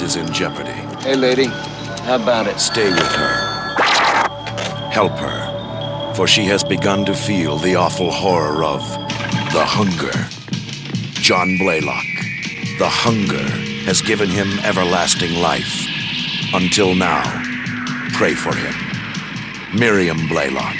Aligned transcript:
Is 0.00 0.16
in 0.16 0.32
jeopardy. 0.32 0.70
Hey, 1.02 1.14
lady, 1.14 1.44
how 2.06 2.16
about 2.16 2.46
it? 2.46 2.58
Stay 2.58 2.88
with 2.88 3.12
her. 3.12 3.78
Help 4.90 5.12
her, 5.12 6.14
for 6.14 6.26
she 6.26 6.44
has 6.46 6.64
begun 6.64 7.04
to 7.04 7.14
feel 7.14 7.58
the 7.58 7.76
awful 7.76 8.10
horror 8.10 8.64
of 8.64 8.80
the 9.52 9.62
hunger. 9.64 10.10
John 11.20 11.58
Blaylock, 11.58 12.06
the 12.78 12.88
hunger 12.88 13.46
has 13.84 14.00
given 14.00 14.30
him 14.30 14.58
everlasting 14.60 15.34
life. 15.34 15.86
Until 16.54 16.94
now, 16.94 17.22
pray 18.14 18.34
for 18.34 18.56
him. 18.56 18.74
Miriam 19.78 20.26
Blaylock. 20.26 20.74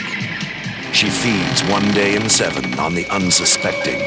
She 0.92 1.10
feeds 1.10 1.62
one 1.64 1.92
day 1.92 2.16
in 2.16 2.30
seven 2.30 2.76
on 2.78 2.94
the 2.94 3.06
unsuspecting, 3.06 4.00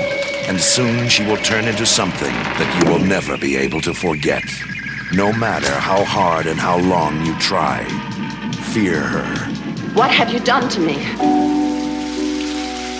and 0.49 0.59
soon 0.59 1.07
she 1.07 1.23
will 1.23 1.37
turn 1.37 1.65
into 1.65 1.85
something 1.85 2.33
that 2.33 2.83
you 2.83 2.91
will 2.91 3.05
never 3.05 3.37
be 3.37 3.55
able 3.55 3.81
to 3.81 3.93
forget. 3.93 4.43
No 5.13 5.31
matter 5.31 5.71
how 5.71 6.03
hard 6.03 6.47
and 6.47 6.59
how 6.59 6.79
long 6.79 7.23
you 7.25 7.37
try, 7.37 7.85
fear 8.73 8.99
her. 9.01 9.35
What 9.93 10.09
have 10.09 10.33
you 10.33 10.39
done 10.39 10.67
to 10.69 10.79
me? 10.79 10.95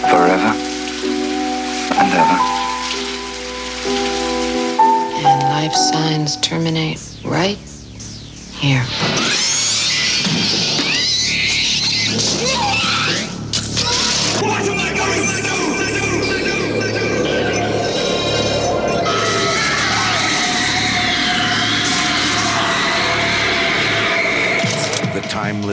Forever 0.10 0.54
and 1.92 2.14
ever. 2.14 2.40
And 5.28 5.42
life 5.50 5.74
signs 5.74 6.38
terminate 6.38 7.02
right 7.26 7.58
here. 8.54 8.86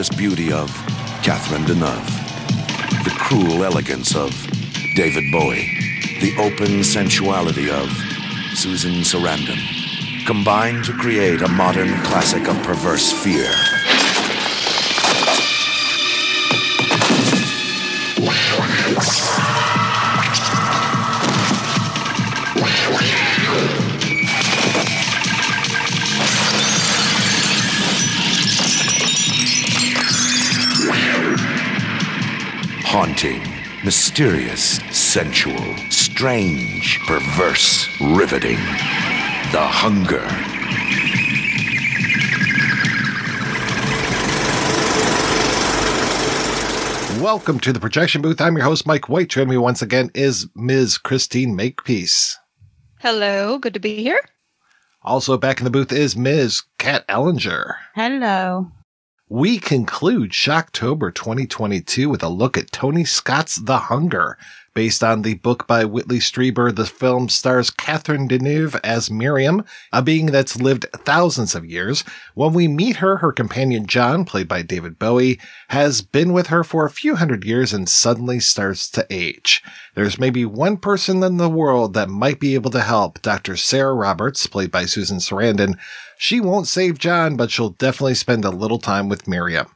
Timeless 0.03 0.17
beauty 0.17 0.51
of 0.51 0.69
Catherine 1.23 1.63
Deneuve. 1.63 3.03
The 3.05 3.11
cruel 3.11 3.63
elegance 3.63 4.15
of 4.15 4.31
David 4.95 5.31
Bowie. 5.31 5.69
The 6.19 6.35
open 6.39 6.83
sensuality 6.83 7.69
of 7.69 7.89
Susan 8.53 9.03
Sarandon. 9.03 9.59
Combined 10.25 10.83
to 10.85 10.93
create 10.93 11.41
a 11.41 11.47
modern 11.47 11.89
classic 12.03 12.47
of 12.47 12.61
perverse 12.63 13.13
fear. 13.23 13.72
Haunting, 33.23 33.85
mysterious, 33.85 34.79
sensual, 34.91 35.77
strange, 35.89 36.99
perverse, 37.07 37.87
riveting. 38.01 38.57
The 39.53 39.61
Hunger. 39.61 40.27
Welcome 47.23 47.61
to 47.61 47.71
the 47.71 47.79
projection 47.79 48.21
booth. 48.21 48.41
I'm 48.41 48.57
your 48.57 48.65
host, 48.65 48.85
Mike 48.85 49.07
White. 49.07 49.29
Joining 49.29 49.51
me 49.51 49.57
once 49.57 49.81
again 49.81 50.11
is 50.13 50.49
Ms. 50.53 50.97
Christine 50.97 51.55
Makepeace. 51.55 52.37
Hello, 52.99 53.57
good 53.57 53.73
to 53.73 53.79
be 53.79 54.03
here. 54.03 54.19
Also 55.01 55.37
back 55.37 55.61
in 55.61 55.63
the 55.63 55.69
booth 55.69 55.93
is 55.93 56.17
Ms. 56.17 56.63
Kat 56.77 57.07
Ellinger. 57.07 57.75
Hello. 57.95 58.69
We 59.35 59.57
conclude 59.57 60.29
Shocktober 60.29 61.11
2022 61.11 62.07
with 62.07 62.21
a 62.21 62.29
look 62.29 62.55
at 62.55 62.71
Tony 62.71 63.03
Scott's 63.03 63.55
The 63.55 63.79
Hunger. 63.79 64.37
Based 64.75 65.03
on 65.03 65.21
the 65.21 65.35
book 65.35 65.67
by 65.67 65.85
Whitley 65.85 66.17
Strieber, 66.17 66.73
the 66.73 66.87
film 66.87 67.29
stars 67.29 67.69
Catherine 67.69 68.27
Deneuve 68.27 68.79
as 68.83 69.11
Miriam, 69.11 69.63
a 69.91 70.01
being 70.01 70.27
that's 70.27 70.59
lived 70.59 70.87
thousands 71.05 71.53
of 71.53 71.63
years. 71.63 72.03
When 72.33 72.53
we 72.53 72.67
meet 72.67 72.95
her, 72.95 73.17
her 73.17 73.31
companion 73.31 73.85
John, 73.85 74.25
played 74.25 74.47
by 74.47 74.63
David 74.63 74.97
Bowie, 74.97 75.39
has 75.67 76.01
been 76.01 76.33
with 76.33 76.47
her 76.47 76.63
for 76.63 76.87
a 76.87 76.91
few 76.91 77.17
hundred 77.17 77.45
years 77.45 77.71
and 77.71 77.87
suddenly 77.87 78.39
starts 78.39 78.89
to 78.91 79.05
age. 79.11 79.61
There's 79.93 80.17
maybe 80.17 80.43
one 80.43 80.77
person 80.77 81.21
in 81.21 81.37
the 81.37 81.49
world 81.49 81.93
that 81.93 82.09
might 82.09 82.39
be 82.39 82.55
able 82.55 82.71
to 82.71 82.81
help, 82.81 83.21
Dr. 83.21 83.55
Sarah 83.55 83.93
Roberts, 83.93 84.47
played 84.47 84.71
by 84.71 84.85
Susan 84.85 85.19
Sarandon. 85.19 85.77
She 86.17 86.39
won't 86.39 86.65
save 86.65 86.97
John, 86.97 87.35
but 87.35 87.51
she'll 87.51 87.69
definitely 87.69 88.15
spend 88.15 88.43
a 88.43 88.49
little 88.49 88.79
time 88.79 89.07
with 89.07 89.27
Miriam. 89.27 89.67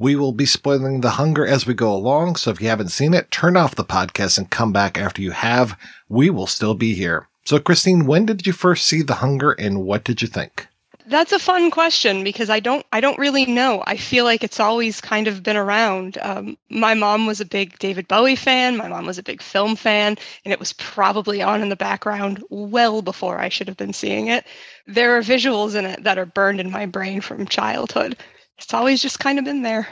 We 0.00 0.14
will 0.14 0.30
be 0.30 0.46
spoiling 0.46 1.00
The 1.00 1.10
Hunger 1.10 1.44
as 1.44 1.66
we 1.66 1.74
go 1.74 1.92
along, 1.92 2.36
so 2.36 2.52
if 2.52 2.60
you 2.60 2.68
haven't 2.68 2.92
seen 2.92 3.14
it, 3.14 3.32
turn 3.32 3.56
off 3.56 3.74
the 3.74 3.84
podcast 3.84 4.38
and 4.38 4.48
come 4.48 4.72
back 4.72 4.96
after 4.96 5.20
you 5.20 5.32
have. 5.32 5.76
We 6.08 6.30
will 6.30 6.46
still 6.46 6.74
be 6.74 6.94
here. 6.94 7.26
So, 7.44 7.58
Christine, 7.58 8.06
when 8.06 8.24
did 8.24 8.46
you 8.46 8.52
first 8.52 8.86
see 8.86 9.02
The 9.02 9.16
Hunger 9.16 9.50
and 9.50 9.82
what 9.82 10.04
did 10.04 10.22
you 10.22 10.28
think? 10.28 10.68
That's 11.08 11.32
a 11.32 11.40
fun 11.40 11.72
question 11.72 12.22
because 12.22 12.48
I 12.48 12.60
don't 12.60 12.86
I 12.92 13.00
don't 13.00 13.18
really 13.18 13.44
know. 13.44 13.82
I 13.88 13.96
feel 13.96 14.24
like 14.24 14.44
it's 14.44 14.60
always 14.60 15.00
kind 15.00 15.26
of 15.26 15.42
been 15.42 15.56
around. 15.56 16.16
Um, 16.22 16.56
my 16.70 16.94
mom 16.94 17.26
was 17.26 17.40
a 17.40 17.44
big 17.44 17.76
David 17.80 18.06
Bowie 18.06 18.36
fan. 18.36 18.76
My 18.76 18.86
mom 18.86 19.04
was 19.04 19.18
a 19.18 19.22
big 19.24 19.42
film 19.42 19.74
fan, 19.74 20.16
and 20.44 20.52
it 20.52 20.60
was 20.60 20.74
probably 20.74 21.42
on 21.42 21.60
in 21.60 21.70
the 21.70 21.76
background 21.76 22.44
well 22.50 23.02
before 23.02 23.40
I 23.40 23.48
should 23.48 23.66
have 23.66 23.76
been 23.76 23.94
seeing 23.94 24.28
it. 24.28 24.46
There 24.86 25.16
are 25.16 25.22
visuals 25.22 25.74
in 25.74 25.86
it 25.86 26.04
that 26.04 26.18
are 26.18 26.26
burned 26.26 26.60
in 26.60 26.70
my 26.70 26.86
brain 26.86 27.20
from 27.20 27.48
childhood. 27.48 28.16
It's 28.58 28.74
always 28.74 29.00
just 29.00 29.20
kind 29.20 29.38
of 29.38 29.44
been 29.44 29.62
there. 29.62 29.88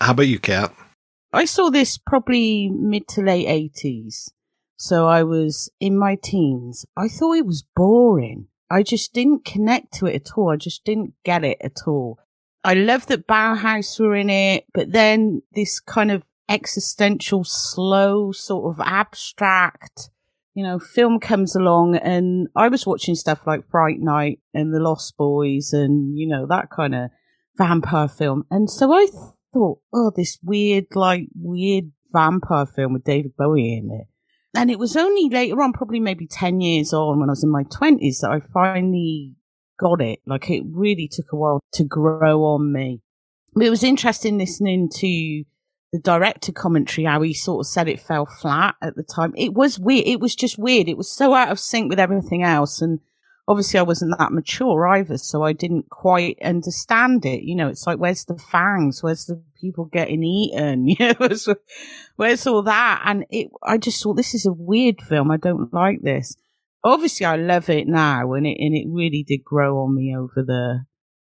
How 0.00 0.12
about 0.12 0.28
you, 0.28 0.38
Kat? 0.38 0.74
I 1.32 1.46
saw 1.46 1.70
this 1.70 1.98
probably 1.98 2.68
mid 2.68 3.08
to 3.08 3.22
late 3.22 3.72
80s. 3.74 4.30
So 4.76 5.06
I 5.06 5.22
was 5.22 5.70
in 5.80 5.96
my 5.96 6.16
teens. 6.16 6.84
I 6.96 7.08
thought 7.08 7.36
it 7.36 7.46
was 7.46 7.64
boring. 7.74 8.48
I 8.70 8.82
just 8.82 9.12
didn't 9.12 9.44
connect 9.44 9.94
to 9.94 10.06
it 10.06 10.14
at 10.14 10.36
all. 10.36 10.50
I 10.50 10.56
just 10.56 10.84
didn't 10.84 11.14
get 11.24 11.44
it 11.44 11.58
at 11.60 11.86
all. 11.86 12.18
I 12.64 12.74
love 12.74 13.06
that 13.06 13.26
Bauhaus 13.26 13.98
were 13.98 14.14
in 14.14 14.30
it, 14.30 14.64
but 14.74 14.92
then 14.92 15.42
this 15.52 15.80
kind 15.80 16.10
of 16.10 16.22
existential, 16.48 17.44
slow, 17.44 18.32
sort 18.32 18.72
of 18.74 18.84
abstract, 18.84 20.10
you 20.54 20.62
know, 20.62 20.78
film 20.78 21.18
comes 21.18 21.56
along 21.56 21.96
and 21.96 22.48
I 22.54 22.68
was 22.68 22.86
watching 22.86 23.14
stuff 23.14 23.46
like 23.46 23.70
Fright 23.70 24.00
Night 24.00 24.40
and 24.52 24.74
The 24.74 24.80
Lost 24.80 25.16
Boys 25.16 25.72
and, 25.72 26.18
you 26.18 26.28
know, 26.28 26.46
that 26.46 26.70
kind 26.70 26.94
of 26.94 27.10
vampire 27.56 28.08
film. 28.08 28.44
And 28.50 28.70
so 28.70 28.92
I 28.92 29.06
thought, 29.52 29.80
oh, 29.92 30.12
this 30.14 30.38
weird, 30.42 30.86
like, 30.94 31.28
weird 31.34 31.92
vampire 32.12 32.66
film 32.66 32.92
with 32.92 33.04
David 33.04 33.36
Bowie 33.36 33.74
in 33.74 33.90
it. 33.90 34.06
And 34.54 34.70
it 34.70 34.78
was 34.78 34.96
only 34.96 35.28
later 35.30 35.60
on, 35.62 35.72
probably 35.72 36.00
maybe 36.00 36.26
10 36.26 36.60
years 36.60 36.92
on 36.92 37.20
when 37.20 37.30
I 37.30 37.32
was 37.32 37.44
in 37.44 37.50
my 37.50 37.64
20s, 37.64 38.20
that 38.20 38.30
I 38.30 38.40
finally 38.52 39.34
got 39.80 40.00
it. 40.02 40.20
Like, 40.26 40.50
it 40.50 40.62
really 40.66 41.08
took 41.10 41.32
a 41.32 41.36
while 41.36 41.60
to 41.74 41.84
grow 41.84 42.44
on 42.44 42.72
me. 42.72 43.00
It 43.60 43.70
was 43.70 43.82
interesting 43.82 44.38
listening 44.38 44.88
to 44.96 45.44
the 45.92 45.98
director 46.02 46.52
commentary, 46.52 47.04
how 47.04 47.20
he 47.20 47.34
sort 47.34 47.66
of 47.66 47.70
said 47.70 47.88
it 47.88 48.00
fell 48.00 48.24
flat 48.24 48.76
at 48.80 48.96
the 48.96 49.02
time. 49.02 49.34
It 49.36 49.52
was 49.52 49.78
weird. 49.78 50.06
It 50.06 50.20
was 50.20 50.34
just 50.34 50.58
weird. 50.58 50.88
It 50.88 50.96
was 50.96 51.12
so 51.12 51.34
out 51.34 51.50
of 51.50 51.60
sync 51.60 51.90
with 51.90 52.00
everything 52.00 52.42
else. 52.42 52.80
And 52.80 53.00
obviously 53.48 53.78
I 53.80 53.84
wasn't 53.84 54.14
that 54.18 54.32
mature 54.32 54.86
either, 54.86 55.18
so 55.18 55.42
I 55.42 55.52
didn't 55.52 55.88
quite 55.90 56.38
understand 56.42 57.26
it. 57.26 57.42
You 57.42 57.56
know, 57.56 57.68
it's 57.68 57.86
like, 57.86 57.98
where's 57.98 58.24
the 58.24 58.38
fangs? 58.38 59.02
Where's 59.02 59.26
the 59.26 59.42
people 59.60 59.86
getting 59.86 60.22
eaten? 60.22 60.88
You 60.98 61.08
know, 61.08 61.14
where's, 62.16 62.46
all 62.46 62.62
that? 62.62 63.02
And 63.04 63.24
it, 63.30 63.48
I 63.62 63.78
just 63.78 64.02
thought 64.02 64.14
this 64.14 64.34
is 64.34 64.46
a 64.46 64.52
weird 64.52 65.00
film. 65.00 65.30
I 65.30 65.36
don't 65.36 65.72
like 65.72 66.02
this. 66.02 66.36
Obviously 66.84 67.26
I 67.26 67.36
love 67.36 67.68
it 67.68 67.86
now 67.86 68.32
and 68.32 68.46
it, 68.46 68.56
and 68.58 68.74
it 68.74 68.86
really 68.88 69.24
did 69.26 69.44
grow 69.44 69.78
on 69.78 69.94
me 69.94 70.14
over 70.16 70.44
the, 70.44 70.84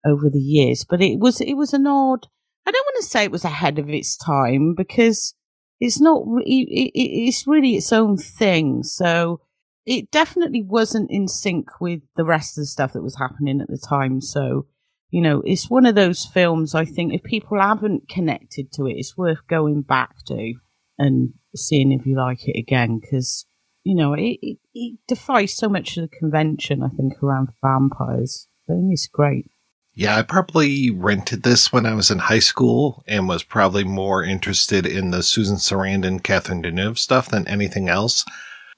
over 0.05 0.31
the 0.31 0.41
years, 0.41 0.85
but 0.89 1.03
it 1.03 1.19
was, 1.19 1.41
it 1.41 1.55
was 1.55 1.73
an 1.73 1.87
odd, 1.87 2.27
I 2.67 2.71
don't 2.71 2.87
want 2.87 3.03
to 3.03 3.09
say 3.09 3.25
it 3.25 3.33
was 3.33 3.45
ahead 3.45 3.79
of 3.79 3.89
its 3.89 4.17
time 4.17 4.75
because 4.75 5.35
it's 5.83 6.01
not. 6.01 6.23
It, 6.47 6.69
it, 6.71 6.93
it's 6.95 7.47
really 7.47 7.75
its 7.75 7.93
own 7.93 8.17
thing. 8.17 8.85
So 8.85 9.41
it 9.85 10.11
definitely 10.11 10.63
wasn't 10.63 11.11
in 11.11 11.29
sync 11.29 11.81
with 11.81 12.03
the 12.17 12.25
rest 12.25 12.57
of 12.57 12.63
the 12.63 12.67
stuff 12.67 12.93
that 12.93 13.03
was 13.03 13.19
happening 13.19 13.61
at 13.61 13.69
the 13.69 13.79
time. 13.79 14.21
So 14.21 14.67
you 15.13 15.21
know, 15.21 15.43
it's 15.45 15.69
one 15.69 15.85
of 15.85 15.95
those 15.95 16.25
films. 16.25 16.75
I 16.75 16.87
think 16.87 17.13
if 17.13 17.23
people 17.23 17.61
haven't 17.61 18.09
connected 18.09 18.73
to 18.73 18.87
it, 18.87 18.95
it's 18.95 19.17
worth 19.17 19.47
going 19.47 19.83
back 19.83 20.25
to 20.29 20.55
and 20.99 21.35
seeing 21.55 21.93
if 21.93 22.07
you 22.07 22.17
like 22.17 22.49
it 22.49 22.59
again 22.59 22.99
because 22.99 23.45
you 23.85 23.95
know 23.95 24.15
it, 24.15 24.39
it, 24.41 24.59
it 24.75 24.99
defies 25.07 25.55
so 25.55 25.69
much 25.69 25.99
of 25.99 26.11
the 26.11 26.17
convention. 26.17 26.83
I 26.83 26.89
think 26.89 27.23
around 27.23 27.51
vampires. 27.63 28.49
I 28.69 28.73
think 28.73 28.89
it's 28.91 29.07
great. 29.07 29.51
Yeah, 29.95 30.17
I 30.17 30.23
probably 30.23 30.91
rented 30.91 31.43
this 31.43 31.71
when 31.71 31.85
I 31.85 31.93
was 31.93 32.11
in 32.11 32.19
high 32.19 32.39
school 32.39 33.05
and 33.07 33.29
was 33.29 33.43
probably 33.43 33.85
more 33.85 34.25
interested 34.25 34.87
in 34.87 35.11
the 35.11 35.23
Susan 35.23 35.57
Sarandon, 35.57 36.23
Catherine 36.23 36.63
Deneuve 36.63 36.97
stuff 36.97 37.29
than 37.29 37.47
anything 37.47 37.91
else. 37.91 38.25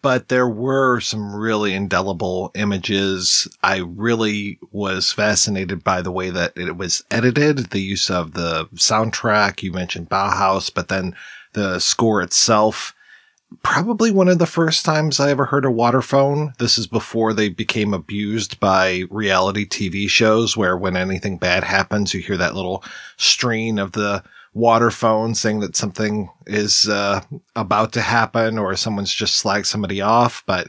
But 0.04 0.28
there 0.28 0.46
were 0.46 1.00
some 1.00 1.34
really 1.34 1.72
indelible 1.72 2.50
images. 2.54 3.48
I 3.62 3.78
really 3.78 4.58
was 4.70 5.10
fascinated 5.10 5.82
by 5.82 6.02
the 6.02 6.12
way 6.12 6.28
that 6.28 6.52
it 6.56 6.76
was 6.76 7.02
edited, 7.10 7.70
the 7.70 7.80
use 7.80 8.10
of 8.10 8.34
the 8.34 8.66
soundtrack. 8.74 9.62
You 9.62 9.72
mentioned 9.72 10.10
Bauhaus, 10.10 10.68
but 10.68 10.88
then 10.88 11.16
the 11.54 11.78
score 11.78 12.20
itself 12.20 12.94
probably 13.62 14.10
one 14.10 14.28
of 14.28 14.38
the 14.38 14.46
first 14.46 14.84
times 14.84 15.20
I 15.20 15.30
ever 15.30 15.46
heard 15.46 15.64
a 15.64 15.68
waterphone. 15.68 16.54
This 16.58 16.76
is 16.76 16.86
before 16.86 17.32
they 17.32 17.48
became 17.48 17.94
abused 17.94 18.60
by 18.60 19.04
reality 19.10 19.66
TV 19.66 20.06
shows 20.08 20.54
where 20.54 20.76
when 20.76 20.98
anything 20.98 21.38
bad 21.38 21.64
happens, 21.64 22.12
you 22.12 22.20
hear 22.20 22.36
that 22.36 22.54
little 22.54 22.84
strain 23.16 23.78
of 23.78 23.92
the 23.92 24.22
waterphone 24.54 25.34
saying 25.34 25.60
that 25.60 25.76
something 25.76 26.30
is 26.46 26.88
uh, 26.88 27.20
about 27.56 27.92
to 27.92 28.00
happen 28.00 28.58
or 28.58 28.76
someone's 28.76 29.12
just 29.12 29.42
slagged 29.42 29.66
somebody 29.66 30.00
off. 30.00 30.42
But 30.46 30.68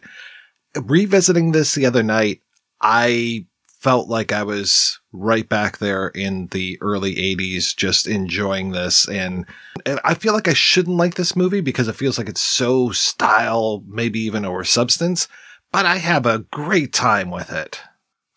revisiting 0.76 1.52
this 1.52 1.76
the 1.76 1.86
other 1.86 2.04
night, 2.04 2.42
I 2.82 3.46
felt 3.80 4.10
like 4.10 4.34
I 4.34 4.42
was 4.42 5.00
right 5.14 5.48
back 5.48 5.78
there 5.78 6.08
in 6.08 6.48
the 6.48 6.78
early 6.82 7.14
80s, 7.16 7.76
just 7.76 8.08
enjoying 8.08 8.72
this. 8.72 9.08
And, 9.08 9.46
and, 9.86 10.00
I 10.04 10.16
feel 10.16 10.34
like 10.34 10.48
I 10.48 10.54
shouldn't 10.54 10.98
like 10.98 11.14
this 11.14 11.36
movie 11.36 11.62
because 11.62 11.88
it 11.88 11.96
feels 11.96 12.18
like 12.18 12.28
it's 12.28 12.42
so 12.42 12.90
style, 12.90 13.84
maybe 13.88 14.20
even 14.22 14.44
over 14.44 14.64
substance, 14.64 15.28
but 15.72 15.86
I 15.86 15.98
have 15.98 16.26
a 16.26 16.40
great 16.52 16.94
time 16.94 17.30
with 17.30 17.52
it. 17.52 17.80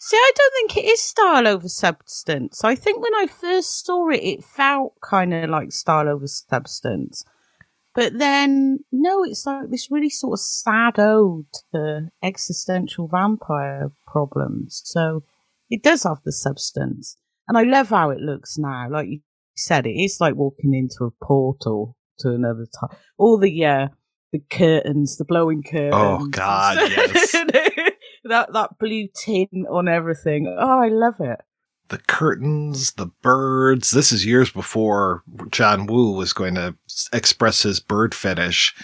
See, 0.09 0.17
I 0.17 0.33
don't 0.35 0.55
think 0.55 0.77
it 0.79 0.89
is 0.89 1.03
style 1.03 1.47
over 1.47 1.69
substance. 1.69 2.65
I 2.65 2.75
think 2.77 3.03
when 3.03 3.15
I 3.15 3.27
first 3.27 3.85
saw 3.85 4.09
it, 4.09 4.23
it 4.23 4.43
felt 4.43 4.95
kind 5.03 5.35
of 5.35 5.51
like 5.51 5.71
style 5.71 6.09
over 6.09 6.27
substance. 6.27 7.27
But 7.95 8.19
then, 8.19 8.79
no, 8.91 9.23
it's 9.23 9.45
like 9.45 9.69
this 9.69 9.91
really 9.91 10.09
sort 10.09 10.39
of 10.39 10.41
sad 10.41 10.99
ode 10.99 11.45
to 11.75 12.09
existential 12.23 13.07
vampire 13.07 13.93
problems. 14.07 14.81
So 14.87 15.25
it 15.69 15.83
does 15.83 16.05
have 16.05 16.23
the 16.25 16.33
substance. 16.33 17.19
And 17.47 17.59
I 17.59 17.65
love 17.65 17.91
how 17.91 18.09
it 18.09 18.21
looks 18.21 18.57
now. 18.57 18.89
Like 18.91 19.09
you 19.09 19.21
said, 19.59 19.87
it 19.87 19.91
is 19.91 20.23
like 20.23 20.37
walking 20.37 20.73
into 20.73 21.05
a 21.05 21.23
portal 21.23 21.99
to 22.21 22.31
another 22.31 22.65
time. 22.81 22.97
All 23.19 23.37
the, 23.37 23.63
uh, 23.63 23.89
the 24.33 24.39
curtains, 24.39 25.19
the 25.19 25.27
blowing 25.27 25.63
curtains. 25.63 25.93
Oh 25.95 26.27
God, 26.31 26.79
yes. 26.91 27.35
that, 28.29 28.53
that 28.53 28.79
blue 28.79 29.09
tint 29.15 29.51
on 29.69 29.89
everything. 29.89 30.55
Oh, 30.59 30.81
I 30.81 30.89
love 30.89 31.21
it. 31.21 31.41
The 31.89 31.99
curtains, 31.99 32.93
the 32.93 33.07
birds. 33.23 33.91
This 33.91 34.13
is 34.13 34.27
years 34.27 34.51
before 34.51 35.23
John 35.51 35.87
Woo 35.87 36.13
was 36.13 36.33
going 36.33 36.55
to 36.55 36.77
express 37.13 37.63
his 37.63 37.81
bird 37.81 38.15
fetish. 38.15 38.75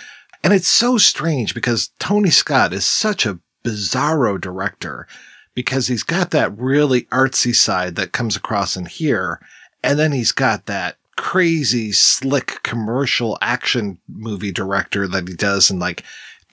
And 0.42 0.52
it's 0.52 0.68
so 0.68 0.98
strange 0.98 1.54
because 1.54 1.90
Tony 1.98 2.30
Scott 2.30 2.72
is 2.72 2.86
such 2.86 3.26
a 3.26 3.38
bizarro 3.64 4.40
director 4.40 5.06
because 5.54 5.86
he's 5.86 6.02
got 6.02 6.30
that 6.32 6.56
really 6.58 7.02
artsy 7.04 7.54
side 7.54 7.96
that 7.96 8.12
comes 8.12 8.36
across 8.36 8.76
in 8.76 8.86
here. 8.86 9.40
And 9.82 9.98
then 9.98 10.12
he's 10.12 10.32
got 10.32 10.66
that 10.66 10.96
crazy, 11.16 11.92
slick 11.92 12.62
commercial 12.62 13.38
action 13.40 13.98
movie 14.08 14.52
director 14.52 15.06
that 15.08 15.28
he 15.28 15.34
does 15.34 15.70
in 15.70 15.78
like 15.78 16.02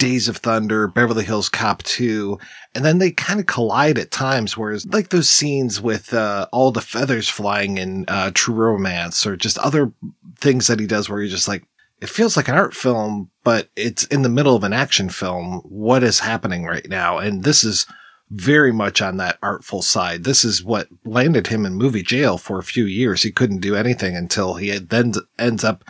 Days 0.01 0.27
of 0.27 0.37
Thunder, 0.37 0.87
Beverly 0.87 1.23
Hills 1.23 1.47
Cop 1.47 1.83
2. 1.83 2.39
And 2.73 2.83
then 2.83 2.97
they 2.97 3.11
kind 3.11 3.39
of 3.39 3.45
collide 3.45 3.99
at 3.99 4.09
times, 4.09 4.57
whereas 4.57 4.83
like 4.87 5.09
those 5.09 5.29
scenes 5.29 5.79
with 5.79 6.11
uh, 6.11 6.47
all 6.51 6.71
the 6.71 6.81
feathers 6.81 7.29
flying 7.29 7.77
in 7.77 8.05
uh, 8.07 8.31
True 8.33 8.55
Romance 8.55 9.27
or 9.27 9.37
just 9.37 9.59
other 9.59 9.93
things 10.39 10.65
that 10.65 10.79
he 10.79 10.87
does 10.87 11.07
where 11.07 11.21
you're 11.21 11.29
just 11.29 11.47
like, 11.47 11.65
it 12.01 12.09
feels 12.09 12.35
like 12.35 12.47
an 12.47 12.55
art 12.55 12.73
film, 12.73 13.29
but 13.43 13.69
it's 13.75 14.05
in 14.05 14.23
the 14.23 14.29
middle 14.29 14.55
of 14.55 14.63
an 14.63 14.73
action 14.73 15.07
film. 15.07 15.61
What 15.65 16.01
is 16.01 16.21
happening 16.21 16.65
right 16.65 16.89
now? 16.89 17.19
And 17.19 17.43
this 17.43 17.63
is 17.63 17.85
very 18.31 18.71
much 18.71 19.03
on 19.03 19.17
that 19.17 19.37
artful 19.43 19.83
side. 19.83 20.23
This 20.23 20.43
is 20.43 20.63
what 20.63 20.87
landed 21.05 21.45
him 21.45 21.63
in 21.63 21.75
movie 21.75 22.01
jail 22.01 22.39
for 22.39 22.57
a 22.57 22.63
few 22.63 22.85
years. 22.85 23.21
He 23.21 23.31
couldn't 23.31 23.59
do 23.59 23.75
anything 23.75 24.15
until 24.15 24.55
he 24.55 24.75
then 24.79 25.13
ends 25.37 25.63
up 25.63 25.83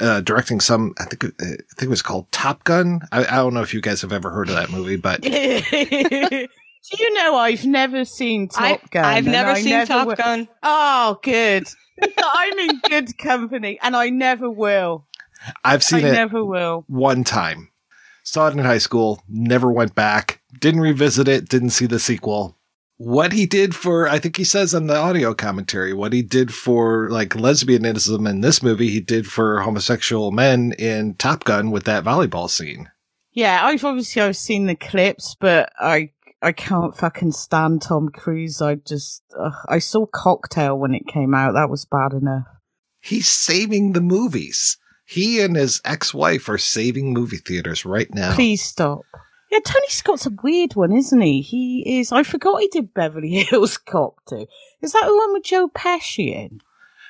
uh, 0.00 0.20
directing 0.20 0.60
some. 0.60 0.94
I 0.98 1.04
think 1.04 1.24
uh, 1.24 1.28
I 1.40 1.46
think 1.46 1.82
it 1.82 1.88
was 1.88 2.02
called 2.02 2.30
Top 2.32 2.64
Gun. 2.64 3.00
I, 3.10 3.24
I, 3.24 3.36
don't 3.36 3.54
know 3.54 3.62
if 3.62 3.74
you 3.74 3.80
guys 3.80 4.02
have 4.02 4.12
ever 4.12 4.30
heard 4.30 4.48
of 4.48 4.54
that 4.54 4.70
movie, 4.70 4.96
but 4.96 5.22
do 5.22 5.28
you 5.30 7.14
know 7.14 7.36
I've 7.36 7.64
never 7.64 8.04
seen 8.04 8.48
Top 8.48 8.80
I, 8.84 8.86
Gun? 8.90 9.04
I've 9.04 9.26
never 9.26 9.54
seen 9.56 9.70
never 9.70 9.86
Top 9.86 10.16
Gun. 10.16 10.48
Oh, 10.62 11.18
good. 11.22 11.66
I'm 12.00 12.58
in 12.58 12.80
good 12.88 13.18
company, 13.18 13.78
and 13.82 13.94
I 13.94 14.10
never 14.10 14.50
will. 14.50 15.06
I've 15.64 15.82
seen 15.82 16.04
I 16.04 16.08
it. 16.08 16.12
Never 16.12 16.44
will. 16.44 16.84
One 16.88 17.24
time. 17.24 17.70
Saw 18.24 18.48
it 18.48 18.52
in 18.52 18.60
high 18.60 18.78
school. 18.78 19.22
Never 19.28 19.70
went 19.70 19.94
back 19.94 20.42
didn't 20.58 20.80
revisit 20.80 21.28
it, 21.28 21.48
didn't 21.48 21.70
see 21.70 21.86
the 21.86 21.98
sequel. 21.98 22.56
What 23.04 23.32
he 23.32 23.46
did 23.46 23.74
for, 23.74 24.08
I 24.08 24.20
think 24.20 24.36
he 24.36 24.44
says 24.44 24.74
on 24.74 24.86
the 24.86 24.96
audio 24.96 25.34
commentary, 25.34 25.92
what 25.92 26.12
he 26.12 26.22
did 26.22 26.54
for 26.54 27.10
like 27.10 27.30
lesbianism 27.30 28.30
in 28.30 28.42
this 28.42 28.62
movie, 28.62 28.90
he 28.90 29.00
did 29.00 29.26
for 29.26 29.60
homosexual 29.60 30.30
men 30.30 30.72
in 30.78 31.14
Top 31.14 31.42
Gun 31.42 31.72
with 31.72 31.82
that 31.84 32.04
volleyball 32.04 32.48
scene. 32.48 32.90
Yeah, 33.32 33.60
I've 33.64 33.84
obviously 33.84 34.22
I've 34.22 34.36
seen 34.36 34.66
the 34.66 34.76
clips, 34.76 35.34
but 35.40 35.72
I 35.80 36.10
I 36.40 36.52
can't 36.52 36.96
fucking 36.96 37.32
stand 37.32 37.82
Tom 37.82 38.08
Cruise. 38.08 38.62
I 38.62 38.76
just 38.76 39.24
I 39.68 39.80
saw 39.80 40.06
Cocktail 40.06 40.78
when 40.78 40.94
it 40.94 41.08
came 41.08 41.34
out. 41.34 41.54
That 41.54 41.70
was 41.70 41.84
bad 41.84 42.12
enough. 42.12 42.46
He's 43.00 43.28
saving 43.28 43.94
the 43.94 44.00
movies. 44.00 44.78
He 45.04 45.40
and 45.40 45.56
his 45.56 45.80
ex-wife 45.84 46.48
are 46.48 46.56
saving 46.56 47.12
movie 47.12 47.38
theaters 47.38 47.84
right 47.84 48.14
now. 48.14 48.36
Please 48.36 48.62
stop. 48.62 49.02
Yeah, 49.52 49.58
Tony 49.66 49.88
Scott's 49.88 50.24
a 50.24 50.30
weird 50.42 50.76
one, 50.76 50.92
isn't 50.92 51.20
he? 51.20 51.42
He 51.42 52.00
is. 52.00 52.10
I 52.10 52.22
forgot 52.22 52.62
he 52.62 52.68
did 52.68 52.94
Beverly 52.94 53.28
Hills 53.50 53.76
Cop 53.76 54.24
too. 54.26 54.46
Is 54.80 54.92
that 54.94 55.04
the 55.04 55.14
one 55.14 55.34
with 55.34 55.44
Joe 55.44 55.68
Pesci 55.68 56.34
in? 56.34 56.62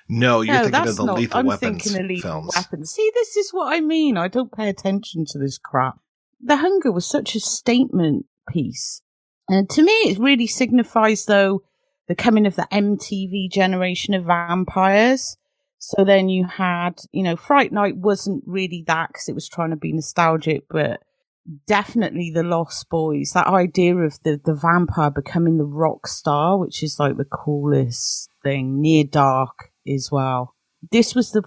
No, 0.08 0.40
you're 0.40 0.56
no, 0.56 0.62
thinking 0.64 0.88
of 0.88 0.96
the 0.96 1.04
not, 1.04 1.18
Lethal 1.18 1.38
I'm 1.38 1.46
Weapons 1.46 1.84
thinking 1.84 2.02
of 2.02 2.08
Lethal 2.08 2.30
films. 2.30 2.52
Weapons. 2.56 2.90
See, 2.90 3.12
this 3.14 3.36
is 3.36 3.52
what 3.52 3.72
I 3.72 3.80
mean. 3.80 4.16
I 4.16 4.26
don't 4.26 4.50
pay 4.50 4.68
attention 4.68 5.24
to 5.28 5.38
this 5.38 5.56
crap. 5.56 6.00
The 6.40 6.56
Hunger 6.56 6.90
was 6.90 7.06
such 7.06 7.36
a 7.36 7.40
statement 7.40 8.26
piece, 8.48 9.02
and 9.48 9.70
to 9.70 9.82
me, 9.82 9.92
it 9.92 10.18
really 10.18 10.48
signifies 10.48 11.26
though 11.26 11.62
the 12.08 12.16
coming 12.16 12.44
of 12.44 12.56
the 12.56 12.66
MTV 12.72 13.52
generation 13.52 14.14
of 14.14 14.24
vampires. 14.24 15.36
So 15.78 16.04
then 16.04 16.28
you 16.28 16.44
had, 16.44 17.02
you 17.12 17.22
know, 17.22 17.36
Fright 17.36 17.70
Night 17.70 17.96
wasn't 17.96 18.42
really 18.48 18.82
that 18.88 19.10
because 19.10 19.28
it 19.28 19.34
was 19.36 19.48
trying 19.48 19.70
to 19.70 19.76
be 19.76 19.92
nostalgic, 19.92 20.64
but 20.68 21.00
definitely 21.66 22.30
the 22.30 22.42
Lost 22.42 22.88
Boys. 22.88 23.32
That 23.32 23.46
idea 23.46 23.96
of 23.96 24.18
the, 24.22 24.40
the 24.44 24.54
vampire 24.54 25.10
becoming 25.10 25.58
the 25.58 25.64
rock 25.64 26.06
star, 26.06 26.58
which 26.58 26.82
is 26.82 26.98
like 26.98 27.16
the 27.16 27.24
coolest 27.24 28.30
thing, 28.42 28.80
near 28.80 29.04
dark 29.04 29.70
as 29.86 30.10
well. 30.10 30.54
This 30.90 31.14
was 31.14 31.32
the 31.32 31.42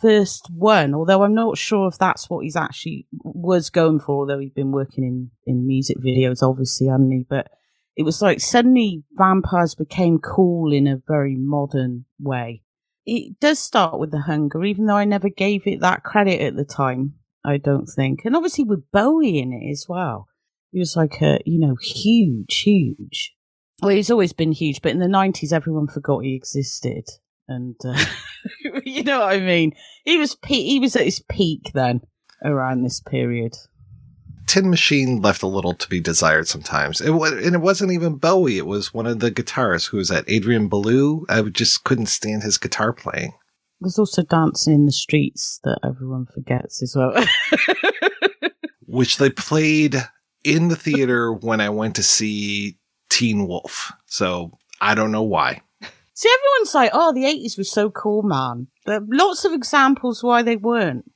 first 0.00 0.50
one, 0.50 0.94
although 0.94 1.22
I'm 1.22 1.34
not 1.34 1.56
sure 1.56 1.88
if 1.88 1.98
that's 1.98 2.28
what 2.28 2.44
he's 2.44 2.56
actually 2.56 3.06
was 3.22 3.70
going 3.70 4.00
for, 4.00 4.20
although 4.20 4.38
he'd 4.38 4.54
been 4.54 4.72
working 4.72 5.04
in, 5.04 5.30
in 5.46 5.66
music 5.66 5.98
videos, 5.98 6.42
obviously, 6.42 6.88
hadn't 6.88 7.10
he? 7.10 7.26
But 7.28 7.50
it 7.96 8.02
was 8.02 8.20
like 8.20 8.40
suddenly 8.40 9.04
vampires 9.12 9.74
became 9.74 10.18
cool 10.18 10.72
in 10.72 10.86
a 10.86 11.00
very 11.06 11.36
modern 11.36 12.04
way. 12.20 12.62
It 13.06 13.38
does 13.38 13.58
start 13.58 13.98
with 13.98 14.10
the 14.10 14.20
hunger, 14.20 14.64
even 14.64 14.86
though 14.86 14.96
I 14.96 15.04
never 15.04 15.28
gave 15.28 15.66
it 15.66 15.80
that 15.80 16.04
credit 16.04 16.40
at 16.40 16.56
the 16.56 16.64
time. 16.64 17.14
I 17.44 17.58
don't 17.58 17.86
think. 17.86 18.24
And 18.24 18.34
obviously 18.34 18.64
with 18.64 18.90
Bowie 18.90 19.38
in 19.38 19.52
it 19.52 19.70
as 19.70 19.86
well. 19.88 20.28
He 20.72 20.78
was 20.78 20.96
like 20.96 21.20
a, 21.20 21.38
you 21.44 21.60
know, 21.60 21.76
huge, 21.80 22.62
huge. 22.62 23.32
Well, 23.80 23.94
he's 23.94 24.10
always 24.10 24.32
been 24.32 24.52
huge, 24.52 24.82
but 24.82 24.92
in 24.92 24.98
the 24.98 25.06
90s, 25.06 25.52
everyone 25.52 25.86
forgot 25.86 26.24
he 26.24 26.34
existed. 26.34 27.04
And, 27.46 27.76
uh, 27.84 28.04
you 28.84 29.04
know 29.04 29.20
what 29.20 29.36
I 29.36 29.40
mean? 29.40 29.72
He 30.04 30.16
was, 30.16 30.34
pe- 30.34 30.54
he 30.64 30.80
was 30.80 30.96
at 30.96 31.04
his 31.04 31.22
peak 31.28 31.70
then 31.74 32.00
around 32.44 32.82
this 32.82 33.00
period. 33.00 33.52
Tin 34.46 34.68
Machine 34.68 35.22
left 35.22 35.42
a 35.42 35.46
little 35.46 35.74
to 35.74 35.88
be 35.88 36.00
desired 36.00 36.48
sometimes. 36.48 37.00
It 37.00 37.10
was, 37.10 37.32
and 37.32 37.54
it 37.54 37.60
wasn't 37.60 37.92
even 37.92 38.16
Bowie. 38.16 38.58
It 38.58 38.66
was 38.66 38.92
one 38.92 39.06
of 39.06 39.20
the 39.20 39.30
guitarists 39.30 39.88
who 39.88 39.96
was 39.96 40.10
at 40.10 40.28
Adrian 40.28 40.68
Belew. 40.68 41.24
I 41.28 41.42
just 41.42 41.84
couldn't 41.84 42.06
stand 42.06 42.42
his 42.42 42.58
guitar 42.58 42.92
playing. 42.92 43.32
There's 43.84 43.98
also 43.98 44.22
dancing 44.22 44.74
in 44.74 44.86
the 44.86 44.92
streets 44.92 45.60
that 45.64 45.78
everyone 45.84 46.24
forgets 46.26 46.82
as 46.82 46.96
well. 46.96 47.12
which 48.86 49.18
they 49.18 49.28
played 49.28 49.96
in 50.42 50.68
the 50.68 50.76
theater 50.76 51.32
when 51.32 51.60
I 51.60 51.68
went 51.68 51.96
to 51.96 52.02
see 52.02 52.78
Teen 53.10 53.46
Wolf. 53.46 53.92
So 54.06 54.58
I 54.80 54.94
don't 54.94 55.12
know 55.12 55.22
why. 55.22 55.60
See, 56.14 56.30
everyone's 56.32 56.74
like, 56.74 56.90
"Oh, 56.94 57.12
the 57.12 57.24
'80s 57.24 57.58
was 57.58 57.70
so 57.70 57.90
cool, 57.90 58.22
man." 58.22 58.68
There 58.86 58.96
are 59.00 59.06
lots 59.10 59.44
of 59.44 59.52
examples 59.52 60.22
why 60.22 60.42
they 60.42 60.56
weren't. 60.56 61.10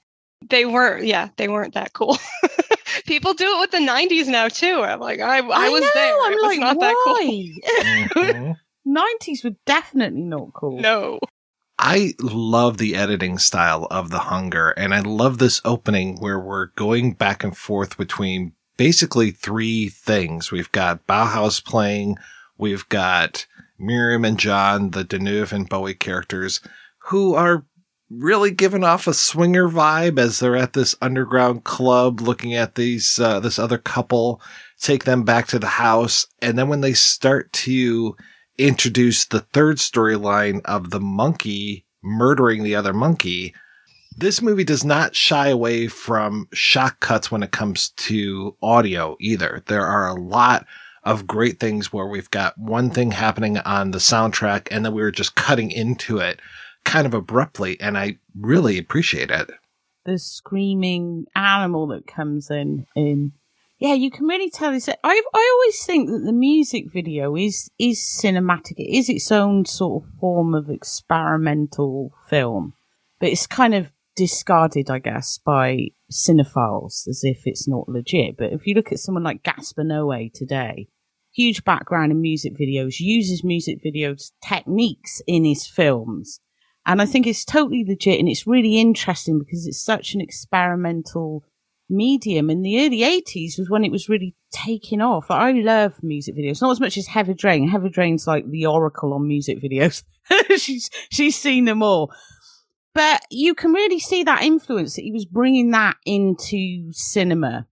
They 0.48 0.64
weren't. 0.66 1.06
Yeah, 1.06 1.28
they 1.36 1.48
weren't 1.48 1.74
that 1.74 1.92
cool. 1.92 2.18
People 3.06 3.32
do 3.32 3.46
it 3.56 3.60
with 3.60 3.70
the 3.70 3.78
'90s 3.78 4.26
now 4.26 4.48
too. 4.48 4.82
I'm 4.82 5.00
like, 5.00 5.20
I, 5.20 5.38
I, 5.38 5.66
I 5.66 5.68
was 5.68 5.80
know, 5.80 5.90
there. 5.94 6.14
I'm 6.22 6.32
it 6.32 6.36
was 6.36 6.42
like, 6.42 6.58
not 6.60 6.80
that 6.80 6.96
cool. 7.04 7.16
Mhm. 8.24 8.56
'90s 8.86 9.44
were 9.44 9.56
definitely 9.66 10.22
not 10.22 10.52
cool. 10.52 10.80
No. 10.80 11.20
I 11.90 12.12
love 12.20 12.76
the 12.76 12.94
editing 12.94 13.38
style 13.38 13.86
of 13.90 14.10
The 14.10 14.18
Hunger, 14.18 14.72
and 14.72 14.94
I 14.94 15.00
love 15.00 15.38
this 15.38 15.62
opening 15.64 16.20
where 16.20 16.38
we're 16.38 16.66
going 16.76 17.14
back 17.14 17.42
and 17.42 17.56
forth 17.56 17.96
between 17.96 18.52
basically 18.76 19.30
three 19.30 19.88
things. 19.88 20.52
We've 20.52 20.70
got 20.70 21.06
Bauhaus 21.06 21.64
playing, 21.64 22.18
we've 22.58 22.86
got 22.90 23.46
Miriam 23.78 24.26
and 24.26 24.38
John, 24.38 24.90
the 24.90 25.02
Deneuve 25.02 25.50
and 25.50 25.66
Bowie 25.66 25.94
characters, 25.94 26.60
who 27.04 27.34
are 27.34 27.64
really 28.10 28.50
giving 28.50 28.84
off 28.84 29.06
a 29.06 29.14
swinger 29.14 29.66
vibe 29.66 30.18
as 30.18 30.40
they're 30.40 30.56
at 30.56 30.74
this 30.74 30.94
underground 31.00 31.64
club 31.64 32.20
looking 32.20 32.54
at 32.54 32.74
these 32.74 33.18
uh, 33.18 33.40
this 33.40 33.58
other 33.58 33.78
couple 33.78 34.42
take 34.78 35.04
them 35.04 35.24
back 35.24 35.46
to 35.46 35.58
the 35.58 35.66
house 35.66 36.26
and 36.40 36.58
then 36.58 36.68
when 36.68 36.80
they 36.80 36.94
start 36.94 37.52
to 37.52 38.16
introduce 38.58 39.24
the 39.24 39.40
third 39.40 39.76
storyline 39.76 40.60
of 40.64 40.90
the 40.90 41.00
monkey 41.00 41.84
murdering 42.02 42.62
the 42.62 42.74
other 42.74 42.92
monkey 42.92 43.54
this 44.16 44.42
movie 44.42 44.64
does 44.64 44.84
not 44.84 45.14
shy 45.14 45.48
away 45.48 45.86
from 45.86 46.48
shock 46.52 46.98
cuts 46.98 47.30
when 47.30 47.42
it 47.42 47.52
comes 47.52 47.90
to 47.90 48.56
audio 48.62 49.16
either 49.20 49.62
there 49.66 49.86
are 49.86 50.08
a 50.08 50.20
lot 50.20 50.66
of 51.04 51.26
great 51.26 51.60
things 51.60 51.92
where 51.92 52.06
we've 52.06 52.30
got 52.30 52.58
one 52.58 52.90
thing 52.90 53.12
happening 53.12 53.58
on 53.58 53.92
the 53.92 53.98
soundtrack 53.98 54.68
and 54.70 54.84
then 54.84 54.92
we 54.92 55.00
were 55.02 55.10
just 55.12 55.36
cutting 55.36 55.70
into 55.70 56.18
it 56.18 56.40
kind 56.84 57.06
of 57.06 57.14
abruptly 57.14 57.80
and 57.80 57.96
I 57.96 58.18
really 58.38 58.78
appreciate 58.78 59.30
it. 59.30 59.50
the 60.04 60.18
screaming 60.18 61.26
animal 61.36 61.86
that 61.88 62.06
comes 62.06 62.50
in 62.50 62.86
in 62.96 63.32
yeah 63.78 63.94
you 63.94 64.10
can 64.10 64.26
really 64.26 64.50
tell 64.50 64.72
this 64.72 64.88
i 64.88 64.94
i 65.04 65.52
always 65.54 65.84
think 65.84 66.08
that 66.08 66.24
the 66.24 66.32
music 66.32 66.90
video 66.92 67.36
is 67.36 67.70
is 67.78 67.98
cinematic. 68.22 68.74
It 68.76 68.96
is 68.96 69.08
its 69.08 69.30
own 69.32 69.64
sort 69.64 70.04
of 70.04 70.10
form 70.20 70.54
of 70.54 70.70
experimental 70.70 72.12
film 72.28 72.74
but 73.20 73.30
it's 73.30 73.46
kind 73.46 73.74
of 73.74 73.92
discarded 74.16 74.90
i 74.90 74.98
guess 74.98 75.38
by 75.38 75.88
cinephiles 76.10 77.06
as 77.06 77.20
if 77.22 77.46
it's 77.46 77.68
not 77.68 77.88
legit. 77.88 78.36
But 78.36 78.52
if 78.52 78.66
you 78.66 78.74
look 78.74 78.92
at 78.92 78.98
someone 78.98 79.24
like 79.24 79.42
gaspar 79.42 79.84
noé 79.84 80.32
today 80.32 80.88
huge 81.32 81.64
background 81.64 82.10
in 82.10 82.20
music 82.20 82.54
videos 82.54 82.98
uses 82.98 83.44
music 83.44 83.82
videos 83.84 84.32
techniques 84.42 85.22
in 85.26 85.44
his 85.44 85.66
films. 85.66 86.40
And 86.86 87.02
I 87.02 87.06
think 87.06 87.26
it's 87.26 87.44
totally 87.44 87.84
legit 87.86 88.18
and 88.18 88.28
it's 88.28 88.46
really 88.46 88.78
interesting 88.78 89.38
because 89.38 89.66
it's 89.66 89.80
such 89.80 90.14
an 90.14 90.20
experimental 90.20 91.44
medium. 91.88 92.50
In 92.50 92.62
the 92.62 92.84
early 92.84 93.00
80s 93.00 93.58
was 93.58 93.68
when 93.68 93.84
it 93.84 93.92
was 93.92 94.08
really 94.08 94.34
taking 94.50 95.00
off. 95.00 95.30
I 95.30 95.52
love 95.52 96.02
music 96.02 96.36
videos, 96.36 96.60
not 96.60 96.72
as 96.72 96.80
much 96.80 96.96
as 96.96 97.06
Heather 97.06 97.34
Drain. 97.34 97.68
Heather 97.68 97.88
Drain's 97.88 98.26
like 98.26 98.48
the 98.50 98.66
oracle 98.66 99.14
on 99.14 99.26
music 99.26 99.62
videos. 99.62 100.02
she's, 100.58 100.90
she's 101.10 101.36
seen 101.36 101.64
them 101.64 101.82
all. 101.82 102.12
But 102.94 103.22
you 103.30 103.54
can 103.54 103.72
really 103.72 104.00
see 104.00 104.24
that 104.24 104.42
influence 104.42 104.96
that 104.96 105.02
he 105.02 105.12
was 105.12 105.24
bringing 105.24 105.70
that 105.70 105.96
into 106.04 106.92
cinema. 106.92 107.66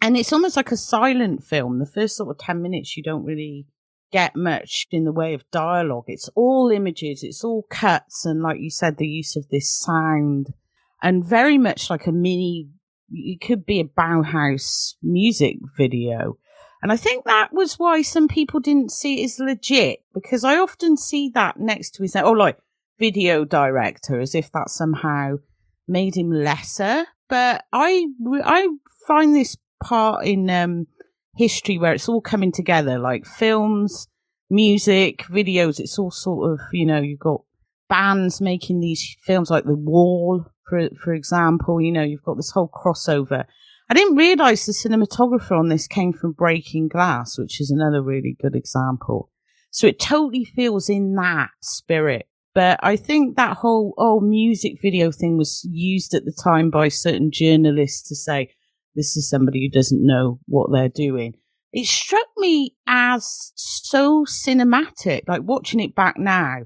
And 0.00 0.16
it's 0.16 0.32
almost 0.32 0.56
like 0.56 0.70
a 0.70 0.76
silent 0.76 1.42
film. 1.42 1.78
The 1.78 1.86
first 1.86 2.16
sort 2.16 2.30
of 2.30 2.38
10 2.38 2.62
minutes, 2.62 2.96
you 2.96 3.02
don't 3.02 3.24
really 3.24 3.66
get 4.12 4.36
much 4.36 4.86
in 4.90 5.04
the 5.04 5.12
way 5.12 5.34
of 5.34 5.50
dialogue. 5.50 6.04
It's 6.06 6.30
all 6.34 6.70
images, 6.70 7.22
it's 7.22 7.44
all 7.44 7.64
cuts, 7.68 8.24
and 8.24 8.42
like 8.42 8.60
you 8.60 8.70
said, 8.70 8.96
the 8.96 9.06
use 9.06 9.36
of 9.36 9.48
this 9.48 9.70
sound, 9.70 10.54
and 11.02 11.24
very 11.24 11.58
much 11.58 11.90
like 11.90 12.06
a 12.06 12.12
mini. 12.12 12.68
It 13.10 13.40
could 13.40 13.64
be 13.64 13.80
a 13.80 13.84
Bauhaus 13.84 14.94
music 15.02 15.58
video. 15.76 16.38
And 16.82 16.92
I 16.92 16.96
think 16.96 17.24
that 17.24 17.52
was 17.52 17.78
why 17.78 18.02
some 18.02 18.28
people 18.28 18.60
didn't 18.60 18.92
see 18.92 19.22
it 19.22 19.24
as 19.24 19.40
legit 19.40 20.00
because 20.14 20.44
I 20.44 20.58
often 20.58 20.96
see 20.96 21.30
that 21.34 21.58
next 21.58 21.94
to 21.94 22.02
his 22.02 22.14
name, 22.14 22.24
oh, 22.24 22.32
like 22.32 22.58
video 22.98 23.44
director, 23.44 24.20
as 24.20 24.34
if 24.34 24.52
that 24.52 24.70
somehow 24.70 25.36
made 25.88 26.16
him 26.16 26.30
lesser. 26.30 27.06
But 27.28 27.64
I, 27.72 28.06
I 28.44 28.68
find 29.06 29.34
this 29.34 29.56
part 29.82 30.24
in, 30.24 30.48
um, 30.50 30.86
history 31.38 31.78
where 31.78 31.94
it's 31.94 32.08
all 32.08 32.20
coming 32.20 32.52
together, 32.52 32.98
like 32.98 33.24
films, 33.24 34.08
music, 34.50 35.24
videos. 35.30 35.78
It's 35.78 35.98
all 35.98 36.10
sort 36.10 36.52
of, 36.52 36.60
you 36.72 36.84
know, 36.84 37.00
you've 37.00 37.20
got 37.20 37.42
bands 37.88 38.40
making 38.40 38.80
these 38.80 39.16
films 39.22 39.48
like 39.48 39.64
The 39.64 39.74
Wall, 39.74 40.44
for, 40.68 40.88
for 41.02 41.14
example, 41.14 41.80
you 41.80 41.92
know, 41.92 42.02
you've 42.02 42.22
got 42.22 42.36
this 42.36 42.50
whole 42.50 42.68
crossover. 42.68 43.44
I 43.90 43.94
didn't 43.94 44.16
realize 44.16 44.66
the 44.66 44.72
cinematographer 44.72 45.58
on 45.58 45.68
this 45.68 45.86
came 45.86 46.12
from 46.12 46.32
Breaking 46.32 46.88
Glass, 46.88 47.38
which 47.38 47.60
is 47.60 47.70
another 47.70 48.02
really 48.02 48.36
good 48.40 48.54
example. 48.54 49.30
So 49.70 49.86
it 49.86 49.98
totally 49.98 50.44
feels 50.44 50.88
in 50.88 51.14
that 51.14 51.50
spirit. 51.62 52.28
But 52.54 52.80
I 52.82 52.96
think 52.96 53.36
that 53.36 53.56
whole, 53.56 53.94
oh, 53.98 54.20
music 54.20 54.80
video 54.82 55.12
thing 55.12 55.38
was 55.38 55.66
used 55.70 56.12
at 56.14 56.24
the 56.24 56.36
time 56.42 56.70
by 56.70 56.88
certain 56.88 57.30
journalists 57.32 58.08
to 58.08 58.16
say, 58.16 58.50
this 58.94 59.16
is 59.16 59.28
somebody 59.28 59.64
who 59.64 59.70
doesn't 59.70 60.04
know 60.04 60.40
what 60.46 60.70
they're 60.72 60.88
doing. 60.88 61.34
It 61.72 61.86
struck 61.86 62.26
me 62.36 62.74
as 62.86 63.52
so 63.54 64.24
cinematic, 64.24 65.22
like 65.28 65.42
watching 65.44 65.80
it 65.80 65.94
back 65.94 66.16
now. 66.18 66.62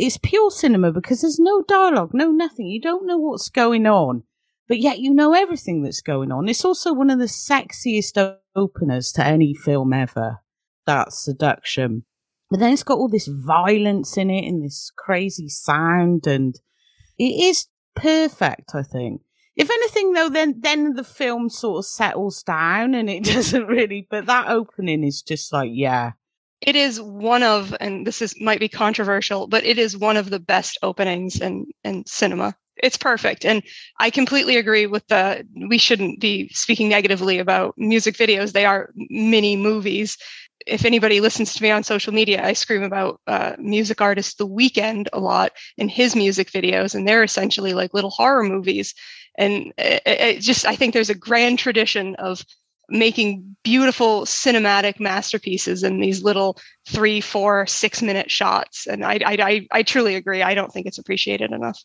It's 0.00 0.16
pure 0.16 0.50
cinema 0.50 0.92
because 0.92 1.20
there's 1.20 1.38
no 1.38 1.62
dialogue, 1.62 2.14
no 2.14 2.30
nothing. 2.30 2.66
You 2.66 2.80
don't 2.80 3.06
know 3.06 3.18
what's 3.18 3.50
going 3.50 3.86
on, 3.86 4.22
but 4.66 4.78
yet 4.78 4.98
you 4.98 5.12
know 5.12 5.34
everything 5.34 5.82
that's 5.82 6.00
going 6.00 6.32
on. 6.32 6.48
It's 6.48 6.64
also 6.64 6.94
one 6.94 7.10
of 7.10 7.18
the 7.18 7.26
sexiest 7.26 8.36
openers 8.56 9.12
to 9.12 9.26
any 9.26 9.54
film 9.54 9.92
ever. 9.92 10.38
That 10.86 11.12
seduction. 11.12 12.04
But 12.48 12.60
then 12.60 12.72
it's 12.72 12.82
got 12.82 12.96
all 12.96 13.10
this 13.10 13.28
violence 13.28 14.16
in 14.16 14.30
it 14.30 14.48
and 14.48 14.64
this 14.64 14.90
crazy 14.96 15.50
sound, 15.50 16.26
and 16.26 16.58
it 17.18 17.24
is 17.24 17.66
perfect, 17.94 18.74
I 18.74 18.82
think. 18.82 19.20
If 19.54 19.68
anything, 19.68 20.12
though, 20.14 20.30
then 20.30 20.60
then 20.60 20.94
the 20.94 21.04
film 21.04 21.50
sort 21.50 21.80
of 21.80 21.84
settles 21.84 22.42
down 22.42 22.94
and 22.94 23.10
it 23.10 23.24
doesn't 23.34 23.66
really. 23.66 24.06
But 24.10 24.24
that 24.26 24.48
opening 24.48 25.04
is 25.04 25.20
just 25.20 25.52
like, 25.52 25.70
yeah, 25.74 26.12
It 26.60 26.76
is 26.76 27.00
one 27.00 27.42
of, 27.42 27.74
and 27.80 28.06
this 28.06 28.20
is 28.20 28.34
might 28.40 28.60
be 28.60 28.68
controversial, 28.68 29.46
but 29.46 29.64
it 29.64 29.78
is 29.78 29.96
one 29.96 30.16
of 30.16 30.30
the 30.30 30.40
best 30.40 30.78
openings 30.82 31.40
in 31.40 31.66
in 31.84 32.04
cinema. 32.06 32.54
It's 32.82 32.96
perfect, 32.96 33.44
and 33.44 33.62
I 33.98 34.10
completely 34.10 34.56
agree 34.56 34.86
with 34.86 35.06
the. 35.08 35.46
We 35.68 35.78
shouldn't 35.78 36.20
be 36.20 36.48
speaking 36.48 36.88
negatively 36.88 37.38
about 37.38 37.74
music 37.76 38.16
videos. 38.16 38.52
They 38.52 38.66
are 38.66 38.90
mini 39.08 39.56
movies. 39.56 40.16
If 40.66 40.84
anybody 40.84 41.20
listens 41.20 41.54
to 41.54 41.62
me 41.62 41.70
on 41.70 41.82
social 41.82 42.12
media, 42.12 42.44
I 42.44 42.52
scream 42.52 42.82
about 42.82 43.20
uh, 43.26 43.56
music 43.58 44.00
artist 44.00 44.36
The 44.36 44.46
Weeknd 44.46 45.08
a 45.12 45.18
lot 45.20 45.52
in 45.78 45.88
his 45.88 46.14
music 46.14 46.50
videos, 46.50 46.94
and 46.94 47.08
they're 47.08 47.24
essentially 47.24 47.72
like 47.72 47.94
little 47.94 48.10
horror 48.10 48.44
movies. 48.44 48.94
And 49.38 49.72
it, 49.78 50.02
it 50.06 50.40
just, 50.40 50.66
I 50.66 50.76
think 50.76 50.92
there's 50.92 51.08
a 51.10 51.14
grand 51.14 51.58
tradition 51.58 52.14
of 52.16 52.44
making 52.90 53.56
beautiful 53.62 54.22
cinematic 54.22 55.00
masterpieces 55.00 55.82
in 55.82 56.00
these 56.00 56.22
little 56.22 56.58
three, 56.88 57.20
four, 57.20 57.66
six 57.66 58.02
minute 58.02 58.30
shots. 58.30 58.86
And 58.86 59.04
I, 59.04 59.18
I, 59.24 59.36
I, 59.40 59.66
I 59.72 59.82
truly 59.82 60.14
agree. 60.14 60.42
I 60.42 60.54
don't 60.54 60.72
think 60.72 60.86
it's 60.86 60.98
appreciated 60.98 61.52
enough. 61.52 61.82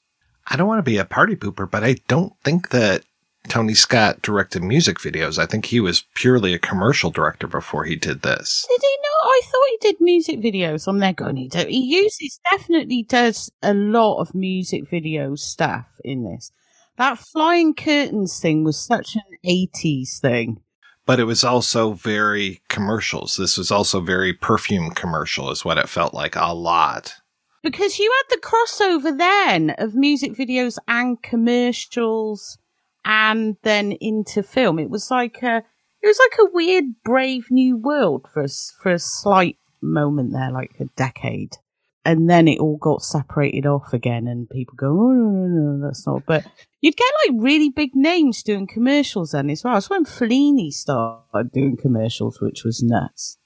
I 0.47 0.55
don't 0.55 0.67
want 0.67 0.79
to 0.79 0.89
be 0.89 0.97
a 0.97 1.05
party 1.05 1.35
pooper, 1.35 1.69
but 1.69 1.83
I 1.83 1.95
don't 2.07 2.33
think 2.43 2.69
that 2.69 3.03
Tony 3.47 3.73
Scott 3.73 4.21
directed 4.21 4.63
music 4.63 4.97
videos. 4.97 5.37
I 5.37 5.45
think 5.45 5.65
he 5.65 5.79
was 5.79 6.05
purely 6.15 6.53
a 6.53 6.59
commercial 6.59 7.11
director 7.11 7.47
before 7.47 7.83
he 7.83 7.95
did 7.95 8.21
this. 8.21 8.65
Did 8.67 8.81
he 8.81 8.97
not? 9.01 9.27
I 9.27 9.41
thought 9.43 9.67
he 9.69 9.77
did 9.81 9.95
music 10.01 10.39
videos. 10.39 10.87
I'm 10.87 10.99
there 10.99 11.13
going, 11.13 11.35
he, 11.37 11.47
do, 11.47 11.65
he 11.67 11.79
uses, 11.79 12.39
definitely 12.51 13.03
does 13.03 13.51
a 13.61 13.73
lot 13.73 14.21
of 14.21 14.35
music 14.35 14.89
video 14.89 15.35
stuff 15.35 15.87
in 16.03 16.23
this. 16.23 16.51
That 16.97 17.19
flying 17.19 17.73
curtains 17.73 18.39
thing 18.39 18.63
was 18.63 18.79
such 18.79 19.15
an 19.15 19.37
80s 19.45 20.19
thing. 20.19 20.61
But 21.05 21.19
it 21.19 21.25
was 21.25 21.43
also 21.43 21.93
very 21.93 22.61
commercials. 22.67 23.37
This 23.37 23.57
was 23.57 23.69
also 23.71 23.99
very 24.01 24.33
perfume 24.33 24.91
commercial, 24.91 25.51
is 25.51 25.63
what 25.63 25.77
it 25.77 25.87
felt 25.89 26.13
like 26.13 26.35
a 26.35 26.53
lot. 26.53 27.13
Because 27.61 27.99
you 27.99 28.11
had 28.11 28.35
the 28.35 28.41
crossover 28.41 29.17
then 29.17 29.71
of 29.77 29.93
music 29.95 30.33
videos 30.33 30.77
and 30.87 31.21
commercials 31.21 32.57
and 33.03 33.55
then 33.61 33.91
into 34.01 34.41
film. 34.43 34.79
It 34.79 34.89
was 34.89 35.11
like 35.11 35.43
a, 35.43 35.57
it 36.01 36.07
was 36.07 36.19
like 36.19 36.39
a 36.39 36.51
weird 36.53 36.85
brave 37.03 37.45
new 37.51 37.77
world 37.77 38.27
for 38.33 38.43
a, 38.43 38.47
for 38.81 38.91
a 38.91 38.99
slight 38.99 39.57
moment 39.81 40.31
there, 40.33 40.51
like 40.51 40.75
a 40.79 40.85
decade. 40.95 41.57
and 42.05 42.29
then 42.29 42.47
it 42.47 42.59
all 42.59 42.77
got 42.77 43.01
separated 43.01 43.65
off 43.65 43.91
again, 43.93 44.27
and 44.27 44.49
people 44.49 44.75
go, 44.77 44.87
"Oh 44.89 45.11
no, 45.11 45.29
no, 45.29 45.47
no, 45.47 45.85
that's 45.85 46.05
not." 46.05 46.23
But 46.27 46.45
you'd 46.85 46.95
get 46.95 47.11
like 47.27 47.41
really 47.41 47.69
big 47.69 47.95
names 47.95 48.43
doing 48.43 48.67
commercials 48.67 49.31
then 49.31 49.49
as 49.49 49.63
well. 49.63 49.73
That's 49.73 49.89
when 49.89 50.05
Fellini 50.05 50.71
started 50.71 51.51
doing 51.51 51.77
commercials, 51.77 52.39
which 52.39 52.63
was 52.63 52.83
nuts 52.83 53.39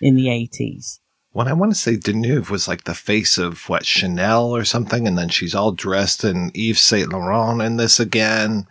in 0.00 0.14
the 0.14 0.30
eighties. 0.30 1.00
When 1.32 1.48
I 1.48 1.54
want 1.54 1.72
to 1.72 1.78
say 1.78 1.96
Deneuve 1.96 2.50
was 2.50 2.68
like 2.68 2.84
the 2.84 2.94
face 2.94 3.36
of 3.36 3.68
what 3.68 3.84
Chanel 3.84 4.54
or 4.54 4.64
something, 4.64 5.08
and 5.08 5.18
then 5.18 5.28
she's 5.28 5.56
all 5.56 5.72
dressed 5.72 6.22
in 6.22 6.52
Yves 6.54 6.80
Saint 6.80 7.12
Laurent 7.12 7.60
in 7.62 7.78
this 7.78 7.98
again. 7.98 8.68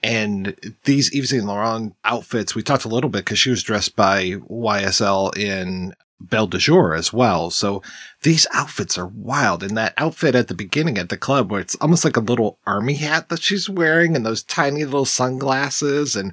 And 0.00 0.54
these 0.84 1.12
Yves 1.12 1.30
Saint 1.30 1.46
Laurent 1.46 1.96
outfits, 2.04 2.54
we 2.54 2.62
talked 2.62 2.84
a 2.84 2.88
little 2.88 3.10
bit 3.10 3.24
because 3.24 3.40
she 3.40 3.50
was 3.50 3.64
dressed 3.64 3.96
by 3.96 4.34
YSL 4.48 5.36
in 5.36 5.92
Belle 6.20 6.46
de 6.46 6.58
Jour 6.58 6.94
as 6.94 7.12
well. 7.12 7.50
So 7.50 7.82
these 8.22 8.46
outfits 8.52 8.96
are 8.96 9.06
wild. 9.06 9.62
And 9.62 9.76
that 9.76 9.94
outfit 9.96 10.34
at 10.34 10.48
the 10.48 10.54
beginning 10.54 10.98
at 10.98 11.08
the 11.08 11.16
club 11.16 11.50
where 11.50 11.60
it's 11.60 11.74
almost 11.76 12.04
like 12.04 12.16
a 12.16 12.20
little 12.20 12.58
army 12.66 12.94
hat 12.94 13.28
that 13.28 13.42
she's 13.42 13.68
wearing 13.68 14.16
and 14.16 14.24
those 14.24 14.42
tiny 14.42 14.84
little 14.84 15.04
sunglasses 15.04 16.16
and 16.16 16.32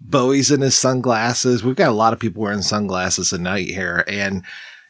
Bowie's 0.00 0.50
in 0.50 0.60
his 0.60 0.76
sunglasses. 0.76 1.64
We've 1.64 1.74
got 1.74 1.90
a 1.90 1.92
lot 1.92 2.12
of 2.12 2.20
people 2.20 2.42
wearing 2.42 2.62
sunglasses 2.62 3.32
at 3.32 3.40
night 3.40 3.66
here 3.66 4.04
and 4.06 4.44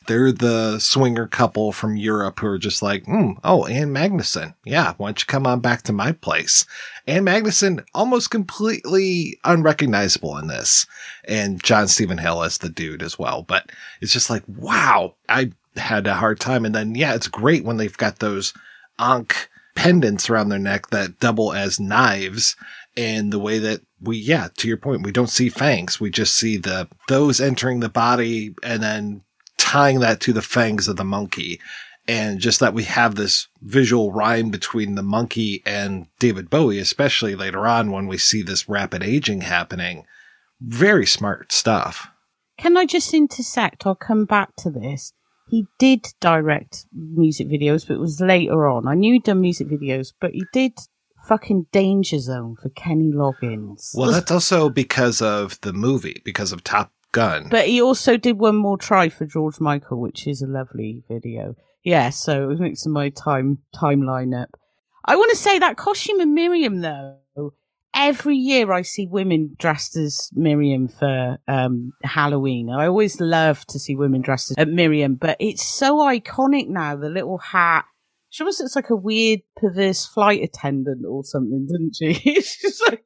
they're 0.09 0.33
the 0.33 0.79
swinger 0.79 1.27
couple 1.27 1.71
from 1.71 1.97
Europe 1.97 2.41
who 2.41 2.47
are 2.47 2.59
just 2.59 2.83
like, 2.83 3.05
mm, 3.05 3.39
oh, 3.45 3.67
Ann 3.67 3.91
Magnuson. 3.91 4.55
Yeah, 4.65 4.95
why 4.97 5.09
don't 5.09 5.21
you 5.21 5.27
come 5.27 5.47
on 5.47 5.61
back 5.61 5.83
to 5.83 5.93
my 5.93 6.13
place? 6.13 6.65
Ann 7.07 7.27
Magnuson, 7.27 7.85
almost 7.95 8.31
completely 8.31 9.39
unrecognizable 9.45 10.39
in 10.39 10.47
this. 10.49 10.87
And 11.25 11.63
John 11.63 11.89
Stephen 11.89 12.19
Hill 12.19 12.43
as 12.43 12.59
the 12.59 12.71
dude 12.71 13.03
as 13.03 13.19
well. 13.19 13.43
But 13.43 13.71
it's 14.01 14.13
just 14.13 14.31
like, 14.31 14.43
wow, 14.49 15.15
I 15.29 15.53
had 15.77 16.07
a 16.07 16.15
hard 16.15 16.41
time. 16.41 16.65
And 16.65 16.75
then, 16.75 16.95
yeah, 16.95 17.15
it's 17.15 17.29
great 17.29 17.65
when 17.65 17.77
they've 17.77 17.97
got 17.97 18.19
those 18.19 18.55
Ankh 18.99 19.51
pendants 19.77 20.31
around 20.31 20.49
their 20.49 20.59
neck 20.59 20.89
that 20.89 21.21
double 21.21 21.53
as 21.53 21.79
knives 21.79 22.57
and 22.97 23.31
the 23.31 23.39
way 23.39 23.61
that 23.61 23.81
we 24.01 24.17
yeah 24.17 24.49
to 24.57 24.67
your 24.67 24.77
point 24.77 25.05
we 25.05 25.13
don't 25.13 25.31
see 25.31 25.49
fangs 25.49 26.01
we 26.01 26.11
just 26.11 26.37
see 26.37 26.57
the 26.57 26.89
those 27.07 27.41
entering 27.41 27.79
the 27.79 27.89
body 27.89 28.53
and 28.65 28.83
then 28.83 29.23
tying 29.59 30.01
that 30.01 30.21
to 30.21 30.33
the 30.33 30.43
fangs 30.43 30.89
of 30.89 30.97
the 30.97 31.05
monkey. 31.05 31.61
And 32.07 32.41
just 32.41 32.61
that 32.61 32.73
we 32.73 32.85
have 32.85 33.17
this 33.17 33.49
visual 33.61 34.13
rhyme 34.13 34.49
between 34.49 34.95
the 34.95 35.03
monkey 35.03 35.63
and 35.67 36.07
David 36.19 36.49
Bowie, 36.49 36.79
especially 36.79 37.35
later 37.35 37.67
on 37.67 37.93
when 37.93 38.07
we 38.07 38.17
see 38.17 38.41
this 38.41 38.67
rapid 38.67 39.03
aging 39.03 39.43
happening. 39.43 40.07
Very 40.59 41.05
smart 41.05 41.53
stuff. 41.53 42.09
Can 42.57 42.79
I 42.79 42.87
just 42.87 43.13
intersect? 43.13 43.87
I'll 43.87 43.95
come 43.95 44.25
back 44.25 44.57
to 44.57 44.71
this. 44.71 45.13
He 45.49 45.67
did 45.79 46.07
direct 46.21 46.87
music 46.93 47.49
videos, 47.49 47.87
but 47.87 47.95
it 47.95 48.01
was 48.01 48.21
later 48.21 48.67
on. 48.67 48.89
I 48.89 48.95
knew 48.95 49.13
he'd 49.15 49.25
done 49.25 49.41
music 49.43 49.69
videos, 49.69 50.13
but 50.19 50.33
he 50.33 50.45
did 50.53 50.73
fucking 51.27 51.67
Danger 51.73 52.19
Zone 52.19 52.57
for 52.61 52.71
Kenny 52.71 53.13
Loggins. 53.13 53.91
Well, 53.95 54.11
that's 54.11 54.31
also 54.31 54.71
because 54.71 55.21
of 55.21 55.61
the 55.61 55.73
movie, 55.73 56.23
because 56.25 56.53
of 56.53 56.65
Top 56.65 56.91
gun. 57.13 57.49
But 57.51 57.67
he 57.67 57.81
also 57.81 58.17
did 58.17 58.39
one 58.39 58.57
more 58.57 58.79
try 58.79 59.09
for 59.09 59.27
George 59.27 59.61
Michael, 59.61 60.01
which 60.01 60.27
is 60.27 60.43
a 60.43 60.47
lovely 60.47 61.05
video. 61.09 61.57
Yeah, 61.85 62.11
so 62.11 62.43
it 62.43 62.47
was 62.47 62.61
mixing 62.61 62.93
my 62.93 63.11
time 63.11 63.59
timeline 63.75 64.41
up. 64.41 64.51
I 65.05 65.17
want 65.17 65.31
to 65.31 65.37
say 65.37 65.59
that 65.59 65.77
costume 65.77 66.21
of 66.21 66.29
Miriam 66.29 66.81
though. 66.81 67.17
Every 67.95 68.37
year 68.37 68.71
I 68.71 68.83
see 68.83 69.07
women 69.07 69.57
dressed 69.59 69.97
as 69.97 70.31
Miriam 70.35 70.89
for 70.89 71.39
um, 71.49 71.93
Halloween. 72.05 72.71
I 72.71 72.87
always 72.87 73.21
love 73.21 73.65
to 73.67 73.79
see 73.79 73.97
women 73.97 74.21
dressed 74.21 74.53
as 74.57 74.67
Miriam, 74.67 75.15
but 75.15 75.37
it's 75.41 75.67
so 75.67 75.99
iconic 76.01 76.69
now. 76.69 76.95
The 76.95 77.09
little 77.09 77.39
hat. 77.39 77.87
She 78.31 78.43
almost 78.43 78.61
looks 78.61 78.77
like 78.77 78.91
a 78.91 78.97
weird, 78.97 79.41
perverse 79.57 80.05
flight 80.05 80.43
attendant 80.43 81.07
or 81.09 81.25
something, 81.25 81.67
doesn't 81.67 81.97
she? 81.97 82.43
like, 82.91 83.03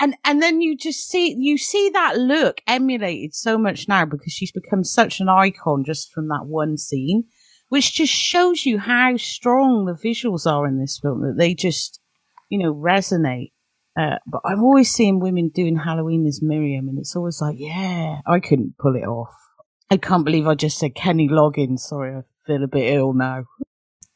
and 0.00 0.14
and 0.24 0.42
then 0.42 0.60
you 0.60 0.76
just 0.76 1.08
see 1.08 1.34
you 1.38 1.56
see 1.56 1.90
that 1.90 2.16
look 2.18 2.60
emulated 2.66 3.34
so 3.34 3.56
much 3.56 3.88
now 3.88 4.04
because 4.04 4.32
she's 4.32 4.52
become 4.52 4.84
such 4.84 5.20
an 5.20 5.28
icon 5.28 5.84
just 5.84 6.12
from 6.12 6.28
that 6.28 6.46
one 6.46 6.76
scene 6.76 7.24
which 7.68 7.94
just 7.94 8.12
shows 8.12 8.64
you 8.64 8.78
how 8.78 9.16
strong 9.16 9.86
the 9.86 10.08
visuals 10.08 10.46
are 10.46 10.66
in 10.66 10.78
this 10.78 10.98
film 11.00 11.22
that 11.22 11.36
they 11.36 11.54
just 11.54 12.00
you 12.48 12.58
know 12.58 12.72
resonate. 12.74 13.52
Uh, 13.98 14.18
but 14.26 14.42
i'm 14.44 14.62
always 14.62 14.90
seeing 14.90 15.20
women 15.20 15.48
doing 15.48 15.76
halloween 15.76 16.26
as 16.26 16.42
miriam 16.42 16.88
and 16.88 16.98
it's 16.98 17.16
always 17.16 17.40
like 17.40 17.56
yeah 17.58 18.18
i 18.26 18.38
couldn't 18.38 18.76
pull 18.78 18.94
it 18.94 19.06
off. 19.06 19.32
I 19.90 19.96
can't 19.96 20.24
believe 20.24 20.46
i 20.46 20.54
just 20.54 20.78
said 20.78 20.94
kenny 20.94 21.28
loggins. 21.28 21.80
Sorry 21.80 22.14
i 22.14 22.22
feel 22.46 22.62
a 22.62 22.68
bit 22.68 22.94
ill 22.94 23.12
now. 23.14 23.44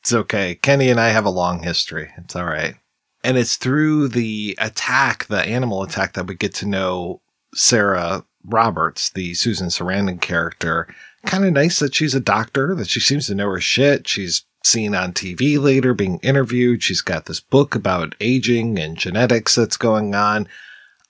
It's 0.02 0.12
okay. 0.12 0.54
Kenny 0.54 0.90
and 0.90 1.00
i 1.00 1.08
have 1.08 1.24
a 1.24 1.30
long 1.30 1.62
history. 1.62 2.10
It's 2.18 2.36
all 2.36 2.44
right 2.44 2.76
and 3.22 3.36
it's 3.36 3.56
through 3.56 4.08
the 4.08 4.56
attack, 4.58 5.26
the 5.26 5.42
animal 5.42 5.82
attack, 5.82 6.14
that 6.14 6.26
we 6.26 6.34
get 6.34 6.54
to 6.56 6.66
know 6.66 7.20
Sarah 7.54 8.24
Roberts, 8.44 9.10
the 9.10 9.34
Susan 9.34 9.68
Sarandon 9.68 10.20
character. 10.20 10.88
Kind 11.26 11.44
of 11.44 11.52
nice 11.52 11.78
that 11.80 11.94
she's 11.94 12.14
a 12.14 12.20
doctor, 12.20 12.74
that 12.74 12.88
she 12.88 13.00
seems 13.00 13.26
to 13.26 13.34
know 13.34 13.50
her 13.50 13.60
shit. 13.60 14.08
She's 14.08 14.44
seen 14.64 14.94
on 14.94 15.12
TV 15.12 15.60
later 15.60 15.94
being 15.94 16.18
interviewed. 16.18 16.82
She's 16.82 17.02
got 17.02 17.26
this 17.26 17.40
book 17.40 17.74
about 17.74 18.14
aging 18.20 18.78
and 18.78 18.96
genetics 18.96 19.54
that's 19.54 19.76
going 19.76 20.14
on. 20.14 20.48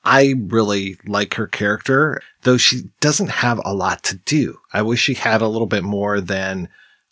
I 0.05 0.35
really 0.38 0.96
like 1.07 1.35
her 1.35 1.46
character, 1.46 2.23
though 2.42 2.57
she 2.57 2.90
doesn't 3.01 3.31
have 3.31 3.61
a 3.64 3.75
lot 3.75 4.03
to 4.05 4.16
do. 4.16 4.59
I 4.73 4.83
wish 4.83 5.01
she 5.01 5.14
had 5.14 5.42
a 5.42 5.49
little 5.49 5.66
bit 5.66 5.85
more 5.85 6.20
than 6.20 6.68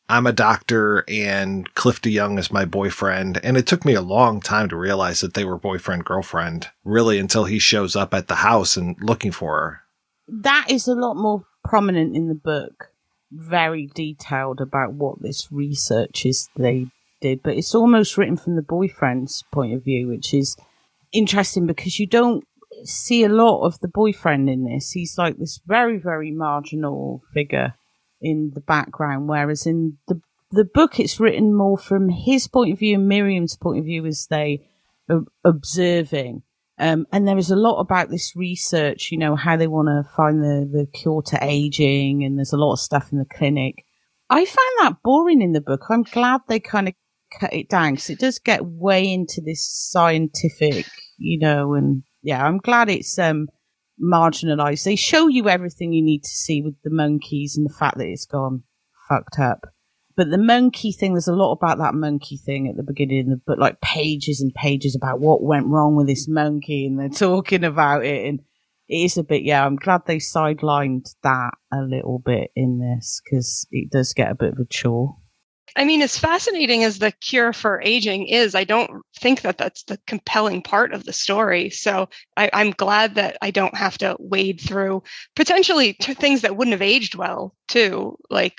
I'm 0.08 0.26
a 0.26 0.32
doctor 0.32 1.04
and 1.06 1.72
Cliff 1.74 2.00
DeYoung 2.00 2.38
is 2.38 2.50
my 2.50 2.64
boyfriend. 2.64 3.40
And 3.44 3.56
it 3.56 3.66
took 3.66 3.84
me 3.84 3.94
a 3.94 4.00
long 4.00 4.40
time 4.40 4.68
to 4.70 4.76
realize 4.76 5.20
that 5.20 5.34
they 5.34 5.44
were 5.44 5.58
boyfriend 5.58 6.04
girlfriend, 6.04 6.68
really, 6.84 7.18
until 7.18 7.44
he 7.44 7.58
shows 7.58 7.94
up 7.94 8.14
at 8.14 8.28
the 8.28 8.36
house 8.36 8.76
and 8.76 8.96
looking 9.02 9.32
for 9.32 9.60
her. 9.60 9.80
That 10.28 10.66
is 10.70 10.88
a 10.88 10.94
lot 10.94 11.14
more 11.14 11.44
prominent 11.64 12.16
in 12.16 12.28
the 12.28 12.34
book, 12.34 12.92
very 13.30 13.90
detailed 13.94 14.60
about 14.60 14.94
what 14.94 15.20
this 15.20 15.48
research 15.50 16.24
is 16.24 16.48
they 16.56 16.86
did, 17.20 17.42
but 17.42 17.56
it's 17.56 17.74
almost 17.74 18.16
written 18.16 18.36
from 18.36 18.56
the 18.56 18.62
boyfriend's 18.62 19.44
point 19.52 19.74
of 19.74 19.84
view, 19.84 20.08
which 20.08 20.32
is 20.32 20.56
interesting 21.12 21.66
because 21.66 21.98
you 21.98 22.06
don't 22.06 22.44
see 22.84 23.24
a 23.24 23.28
lot 23.28 23.64
of 23.64 23.80
the 23.80 23.88
boyfriend 23.88 24.48
in 24.48 24.64
this. 24.64 24.92
He's 24.92 25.18
like 25.18 25.36
this 25.36 25.60
very, 25.66 25.98
very 25.98 26.30
marginal 26.30 27.22
figure 27.34 27.74
in 28.20 28.52
the 28.54 28.60
background, 28.60 29.28
whereas 29.28 29.66
in 29.66 29.98
the 30.08 30.20
the 30.50 30.64
book 30.64 30.98
it's 30.98 31.20
written 31.20 31.54
more 31.54 31.76
from 31.76 32.08
his 32.08 32.48
point 32.48 32.72
of 32.72 32.78
view 32.78 32.94
and 32.94 33.06
Miriam's 33.06 33.56
point 33.56 33.78
of 33.78 33.84
view 33.84 34.06
as 34.06 34.26
they 34.30 34.66
are 35.10 35.20
observing. 35.44 36.42
Um, 36.78 37.06
and 37.12 37.26
there 37.26 37.36
is 37.36 37.50
a 37.50 37.56
lot 37.56 37.80
about 37.80 38.08
this 38.08 38.34
research, 38.36 39.10
you 39.10 39.18
know, 39.18 39.34
how 39.34 39.56
they 39.56 39.66
want 39.66 39.88
to 39.88 40.08
find 40.16 40.42
the, 40.42 40.68
the 40.70 40.86
cure 40.86 41.22
to 41.22 41.38
aging, 41.42 42.24
and 42.24 42.38
there's 42.38 42.52
a 42.52 42.58
lot 42.58 42.74
of 42.74 42.80
stuff 42.80 43.10
in 43.10 43.18
the 43.18 43.24
clinic. 43.24 43.84
I 44.30 44.44
found 44.44 44.58
that 44.80 45.02
boring 45.02 45.42
in 45.42 45.52
the 45.52 45.60
book. 45.60 45.82
I'm 45.90 46.04
glad 46.04 46.42
they 46.46 46.60
kind 46.60 46.86
of 46.88 46.94
cut 47.38 47.52
it 47.52 47.68
down 47.68 47.94
because 47.94 48.10
it 48.10 48.20
does 48.20 48.38
get 48.38 48.64
way 48.64 49.12
into 49.12 49.40
this 49.44 49.68
scientific, 49.68 50.86
you 51.18 51.38
know, 51.40 51.74
and 51.74 52.04
yeah, 52.22 52.44
I'm 52.44 52.58
glad 52.58 52.88
it's 52.88 53.18
um 53.18 53.48
marginalized. 54.02 54.84
They 54.84 54.96
show 54.96 55.28
you 55.28 55.48
everything 55.48 55.92
you 55.92 56.02
need 56.02 56.24
to 56.24 56.30
see 56.30 56.62
with 56.62 56.74
the 56.82 56.90
monkeys 56.90 57.56
and 57.56 57.68
the 57.68 57.74
fact 57.74 57.98
that 57.98 58.06
it's 58.06 58.26
gone 58.26 58.62
fucked 59.08 59.38
up. 59.38 59.66
But 60.16 60.30
the 60.30 60.38
monkey 60.38 60.90
thing, 60.90 61.14
there's 61.14 61.28
a 61.28 61.32
lot 61.32 61.52
about 61.52 61.78
that 61.78 61.94
monkey 61.94 62.36
thing 62.36 62.66
at 62.66 62.76
the 62.76 62.82
beginning, 62.82 63.40
but 63.46 63.58
like 63.58 63.80
pages 63.80 64.40
and 64.40 64.52
pages 64.52 64.96
about 64.96 65.20
what 65.20 65.44
went 65.44 65.66
wrong 65.66 65.94
with 65.94 66.08
this 66.08 66.26
monkey, 66.26 66.86
and 66.86 66.98
they're 66.98 67.08
talking 67.28 67.62
about 67.62 68.04
it, 68.04 68.26
and 68.26 68.40
it 68.88 68.96
is 68.96 69.16
a 69.16 69.22
bit. 69.22 69.44
Yeah, 69.44 69.64
I'm 69.64 69.76
glad 69.76 70.02
they 70.06 70.16
sidelined 70.16 71.14
that 71.22 71.52
a 71.72 71.82
little 71.82 72.18
bit 72.18 72.50
in 72.56 72.80
this 72.80 73.20
because 73.22 73.68
it 73.70 73.92
does 73.92 74.12
get 74.12 74.32
a 74.32 74.34
bit 74.34 74.54
of 74.54 74.58
a 74.58 74.64
chore. 74.64 75.16
I 75.76 75.84
mean, 75.84 76.02
as 76.02 76.18
fascinating 76.18 76.84
as 76.84 76.98
the 76.98 77.12
cure 77.12 77.52
for 77.52 77.80
aging 77.82 78.26
is, 78.26 78.54
I 78.54 78.64
don't 78.64 79.02
think 79.16 79.42
that 79.42 79.58
that's 79.58 79.84
the 79.84 79.98
compelling 80.06 80.62
part 80.62 80.92
of 80.92 81.04
the 81.04 81.12
story. 81.12 81.70
So 81.70 82.08
I, 82.36 82.50
am 82.52 82.70
glad 82.70 83.14
that 83.16 83.36
I 83.42 83.50
don't 83.50 83.76
have 83.76 83.98
to 83.98 84.16
wade 84.18 84.60
through 84.60 85.02
potentially 85.36 85.92
things 86.00 86.42
that 86.42 86.56
wouldn't 86.56 86.72
have 86.72 86.82
aged 86.82 87.14
well, 87.14 87.54
too. 87.68 88.16
Like, 88.30 88.58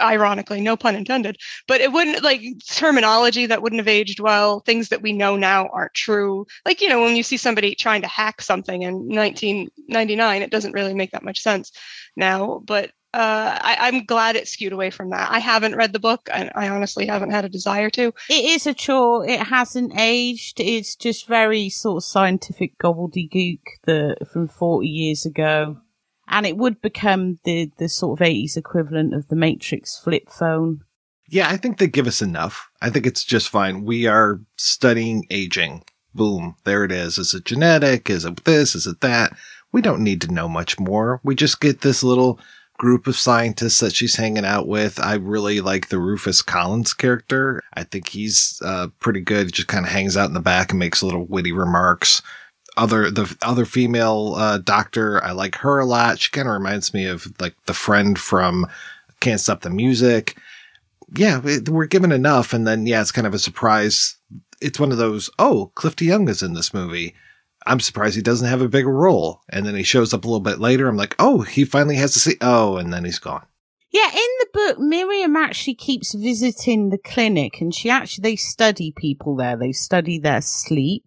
ironically, 0.00 0.60
no 0.60 0.76
pun 0.76 0.94
intended, 0.94 1.36
but 1.66 1.80
it 1.80 1.92
wouldn't 1.92 2.22
like 2.22 2.42
terminology 2.68 3.46
that 3.46 3.62
wouldn't 3.62 3.80
have 3.80 3.88
aged 3.88 4.20
well, 4.20 4.60
things 4.60 4.88
that 4.88 5.02
we 5.02 5.12
know 5.12 5.36
now 5.36 5.68
aren't 5.68 5.94
true. 5.94 6.46
Like, 6.64 6.80
you 6.80 6.88
know, 6.88 7.02
when 7.02 7.16
you 7.16 7.22
see 7.22 7.36
somebody 7.36 7.74
trying 7.74 8.02
to 8.02 8.08
hack 8.08 8.40
something 8.42 8.82
in 8.82 9.08
1999, 9.08 10.42
it 10.42 10.50
doesn't 10.50 10.72
really 10.72 10.94
make 10.94 11.12
that 11.12 11.24
much 11.24 11.40
sense 11.40 11.72
now. 12.16 12.60
But 12.64 12.92
uh, 13.14 13.58
I, 13.60 13.88
am 13.88 14.04
glad 14.04 14.36
it 14.36 14.48
skewed 14.48 14.72
away 14.72 14.90
from 14.90 15.10
that. 15.10 15.30
I 15.30 15.38
haven't 15.38 15.76
read 15.76 15.92
the 15.92 15.98
book, 15.98 16.30
and 16.32 16.50
I 16.54 16.68
honestly 16.68 17.06
haven't 17.06 17.30
had 17.30 17.44
a 17.44 17.50
desire 17.50 17.90
to. 17.90 18.14
It 18.30 18.44
is 18.44 18.66
a 18.66 18.72
chore. 18.72 19.26
It 19.28 19.40
hasn't 19.40 19.92
aged. 19.98 20.60
It's 20.60 20.96
just 20.96 21.28
very 21.28 21.68
sort 21.68 21.98
of 21.98 22.04
scientific 22.04 22.78
gobbledygook 22.78 23.60
the, 23.84 24.16
from 24.32 24.48
40 24.48 24.88
years 24.88 25.26
ago. 25.26 25.76
And 26.28 26.46
it 26.46 26.56
would 26.56 26.80
become 26.80 27.38
the, 27.44 27.70
the 27.76 27.90
sort 27.90 28.18
of 28.18 28.26
80s 28.26 28.56
equivalent 28.56 29.12
of 29.12 29.28
the 29.28 29.36
Matrix 29.36 29.98
flip 29.98 30.30
phone. 30.30 30.80
Yeah, 31.28 31.50
I 31.50 31.58
think 31.58 31.76
they 31.76 31.88
give 31.88 32.06
us 32.06 32.22
enough. 32.22 32.70
I 32.80 32.88
think 32.88 33.06
it's 33.06 33.24
just 33.24 33.50
fine. 33.50 33.84
We 33.84 34.06
are 34.06 34.40
studying 34.56 35.26
aging. 35.28 35.84
Boom. 36.14 36.56
There 36.64 36.84
it 36.84 36.92
is. 36.92 37.18
Is 37.18 37.34
it 37.34 37.44
genetic? 37.44 38.08
Is 38.08 38.24
it 38.24 38.44
this? 38.44 38.74
Is 38.74 38.86
it 38.86 39.02
that? 39.02 39.36
We 39.72 39.82
don't 39.82 40.04
need 40.04 40.20
to 40.22 40.32
know 40.32 40.48
much 40.48 40.78
more. 40.78 41.20
We 41.22 41.34
just 41.34 41.60
get 41.60 41.80
this 41.80 42.02
little 42.02 42.38
group 42.82 43.06
of 43.06 43.16
scientists 43.16 43.78
that 43.78 43.94
she's 43.94 44.16
hanging 44.16 44.44
out 44.44 44.66
with. 44.66 44.98
I 44.98 45.14
really 45.14 45.60
like 45.60 45.88
the 45.88 46.00
Rufus 46.00 46.42
Collins 46.42 46.92
character. 46.92 47.62
I 47.74 47.84
think 47.84 48.08
he's 48.08 48.60
uh, 48.64 48.88
pretty 48.98 49.20
good. 49.20 49.46
He 49.46 49.52
just 49.52 49.68
kind 49.68 49.86
of 49.86 49.92
hangs 49.92 50.16
out 50.16 50.26
in 50.26 50.34
the 50.34 50.40
back 50.40 50.70
and 50.70 50.80
makes 50.80 51.00
a 51.00 51.06
little 51.06 51.24
witty 51.26 51.52
remarks. 51.52 52.22
Other 52.76 53.08
the 53.08 53.36
other 53.40 53.66
female 53.66 54.34
uh, 54.36 54.58
doctor, 54.58 55.22
I 55.22 55.30
like 55.30 55.54
her 55.58 55.78
a 55.78 55.86
lot. 55.86 56.18
She 56.18 56.32
kind 56.32 56.48
of 56.48 56.54
reminds 56.54 56.92
me 56.92 57.06
of 57.06 57.32
like 57.38 57.54
the 57.66 57.72
friend 57.72 58.18
from 58.18 58.66
Can't 59.20 59.38
Stop 59.38 59.60
the 59.60 59.70
Music. 59.70 60.36
Yeah, 61.14 61.38
we're 61.38 61.86
given 61.86 62.10
enough, 62.10 62.52
and 62.52 62.66
then 62.66 62.88
yeah, 62.88 63.00
it's 63.00 63.12
kind 63.12 63.28
of 63.28 63.34
a 63.34 63.38
surprise. 63.38 64.16
It's 64.60 64.80
one 64.80 64.90
of 64.90 64.98
those. 64.98 65.30
Oh, 65.38 65.70
Cliff 65.76 66.02
Young 66.02 66.28
is 66.28 66.42
in 66.42 66.54
this 66.54 66.74
movie 66.74 67.14
I'm 67.66 67.80
surprised 67.80 68.16
he 68.16 68.22
doesn't 68.22 68.48
have 68.48 68.62
a 68.62 68.68
bigger 68.68 68.92
role. 68.92 69.42
And 69.48 69.66
then 69.66 69.74
he 69.74 69.82
shows 69.82 70.12
up 70.12 70.24
a 70.24 70.28
little 70.28 70.40
bit 70.40 70.58
later. 70.58 70.88
I'm 70.88 70.96
like, 70.96 71.14
oh, 71.18 71.40
he 71.42 71.64
finally 71.64 71.96
has 71.96 72.12
to 72.14 72.18
see. 72.18 72.36
Oh, 72.40 72.76
and 72.76 72.92
then 72.92 73.04
he's 73.04 73.18
gone. 73.18 73.44
Yeah, 73.92 74.08
in 74.08 74.14
the 74.14 74.46
book, 74.54 74.78
Miriam 74.78 75.36
actually 75.36 75.74
keeps 75.74 76.14
visiting 76.14 76.88
the 76.88 76.98
clinic 76.98 77.60
and 77.60 77.74
she 77.74 77.90
actually, 77.90 78.22
they 78.22 78.36
study 78.36 78.92
people 78.96 79.36
there. 79.36 79.56
They 79.56 79.72
study 79.72 80.18
their 80.18 80.40
sleep. 80.40 81.04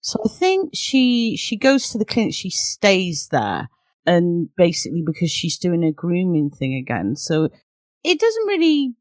So 0.00 0.18
I 0.24 0.28
think 0.28 0.70
she, 0.74 1.36
she 1.36 1.56
goes 1.56 1.90
to 1.90 1.98
the 1.98 2.06
clinic, 2.06 2.34
she 2.34 2.48
stays 2.48 3.28
there 3.30 3.68
and 4.06 4.48
basically 4.56 5.02
because 5.04 5.30
she's 5.30 5.58
doing 5.58 5.84
a 5.84 5.92
grooming 5.92 6.50
thing 6.50 6.74
again. 6.74 7.16
So 7.16 7.50
it 8.02 8.18
doesn't 8.18 8.46
really 8.46 8.94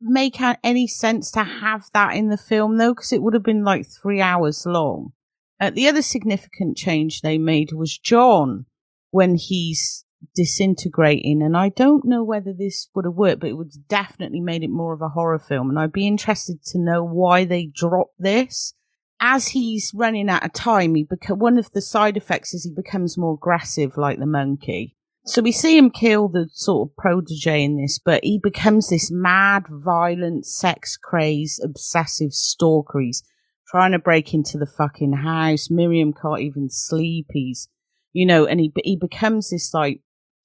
make 0.00 0.38
any 0.62 0.86
sense 0.86 1.30
to 1.32 1.42
have 1.42 1.86
that 1.94 2.14
in 2.14 2.28
the 2.28 2.36
film 2.36 2.76
though, 2.76 2.94
because 2.94 3.12
it 3.12 3.22
would 3.22 3.34
have 3.34 3.42
been 3.42 3.64
like 3.64 3.86
three 3.86 4.20
hours 4.20 4.64
long. 4.66 5.12
Uh, 5.60 5.70
the 5.70 5.88
other 5.88 6.02
significant 6.02 6.76
change 6.76 7.20
they 7.20 7.38
made 7.38 7.72
was 7.72 7.98
John 7.98 8.66
when 9.10 9.34
he's 9.36 10.04
disintegrating. 10.34 11.42
And 11.42 11.56
I 11.56 11.68
don't 11.68 12.04
know 12.04 12.22
whether 12.24 12.52
this 12.52 12.88
would 12.94 13.04
have 13.04 13.14
worked, 13.14 13.40
but 13.40 13.50
it 13.50 13.56
would 13.56 13.72
definitely 13.88 14.40
made 14.40 14.62
it 14.62 14.70
more 14.70 14.92
of 14.92 15.02
a 15.02 15.08
horror 15.08 15.38
film. 15.38 15.70
And 15.70 15.78
I'd 15.78 15.92
be 15.92 16.06
interested 16.06 16.62
to 16.66 16.78
know 16.78 17.04
why 17.04 17.44
they 17.44 17.66
dropped 17.66 18.14
this. 18.18 18.74
As 19.20 19.48
he's 19.48 19.92
running 19.94 20.28
out 20.28 20.44
of 20.44 20.52
time, 20.52 20.94
he 20.94 21.04
beca- 21.04 21.36
one 21.36 21.58
of 21.58 21.72
the 21.72 21.82
side 21.82 22.16
effects 22.16 22.54
is 22.54 22.64
he 22.64 22.72
becomes 22.72 23.18
more 23.18 23.34
aggressive 23.34 23.96
like 23.96 24.20
the 24.20 24.26
monkey. 24.26 24.94
So 25.26 25.42
we 25.42 25.52
see 25.52 25.76
him 25.76 25.90
kill 25.90 26.28
the 26.28 26.48
sort 26.52 26.88
of 26.88 26.96
protege 26.96 27.62
in 27.62 27.76
this, 27.76 27.98
but 27.98 28.24
he 28.24 28.38
becomes 28.42 28.88
this 28.88 29.10
mad, 29.10 29.64
violent, 29.68 30.46
sex 30.46 30.96
crazed, 30.96 31.60
obsessive 31.62 32.32
stalker. 32.32 33.00
He's 33.00 33.22
trying 33.70 33.92
to 33.92 33.98
break 33.98 34.32
into 34.34 34.58
the 34.58 34.66
fucking 34.66 35.12
house. 35.12 35.70
Miriam 35.70 36.12
can't 36.12 36.40
even 36.40 36.68
sleep. 36.70 37.26
He's, 37.30 37.68
you 38.12 38.26
know, 38.26 38.46
and 38.46 38.60
he, 38.60 38.72
he 38.82 38.96
becomes 38.96 39.50
this 39.50 39.72
like 39.74 40.00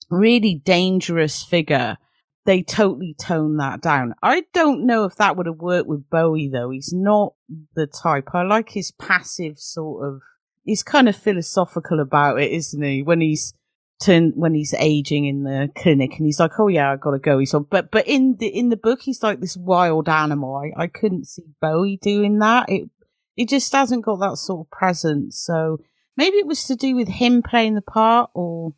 really 0.09 0.55
dangerous 0.55 1.43
figure. 1.43 1.97
They 2.45 2.61
totally 2.61 3.15
tone 3.17 3.57
that 3.57 3.81
down. 3.81 4.15
I 4.21 4.43
don't 4.53 4.85
know 4.85 5.05
if 5.05 5.15
that 5.15 5.37
would 5.37 5.45
have 5.45 5.59
worked 5.59 5.87
with 5.87 6.09
Bowie 6.09 6.49
though. 6.51 6.71
He's 6.71 6.91
not 6.93 7.33
the 7.75 7.87
type. 7.87 8.29
I 8.33 8.43
like 8.43 8.69
his 8.69 8.91
passive 8.91 9.57
sort 9.57 10.07
of, 10.07 10.21
he's 10.65 10.83
kind 10.83 11.07
of 11.07 11.15
philosophical 11.15 12.01
about 12.01 12.41
it, 12.41 12.51
isn't 12.51 12.83
he? 12.83 13.01
When 13.01 13.21
he's, 13.21 13.53
turn 14.01 14.33
when 14.35 14.53
he's 14.53 14.73
aging 14.73 15.25
in 15.25 15.43
the 15.43 15.69
clinic 15.77 16.17
and 16.17 16.25
he's 16.25 16.39
like, 16.39 16.59
Oh 16.59 16.67
yeah, 16.67 16.91
I 16.91 16.97
gotta 16.97 17.19
go. 17.19 17.39
He's 17.39 17.53
on 17.53 17.67
but 17.69 17.89
but 17.89 18.05
in 18.07 18.35
the 18.37 18.47
in 18.47 18.67
the 18.69 18.75
book 18.75 19.01
he's 19.01 19.23
like 19.23 19.39
this 19.39 19.55
wild 19.55 20.09
animal. 20.09 20.55
I, 20.55 20.83
I 20.83 20.87
couldn't 20.87 21.27
see 21.27 21.43
Bowie 21.61 21.99
doing 22.01 22.39
that. 22.39 22.69
It 22.69 22.89
he 23.35 23.45
just 23.45 23.71
hasn't 23.73 24.05
got 24.05 24.19
that 24.19 24.37
sort 24.37 24.67
of 24.67 24.71
presence. 24.71 25.39
So 25.39 25.79
maybe 26.15 26.37
it 26.37 26.47
was 26.47 26.63
to 26.65 26.75
do 26.75 26.95
with 26.95 27.07
him 27.07 27.41
playing 27.41 27.75
the 27.75 27.81
part, 27.81 28.29
or 28.33 28.73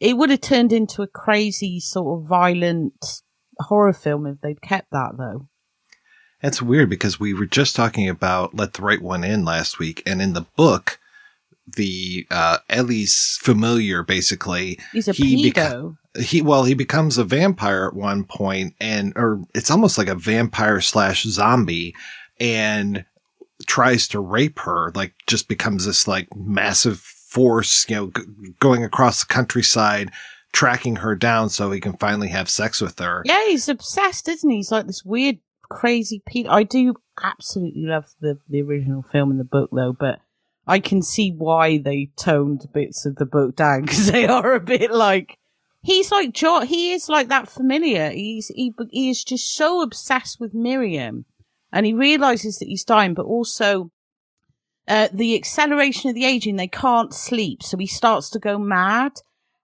it 0.00 0.16
would 0.16 0.30
have 0.30 0.40
turned 0.40 0.72
into 0.72 1.02
a 1.02 1.06
crazy 1.06 1.80
sort 1.80 2.20
of 2.20 2.28
violent 2.28 3.22
horror 3.58 3.92
film 3.92 4.26
if 4.26 4.40
they'd 4.40 4.62
kept 4.62 4.90
that 4.90 5.12
though. 5.16 5.48
That's 6.42 6.60
weird 6.60 6.90
because 6.90 7.18
we 7.18 7.32
were 7.32 7.46
just 7.46 7.74
talking 7.74 8.08
about 8.08 8.54
Let 8.54 8.74
the 8.74 8.82
Right 8.82 9.00
One 9.00 9.24
In 9.24 9.44
last 9.44 9.78
week, 9.78 10.02
and 10.04 10.20
in 10.20 10.34
the 10.34 10.46
book, 10.56 10.98
the 11.66 12.26
uh, 12.30 12.58
Ellie's 12.68 13.38
familiar 13.40 14.02
basically. 14.02 14.78
He's 14.92 15.08
a 15.08 15.12
he 15.12 15.50
pedo. 15.50 15.96
Beca- 16.14 16.22
he 16.22 16.42
well, 16.42 16.64
he 16.64 16.74
becomes 16.74 17.18
a 17.18 17.24
vampire 17.24 17.86
at 17.86 17.94
one 17.94 18.24
point, 18.24 18.74
and 18.80 19.12
or 19.16 19.42
it's 19.54 19.70
almost 19.70 19.98
like 19.98 20.08
a 20.08 20.14
vampire 20.14 20.80
slash 20.80 21.24
zombie, 21.24 21.94
and 22.38 23.04
tries 23.66 24.08
to 24.08 24.20
rape 24.20 24.58
her, 24.60 24.92
like 24.94 25.14
just 25.26 25.48
becomes 25.48 25.86
this 25.86 26.08
like 26.08 26.28
massive 26.34 26.98
force, 27.00 27.88
you 27.88 27.96
know, 27.96 28.10
g- 28.16 28.54
going 28.60 28.84
across 28.84 29.20
the 29.20 29.32
countryside, 29.32 30.10
tracking 30.52 30.96
her 30.96 31.14
down 31.14 31.50
so 31.50 31.70
he 31.70 31.80
can 31.80 31.96
finally 31.98 32.28
have 32.28 32.48
sex 32.48 32.80
with 32.80 32.98
her. 32.98 33.22
Yeah, 33.24 33.46
he's 33.46 33.68
obsessed, 33.68 34.28
isn't 34.28 34.48
he? 34.48 34.56
He's 34.56 34.72
like 34.72 34.86
this 34.86 35.04
weird, 35.04 35.38
crazy 35.62 36.22
Pete. 36.26 36.46
I 36.48 36.62
do 36.62 36.94
absolutely 37.22 37.82
love 37.82 38.06
the, 38.20 38.38
the 38.48 38.62
original 38.62 39.02
film 39.02 39.30
and 39.30 39.40
the 39.40 39.44
book 39.44 39.70
though, 39.72 39.92
but 39.92 40.20
I 40.66 40.78
can 40.78 41.02
see 41.02 41.30
why 41.30 41.78
they 41.78 42.10
toned 42.16 42.68
bits 42.72 43.04
of 43.06 43.16
the 43.16 43.26
book 43.26 43.56
down 43.56 43.80
because 43.82 44.10
they 44.10 44.26
are 44.26 44.54
a 44.54 44.60
bit 44.60 44.90
like, 44.90 45.38
he's 45.82 46.10
like 46.10 46.32
John, 46.32 46.66
he 46.66 46.92
is 46.92 47.08
like 47.08 47.28
that 47.28 47.48
familiar. 47.48 48.10
He's, 48.10 48.48
he, 48.48 48.72
he 48.90 49.10
is 49.10 49.22
just 49.22 49.54
so 49.54 49.82
obsessed 49.82 50.40
with 50.40 50.54
Miriam 50.54 51.26
and 51.72 51.86
he 51.86 51.92
realizes 51.92 52.58
that 52.58 52.68
he's 52.68 52.84
dying, 52.84 53.14
but 53.14 53.26
also 53.26 53.90
uh, 54.88 55.08
the 55.12 55.34
acceleration 55.36 56.10
of 56.10 56.14
the 56.14 56.24
aging, 56.24 56.56
they 56.56 56.68
can't 56.68 57.12
sleep. 57.12 57.62
So 57.62 57.76
he 57.76 57.86
starts 57.86 58.30
to 58.30 58.38
go 58.38 58.58
mad 58.58 59.12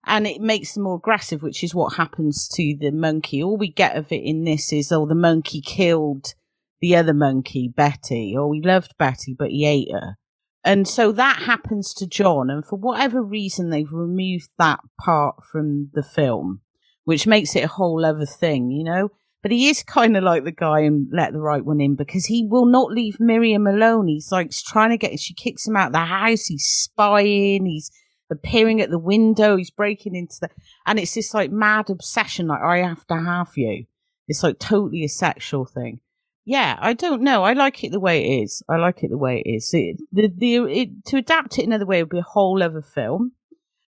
and 0.04 0.26
it 0.26 0.40
makes 0.40 0.74
them 0.74 0.82
more 0.82 0.96
aggressive, 0.96 1.42
which 1.42 1.62
is 1.62 1.74
what 1.74 1.94
happens 1.94 2.48
to 2.54 2.76
the 2.78 2.90
monkey. 2.90 3.42
All 3.42 3.56
we 3.56 3.70
get 3.70 3.96
of 3.96 4.10
it 4.10 4.24
in 4.24 4.44
this 4.44 4.72
is, 4.72 4.90
oh, 4.90 5.06
the 5.06 5.14
monkey 5.14 5.60
killed 5.60 6.34
the 6.80 6.96
other 6.96 7.14
monkey, 7.14 7.68
Betty, 7.68 8.36
or 8.36 8.48
oh, 8.48 8.52
he 8.52 8.60
loved 8.60 8.98
Betty, 8.98 9.34
but 9.38 9.50
he 9.50 9.64
ate 9.64 9.92
her. 9.92 10.16
And 10.64 10.86
so 10.86 11.12
that 11.12 11.42
happens 11.42 11.94
to 11.94 12.06
John. 12.06 12.50
And 12.50 12.64
for 12.64 12.76
whatever 12.76 13.22
reason, 13.22 13.70
they've 13.70 13.92
removed 13.92 14.48
that 14.58 14.80
part 15.00 15.44
from 15.44 15.90
the 15.94 16.02
film, 16.02 16.60
which 17.04 17.26
makes 17.26 17.54
it 17.54 17.64
a 17.64 17.68
whole 17.68 18.04
other 18.04 18.26
thing, 18.26 18.70
you 18.70 18.84
know? 18.84 19.10
But 19.42 19.50
he 19.50 19.68
is 19.68 19.82
kind 19.82 20.16
of 20.16 20.22
like 20.22 20.44
the 20.44 20.52
guy 20.52 20.80
and 20.80 21.08
let 21.12 21.32
the 21.32 21.40
right 21.40 21.64
one 21.64 21.80
in 21.80 21.96
because 21.96 22.26
he 22.26 22.46
will 22.46 22.66
not 22.66 22.92
leave 22.92 23.18
Miriam 23.18 23.66
alone. 23.66 24.06
He's 24.06 24.30
like 24.30 24.52
trying 24.52 24.90
to 24.90 24.96
get, 24.96 25.18
she 25.18 25.34
kicks 25.34 25.66
him 25.66 25.76
out 25.76 25.88
of 25.88 25.92
the 25.92 25.98
house. 25.98 26.46
He's 26.46 26.64
spying. 26.64 27.66
He's 27.66 27.90
appearing 28.30 28.80
at 28.80 28.90
the 28.90 29.00
window. 29.00 29.56
He's 29.56 29.70
breaking 29.70 30.14
into 30.14 30.36
the, 30.40 30.48
and 30.86 30.98
it's 31.00 31.14
this 31.14 31.34
like 31.34 31.50
mad 31.50 31.90
obsession. 31.90 32.46
Like, 32.46 32.62
I 32.62 32.78
have 32.78 33.04
to 33.08 33.16
have 33.16 33.50
you. 33.56 33.86
It's 34.28 34.44
like 34.44 34.60
totally 34.60 35.04
a 35.04 35.08
sexual 35.08 35.64
thing. 35.64 36.00
Yeah, 36.44 36.76
I 36.80 36.92
don't 36.92 37.22
know. 37.22 37.42
I 37.44 37.52
like 37.52 37.82
it 37.84 37.92
the 37.92 38.00
way 38.00 38.24
it 38.24 38.44
is. 38.44 38.62
I 38.68 38.76
like 38.76 39.02
it 39.02 39.10
the 39.10 39.18
way 39.18 39.42
it 39.44 39.50
is. 39.50 39.70
It, 39.72 39.98
the, 40.12 40.28
the, 40.28 40.56
it, 40.66 41.04
to 41.06 41.16
adapt 41.16 41.58
it 41.58 41.66
another 41.66 41.86
way 41.86 42.02
would 42.02 42.10
be 42.10 42.18
a 42.18 42.22
whole 42.22 42.62
other 42.62 42.82
film. 42.82 43.32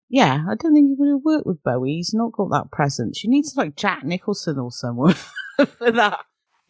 Yeah, 0.09 0.45
I 0.49 0.57
don't 0.57 0.75
think 0.75 0.89
he 0.89 0.95
would 0.99 1.09
have 1.09 1.25
worked 1.25 1.47
with 1.47 1.63
Bowie. 1.63 1.95
He's 1.95 2.13
not 2.13 2.33
got 2.33 2.51
that 2.51 2.73
presence. 2.73 3.23
You 3.23 3.31
need 3.31 3.45
to 3.45 3.57
like 3.57 3.77
Jack 3.77 4.05
Nicholson 4.05 4.59
or 4.59 4.73
someone. 4.73 5.15
for 5.79 5.91
that. 5.93 6.21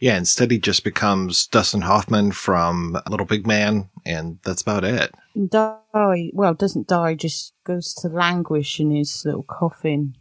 Yeah, 0.00 0.16
instead 0.16 0.50
he 0.50 0.58
just 0.58 0.82
becomes 0.82 1.46
Dustin 1.46 1.82
Hoffman 1.82 2.32
from 2.32 2.98
Little 3.08 3.26
Big 3.26 3.46
Man, 3.46 3.90
and 4.06 4.38
that's 4.44 4.62
about 4.62 4.82
it. 4.82 5.14
Die, 5.48 6.30
well, 6.32 6.54
doesn't 6.54 6.88
die, 6.88 7.14
just 7.14 7.52
goes 7.64 7.92
to 7.94 8.08
languish 8.08 8.80
in 8.80 8.90
his 8.90 9.22
little 9.26 9.42
coffin. 9.42 10.16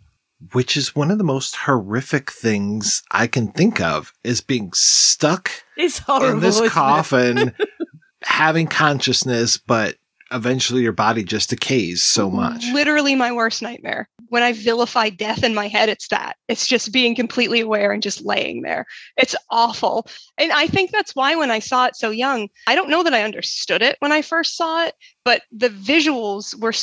Which 0.52 0.76
is 0.76 0.96
one 0.96 1.12
of 1.12 1.18
the 1.18 1.24
most 1.24 1.56
horrific 1.56 2.30
things 2.30 3.04
I 3.12 3.28
can 3.28 3.54
think 3.54 3.80
of, 3.80 4.14
is 4.22 4.42
being 4.42 4.72
stuck 4.74 5.50
it's 5.78 6.00
horrible, 6.00 6.36
in 6.36 6.40
this 6.42 6.62
coffin, 6.70 7.54
having 8.24 8.68
consciousness, 8.68 9.56
but 9.58 9.96
eventually 10.32 10.84
your 10.84 10.92
body 10.92 11.24
just 11.24 11.50
decays 11.50 12.04
so 12.04 12.30
much. 12.30 12.66
Literally 12.72 13.16
my 13.16 13.32
worst 13.32 13.62
nightmare. 13.62 14.08
When 14.30 14.44
I 14.44 14.54
vilify 14.54 15.10
death 15.10 15.44
in 15.44 15.56
my 15.56 15.68
head, 15.68 15.90
it's 15.90 16.08
that. 16.10 16.38
It's 16.48 16.68
just 16.68 16.94
being 16.94 17.16
completely 17.16 17.62
aware 17.62 17.92
and 17.92 18.04
just 18.04 18.24
laying 18.24 18.62
there. 18.62 18.86
It's 19.18 19.36
awful. 19.50 20.08
And 20.38 20.52
I 20.52 20.68
think 20.68 20.92
that's 20.92 21.16
why 21.16 21.36
when 21.36 21.50
I 21.50 21.60
saw 21.60 21.86
it 21.86 21.96
so 21.96 22.12
young, 22.12 22.48
I 22.68 22.76
don't 22.76 22.90
know 22.90 23.04
that 23.04 23.14
I 23.14 23.24
understood 23.24 23.82
it 23.82 23.98
when 24.00 24.12
I 24.12 24.22
first 24.22 24.56
saw 24.56 24.86
it, 24.86 24.94
but 25.26 25.42
the 25.52 25.70
visuals 25.70 26.56
were 26.60 26.74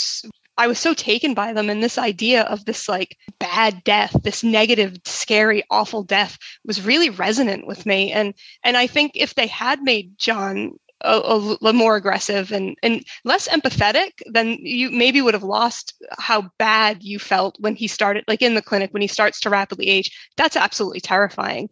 I 0.58 0.66
was 0.66 0.78
so 0.78 0.94
taken 0.94 1.34
by 1.34 1.52
them 1.52 1.68
and 1.68 1.82
this 1.82 1.98
idea 1.98 2.42
of 2.44 2.64
this 2.64 2.88
like 2.88 3.18
bad 3.38 3.84
death, 3.84 4.16
this 4.22 4.42
negative, 4.42 4.96
scary, 5.04 5.62
awful 5.70 6.02
death 6.02 6.38
was 6.64 6.84
really 6.84 7.10
resonant 7.10 7.66
with 7.66 7.84
me. 7.84 8.10
And 8.10 8.34
and 8.64 8.76
I 8.76 8.86
think 8.86 9.12
if 9.14 9.34
they 9.34 9.46
had 9.46 9.82
made 9.82 10.18
John 10.18 10.78
a, 11.02 11.56
a, 11.62 11.72
more 11.72 11.96
aggressive 11.96 12.52
and, 12.52 12.76
and 12.82 13.04
less 13.24 13.48
empathetic, 13.48 14.12
than 14.32 14.58
you 14.60 14.90
maybe 14.90 15.20
would 15.20 15.34
have 15.34 15.42
lost 15.42 15.94
how 16.18 16.50
bad 16.58 17.02
you 17.02 17.18
felt 17.18 17.56
when 17.60 17.74
he 17.74 17.86
started, 17.86 18.24
like 18.28 18.42
in 18.42 18.54
the 18.54 18.62
clinic, 18.62 18.92
when 18.92 19.02
he 19.02 19.08
starts 19.08 19.40
to 19.40 19.50
rapidly 19.50 19.88
age. 19.88 20.10
That's 20.36 20.56
absolutely 20.56 21.00
terrifying. 21.00 21.68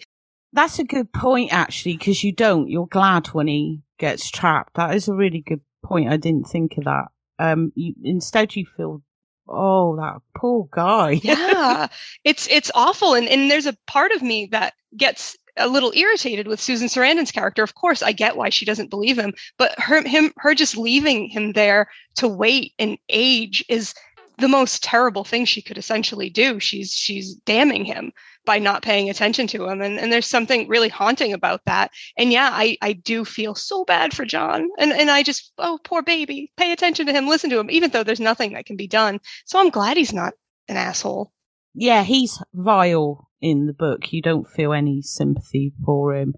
That's 0.53 0.79
a 0.79 0.85
good 0.85 1.13
point, 1.13 1.53
actually, 1.53 1.97
because 1.97 2.23
you 2.23 2.33
don't. 2.33 2.69
You're 2.69 2.87
glad 2.87 3.29
when 3.29 3.49
he 3.49 3.83
gets 3.99 4.31
trapped. 4.31 4.75
That 4.75 4.95
is 4.95 5.09
a 5.09 5.15
really 5.15 5.41
good 5.41 5.61
point. 5.83 6.13
I 6.13 6.17
didn't 6.17 6.49
think 6.49 6.77
of 6.79 6.85
that. 6.85 7.07
Um, 7.39 7.73
you, 7.75 7.95
instead, 8.05 8.55
you 8.55 8.65
feel, 8.65 9.03
oh, 9.49 9.97
that 9.97 10.21
poor 10.37 10.69
guy. 10.71 11.21
yeah, 11.25 11.89
it's 12.25 12.47
it's 12.49 12.71
awful, 12.75 13.15
and 13.15 13.27
and 13.29 13.51
there's 13.51 13.67
a 13.67 13.77
part 13.89 14.13
of 14.13 14.23
me 14.23 14.47
that 14.53 14.75
gets 14.97 15.37
a 15.57 15.69
little 15.69 15.93
irritated 15.95 16.47
with 16.47 16.61
Susan 16.61 16.89
Sarandon's 16.89 17.33
character. 17.33 17.63
Of 17.63 17.75
course, 17.75 18.03
I 18.03 18.13
get 18.13 18.37
why 18.37 18.51
she 18.51 18.65
doesn't 18.65 18.91
believe 18.91 19.19
him, 19.19 19.35
but 19.59 19.79
her 19.79 20.07
him 20.07 20.33
her 20.39 20.55
just 20.55 20.77
leaving 20.77 21.29
him 21.29 21.53
there 21.53 21.89
to 22.17 22.29
wait 22.29 22.73
and 22.79 22.99
age 23.09 23.65
is 23.69 23.95
the 24.39 24.49
most 24.49 24.83
terrible 24.83 25.25
thing 25.25 25.45
she 25.45 25.63
could 25.63 25.79
essentially 25.79 26.29
do. 26.29 26.59
She's 26.59 26.93
she's 26.93 27.35
damning 27.35 27.85
him 27.85 28.13
by 28.45 28.59
not 28.59 28.83
paying 28.83 29.09
attention 29.09 29.47
to 29.49 29.65
him. 29.67 29.81
And 29.81 29.99
and 29.99 30.13
there's 30.13 30.27
something 30.27 30.69
really 30.69 30.89
haunting 30.89 31.33
about 31.33 31.65
that. 31.67 31.93
And 32.17 32.33
yeah, 32.33 32.51
I, 32.53 32.77
I 32.83 32.93
do 32.95 33.25
feel 33.25 33.55
so 33.55 33.85
bad 33.85 34.13
for 34.13 34.25
John. 34.25 34.69
And 34.79 34.93
and 34.93 35.11
I 35.11 35.23
just 35.23 35.53
oh 35.59 35.79
poor 35.85 36.03
baby. 36.03 36.51
Pay 36.57 36.73
attention 36.73 37.07
to 37.07 37.13
him, 37.13 37.29
listen 37.29 37.51
to 37.51 37.59
him, 37.59 37.71
even 37.71 37.91
though 37.91 38.03
there's 38.03 38.21
nothing 38.21 38.55
that 38.55 38.67
can 38.67 38.77
be 38.77 38.89
done. 38.89 39.21
So 39.45 39.59
I'm 39.59 39.71
glad 39.71 39.97
he's 39.97 40.13
not 40.13 40.35
an 40.69 40.77
asshole. 40.77 41.33
Yeah, 41.75 42.05
he's 42.05 42.41
vile 42.55 43.29
in 43.41 43.67
the 43.67 43.73
book. 43.73 44.13
You 44.13 44.23
don't 44.23 44.49
feel 44.49 44.73
any 44.73 45.03
sympathy 45.03 45.73
for 45.85 46.15
him. 46.15 46.35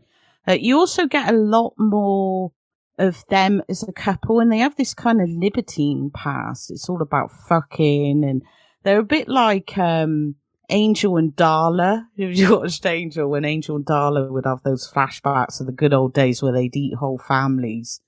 Uh, 0.48 0.52
you 0.52 0.78
also 0.78 1.06
get 1.06 1.32
a 1.32 1.36
lot 1.36 1.74
more 1.76 2.52
of 2.98 3.24
them 3.28 3.62
as 3.68 3.82
a 3.82 3.92
couple, 3.92 4.40
and 4.40 4.50
they 4.50 4.58
have 4.58 4.76
this 4.76 4.94
kind 4.94 5.20
of 5.20 5.28
libertine 5.28 6.10
past. 6.10 6.70
It's 6.70 6.88
all 6.88 7.02
about 7.02 7.30
fucking, 7.48 8.24
and 8.24 8.42
they're 8.82 9.00
a 9.00 9.04
bit 9.04 9.28
like 9.28 9.76
um, 9.76 10.36
Angel 10.70 11.16
and 11.16 11.34
Darla. 11.36 12.06
If 12.16 12.38
you 12.38 12.58
watched 12.58 12.86
Angel, 12.86 13.28
when 13.28 13.44
Angel 13.44 13.76
and 13.76 13.84
Darla 13.84 14.30
would 14.30 14.46
have 14.46 14.62
those 14.62 14.90
flashbacks 14.90 15.60
of 15.60 15.66
the 15.66 15.72
good 15.72 15.92
old 15.92 16.14
days 16.14 16.42
where 16.42 16.52
they'd 16.52 16.76
eat 16.76 16.94
whole 16.94 17.18
families 17.18 18.00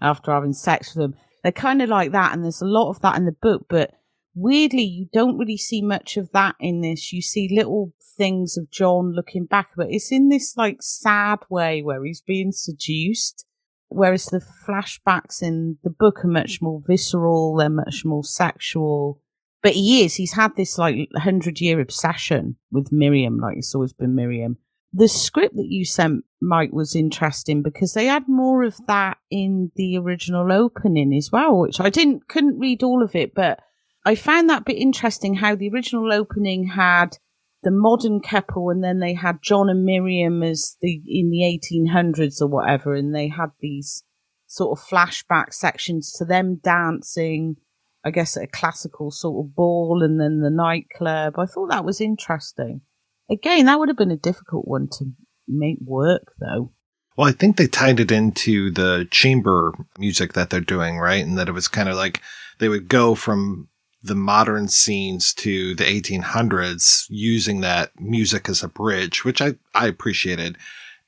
after 0.00 0.32
having 0.32 0.52
sex 0.52 0.94
with 0.94 1.02
them, 1.02 1.20
they're 1.42 1.52
kind 1.52 1.80
of 1.80 1.88
like 1.88 2.12
that, 2.12 2.34
and 2.34 2.44
there's 2.44 2.60
a 2.60 2.66
lot 2.66 2.90
of 2.90 3.00
that 3.00 3.16
in 3.16 3.24
the 3.24 3.32
book, 3.32 3.66
but 3.68 3.92
weirdly, 4.36 4.82
you 4.82 5.08
don't 5.12 5.38
really 5.38 5.56
see 5.56 5.82
much 5.82 6.16
of 6.16 6.30
that 6.32 6.54
in 6.60 6.82
this. 6.82 7.12
You 7.12 7.22
see 7.22 7.48
little 7.50 7.92
things 8.16 8.56
of 8.56 8.70
John 8.70 9.12
looking 9.12 9.46
back, 9.46 9.70
but 9.76 9.88
it's 9.90 10.12
in 10.12 10.28
this 10.28 10.56
like 10.56 10.78
sad 10.80 11.40
way 11.50 11.82
where 11.82 12.04
he's 12.04 12.20
being 12.20 12.52
seduced. 12.52 13.44
Whereas 13.88 14.26
the 14.26 14.44
flashbacks 14.66 15.42
in 15.42 15.78
the 15.82 15.90
book 15.90 16.24
are 16.24 16.28
much 16.28 16.60
more 16.60 16.82
visceral, 16.86 17.56
they're 17.56 17.70
much 17.70 18.04
more 18.04 18.24
sexual. 18.24 19.20
But 19.62 19.72
he 19.72 20.04
is, 20.04 20.14
he's 20.14 20.34
had 20.34 20.54
this 20.56 20.76
like 20.76 21.08
hundred 21.16 21.60
year 21.60 21.80
obsession 21.80 22.56
with 22.70 22.92
Miriam, 22.92 23.38
like 23.38 23.56
it's 23.58 23.74
always 23.74 23.92
been 23.92 24.14
Miriam. 24.14 24.58
The 24.92 25.08
script 25.08 25.56
that 25.56 25.66
you 25.68 25.84
sent, 25.84 26.24
Mike, 26.40 26.72
was 26.72 26.96
interesting 26.96 27.62
because 27.62 27.92
they 27.92 28.06
had 28.06 28.28
more 28.28 28.62
of 28.62 28.78
that 28.86 29.18
in 29.30 29.70
the 29.76 29.98
original 29.98 30.50
opening 30.50 31.14
as 31.14 31.30
well, 31.30 31.58
which 31.58 31.80
I 31.80 31.90
didn't, 31.90 32.28
couldn't 32.28 32.58
read 32.58 32.82
all 32.82 33.02
of 33.02 33.14
it, 33.14 33.34
but 33.34 33.60
I 34.06 34.14
found 34.14 34.48
that 34.48 34.64
bit 34.64 34.76
interesting 34.76 35.34
how 35.34 35.56
the 35.56 35.68
original 35.68 36.12
opening 36.12 36.68
had 36.68 37.18
the 37.64 37.72
modern 37.72 38.20
couple 38.20 38.70
and 38.70 38.82
then 38.84 39.00
they 39.00 39.14
had 39.14 39.42
John 39.42 39.68
and 39.68 39.84
Miriam 39.84 40.44
as 40.44 40.76
the 40.80 41.02
in 41.08 41.30
the 41.30 41.40
1800s 41.42 42.40
or 42.40 42.46
whatever 42.46 42.94
and 42.94 43.12
they 43.12 43.26
had 43.26 43.50
these 43.60 44.04
sort 44.46 44.78
of 44.78 44.84
flashback 44.84 45.52
sections 45.52 46.12
to 46.12 46.24
them 46.24 46.60
dancing 46.62 47.56
I 48.04 48.12
guess 48.12 48.36
at 48.36 48.44
a 48.44 48.46
classical 48.46 49.10
sort 49.10 49.44
of 49.44 49.56
ball 49.56 50.00
and 50.04 50.20
then 50.20 50.38
the 50.38 50.50
nightclub. 50.50 51.36
I 51.36 51.46
thought 51.46 51.70
that 51.70 51.84
was 51.84 52.00
interesting. 52.00 52.82
Again, 53.28 53.66
that 53.66 53.80
would 53.80 53.88
have 53.88 53.98
been 53.98 54.12
a 54.12 54.16
difficult 54.16 54.68
one 54.68 54.86
to 54.98 55.06
make 55.48 55.78
work 55.84 56.32
though. 56.38 56.70
Well, 57.16 57.26
I 57.26 57.32
think 57.32 57.56
they 57.56 57.66
tied 57.66 57.98
it 57.98 58.12
into 58.12 58.70
the 58.70 59.08
chamber 59.10 59.72
music 59.98 60.34
that 60.34 60.50
they're 60.50 60.60
doing, 60.60 60.98
right? 60.98 61.24
And 61.24 61.36
that 61.38 61.48
it 61.48 61.52
was 61.52 61.66
kind 61.66 61.88
of 61.88 61.96
like 61.96 62.22
they 62.60 62.68
would 62.68 62.88
go 62.88 63.16
from 63.16 63.68
the 64.02 64.14
modern 64.14 64.68
scenes 64.68 65.34
to 65.34 65.74
the 65.74 65.84
1800s 65.84 67.06
using 67.08 67.60
that 67.60 67.98
music 68.00 68.48
as 68.48 68.62
a 68.62 68.68
bridge, 68.68 69.24
which 69.24 69.40
I, 69.40 69.54
I 69.74 69.86
appreciated. 69.86 70.56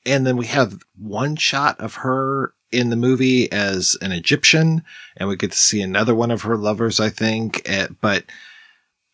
And 0.05 0.25
then 0.25 0.37
we 0.37 0.47
have 0.47 0.81
one 0.97 1.35
shot 1.35 1.79
of 1.79 1.95
her 1.95 2.53
in 2.71 2.89
the 2.89 2.95
movie 2.95 3.51
as 3.51 3.97
an 4.01 4.11
Egyptian, 4.11 4.83
and 5.17 5.27
we 5.27 5.35
get 5.35 5.51
to 5.51 5.57
see 5.57 5.81
another 5.81 6.13
one 6.13 6.31
of 6.31 6.43
her 6.43 6.57
lovers, 6.57 6.99
I 6.99 7.09
think. 7.09 7.61
Eh, 7.65 7.87
but 8.01 8.25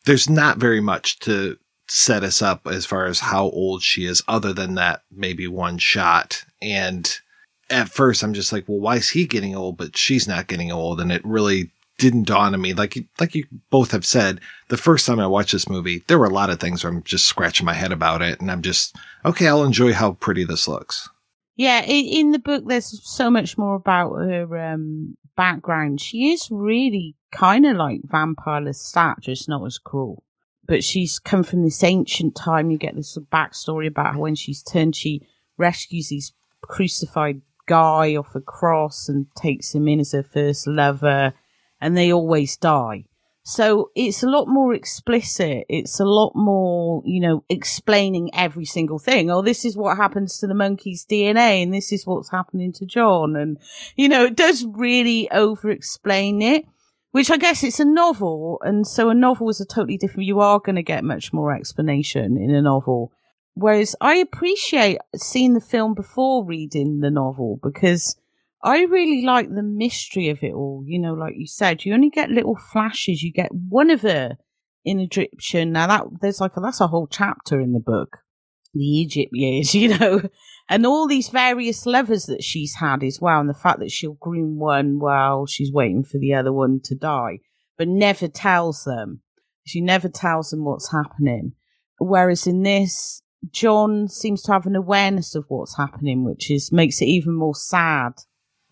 there's 0.06 0.30
not 0.30 0.58
very 0.58 0.82
much 0.82 1.20
to 1.20 1.58
set 1.88 2.24
us 2.24 2.42
up 2.42 2.68
as 2.68 2.86
far 2.86 3.06
as 3.06 3.20
how 3.20 3.46
old 3.46 3.82
she 3.84 4.06
is, 4.06 4.24
other 4.28 4.54
than 4.54 4.76
that 4.76 5.04
maybe 5.12 5.48
one 5.48 5.78
shot. 5.78 6.44
And 6.62 7.12
at 7.70 7.90
first, 7.90 8.24
I'm 8.24 8.34
just 8.34 8.52
like, 8.52 8.68
well, 8.68 8.80
why 8.80 8.98
is 8.98 9.10
he 9.10 9.26
getting 9.26 9.56
old, 9.56 9.78
but 9.78 9.98
she's 9.98 10.28
not 10.28 10.48
getting 10.48 10.72
old? 10.72 11.00
And 11.00 11.12
it 11.12 11.24
really 11.26 11.72
didn't 11.98 12.28
dawn 12.28 12.54
on 12.54 12.62
me. 12.62 12.74
Like 12.74 12.98
like 13.20 13.36
you 13.36 13.46
both 13.70 13.92
have 13.92 14.06
said, 14.06 14.42
the 14.70 14.78
first 14.78 15.06
time 15.06 15.20
I 15.20 15.28
watched 15.28 15.54
this 15.54 15.70
movie, 15.70 16.04
there 16.08 16.20
were 16.20 16.26
a 16.26 16.34
lot 16.34 16.50
of 16.50 16.60
things 16.60 16.84
where 16.84 16.92
I'm 16.92 17.04
just 17.04 17.26
scratching 17.26 17.66
my 17.66 17.74
head 17.74 17.92
about 17.92 18.22
it, 18.22 18.42
and 18.42 18.52
I'm 18.52 18.62
just 18.62 18.96
okay. 19.24 19.48
I'll 19.48 19.64
enjoy 19.64 19.94
how 19.94 20.14
pretty 20.14 20.44
this 20.44 20.68
looks. 20.68 21.10
Yeah, 21.56 21.84
in, 21.84 22.06
in 22.06 22.32
the 22.32 22.40
book, 22.40 22.66
there's 22.68 23.02
so 23.08 23.30
much 23.30 23.58
more 23.58 23.76
about 23.76 24.16
her 24.16 24.58
um, 24.58 25.16
background. 25.38 26.02
She 26.02 26.34
is 26.34 26.50
really 26.52 27.16
kind 27.32 27.66
of 27.66 27.78
like 27.78 28.02
Vampire 28.04 28.62
Lestat, 28.62 29.22
just 29.22 29.48
not 29.48 29.66
as 29.66 29.78
cruel. 29.78 30.24
But 30.68 30.84
she's 30.84 31.20
come 31.20 31.44
from 31.44 31.64
this 31.64 31.84
ancient 31.84 32.36
time. 32.36 32.72
You 32.72 32.78
get 32.78 32.96
this 32.96 33.18
backstory 33.32 33.88
about 33.88 34.16
when 34.16 34.36
she's 34.36 34.64
turned. 34.64 34.96
She 34.96 35.22
rescues 35.58 36.10
these 36.10 36.34
crucified 36.62 37.42
guy 37.68 38.16
off 38.16 38.36
a 38.36 38.42
cross 38.42 39.08
and 39.08 39.28
takes 39.36 39.74
him 39.74 39.88
in 39.88 40.00
as 40.00 40.12
her 40.12 40.24
first 40.24 40.68
lover 40.68 41.34
and 41.86 41.96
they 41.96 42.12
always 42.12 42.58
die. 42.58 43.06
So 43.44 43.92
it's 43.96 44.24
a 44.24 44.28
lot 44.28 44.48
more 44.48 44.74
explicit. 44.74 45.66
It's 45.70 46.00
a 46.00 46.04
lot 46.04 46.32
more, 46.34 47.04
you 47.06 47.20
know, 47.20 47.44
explaining 47.48 48.32
every 48.34 48.66
single 48.66 48.98
thing. 48.98 49.30
Oh, 49.30 49.44
this 49.44 49.64
is 49.66 49.78
what 49.78 49.98
happens 49.98 50.40
to 50.40 50.48
the 50.48 50.56
monkey's 50.56 51.06
DNA 51.06 51.62
and 51.62 51.72
this 51.72 51.92
is 51.92 52.08
what's 52.08 52.32
happening 52.32 52.74
to 52.74 52.88
John. 52.88 53.36
And, 53.36 53.60
you 53.96 54.10
know, 54.10 54.26
it 54.26 54.36
does 54.36 54.66
really 54.66 55.30
over 55.30 55.70
explain 55.70 56.42
it, 56.42 56.66
which 57.12 57.30
I 57.30 57.38
guess 57.38 57.64
it's 57.64 57.80
a 57.80 57.86
novel. 57.86 58.60
And 58.66 58.88
so 58.88 59.12
a 59.12 59.14
novel 59.14 59.52
is 59.52 59.62
a 59.62 59.66
totally 59.66 59.98
different, 59.98 60.26
you 60.26 60.40
are 60.40 60.60
going 60.60 60.78
to 60.78 60.82
get 60.82 61.04
much 61.04 61.32
more 61.32 61.56
explanation 61.56 62.36
in 62.36 62.50
a 62.50 62.64
novel. 62.64 63.12
Whereas 63.54 63.96
I 64.02 64.16
appreciate 64.16 64.98
seeing 65.16 65.54
the 65.54 65.62
film 65.62 65.94
before 65.94 66.44
reading 66.44 67.02
the 67.02 67.12
novel 67.12 67.60
because 67.62 68.16
I 68.66 68.82
really 68.86 69.22
like 69.22 69.48
the 69.48 69.62
mystery 69.62 70.30
of 70.30 70.44
it 70.44 70.52
all. 70.52 70.84
You 70.88 70.98
know, 70.98 71.14
like 71.14 71.36
you 71.38 71.46
said, 71.46 71.86
you 71.86 71.94
only 71.94 72.10
get 72.10 72.32
little 72.32 72.58
flashes. 72.58 73.22
You 73.22 73.32
get 73.32 73.52
one 73.54 73.92
of 73.92 74.02
her 74.02 74.38
in 74.84 75.00
Egyptian. 75.00 75.72
Now 75.72 75.86
that 75.86 76.06
there's 76.20 76.42
like 76.42 76.58
a, 76.58 76.60
that's 76.62 76.82
a 76.82 76.88
whole 76.88 77.06
chapter 77.06 77.62
in 77.62 77.74
the 77.74 77.80
book, 77.80 78.18
the 78.74 78.84
Egypt 78.84 79.30
years, 79.34 79.76
you 79.76 79.96
know, 79.96 80.20
and 80.68 80.84
all 80.84 81.08
these 81.08 81.30
various 81.30 81.86
lovers 81.86 82.26
that 82.26 82.44
she's 82.44 82.74
had 82.74 83.04
as 83.04 83.22
well, 83.22 83.40
and 83.40 83.48
the 83.48 83.54
fact 83.54 83.80
that 83.82 83.92
she'll 83.92 84.14
groom 84.14 84.58
one 84.58 84.98
while 84.98 85.46
she's 85.46 85.72
waiting 85.72 86.04
for 86.04 86.18
the 86.18 86.34
other 86.34 86.52
one 86.52 86.80
to 86.86 86.96
die, 86.96 87.42
but 87.78 87.88
never 87.88 88.28
tells 88.28 88.84
them. 88.84 89.22
She 89.64 89.80
never 89.80 90.10
tells 90.10 90.50
them 90.50 90.66
what's 90.66 90.92
happening. 90.92 91.54
Whereas 92.00 92.48
in 92.48 92.64
this, 92.64 93.22
John 93.52 94.08
seems 94.08 94.42
to 94.44 94.54
have 94.54 94.66
an 94.66 94.76
awareness 94.76 95.36
of 95.36 95.46
what's 95.50 95.78
happening, 95.78 96.26
which 96.26 96.50
is 96.50 96.72
makes 96.72 97.00
it 97.00 97.06
even 97.06 97.36
more 97.36 97.54
sad 97.54 98.14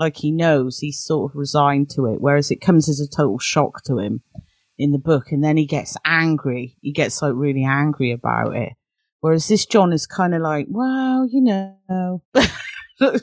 like 0.03 0.17
he 0.17 0.31
knows 0.31 0.79
he's 0.79 0.99
sort 0.99 1.31
of 1.31 1.35
resigned 1.35 1.89
to 1.91 2.05
it, 2.07 2.21
whereas 2.21 2.51
it 2.51 2.61
comes 2.61 2.89
as 2.89 2.99
a 2.99 3.07
total 3.07 3.39
shock 3.39 3.83
to 3.85 3.97
him 3.97 4.21
in 4.77 4.91
the 4.91 4.99
book, 4.99 5.31
and 5.31 5.43
then 5.43 5.57
he 5.57 5.65
gets 5.65 5.97
angry. 6.05 6.77
He 6.81 6.91
gets 6.91 7.21
like 7.21 7.33
really 7.35 7.63
angry 7.63 8.11
about 8.11 8.55
it. 8.55 8.73
Whereas 9.21 9.47
this 9.47 9.65
John 9.65 9.93
is 9.93 10.05
kind 10.05 10.35
of 10.35 10.41
like, 10.41 10.67
well, 10.69 11.25
you 11.25 11.41
know, 11.41 12.21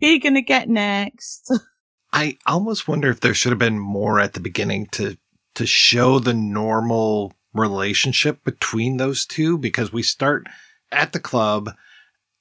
you 0.00 0.20
gonna 0.20 0.42
get 0.42 0.68
next? 0.68 1.52
I 2.12 2.38
almost 2.46 2.86
wonder 2.86 3.10
if 3.10 3.18
there 3.20 3.34
should 3.34 3.50
have 3.50 3.58
been 3.58 3.78
more 3.78 4.20
at 4.20 4.34
the 4.34 4.40
beginning 4.40 4.86
to 4.92 5.18
to 5.56 5.66
show 5.66 6.20
the 6.20 6.34
normal 6.34 7.32
relationship 7.52 8.44
between 8.44 8.96
those 8.96 9.26
two 9.26 9.58
because 9.58 9.92
we 9.92 10.02
start 10.02 10.46
at 10.90 11.12
the 11.12 11.20
club 11.20 11.70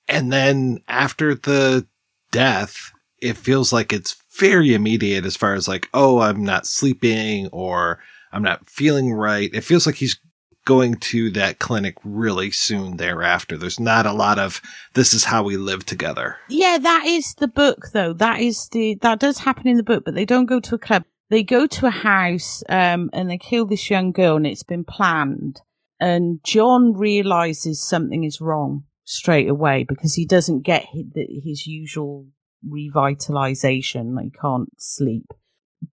and 0.07 0.31
then 0.31 0.79
after 0.87 1.35
the 1.35 1.87
death 2.31 2.92
it 3.23 3.37
feels 3.37 3.71
like 3.71 3.93
it's 3.93 4.15
very 4.37 4.73
immediate 4.73 5.25
as 5.25 5.37
far 5.37 5.53
as 5.53 5.67
like, 5.67 5.87
oh, 5.93 6.19
I'm 6.19 6.43
not 6.43 6.67
sleeping 6.67 7.47
or 7.47 7.99
I'm 8.31 8.43
not 8.43 8.69
feeling 8.69 9.13
right. 9.13 9.49
It 9.53 9.63
feels 9.63 9.85
like 9.85 9.95
he's 9.95 10.19
going 10.65 10.95
to 10.95 11.29
that 11.31 11.59
clinic 11.59 11.95
really 12.03 12.51
soon 12.51 12.97
thereafter. 12.97 13.57
There's 13.57 13.79
not 13.79 14.05
a 14.05 14.13
lot 14.13 14.39
of 14.39 14.61
this 14.93 15.13
is 15.13 15.23
how 15.25 15.43
we 15.43 15.57
live 15.57 15.85
together. 15.85 16.37
Yeah, 16.49 16.77
that 16.79 17.05
is 17.05 17.33
the 17.35 17.47
book 17.47 17.87
though. 17.93 18.13
That 18.13 18.41
is 18.41 18.67
the 18.69 18.95
that 19.01 19.19
does 19.19 19.39
happen 19.39 19.67
in 19.67 19.77
the 19.77 19.83
book, 19.83 20.03
but 20.05 20.15
they 20.15 20.25
don't 20.25 20.45
go 20.45 20.59
to 20.59 20.75
a 20.75 20.79
club. 20.79 21.03
They 21.29 21.43
go 21.43 21.65
to 21.65 21.87
a 21.87 21.91
house 21.91 22.63
um, 22.69 23.09
and 23.13 23.29
they 23.29 23.37
kill 23.37 23.65
this 23.65 23.89
young 23.89 24.11
girl 24.11 24.35
and 24.37 24.47
it's 24.47 24.63
been 24.63 24.83
planned. 24.83 25.61
And 25.99 26.41
John 26.43 26.93
realizes 26.93 27.81
something 27.81 28.23
is 28.23 28.41
wrong 28.41 28.83
straight 29.05 29.49
away 29.49 29.85
because 29.87 30.15
he 30.15 30.25
doesn't 30.25 30.61
get 30.61 30.85
his, 30.91 31.05
his 31.15 31.67
usual 31.67 32.27
revitalization. 32.67 34.21
He 34.21 34.29
can't 34.29 34.69
sleep. 34.77 35.25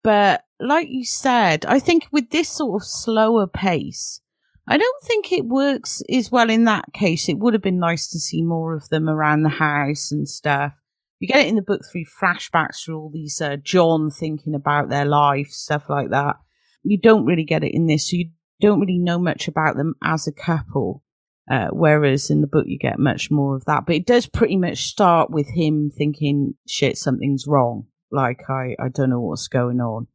But 0.03 0.43
like 0.59 0.87
you 0.89 1.05
said, 1.05 1.65
I 1.65 1.79
think 1.79 2.07
with 2.11 2.29
this 2.29 2.49
sort 2.49 2.81
of 2.81 2.87
slower 2.87 3.47
pace, 3.47 4.21
I 4.67 4.77
don't 4.77 5.03
think 5.03 5.31
it 5.31 5.45
works 5.45 6.03
as 6.13 6.31
well 6.31 6.49
in 6.49 6.65
that 6.65 6.93
case. 6.93 7.27
It 7.27 7.39
would 7.39 7.53
have 7.53 7.63
been 7.63 7.79
nice 7.79 8.07
to 8.09 8.19
see 8.19 8.43
more 8.43 8.75
of 8.75 8.87
them 8.89 9.09
around 9.09 9.41
the 9.41 9.49
house 9.49 10.11
and 10.11 10.29
stuff. 10.29 10.73
You 11.19 11.27
get 11.27 11.45
it 11.45 11.47
in 11.47 11.55
the 11.55 11.61
book 11.61 11.81
through 11.85 12.05
flashbacks 12.05 12.85
through 12.85 12.99
all 12.99 13.09
these 13.11 13.41
uh, 13.41 13.57
John 13.57 14.11
thinking 14.11 14.53
about 14.53 14.89
their 14.89 15.05
life, 15.05 15.49
stuff 15.49 15.89
like 15.89 16.11
that. 16.11 16.37
You 16.83 16.97
don't 16.97 17.25
really 17.25 17.43
get 17.43 17.63
it 17.63 17.73
in 17.73 17.87
this, 17.87 18.09
so 18.09 18.17
you 18.17 18.29
don't 18.61 18.79
really 18.79 18.99
know 18.99 19.19
much 19.19 19.47
about 19.47 19.75
them 19.75 19.95
as 20.03 20.27
a 20.27 20.31
couple. 20.31 21.03
Uh, 21.49 21.69
whereas 21.71 22.29
in 22.29 22.41
the 22.41 22.47
book 22.47 22.65
you 22.67 22.77
get 22.77 22.99
much 22.99 23.31
more 23.31 23.55
of 23.55 23.65
that. 23.65 23.85
But 23.87 23.95
it 23.95 24.05
does 24.05 24.27
pretty 24.27 24.55
much 24.55 24.85
start 24.85 25.31
with 25.31 25.47
him 25.47 25.89
thinking, 25.89 26.53
shit, 26.67 26.97
something's 26.97 27.45
wrong. 27.47 27.87
Like, 28.11 28.41
I, 28.49 28.75
I 28.79 28.89
don't 28.89 29.09
know 29.09 29.19
what's 29.19 29.47
going 29.47 29.79
on. 29.79 30.07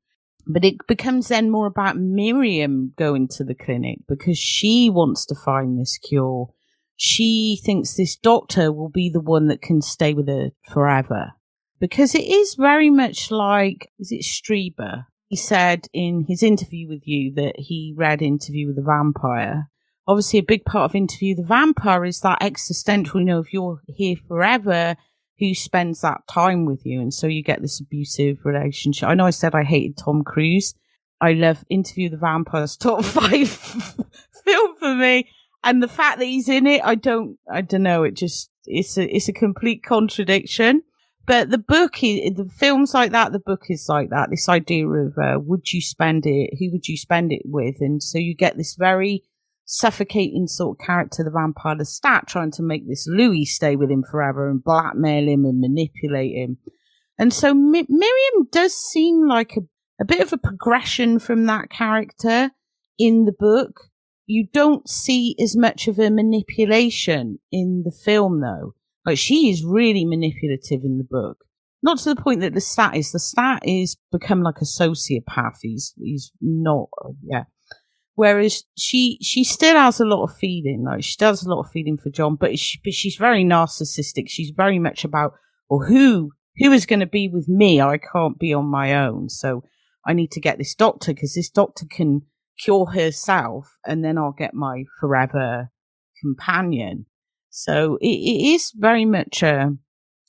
But 0.46 0.64
it 0.64 0.76
becomes 0.86 1.28
then 1.28 1.50
more 1.50 1.66
about 1.66 1.96
Miriam 1.96 2.92
going 2.96 3.28
to 3.28 3.44
the 3.44 3.54
clinic 3.54 3.98
because 4.06 4.38
she 4.38 4.90
wants 4.90 5.26
to 5.26 5.34
find 5.34 5.80
this 5.80 5.98
cure. 5.98 6.50
She 6.96 7.58
thinks 7.64 7.94
this 7.94 8.16
doctor 8.16 8.70
will 8.70 8.90
be 8.90 9.10
the 9.10 9.20
one 9.20 9.48
that 9.48 9.62
can 9.62 9.80
stay 9.80 10.14
with 10.14 10.28
her 10.28 10.50
forever. 10.72 11.32
Because 11.80 12.14
it 12.14 12.24
is 12.24 12.54
very 12.54 12.90
much 12.90 13.30
like, 13.30 13.90
is 13.98 14.12
it 14.12 14.22
Strieber? 14.22 15.06
He 15.28 15.36
said 15.36 15.88
in 15.92 16.26
his 16.28 16.42
interview 16.42 16.88
with 16.88 17.02
you 17.06 17.34
that 17.34 17.54
he 17.58 17.94
read 17.96 18.22
Interview 18.22 18.68
with 18.68 18.76
the 18.76 18.82
Vampire. 18.82 19.70
Obviously, 20.06 20.38
a 20.38 20.44
big 20.44 20.64
part 20.64 20.90
of 20.90 20.94
Interview 20.94 21.34
the 21.34 21.42
Vampire 21.42 22.04
is 22.04 22.20
that 22.20 22.42
existential, 22.42 23.20
you 23.20 23.26
know, 23.26 23.38
if 23.40 23.52
you're 23.52 23.80
here 23.88 24.16
forever, 24.28 24.96
who 25.38 25.54
spends 25.54 26.00
that 26.00 26.26
time 26.28 26.64
with 26.64 26.84
you. 26.84 27.00
And 27.00 27.12
so 27.12 27.26
you 27.26 27.42
get 27.42 27.60
this 27.60 27.80
abusive 27.80 28.44
relationship. 28.44 29.08
I 29.08 29.14
know 29.14 29.26
I 29.26 29.30
said 29.30 29.54
I 29.54 29.64
hated 29.64 29.96
Tom 29.96 30.22
Cruise. 30.22 30.74
I 31.20 31.32
love 31.32 31.64
Interview 31.70 32.10
the 32.10 32.16
Vampires 32.16 32.76
top 32.76 33.04
five 33.04 33.48
film 33.48 34.76
for 34.76 34.94
me. 34.94 35.28
And 35.62 35.82
the 35.82 35.88
fact 35.88 36.18
that 36.18 36.26
he's 36.26 36.48
in 36.48 36.66
it, 36.66 36.82
I 36.84 36.94
don't, 36.94 37.38
I 37.50 37.62
don't 37.62 37.82
know. 37.82 38.02
It 38.02 38.14
just, 38.14 38.50
it's 38.66 38.98
a, 38.98 39.16
it's 39.16 39.28
a 39.28 39.32
complete 39.32 39.82
contradiction. 39.82 40.82
But 41.26 41.48
the 41.48 41.58
book 41.58 42.02
is, 42.02 42.34
the 42.34 42.44
films 42.44 42.92
like 42.92 43.12
that, 43.12 43.32
the 43.32 43.38
book 43.38 43.62
is 43.70 43.86
like 43.88 44.10
that. 44.10 44.28
This 44.28 44.48
idea 44.48 44.86
of, 44.86 45.16
uh, 45.16 45.38
would 45.40 45.72
you 45.72 45.80
spend 45.80 46.26
it? 46.26 46.50
Who 46.58 46.70
would 46.72 46.86
you 46.86 46.98
spend 46.98 47.32
it 47.32 47.42
with? 47.46 47.76
And 47.80 48.02
so 48.02 48.18
you 48.18 48.34
get 48.34 48.58
this 48.58 48.74
very, 48.74 49.22
suffocating 49.64 50.46
sort 50.46 50.78
of 50.78 50.86
character, 50.86 51.24
the 51.24 51.30
vampire 51.30 51.76
Lestat 51.76 52.26
trying 52.26 52.50
to 52.52 52.62
make 52.62 52.88
this 52.88 53.06
Louis 53.08 53.44
stay 53.44 53.76
with 53.76 53.90
him 53.90 54.04
forever 54.08 54.50
and 54.50 54.62
blackmail 54.62 55.28
him 55.28 55.44
and 55.44 55.60
manipulate 55.60 56.34
him. 56.34 56.58
And 57.18 57.32
so 57.32 57.54
Mi- 57.54 57.86
Miriam 57.88 58.48
does 58.50 58.74
seem 58.74 59.26
like 59.26 59.56
a, 59.56 59.60
a 60.00 60.04
bit 60.04 60.20
of 60.20 60.32
a 60.32 60.38
progression 60.38 61.18
from 61.18 61.46
that 61.46 61.70
character 61.70 62.50
in 62.98 63.24
the 63.24 63.32
book. 63.32 63.88
You 64.26 64.46
don't 64.52 64.88
see 64.88 65.36
as 65.42 65.56
much 65.56 65.86
of 65.86 65.98
a 65.98 66.10
manipulation 66.10 67.38
in 67.52 67.82
the 67.84 67.92
film 67.92 68.40
though. 68.40 68.74
Like 69.06 69.18
she 69.18 69.50
is 69.50 69.64
really 69.64 70.04
manipulative 70.04 70.80
in 70.82 70.98
the 70.98 71.06
book. 71.08 71.44
Not 71.82 71.98
to 71.98 72.14
the 72.14 72.20
point 72.20 72.40
that 72.40 72.54
Lestat 72.54 72.96
is. 72.96 73.12
Lestat 73.12 73.58
is 73.64 73.96
become 74.10 74.42
like 74.42 74.62
a 74.62 74.64
sociopath. 74.64 75.58
He's, 75.60 75.92
he's 75.98 76.32
not, 76.40 76.88
yeah. 77.22 77.44
Whereas 78.16 78.64
she 78.78 79.18
she 79.20 79.42
still 79.42 79.76
has 79.76 79.98
a 79.98 80.04
lot 80.04 80.22
of 80.22 80.36
feeling, 80.36 80.84
like 80.84 81.02
she 81.02 81.16
does 81.18 81.44
a 81.44 81.48
lot 81.48 81.60
of 81.60 81.70
feeling 81.70 81.96
for 81.96 82.10
John, 82.10 82.36
but, 82.36 82.58
she, 82.58 82.78
but 82.84 82.92
she's 82.92 83.16
very 83.16 83.44
narcissistic. 83.44 84.28
She's 84.28 84.52
very 84.56 84.78
much 84.78 85.04
about, 85.04 85.32
well, 85.68 85.86
who 85.86 86.30
who 86.58 86.70
is 86.70 86.86
going 86.86 87.00
to 87.00 87.06
be 87.06 87.28
with 87.28 87.48
me? 87.48 87.80
I 87.80 87.98
can't 87.98 88.38
be 88.38 88.54
on 88.54 88.66
my 88.66 88.94
own, 88.94 89.28
so 89.28 89.64
I 90.06 90.12
need 90.12 90.30
to 90.32 90.40
get 90.40 90.58
this 90.58 90.74
doctor 90.76 91.12
because 91.12 91.34
this 91.34 91.50
doctor 91.50 91.86
can 91.90 92.22
cure 92.56 92.86
herself, 92.86 93.76
and 93.84 94.04
then 94.04 94.16
I'll 94.16 94.32
get 94.36 94.54
my 94.54 94.84
forever 95.00 95.70
companion. 96.22 97.06
So 97.50 97.98
it, 98.00 98.06
it 98.06 98.54
is 98.54 98.72
very 98.76 99.04
much 99.04 99.42
a. 99.42 99.72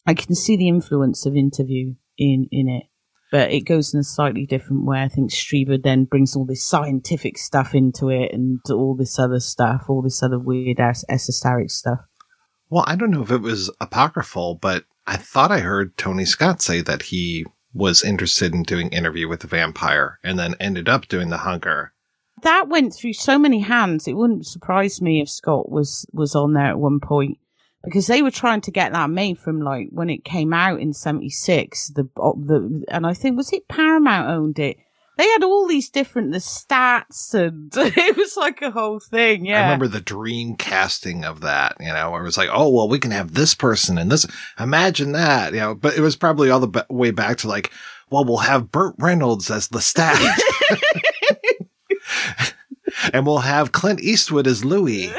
I 0.07 0.15
can 0.15 0.33
see 0.33 0.57
the 0.57 0.67
influence 0.67 1.27
of 1.27 1.35
interview 1.35 1.95
in 2.17 2.47
in 2.51 2.67
it 2.67 2.85
but 3.31 3.51
it 3.51 3.61
goes 3.61 3.93
in 3.93 3.99
a 3.99 4.03
slightly 4.03 4.45
different 4.45 4.85
way. 4.85 5.01
I 5.01 5.07
think 5.07 5.31
Strieber 5.31 5.81
then 5.81 6.05
brings 6.05 6.35
all 6.35 6.45
this 6.45 6.63
scientific 6.63 7.37
stuff 7.37 7.73
into 7.73 8.09
it 8.09 8.31
and 8.33 8.59
all 8.71 8.95
this 8.95 9.19
other 9.19 9.39
stuff, 9.39 9.85
all 9.89 10.01
this 10.01 10.21
other 10.23 10.39
weird 10.39 10.79
ass 10.79 11.03
esoteric 11.09 11.71
stuff. 11.71 11.99
Well, 12.69 12.85
I 12.87 12.95
don't 12.95 13.11
know 13.11 13.23
if 13.23 13.31
it 13.31 13.41
was 13.41 13.71
apocryphal, 13.79 14.55
but 14.55 14.85
I 15.07 15.17
thought 15.17 15.51
I 15.51 15.59
heard 15.59 15.97
Tony 15.97 16.25
Scott 16.25 16.61
say 16.61 16.81
that 16.81 17.03
he 17.03 17.45
was 17.73 18.03
interested 18.03 18.53
in 18.53 18.63
doing 18.63 18.87
an 18.87 18.93
Interview 18.93 19.27
with 19.27 19.41
the 19.41 19.47
Vampire 19.47 20.19
and 20.23 20.39
then 20.39 20.55
ended 20.59 20.89
up 20.89 21.07
doing 21.07 21.29
The 21.29 21.37
Hunger. 21.37 21.93
That 22.41 22.69
went 22.69 22.93
through 22.93 23.13
so 23.13 23.37
many 23.37 23.59
hands. 23.59 24.07
It 24.07 24.13
wouldn't 24.13 24.45
surprise 24.45 25.01
me 25.01 25.21
if 25.21 25.29
Scott 25.29 25.71
was 25.71 26.05
was 26.11 26.35
on 26.35 26.53
there 26.53 26.67
at 26.67 26.79
one 26.79 26.99
point 26.99 27.37
because 27.85 28.07
they 28.07 28.21
were 28.21 28.31
trying 28.31 28.61
to 28.61 28.71
get 28.71 28.91
that 28.91 29.09
made 29.09 29.37
from 29.37 29.61
like 29.61 29.87
when 29.91 30.09
it 30.09 30.25
came 30.25 30.53
out 30.53 30.79
in 30.79 30.93
76 30.93 31.89
the 31.89 32.03
the 32.15 32.83
and 32.89 33.05
i 33.05 33.13
think 33.13 33.37
was 33.37 33.53
it 33.53 33.67
paramount 33.67 34.29
owned 34.29 34.59
it? 34.59 34.77
They 35.17 35.29
had 35.29 35.45
all 35.45 35.65
these 35.65 35.89
different 35.89 36.33
Lestats 36.33 37.33
and 37.33 37.71
it 37.77 38.17
was 38.17 38.35
like 38.35 38.61
a 38.61 38.71
whole 38.71 38.99
thing 38.99 39.45
yeah. 39.45 39.61
i 39.61 39.63
remember 39.63 39.87
the 39.87 40.01
dream 40.01 40.57
casting 40.57 41.23
of 41.23 41.41
that 41.41 41.77
you 41.79 41.87
know 41.87 42.11
where 42.11 42.21
it 42.21 42.25
was 42.25 42.37
like 42.37 42.49
oh 42.51 42.69
well 42.69 42.89
we 42.89 42.99
can 42.99 43.11
have 43.11 43.33
this 43.33 43.55
person 43.55 43.97
and 43.97 44.11
this 44.11 44.25
imagine 44.59 45.13
that 45.13 45.53
you 45.53 45.59
know 45.59 45.73
but 45.73 45.97
it 45.97 46.01
was 46.01 46.17
probably 46.17 46.49
all 46.49 46.59
the 46.59 46.85
way 46.89 47.11
back 47.11 47.37
to 47.37 47.47
like 47.47 47.71
well 48.09 48.25
we'll 48.25 48.37
have 48.37 48.71
burt 48.71 48.95
reynolds 48.97 49.49
as 49.49 49.69
Lestat. 49.69 50.17
And 53.13 53.25
we'll 53.25 53.39
have 53.39 53.71
clint 53.71 54.01
eastwood 54.01 54.47
as 54.47 54.63
louis 54.63 55.11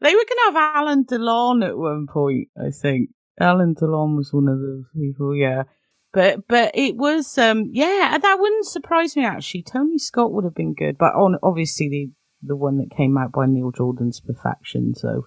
they 0.00 0.14
were 0.14 0.24
going 0.28 0.52
to 0.52 0.58
have 0.58 0.82
Alain 0.82 1.04
Delon 1.04 1.66
at 1.66 1.76
one 1.76 2.06
point, 2.06 2.48
I 2.56 2.70
think. 2.70 3.10
Alain 3.40 3.74
Delon 3.74 4.16
was 4.16 4.32
one 4.32 4.48
of 4.48 4.60
those 4.60 4.84
people, 4.94 5.34
yeah. 5.34 5.64
But 6.12 6.48
but 6.48 6.72
it 6.74 6.96
was 6.96 7.36
um 7.36 7.70
yeah, 7.72 8.16
that 8.20 8.38
wouldn't 8.40 8.66
surprise 8.66 9.14
me 9.14 9.24
actually. 9.24 9.62
Tony 9.62 9.98
Scott 9.98 10.32
would 10.32 10.44
have 10.44 10.54
been 10.54 10.74
good, 10.74 10.96
but 10.98 11.14
on 11.14 11.36
obviously 11.42 11.88
the 11.88 12.10
the 12.42 12.56
one 12.56 12.78
that 12.78 12.96
came 12.96 13.18
out 13.18 13.32
by 13.32 13.46
Neil 13.46 13.70
Jordan's 13.70 14.20
Perfection, 14.20 14.94
so 14.94 15.26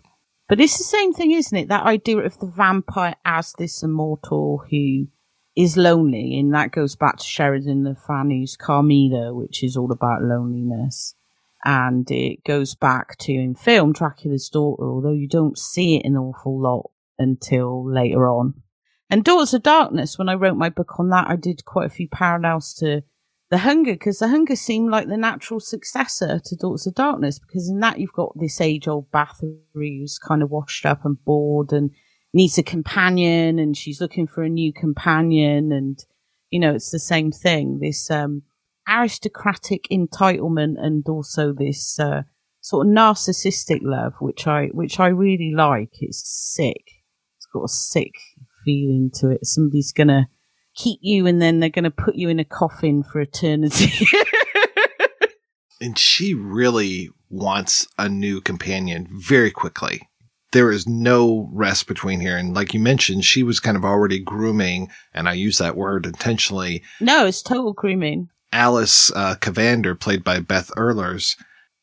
but 0.49 0.59
it's 0.59 0.77
the 0.77 0.83
same 0.83 1.13
thing, 1.13 1.31
isn't 1.31 1.57
it? 1.57 1.69
That 1.69 1.85
idea 1.85 2.17
of 2.17 2.37
the 2.39 2.47
vampire 2.47 3.15
as 3.23 3.53
this 3.53 3.83
immortal 3.83 4.63
who 4.69 5.07
is 5.55 5.77
lonely, 5.77 6.37
and 6.39 6.53
that 6.53 6.71
goes 6.71 6.95
back 6.95 7.17
to 7.17 7.23
Sheridan 7.23 7.83
Le 7.83 7.95
Fanu's 7.95 8.57
Carmilla, 8.57 9.33
which 9.33 9.63
is 9.63 9.77
all 9.77 9.91
about 9.91 10.23
loneliness 10.23 11.15
and 11.63 12.09
it 12.11 12.43
goes 12.43 12.75
back 12.75 13.17
to 13.19 13.31
in 13.31 13.55
film 13.55 13.93
Dracula's 13.93 14.49
daughter, 14.49 14.83
although 14.83 15.13
you 15.13 15.27
don't 15.27 15.57
see 15.57 15.97
it 15.97 16.05
an 16.05 16.17
awful 16.17 16.59
lot 16.59 16.91
until 17.19 17.89
later 17.91 18.27
on. 18.27 18.55
And 19.09 19.23
Daughters 19.23 19.53
of 19.53 19.63
Darkness, 19.63 20.17
when 20.17 20.29
I 20.29 20.35
wrote 20.35 20.55
my 20.57 20.69
book 20.69 20.99
on 20.99 21.09
that, 21.09 21.27
I 21.27 21.35
did 21.35 21.65
quite 21.65 21.87
a 21.87 21.93
few 21.93 22.07
parallels 22.07 22.73
to 22.75 23.03
The 23.49 23.57
Hunger, 23.59 23.93
because 23.93 24.19
The 24.19 24.29
Hunger 24.29 24.55
seemed 24.55 24.89
like 24.89 25.07
the 25.07 25.17
natural 25.17 25.59
successor 25.59 26.39
to 26.39 26.55
Daughters 26.55 26.87
of 26.87 26.95
Darkness, 26.95 27.37
because 27.37 27.69
in 27.69 27.79
that 27.81 27.99
you've 27.99 28.13
got 28.13 28.31
this 28.39 28.61
age 28.61 28.87
old 28.87 29.11
Bathory 29.11 29.99
who's 29.99 30.17
kind 30.17 30.41
of 30.41 30.49
washed 30.49 30.85
up 30.85 31.03
and 31.03 31.23
bored 31.25 31.73
and 31.73 31.91
needs 32.33 32.57
a 32.57 32.63
companion, 32.63 33.59
and 33.59 33.75
she's 33.75 33.99
looking 33.99 34.27
for 34.27 34.43
a 34.43 34.49
new 34.49 34.71
companion, 34.71 35.73
and 35.73 36.05
you 36.49 36.59
know, 36.59 36.73
it's 36.73 36.91
the 36.91 36.99
same 36.99 37.31
thing. 37.31 37.79
This 37.79 38.09
um 38.09 38.43
aristocratic 38.91 39.87
entitlement 39.91 40.75
and 40.77 41.07
also 41.07 41.53
this 41.53 41.99
uh, 41.99 42.23
sort 42.59 42.87
of 42.87 42.93
narcissistic 42.93 43.79
love, 43.81 44.13
which 44.19 44.47
I 44.47 44.67
which 44.67 44.99
I 44.99 45.07
really 45.07 45.53
like. 45.55 45.93
It's 45.99 46.21
sick. 46.55 46.83
It's 47.37 47.47
got 47.53 47.63
a 47.63 47.67
sick 47.67 48.13
feeling 48.65 49.11
to 49.15 49.29
it. 49.29 49.45
Somebody's 49.45 49.91
gonna 49.91 50.27
keep 50.75 50.99
you, 51.01 51.27
and 51.27 51.41
then 51.41 51.59
they're 51.59 51.69
gonna 51.69 51.91
put 51.91 52.15
you 52.15 52.29
in 52.29 52.39
a 52.39 52.45
coffin 52.45 53.03
for 53.03 53.21
eternity. 53.21 53.91
and 55.81 55.97
she 55.97 56.33
really 56.33 57.09
wants 57.29 57.87
a 57.97 58.07
new 58.07 58.41
companion 58.41 59.07
very 59.11 59.51
quickly. 59.51 60.07
There 60.51 60.69
is 60.69 60.85
no 60.85 61.49
rest 61.53 61.87
between 61.87 62.19
here. 62.19 62.37
And 62.37 62.53
like 62.53 62.73
you 62.73 62.79
mentioned, 62.81 63.23
she 63.23 63.41
was 63.41 63.61
kind 63.61 63.77
of 63.77 63.85
already 63.85 64.19
grooming, 64.19 64.89
and 65.13 65.29
I 65.29 65.33
use 65.33 65.57
that 65.59 65.77
word 65.77 66.05
intentionally. 66.05 66.83
No, 66.99 67.25
it's 67.25 67.41
total 67.41 67.71
grooming. 67.71 68.29
Alice 68.51 69.11
uh, 69.15 69.35
Cavender, 69.35 69.95
played 69.95 70.23
by 70.23 70.39
Beth 70.39 70.71
Ehlers. 70.77 71.35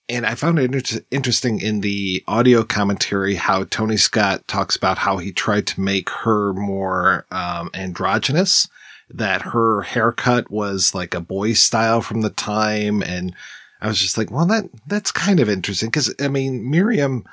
And 0.09 0.25
I 0.25 0.35
found 0.35 0.59
it 0.59 0.75
inter- 0.75 1.01
interesting 1.11 1.61
in 1.61 1.81
the 1.81 2.25
audio 2.27 2.63
commentary 2.63 3.35
how 3.35 3.65
Tony 3.65 3.97
Scott 3.97 4.49
talks 4.49 4.75
about 4.75 4.99
how 4.99 5.19
he 5.19 5.33
tried 5.33 5.67
to 5.69 5.81
make 5.81 6.09
her 6.11 6.55
more 6.55 7.27
um, 7.31 7.71
androgynous, 7.75 8.69
that 9.11 9.43
her 9.43 9.83
haircut 9.83 10.51
was 10.51 10.95
like 10.95 11.15
a 11.15 11.21
boy 11.21 11.53
style 11.53 12.01
from 12.01 12.23
the 12.23 12.31
time. 12.31 13.03
And 13.03 13.35
I 13.81 13.89
was 13.89 14.01
just 14.01 14.17
like, 14.17 14.31
well, 14.31 14.47
that 14.47 14.65
that's 14.87 15.13
kind 15.13 15.41
of 15.41 15.49
interesting 15.49 15.89
because 15.89 16.15
I 16.21 16.29
mean, 16.29 16.71
Miriam, 16.71 17.25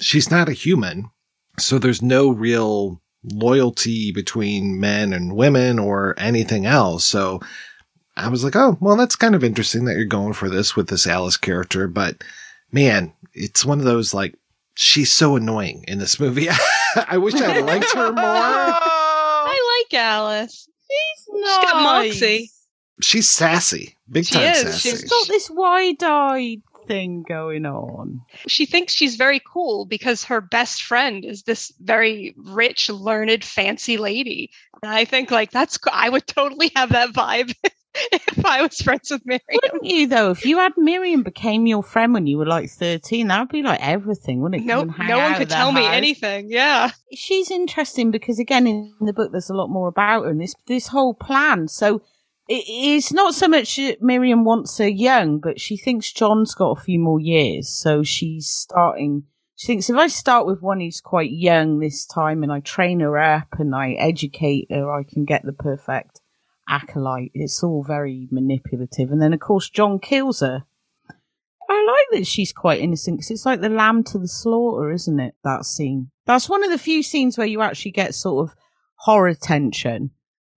she's 0.00 0.30
not 0.30 0.48
a 0.48 0.52
human. 0.52 1.10
So 1.58 1.78
there's 1.78 2.02
no 2.02 2.30
real 2.30 3.00
loyalty 3.22 4.12
between 4.12 4.80
men 4.80 5.12
and 5.12 5.36
women 5.36 5.78
or 5.78 6.14
anything 6.18 6.66
else. 6.66 7.04
So 7.04 7.40
I 8.20 8.28
was 8.28 8.44
like, 8.44 8.56
oh, 8.56 8.76
well, 8.80 8.96
that's 8.96 9.16
kind 9.16 9.34
of 9.34 9.42
interesting 9.42 9.84
that 9.86 9.96
you're 9.96 10.04
going 10.04 10.32
for 10.34 10.48
this 10.48 10.76
with 10.76 10.88
this 10.88 11.06
Alice 11.06 11.36
character. 11.36 11.88
But 11.88 12.22
man, 12.72 13.12
it's 13.34 13.64
one 13.64 13.78
of 13.78 13.84
those 13.84 14.12
like, 14.14 14.34
she's 14.74 15.12
so 15.12 15.36
annoying 15.36 15.84
in 15.88 15.98
this 15.98 16.20
movie. 16.20 16.48
I 17.08 17.18
wish 17.18 17.34
I 17.34 17.60
liked 17.60 17.92
her 17.94 18.12
more. 18.12 18.16
I 18.24 19.82
like 19.90 19.98
Alice. 20.00 20.68
She's 20.90 21.26
She's 21.34 21.56
got 21.58 21.82
moxie. 21.82 22.50
She's 23.00 23.30
sassy, 23.30 23.96
big 24.10 24.26
She 24.26 24.34
time 24.34 24.52
is. 24.52 24.60
sassy. 24.60 24.90
She's 24.90 25.00
She's 25.00 25.10
got 25.10 25.28
this 25.28 25.50
wide-eyed 25.50 26.62
thing 26.86 27.24
going 27.28 27.64
on. 27.64 28.20
She 28.48 28.66
thinks 28.66 28.92
she's 28.92 29.16
very 29.16 29.40
cool 29.50 29.86
because 29.86 30.24
her 30.24 30.40
best 30.40 30.82
friend 30.82 31.24
is 31.24 31.44
this 31.44 31.72
very 31.80 32.34
rich, 32.36 32.90
learned, 32.90 33.44
fancy 33.44 33.96
lady. 33.96 34.50
And 34.82 34.92
I 34.92 35.04
think 35.04 35.30
like 35.30 35.50
that's 35.52 35.78
I 35.92 36.08
would 36.10 36.26
totally 36.26 36.72
have 36.76 36.90
that 36.90 37.10
vibe 37.10 37.54
if 38.12 38.44
I 38.46 38.62
was 38.62 38.80
friends 38.80 39.10
with 39.10 39.24
Miriam. 39.26 39.40
Wouldn't 39.50 39.84
you 39.84 40.06
though? 40.06 40.30
If 40.30 40.44
you 40.46 40.58
had 40.58 40.72
Miriam 40.76 41.22
became 41.22 41.66
your 41.66 41.82
friend 41.82 42.14
when 42.14 42.26
you 42.26 42.38
were 42.38 42.46
like 42.46 42.70
thirteen, 42.70 43.28
that 43.28 43.40
would 43.40 43.48
be 43.48 43.62
like 43.62 43.80
everything, 43.82 44.40
wouldn't 44.40 44.62
it? 44.62 44.66
No, 44.66 44.80
You 44.80 44.86
can 44.86 44.94
hang 44.94 45.08
no 45.08 45.18
one 45.18 45.34
could 45.34 45.50
tell 45.50 45.72
me 45.72 45.84
anything. 45.86 46.46
Yeah. 46.50 46.90
she's 47.12 47.50
interesting 47.50 48.10
because 48.10 48.38
again 48.38 48.66
in 48.66 48.94
the 49.00 49.12
book 49.12 49.32
there's 49.32 49.50
a 49.50 49.54
lot 49.54 49.68
more 49.68 49.88
about 49.88 50.24
her 50.24 50.30
and 50.30 50.40
this 50.40 50.54
this 50.66 50.86
whole 50.88 51.14
plan 51.14 51.66
so 51.66 51.96
it, 52.48 52.64
it's 52.68 53.12
not 53.12 53.34
so 53.34 53.48
much 53.48 53.76
that 53.76 54.00
miriam 54.00 54.44
wants 54.44 54.78
her 54.78 54.88
young 54.88 55.40
but 55.40 55.60
she 55.60 55.76
thinks 55.76 56.12
john's 56.12 56.54
got 56.54 56.78
a 56.78 56.80
few 56.80 56.98
more 56.98 57.18
years 57.20 57.68
so 57.68 58.02
she's 58.04 58.46
starting 58.48 59.24
she 59.56 59.66
thinks 59.66 59.90
if 59.90 59.96
i 59.96 60.06
start 60.06 60.46
with 60.46 60.62
one 60.62 60.80
who's 60.80 61.00
quite 61.00 61.30
young 61.32 61.80
this 61.80 62.06
time 62.06 62.42
and 62.44 62.52
i 62.52 62.60
train 62.60 63.00
her 63.00 63.18
up 63.18 63.48
and 63.58 63.74
i 63.74 63.92
educate 63.92 64.66
her 64.70 64.92
i 64.92 65.02
can 65.02 65.24
get 65.24 65.44
the 65.44 65.52
perfect 65.52 66.19
acolyte 66.70 67.30
it's 67.34 67.62
all 67.62 67.82
very 67.82 68.28
manipulative 68.30 69.10
and 69.10 69.20
then 69.20 69.32
of 69.32 69.40
course 69.40 69.68
john 69.68 69.98
kills 69.98 70.40
her 70.40 70.64
I 71.70 71.84
like 71.86 72.18
that 72.18 72.26
she's 72.26 72.52
quite 72.52 72.80
innocent 72.80 73.18
because 73.18 73.30
it's 73.30 73.46
like 73.46 73.60
the 73.60 73.68
lamb 73.68 74.02
to 74.04 74.18
the 74.18 74.26
slaughter, 74.26 74.90
isn't 74.90 75.20
it? 75.20 75.36
That 75.44 75.64
scene. 75.64 76.10
That's 76.26 76.48
one 76.48 76.64
of 76.64 76.70
the 76.70 76.78
few 76.78 77.00
scenes 77.00 77.38
where 77.38 77.46
you 77.46 77.62
actually 77.62 77.92
get 77.92 78.12
sort 78.12 78.48
of 78.48 78.56
horror 78.96 79.34
tension 79.34 80.10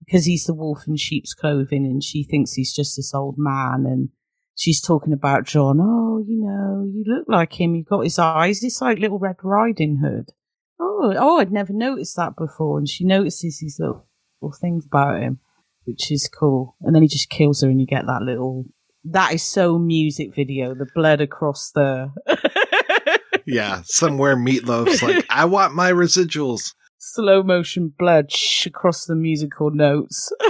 because 0.06 0.26
he's 0.26 0.46
the 0.46 0.56
wolf 0.56 0.88
in 0.88 0.98
sheep's 0.98 1.36
clothing 1.36 1.86
and 1.86 2.04
she 2.04 2.24
thinks 2.24 2.54
he's 2.54 2.74
just 2.74 2.96
this 2.96 3.14
old 3.14 3.36
man 3.38 3.86
and 3.86 4.10
she's 4.56 4.82
talking 4.82 5.14
about 5.14 5.46
John. 5.46 5.80
Oh, 5.80 6.24
you 6.28 6.44
know, 6.44 6.84
you 6.92 7.04
look 7.06 7.26
like 7.28 7.60
him. 7.60 7.76
You've 7.76 7.88
got 7.88 8.02
his 8.02 8.18
eyes. 8.20 8.64
It's 8.64 8.82
like 8.82 8.98
little 8.98 9.20
Red 9.20 9.38
Riding 9.44 9.98
Hood. 9.98 10.32
Oh, 10.80 11.14
oh, 11.16 11.40
I'd 11.40 11.52
never 11.52 11.74
noticed 11.74 12.16
that 12.16 12.36
before. 12.36 12.80
And 12.80 12.90
she 12.90 13.06
notices 13.06 13.60
these 13.60 13.78
little, 13.80 14.08
little 14.42 14.58
things 14.60 14.86
about 14.86 15.22
him, 15.22 15.40
which 15.86 16.12
is 16.12 16.30
cool. 16.30 16.76
And 16.82 16.96
then 16.96 17.02
he 17.02 17.08
just 17.08 17.30
kills 17.30 17.62
her 17.62 17.70
and 17.70 17.80
you 17.80 17.88
get 17.88 18.06
that 18.06 18.22
little 18.22 18.66
that 19.06 19.34
is 19.34 19.44
so 19.44 19.78
music 19.78 20.34
video. 20.34 20.74
The 20.74 20.88
blood 20.96 21.22
across 21.22 21.72
the 21.72 22.12
yeah, 23.46 23.82
somewhere 23.86 24.36
Meatloaf's 24.36 25.04
like, 25.04 25.26
I 25.30 25.46
want 25.46 25.76
my 25.76 25.92
residuals. 25.92 26.74
slow 26.98 27.44
motion 27.44 27.94
blood 27.98 28.32
shh, 28.32 28.66
across 28.66 29.06
the 29.06 29.16
musical 29.16 29.72
notes. 29.72 30.32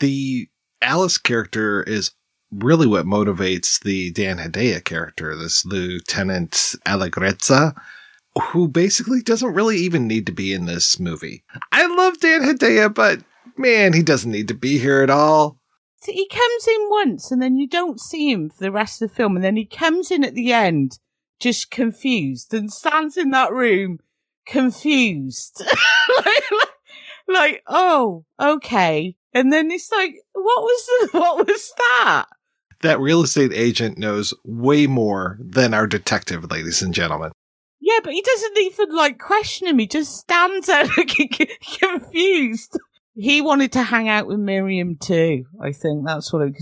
The 0.00 0.48
Alice 0.82 1.16
character 1.16 1.80
is 1.84 2.10
really 2.50 2.88
what 2.88 3.06
motivates 3.06 3.80
the 3.84 4.10
Dan 4.10 4.38
Hedaya 4.38 4.84
character, 4.84 5.36
this 5.36 5.64
Lieutenant 5.64 6.74
Allegrezza, 6.84 7.72
who 8.50 8.66
basically 8.66 9.22
doesn't 9.22 9.54
really 9.54 9.76
even 9.76 10.08
need 10.08 10.26
to 10.26 10.32
be 10.32 10.52
in 10.52 10.66
this 10.66 10.98
movie. 10.98 11.44
I 11.70 11.86
love 11.86 12.18
Dan 12.18 12.42
Hedaya, 12.42 12.92
but 12.92 13.20
man, 13.58 13.92
he 13.92 14.02
doesn't 14.02 14.30
need 14.30 14.48
to 14.48 14.54
be 14.54 14.78
here 14.78 15.02
at 15.02 15.10
all. 15.10 15.58
So 16.00 16.12
he 16.12 16.28
comes 16.28 16.68
in 16.68 16.88
once 16.88 17.30
and 17.30 17.42
then 17.42 17.56
you 17.56 17.68
don't 17.68 18.00
see 18.00 18.30
him 18.30 18.50
for 18.50 18.62
the 18.62 18.72
rest 18.72 19.02
of 19.02 19.08
the 19.08 19.14
film, 19.14 19.36
and 19.36 19.44
then 19.44 19.56
he 19.56 19.64
comes 19.64 20.10
in 20.10 20.24
at 20.24 20.34
the 20.34 20.52
end 20.52 20.98
just 21.40 21.70
confused 21.70 22.54
and 22.54 22.72
stands 22.72 23.16
in 23.16 23.30
that 23.30 23.52
room 23.52 23.98
confused. 24.46 25.62
like, 26.16 26.26
like, 26.50 26.68
like, 27.28 27.62
oh, 27.66 28.24
okay. 28.40 29.16
And 29.34 29.52
then 29.52 29.70
it's 29.70 29.90
like, 29.92 30.14
what 30.32 30.62
was 30.62 30.86
the, 30.86 31.18
what 31.18 31.46
was 31.46 31.72
that? 31.76 32.26
That 32.82 33.00
real 33.00 33.22
estate 33.22 33.52
agent 33.52 33.98
knows 33.98 34.32
way 34.44 34.86
more 34.86 35.38
than 35.40 35.74
our 35.74 35.86
detective, 35.86 36.50
ladies 36.50 36.82
and 36.82 36.94
gentlemen. 36.94 37.32
Yeah, 37.80 38.00
but 38.02 38.12
he 38.12 38.22
doesn't 38.22 38.58
even 38.58 38.94
like 38.94 39.18
question 39.18 39.68
him. 39.68 39.78
He 39.78 39.86
just 39.86 40.16
stands 40.16 40.66
there 40.66 40.84
looking 40.96 41.28
confused. 41.78 42.78
He 43.16 43.40
wanted 43.40 43.72
to 43.72 43.82
hang 43.82 44.08
out 44.08 44.26
with 44.26 44.38
Miriam 44.38 44.96
too. 44.96 45.46
I 45.60 45.72
think 45.72 46.06
that's 46.06 46.32
what 46.32 46.42
it. 46.42 46.54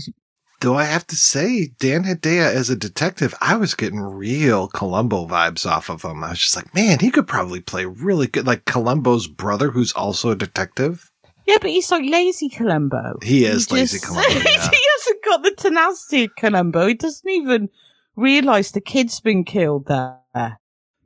Though 0.61 0.75
I 0.75 0.85
have 0.85 1.05
to 1.07 1.15
say, 1.15 1.67
Dan 1.79 2.05
Hedaya 2.05 2.51
as 2.51 2.69
a 2.69 2.77
detective, 2.77 3.35
I 3.41 3.57
was 3.57 3.75
getting 3.75 3.99
real 3.99 4.69
Columbo 4.69 5.27
vibes 5.27 5.69
off 5.69 5.89
of 5.89 6.03
him. 6.03 6.23
I 6.23 6.29
was 6.29 6.39
just 6.39 6.55
like, 6.55 6.73
man, 6.73 6.99
he 6.99 7.11
could 7.11 7.27
probably 7.27 7.59
play 7.59 7.85
really 7.85 8.27
good, 8.27 8.47
like 8.47 8.63
Columbo's 8.63 9.27
brother, 9.27 9.69
who's 9.69 9.91
also 9.93 10.31
a 10.31 10.35
detective. 10.35 11.11
Yeah, 11.45 11.57
but 11.61 11.69
he's 11.69 11.91
like 11.91 12.09
lazy 12.09 12.49
Columbo. 12.49 13.19
He 13.21 13.45
is 13.45 13.69
lazy 13.69 13.97
just- 13.97 14.05
Columbo. 14.05 14.29
he 14.39 14.39
hasn't 14.39 15.23
got 15.25 15.43
the 15.43 15.51
tenacity 15.51 16.23
of 16.23 16.35
Columbo. 16.37 16.87
He 16.87 16.93
doesn't 16.93 17.29
even 17.29 17.69
realise 18.15 18.71
the 18.71 18.81
kid's 18.81 19.19
been 19.19 19.43
killed 19.43 19.87
there. 19.87 20.59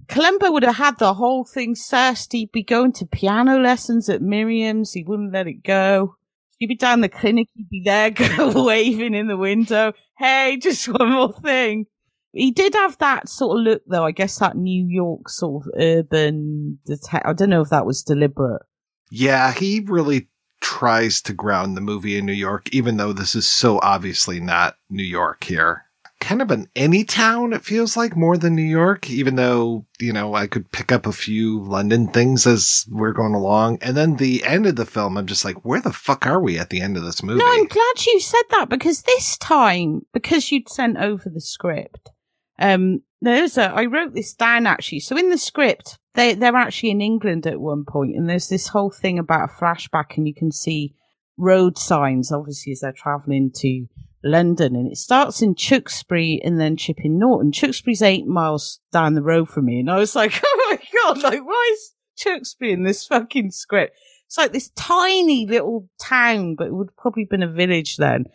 Columbo 0.09 0.51
would 0.51 0.63
have 0.63 0.75
had 0.75 0.97
the 0.97 1.13
whole 1.13 1.45
thing 1.45 1.75
sussed. 1.75 2.33
He'd 2.33 2.51
be 2.51 2.63
going 2.63 2.93
to 2.93 3.05
piano 3.05 3.59
lessons 3.59 4.09
at 4.09 4.21
Miriam's. 4.21 4.91
He 4.91 5.03
wouldn't 5.03 5.33
let 5.33 5.47
it 5.47 5.63
go. 5.63 6.15
He'd 6.57 6.67
be 6.67 6.75
down 6.75 7.01
the 7.01 7.09
clinic. 7.09 7.47
He'd 7.53 7.69
be 7.69 7.83
there, 7.85 8.11
waving 8.53 9.13
in 9.13 9.27
the 9.27 9.37
window. 9.37 9.93
Hey, 10.17 10.57
just 10.61 10.87
one 10.89 11.11
more 11.11 11.33
thing. 11.41 11.85
He 12.33 12.51
did 12.51 12.73
have 12.73 12.97
that 12.97 13.29
sort 13.29 13.59
of 13.59 13.63
look, 13.63 13.81
though. 13.87 14.03
I 14.03 14.11
guess 14.11 14.39
that 14.39 14.57
New 14.57 14.85
York 14.87 15.29
sort 15.29 15.65
of 15.65 15.71
urban. 15.79 16.79
Deta- 16.87 17.21
I 17.25 17.33
don't 17.33 17.49
know 17.49 17.61
if 17.61 17.69
that 17.69 17.85
was 17.85 18.03
deliberate. 18.03 18.63
Yeah, 19.11 19.51
he 19.51 19.79
really 19.79 20.27
tries 20.61 21.21
to 21.21 21.33
ground 21.33 21.77
the 21.77 21.81
movie 21.81 22.17
in 22.17 22.25
New 22.25 22.33
York, 22.33 22.69
even 22.73 22.97
though 22.97 23.13
this 23.13 23.35
is 23.35 23.47
so 23.47 23.79
obviously 23.81 24.39
not 24.39 24.75
New 24.89 25.03
York 25.03 25.43
here. 25.43 25.85
Kind 26.21 26.41
of 26.41 26.51
an 26.51 26.67
any 26.75 27.05
town, 27.05 27.53
it 27.53 27.63
feels 27.63 27.95
like, 27.95 28.15
more 28.15 28.37
than 28.37 28.55
New 28.55 28.61
York, 28.61 29.09
even 29.09 29.35
though, 29.35 29.85
you 29.99 30.11
know, 30.11 30.35
I 30.35 30.47
could 30.47 30.71
pick 30.71 30.91
up 30.91 31.05
a 31.05 31.13
few 31.13 31.63
London 31.63 32.07
things 32.09 32.45
as 32.45 32.85
we're 32.89 33.13
going 33.13 33.33
along. 33.33 33.79
And 33.81 33.95
then 33.95 34.17
the 34.17 34.43
end 34.43 34.65
of 34.65 34.75
the 34.75 34.85
film, 34.85 35.17
I'm 35.17 35.27
just 35.27 35.45
like, 35.45 35.63
where 35.63 35.81
the 35.81 35.93
fuck 35.93 36.27
are 36.27 36.41
we 36.41 36.59
at 36.59 36.69
the 36.69 36.81
end 36.81 36.97
of 36.97 37.03
this 37.03 37.23
movie? 37.23 37.39
No, 37.39 37.45
I'm 37.49 37.67
glad 37.67 38.05
you 38.05 38.19
said 38.19 38.43
that 38.51 38.69
because 38.69 39.03
this 39.03 39.37
time, 39.37 40.05
because 40.13 40.51
you'd 40.51 40.69
sent 40.69 40.97
over 40.97 41.29
the 41.29 41.41
script, 41.41 42.11
um, 42.59 43.01
there's 43.21 43.57
a, 43.57 43.71
I 43.71 43.85
wrote 43.85 44.13
this 44.13 44.33
down 44.33 44.67
actually. 44.67 44.99
So 44.99 45.17
in 45.17 45.29
the 45.29 45.37
script, 45.37 45.99
they, 46.15 46.33
they're 46.33 46.55
actually 46.55 46.91
in 46.91 47.01
England 47.01 47.47
at 47.47 47.61
one 47.61 47.85
point 47.85 48.15
and 48.15 48.29
there's 48.29 48.49
this 48.49 48.67
whole 48.67 48.91
thing 48.91 49.19
about 49.19 49.49
a 49.49 49.53
flashback 49.53 50.17
and 50.17 50.27
you 50.27 50.33
can 50.33 50.51
see 50.51 50.95
road 51.37 51.77
signs, 51.77 52.31
obviously, 52.31 52.73
as 52.73 52.81
they're 52.81 52.91
traveling 52.91 53.51
to 53.55 53.87
London 54.23 54.75
and 54.75 54.91
it 54.91 54.97
starts 54.97 55.41
in 55.41 55.55
Tewkesbury 55.55 56.41
and 56.43 56.59
then 56.59 56.75
Chipping 56.75 57.17
Norton. 57.17 57.51
Tewkesbury's 57.51 58.01
eight 58.01 58.27
miles 58.27 58.79
down 58.91 59.13
the 59.13 59.21
road 59.21 59.49
from 59.49 59.65
me 59.65 59.79
and 59.79 59.89
I 59.89 59.97
was 59.97 60.15
like, 60.15 60.39
oh 60.43 60.67
my 60.69 60.79
God, 61.03 61.23
like 61.23 61.45
why 61.45 61.69
is 61.73 61.93
Tewkesbury 62.17 62.71
in 62.73 62.83
this 62.83 63.05
fucking 63.05 63.51
script? 63.51 63.95
It's 64.27 64.37
like 64.37 64.51
this 64.51 64.69
tiny 64.75 65.47
little 65.47 65.89
town, 65.99 66.55
but 66.55 66.67
it 66.67 66.73
would 66.73 66.89
have 66.89 66.97
probably 66.97 67.25
been 67.25 67.41
a 67.41 67.51
village 67.51 67.97
then. 67.97 68.25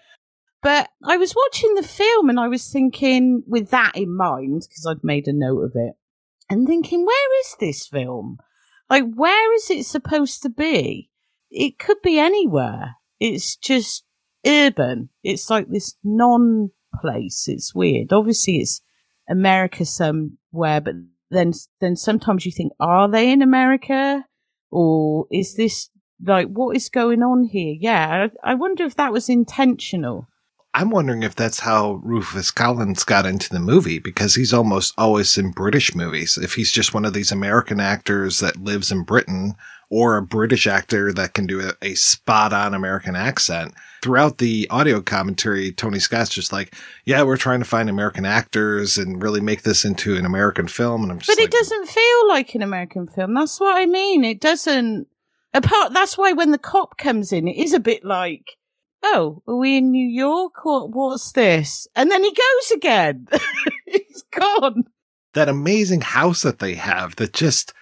But 0.61 0.89
I 1.05 1.18
was 1.18 1.37
watching 1.37 1.74
the 1.74 1.82
film 1.82 2.30
and 2.30 2.41
I 2.41 2.49
was 2.49 2.68
thinking, 2.68 3.43
with 3.47 3.70
that 3.70 3.93
in 3.95 4.16
mind, 4.16 4.62
because 4.62 4.87
I'd 4.89 5.05
made 5.05 5.28
a 5.28 5.32
note 5.32 5.62
of 5.62 5.72
it, 5.74 5.93
and 6.49 6.66
thinking, 6.66 7.05
where 7.05 7.41
is 7.41 7.57
this 7.61 7.87
film? 7.87 8.39
Like, 8.89 9.05
where 9.14 9.55
is 9.55 9.70
it 9.70 9.85
supposed 9.85 10.43
to 10.43 10.49
be? 10.49 11.11
It 11.51 11.78
could 11.78 11.99
be 12.03 12.18
anywhere. 12.18 12.97
It's 13.20 13.57
just 13.57 14.05
urban. 14.47 15.09
It's 15.23 15.51
like 15.51 15.69
this 15.69 15.97
non 16.03 16.71
place. 17.01 17.47
It's 17.49 17.75
weird. 17.75 18.13
Obviously, 18.13 18.59
it's 18.59 18.81
America 19.29 19.85
somewhere, 19.85 20.81
but 20.81 20.95
then 21.31 21.53
then 21.81 21.97
sometimes 21.97 22.47
you 22.47 22.53
think, 22.53 22.73
are 22.81 23.09
they 23.09 23.31
in 23.31 23.43
America, 23.43 24.25
or 24.71 25.27
is 25.31 25.55
this 25.55 25.91
like 26.25 26.49
what 26.49 26.77
is 26.77 26.89
going 26.89 27.23
on 27.23 27.45
here? 27.45 27.75
Yeah, 27.79 28.29
I, 28.45 28.53
I 28.53 28.55
wonder 28.55 28.85
if 28.85 28.97
that 28.97 29.13
was 29.13 29.29
intentional. 29.29 30.29
I'm 30.77 30.91
wondering 30.91 31.23
if 31.23 31.37
that's 31.37 31.61
how 31.61 32.01
Rufus 32.03 32.51
Collins 32.51 33.05
got 33.05 33.27
into 33.27 33.49
the 33.49 33.61
movie 33.61 34.01
because 34.01 34.35
he's 34.35 34.53
almost 34.53 34.93
always 34.99 35.39
in 35.39 35.53
British 35.53 35.95
movies. 35.95 36.37
If 36.37 36.55
he's 36.55 36.73
just 36.73 36.93
one 36.93 37.05
of 37.05 37.13
these 37.13 37.31
American 37.31 37.79
actors 37.79 38.41
that 38.41 38.57
lives 38.57 38.91
in 38.91 39.05
Britain 39.05 39.55
or 39.91 40.16
a 40.16 40.22
British 40.22 40.66
actor 40.66 41.12
that 41.12 41.35
can 41.35 41.47
do 41.47 41.61
a, 41.61 41.72
a 41.82 41.95
spot 41.95 42.53
on 42.53 42.74
American 42.74 43.16
accent. 43.16 43.74
Throughout 44.03 44.39
the 44.39 44.66
audio 44.70 45.01
commentary, 45.01 45.72
Tony 45.72 45.99
Scott's 45.99 46.30
just 46.30 46.53
like, 46.53 46.74
yeah, 47.05 47.22
we're 47.22 47.37
trying 47.37 47.61
to 47.61 47.64
find 47.64 47.89
American 47.89 48.24
actors 48.26 48.99
and 48.99 49.22
really 49.22 49.41
make 49.41 49.62
this 49.62 49.85
into 49.85 50.16
an 50.16 50.26
American 50.26 50.68
film. 50.68 51.03
And 51.03 51.12
I'm 51.12 51.18
just 51.18 51.28
But 51.28 51.39
like, 51.39 51.47
it 51.47 51.53
doesn't 51.53 51.87
feel 51.89 52.28
like 52.28 52.55
an 52.55 52.62
American 52.62 53.07
film. 53.07 53.35
That's 53.35 53.59
what 53.61 53.76
I 53.76 53.87
mean. 53.87 54.24
It 54.24 54.41
doesn't. 54.41 55.07
Apart. 55.55 55.93
That's 55.95 56.18
why 56.18 56.32
when 56.32 56.51
the 56.51 56.59
cop 56.59 56.99
comes 56.99 57.32
in, 57.32 57.47
it 57.49 57.57
is 57.57 57.72
a 57.72 57.80
bit 57.80 58.05
like, 58.05 58.43
oh, 59.05 59.43
are 59.47 59.57
we 59.57 59.76
in 59.78 59.91
New 59.93 60.07
York? 60.07 60.64
What? 60.64 60.91
What's 60.91 61.32
this? 61.32 61.87
And 61.95 62.11
then 62.11 62.24
he 62.24 62.30
goes 62.30 62.70
again. 62.72 63.28
He's 63.87 64.24
gone. 64.32 64.85
that 65.35 65.49
amazing 65.49 66.01
house 66.01 66.43
that 66.43 66.59
they 66.59 66.74
have 66.74 67.16
that 67.16 67.32
just 67.32 67.72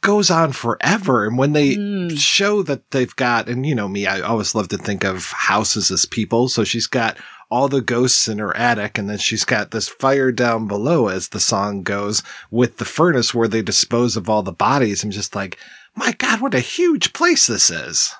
goes 0.00 0.30
on 0.30 0.52
forever. 0.52 1.24
And 1.26 1.36
when 1.38 1.52
they 1.52 1.76
Mm. 1.76 2.18
show 2.18 2.62
that 2.62 2.90
they've 2.90 3.14
got, 3.16 3.48
and 3.48 3.66
you 3.66 3.74
know 3.74 3.88
me, 3.88 4.06
I 4.06 4.20
always 4.20 4.54
love 4.54 4.68
to 4.68 4.78
think 4.78 5.04
of 5.04 5.26
houses 5.32 5.90
as 5.90 6.04
people. 6.06 6.48
So 6.48 6.64
she's 6.64 6.86
got 6.86 7.16
all 7.50 7.68
the 7.68 7.80
ghosts 7.80 8.28
in 8.28 8.38
her 8.38 8.54
attic, 8.56 8.98
and 8.98 9.08
then 9.08 9.18
she's 9.18 9.44
got 9.44 9.70
this 9.70 9.88
fire 9.88 10.30
down 10.30 10.66
below, 10.66 11.08
as 11.08 11.28
the 11.28 11.40
song 11.40 11.82
goes, 11.82 12.22
with 12.50 12.76
the 12.76 12.84
furnace 12.84 13.32
where 13.34 13.48
they 13.48 13.62
dispose 13.62 14.16
of 14.16 14.28
all 14.28 14.42
the 14.42 14.52
bodies. 14.52 15.02
I'm 15.02 15.10
just 15.10 15.34
like, 15.34 15.56
my 15.96 16.12
God, 16.12 16.40
what 16.42 16.54
a 16.54 16.60
huge 16.60 17.12
place 17.12 17.46
this 17.46 17.70
is. 17.70 18.12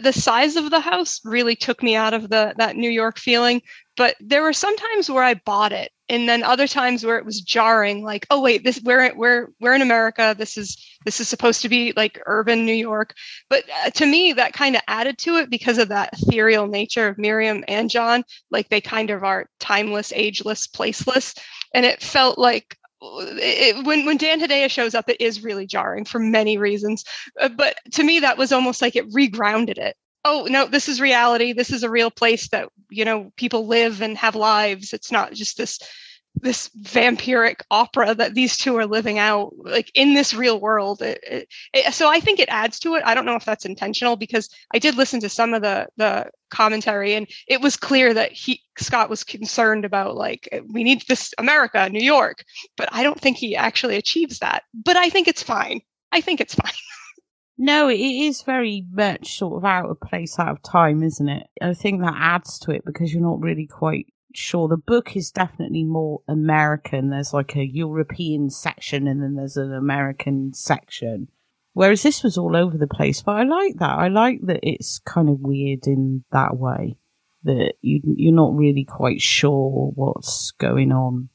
the 0.00 0.12
size 0.12 0.54
of 0.54 0.70
the 0.70 0.78
house 0.78 1.20
really 1.24 1.56
took 1.56 1.82
me 1.82 1.96
out 1.96 2.14
of 2.14 2.30
the 2.30 2.54
that 2.56 2.76
New 2.76 2.88
York 2.90 3.18
feeling. 3.18 3.60
But 3.96 4.14
there 4.20 4.42
were 4.44 4.52
some 4.52 4.76
times 4.76 5.10
where 5.10 5.24
I 5.24 5.34
bought 5.34 5.72
it, 5.72 5.90
and 6.08 6.28
then 6.28 6.42
other 6.42 6.66
times 6.66 7.04
where 7.04 7.18
it 7.18 7.24
was 7.24 7.40
jarring. 7.40 8.02
Like, 8.02 8.26
oh 8.30 8.40
wait, 8.40 8.64
this 8.64 8.80
we're 8.82 9.14
we're 9.14 9.48
we're 9.60 9.74
in 9.74 9.82
America. 9.82 10.34
This 10.36 10.56
is 10.56 10.76
this 11.04 11.20
is 11.20 11.28
supposed 11.28 11.62
to 11.62 11.68
be 11.68 11.92
like 11.96 12.20
urban 12.26 12.64
New 12.64 12.72
York. 12.72 13.14
But 13.48 13.64
uh, 13.84 13.90
to 13.90 14.06
me, 14.06 14.32
that 14.32 14.52
kind 14.52 14.76
of 14.76 14.82
added 14.88 15.18
to 15.18 15.36
it 15.36 15.50
because 15.50 15.78
of 15.78 15.88
that 15.88 16.10
ethereal 16.14 16.66
nature 16.66 17.08
of 17.08 17.18
Miriam 17.18 17.64
and 17.68 17.90
John. 17.90 18.24
Like 18.50 18.68
they 18.68 18.80
kind 18.80 19.10
of 19.10 19.24
are 19.24 19.48
timeless, 19.60 20.12
ageless, 20.14 20.66
placeless, 20.66 21.38
and 21.74 21.84
it 21.86 22.02
felt 22.02 22.38
like. 22.38 22.76
It, 23.00 23.86
when 23.86 24.06
when 24.06 24.16
Dan 24.16 24.40
Hedaya 24.40 24.68
shows 24.68 24.92
up, 24.92 25.08
it 25.08 25.20
is 25.20 25.44
really 25.44 25.66
jarring 25.68 26.04
for 26.04 26.18
many 26.18 26.58
reasons. 26.58 27.04
Uh, 27.40 27.48
but 27.48 27.78
to 27.92 28.02
me, 28.02 28.18
that 28.18 28.36
was 28.36 28.50
almost 28.50 28.82
like 28.82 28.96
it 28.96 29.08
regrounded 29.10 29.78
it. 29.78 29.96
Oh 30.30 30.46
no, 30.50 30.66
this 30.66 30.88
is 30.88 31.00
reality. 31.00 31.52
This 31.54 31.70
is 31.72 31.82
a 31.82 31.90
real 31.90 32.10
place 32.10 32.48
that 32.50 32.68
you 32.90 33.04
know 33.04 33.32
people 33.36 33.66
live 33.66 34.02
and 34.02 34.16
have 34.18 34.34
lives. 34.36 34.92
It's 34.92 35.10
not 35.10 35.32
just 35.32 35.56
this 35.56 35.78
this 36.40 36.68
vampiric 36.82 37.62
opera 37.70 38.14
that 38.14 38.34
these 38.34 38.56
two 38.56 38.76
are 38.76 38.86
living 38.86 39.18
out 39.18 39.52
like 39.56 39.90
in 39.94 40.14
this 40.14 40.34
real 40.34 40.60
world. 40.60 41.00
It, 41.02 41.18
it, 41.26 41.48
it- 41.72 41.94
so 41.94 42.08
i 42.10 42.20
think 42.20 42.38
it 42.38 42.48
adds 42.50 42.78
to 42.80 42.94
it. 42.94 43.02
I 43.06 43.14
don't 43.14 43.24
know 43.26 43.36
if 43.36 43.44
that's 43.44 43.64
intentional 43.64 44.16
because 44.16 44.48
i 44.74 44.78
did 44.78 44.96
listen 44.96 45.20
to 45.20 45.28
some 45.28 45.54
of 45.54 45.62
the 45.62 45.88
the 45.96 46.30
commentary 46.50 47.14
and 47.14 47.26
it 47.48 47.60
was 47.60 47.76
clear 47.76 48.14
that 48.14 48.32
he 48.32 48.62
scott 48.78 49.10
was 49.10 49.24
concerned 49.24 49.84
about 49.84 50.16
like 50.16 50.48
eh, 50.52 50.60
we 50.72 50.84
need 50.84 51.02
this 51.08 51.34
america 51.38 51.88
new 51.90 52.04
york 52.04 52.44
but 52.76 52.88
i 52.92 53.02
don't 53.02 53.20
think 53.20 53.36
he 53.36 53.56
actually 53.56 53.96
achieves 53.96 54.38
that. 54.40 54.62
But 54.74 54.96
i 54.96 55.08
think 55.10 55.28
it's 55.28 55.42
fine. 55.42 55.80
I 56.12 56.20
think 56.20 56.40
it's 56.40 56.54
fine 56.54 56.72
No, 57.60 57.88
it 57.88 57.98
is 57.98 58.42
very 58.42 58.86
much 58.92 59.36
sort 59.36 59.56
of 59.56 59.64
out 59.64 59.90
of 59.90 60.00
place, 60.00 60.38
out 60.38 60.48
of 60.50 60.62
time, 60.62 61.02
isn't 61.02 61.28
it? 61.28 61.48
I 61.60 61.74
think 61.74 62.00
that 62.00 62.14
adds 62.16 62.56
to 62.60 62.70
it 62.70 62.84
because 62.86 63.12
you're 63.12 63.20
not 63.20 63.40
really 63.40 63.66
quite 63.66 64.06
sure. 64.32 64.68
The 64.68 64.76
book 64.76 65.16
is 65.16 65.32
definitely 65.32 65.82
more 65.82 66.20
American. 66.28 67.10
There's 67.10 67.34
like 67.34 67.56
a 67.56 67.66
European 67.66 68.48
section 68.48 69.08
and 69.08 69.20
then 69.20 69.34
there's 69.34 69.56
an 69.56 69.74
American 69.74 70.52
section. 70.54 71.28
Whereas 71.72 72.04
this 72.04 72.22
was 72.22 72.38
all 72.38 72.56
over 72.56 72.78
the 72.78 72.86
place. 72.86 73.22
But 73.22 73.36
I 73.36 73.42
like 73.42 73.76
that. 73.78 73.98
I 73.98 74.06
like 74.06 74.40
that 74.42 74.60
it's 74.62 75.00
kind 75.00 75.28
of 75.28 75.40
weird 75.40 75.88
in 75.88 76.24
that 76.30 76.56
way. 76.56 76.96
That 77.42 77.74
you, 77.82 78.00
you're 78.04 78.34
not 78.34 78.56
really 78.56 78.84
quite 78.84 79.20
sure 79.20 79.90
what's 79.94 80.52
going 80.52 80.92
on. 80.92 81.28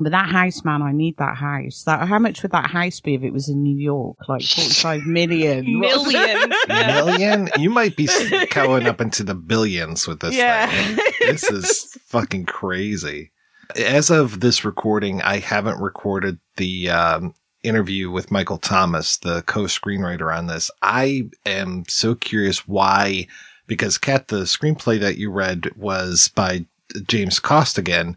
But 0.00 0.10
that 0.12 0.28
house, 0.28 0.64
man, 0.64 0.82
I 0.82 0.92
need 0.92 1.16
that 1.18 1.36
house. 1.36 1.84
That 1.84 2.08
how 2.08 2.18
much 2.18 2.42
would 2.42 2.52
that 2.52 2.70
house 2.70 3.00
be 3.00 3.14
if 3.14 3.22
it 3.22 3.32
was 3.32 3.48
in 3.48 3.62
New 3.62 3.76
York? 3.78 4.16
Like 4.28 4.42
forty-five 4.42 5.02
million. 5.06 5.78
million 5.78 6.52
Yeah. 6.68 7.04
Million? 7.04 7.48
You 7.58 7.70
might 7.70 7.96
be 7.96 8.08
going 8.50 8.86
up 8.86 9.00
into 9.00 9.22
the 9.22 9.34
billions 9.34 10.06
with 10.08 10.20
this 10.20 10.34
Yeah. 10.34 10.66
thing. 10.68 10.98
This 11.20 11.44
is 11.50 11.96
fucking 12.06 12.46
crazy. 12.46 13.30
As 13.76 14.10
of 14.10 14.40
this 14.40 14.64
recording, 14.64 15.22
I 15.22 15.38
haven't 15.38 15.80
recorded 15.80 16.38
the 16.56 16.90
um, 16.90 17.34
interview 17.62 18.10
with 18.10 18.30
Michael 18.30 18.58
Thomas, 18.58 19.16
the 19.18 19.42
co-screenwriter 19.42 20.36
on 20.36 20.48
this. 20.48 20.70
I 20.82 21.28
am 21.46 21.84
so 21.88 22.14
curious 22.14 22.68
why, 22.68 23.26
because 23.66 23.96
Kat, 23.96 24.28
the 24.28 24.42
screenplay 24.42 25.00
that 25.00 25.16
you 25.16 25.30
read 25.30 25.70
was 25.76 26.28
by 26.34 26.66
James 27.08 27.38
Costigan, 27.38 28.16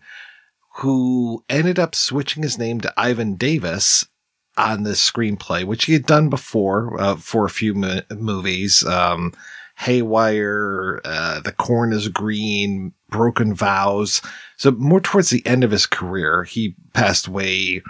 who 0.77 1.43
ended 1.49 1.79
up 1.79 1.95
switching 1.95 2.43
his 2.43 2.57
name 2.57 2.79
to 2.81 2.93
Ivan 2.97 3.35
Davis 3.35 4.05
on 4.57 4.83
this 4.83 5.11
screenplay, 5.11 5.63
which 5.63 5.85
he 5.85 5.93
had 5.93 6.05
done 6.05 6.29
before 6.29 6.99
uh, 6.99 7.15
for 7.15 7.45
a 7.45 7.49
few 7.49 7.73
mo- 7.73 8.01
movies. 8.11 8.85
Um, 8.85 9.33
Haywire, 9.77 11.01
uh, 11.05 11.39
The 11.41 11.51
Corn 11.51 11.93
is 11.93 12.07
Green, 12.07 12.93
Broken 13.09 13.53
Vows. 13.53 14.21
So 14.57 14.71
more 14.71 14.99
towards 15.01 15.29
the 15.29 15.45
end 15.45 15.63
of 15.63 15.71
his 15.71 15.85
career, 15.85 16.43
he 16.43 16.75
passed 16.93 17.27
away 17.27 17.83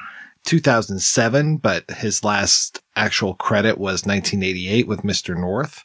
2007, 0.45 1.57
but 1.57 1.89
his 1.91 2.23
last 2.23 2.81
actual 2.95 3.35
credit 3.35 3.77
was 3.77 4.05
1988 4.05 4.87
with 4.87 5.01
Mr. 5.03 5.37
North. 5.37 5.83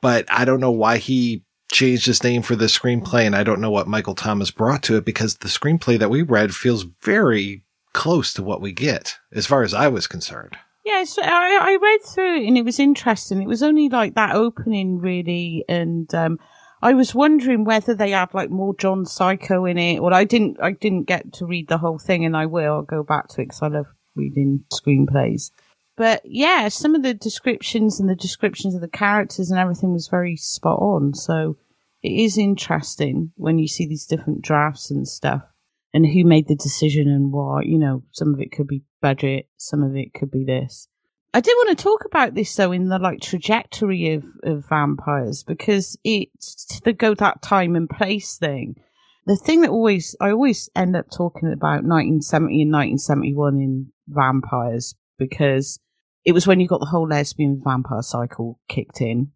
But 0.00 0.24
I 0.28 0.44
don't 0.44 0.60
know 0.60 0.72
why 0.72 0.98
he 0.98 1.44
changed 1.70 2.06
his 2.06 2.22
name 2.22 2.42
for 2.42 2.56
the 2.56 2.66
screenplay, 2.66 3.24
and 3.24 3.34
I 3.34 3.42
don't 3.42 3.60
know 3.60 3.70
what 3.70 3.88
Michael 3.88 4.14
Thomas 4.14 4.50
brought 4.50 4.82
to 4.84 4.96
it 4.96 5.04
because 5.04 5.36
the 5.36 5.48
screenplay 5.48 5.98
that 5.98 6.10
we 6.10 6.22
read 6.22 6.54
feels 6.54 6.86
very 7.02 7.62
close 7.92 8.32
to 8.34 8.42
what 8.42 8.60
we 8.60 8.72
get, 8.72 9.18
as 9.32 9.46
far 9.46 9.62
as 9.62 9.74
I 9.74 9.88
was 9.88 10.06
concerned. 10.06 10.56
Yes, 10.84 11.18
I, 11.20 11.58
I 11.60 11.78
read 11.82 11.98
through 12.04 12.36
it 12.36 12.46
and 12.46 12.56
it 12.56 12.64
was 12.64 12.78
interesting. 12.78 13.42
It 13.42 13.48
was 13.48 13.62
only 13.62 13.88
like 13.88 14.14
that 14.14 14.36
opening 14.36 15.00
really, 15.00 15.64
and 15.68 16.12
um, 16.14 16.38
I 16.82 16.94
was 16.94 17.14
wondering 17.14 17.64
whether 17.64 17.94
they 17.94 18.10
had 18.10 18.32
like 18.34 18.50
more 18.50 18.74
John 18.76 19.04
Psycho 19.04 19.64
in 19.64 19.78
it. 19.78 20.02
Well, 20.02 20.14
I 20.14 20.24
didn't. 20.24 20.58
I 20.62 20.72
didn't 20.72 21.04
get 21.04 21.32
to 21.34 21.46
read 21.46 21.68
the 21.68 21.78
whole 21.78 21.98
thing, 21.98 22.24
and 22.24 22.36
I 22.36 22.46
will. 22.46 22.74
I'll 22.74 22.82
go 22.82 23.02
back 23.02 23.28
to 23.28 23.40
it 23.40 23.46
because 23.46 23.62
I 23.62 23.68
love 23.68 23.86
reading 24.14 24.64
screenplays. 24.72 25.50
But 25.96 26.22
yeah, 26.24 26.68
some 26.68 26.94
of 26.94 27.02
the 27.02 27.14
descriptions 27.14 27.98
and 27.98 28.08
the 28.08 28.16
descriptions 28.16 28.74
of 28.74 28.82
the 28.82 28.88
characters 28.88 29.50
and 29.50 29.58
everything 29.58 29.92
was 29.92 30.08
very 30.08 30.36
spot 30.36 30.78
on. 30.78 31.14
So 31.14 31.56
it 32.02 32.12
is 32.12 32.36
interesting 32.36 33.32
when 33.36 33.58
you 33.58 33.66
see 33.66 33.86
these 33.86 34.06
different 34.06 34.42
drafts 34.42 34.90
and 34.90 35.08
stuff 35.08 35.42
and 35.94 36.06
who 36.06 36.24
made 36.24 36.48
the 36.48 36.54
decision 36.54 37.08
and 37.08 37.32
why. 37.32 37.62
You 37.62 37.78
know, 37.78 38.02
some 38.12 38.34
of 38.34 38.40
it 38.40 38.52
could 38.52 38.66
be 38.66 38.82
budget, 39.00 39.48
some 39.56 39.82
of 39.82 39.96
it 39.96 40.12
could 40.12 40.30
be 40.30 40.44
this. 40.44 40.88
I 41.32 41.40
did 41.40 41.54
want 41.56 41.76
to 41.76 41.82
talk 41.82 42.04
about 42.04 42.34
this 42.34 42.54
though 42.54 42.72
in 42.72 42.88
the 42.88 42.98
like 42.98 43.20
trajectory 43.20 44.12
of, 44.12 44.24
of 44.42 44.68
vampires 44.68 45.42
because 45.42 45.98
it's 46.04 46.80
the 46.80 46.92
go 46.92 47.14
that 47.14 47.42
time 47.42 47.74
and 47.74 47.88
place 47.88 48.36
thing. 48.36 48.76
The 49.26 49.36
thing 49.36 49.62
that 49.62 49.70
always 49.70 50.14
I 50.20 50.30
always 50.30 50.68
end 50.76 50.94
up 50.94 51.10
talking 51.10 51.52
about 51.52 51.84
1970 51.84 52.62
and 52.62 52.72
1971 52.72 53.56
in 53.56 53.92
vampires 54.08 54.94
because 55.18 55.80
it 56.26 56.32
was 56.32 56.46
when 56.46 56.58
you 56.58 56.66
got 56.66 56.80
the 56.80 56.86
whole 56.86 57.08
lesbian 57.08 57.62
vampire 57.64 58.02
cycle 58.02 58.58
kicked 58.68 59.00
in 59.00 59.30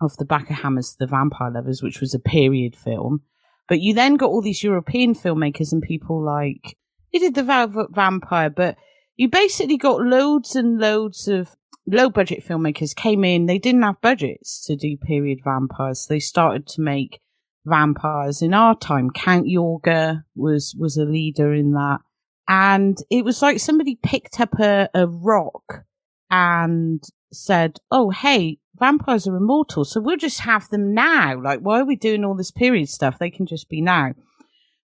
off 0.00 0.16
the 0.16 0.24
back 0.24 0.50
of 0.50 0.56
Hammers 0.56 0.96
the 0.98 1.06
Vampire 1.06 1.52
Lovers, 1.52 1.82
which 1.82 2.00
was 2.00 2.12
a 2.12 2.18
period 2.18 2.74
film. 2.74 3.22
But 3.68 3.80
you 3.80 3.94
then 3.94 4.16
got 4.16 4.30
all 4.30 4.42
these 4.42 4.64
European 4.64 5.14
filmmakers 5.14 5.72
and 5.72 5.80
people 5.80 6.22
like 6.22 6.76
they 7.12 7.20
did 7.20 7.36
the 7.36 7.44
Velvet 7.44 7.94
Vampire, 7.94 8.50
but 8.50 8.76
you 9.16 9.28
basically 9.28 9.76
got 9.76 10.00
loads 10.00 10.56
and 10.56 10.80
loads 10.80 11.28
of 11.28 11.54
low 11.86 12.10
budget 12.10 12.44
filmmakers 12.44 12.96
came 12.96 13.22
in. 13.22 13.46
They 13.46 13.58
didn't 13.58 13.82
have 13.82 14.00
budgets 14.00 14.64
to 14.66 14.74
do 14.74 14.96
period 14.96 15.38
vampires. 15.44 16.06
So 16.06 16.14
They 16.14 16.18
started 16.18 16.66
to 16.68 16.80
make 16.80 17.20
vampires 17.64 18.42
in 18.42 18.52
our 18.52 18.76
time. 18.76 19.10
Count 19.10 19.46
Yorga 19.46 20.24
was 20.34 20.74
was 20.76 20.96
a 20.96 21.04
leader 21.04 21.54
in 21.54 21.70
that, 21.74 21.98
and 22.48 22.98
it 23.10 23.24
was 23.24 23.42
like 23.42 23.60
somebody 23.60 23.96
picked 24.02 24.40
up 24.40 24.58
a, 24.58 24.88
a 24.92 25.06
rock 25.06 25.84
and 26.32 27.00
said, 27.32 27.78
"Oh, 27.92 28.10
hey." 28.10 28.58
Vampires 28.78 29.28
are 29.28 29.36
immortal, 29.36 29.84
so 29.84 30.00
we'll 30.00 30.16
just 30.16 30.40
have 30.40 30.68
them 30.70 30.92
now. 30.92 31.40
Like, 31.40 31.60
why 31.60 31.78
are 31.78 31.84
we 31.84 31.94
doing 31.94 32.24
all 32.24 32.34
this 32.34 32.50
period 32.50 32.88
stuff? 32.88 33.18
They 33.18 33.30
can 33.30 33.46
just 33.46 33.68
be 33.68 33.80
now. 33.80 34.14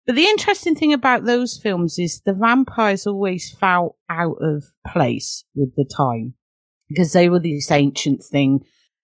But 0.06 0.14
the 0.14 0.26
interesting 0.26 0.76
thing 0.76 0.92
about 0.92 1.24
those 1.24 1.58
films 1.60 1.98
is 1.98 2.20
the 2.20 2.32
vampires 2.32 3.06
always 3.06 3.50
felt 3.50 3.96
out 4.08 4.36
of 4.40 4.64
place 4.86 5.44
with 5.54 5.74
the 5.74 5.84
time 5.84 6.34
because 6.88 7.12
they 7.12 7.28
were 7.28 7.40
this 7.40 7.70
ancient 7.72 8.22
thing, 8.22 8.60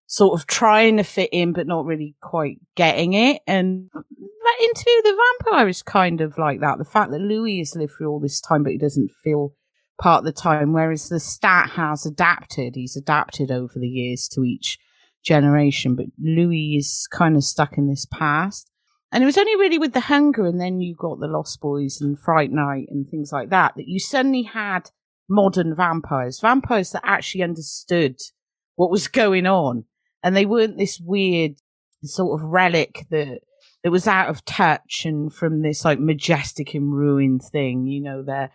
sort 0.07 0.39
of 0.39 0.47
trying 0.47 0.97
to 0.97 1.03
fit 1.03 1.29
in, 1.33 1.51
but 1.51 1.67
not 1.67 1.85
really 1.85 2.15
quite 2.21 2.59
getting 2.75 3.13
it. 3.13 3.41
And 3.45 3.89
that 3.93 4.61
interview 4.61 5.01
the 5.03 5.17
vampire 5.41 5.67
is 5.67 5.83
kind 5.83 6.21
of 6.21 6.37
like 6.37 6.61
that. 6.61 6.77
The 6.77 6.85
fact 6.85 7.11
that 7.11 7.19
Louis 7.19 7.57
has 7.57 7.75
lived 7.75 7.93
through 7.97 8.09
all 8.09 8.21
this 8.21 8.39
time, 8.39 8.63
but 8.63 8.71
he 8.71 8.77
doesn't 8.77 9.11
feel 9.23 9.53
part 9.99 10.19
of 10.19 10.25
the 10.25 10.31
time, 10.31 10.73
whereas 10.73 11.09
Lestat 11.09 11.71
has 11.71 12.05
adapted. 12.05 12.75
He's 12.75 12.95
adapted 12.95 13.51
over 13.51 13.73
the 13.75 13.87
years 13.87 14.27
to 14.29 14.43
each 14.43 14.77
generation, 15.23 15.95
but 15.95 16.07
Louis 16.19 16.75
is 16.77 17.07
kind 17.11 17.35
of 17.35 17.43
stuck 17.43 17.77
in 17.77 17.87
this 17.87 18.05
past. 18.05 18.69
And 19.11 19.23
it 19.23 19.25
was 19.25 19.37
only 19.37 19.55
really 19.55 19.77
with 19.77 19.93
the 19.93 20.01
hunger, 20.01 20.45
and 20.45 20.59
then 20.59 20.81
you 20.81 20.95
got 20.95 21.19
the 21.19 21.27
Lost 21.27 21.61
Boys 21.61 22.01
and 22.01 22.19
Fright 22.19 22.51
Night 22.51 22.87
and 22.89 23.07
things 23.07 23.31
like 23.31 23.49
that, 23.49 23.73
that 23.75 23.87
you 23.87 23.99
suddenly 23.99 24.43
had 24.43 24.89
modern 25.29 25.75
vampires, 25.75 26.39
vampires 26.39 26.91
that 26.91 27.01
actually 27.05 27.43
understood 27.43 28.19
what 28.75 28.91
was 28.91 29.07
going 29.07 29.47
on. 29.47 29.85
And 30.23 30.35
they 30.35 30.45
weren't 30.45 30.77
this 30.77 30.99
weird 30.99 31.53
sort 32.03 32.41
of 32.41 32.47
relic 32.47 33.05
that 33.09 33.39
that 33.85 33.91
was 33.91 34.07
out 34.07 34.29
of 34.29 34.43
touch 34.45 35.03
and 35.05 35.31
from 35.31 35.59
this 35.59 35.85
like 35.85 35.99
majestic 35.99 36.73
and 36.73 36.91
ruined 36.91 37.43
thing, 37.43 37.85
you 37.85 38.01
know, 38.01 38.23
they're 38.23 38.49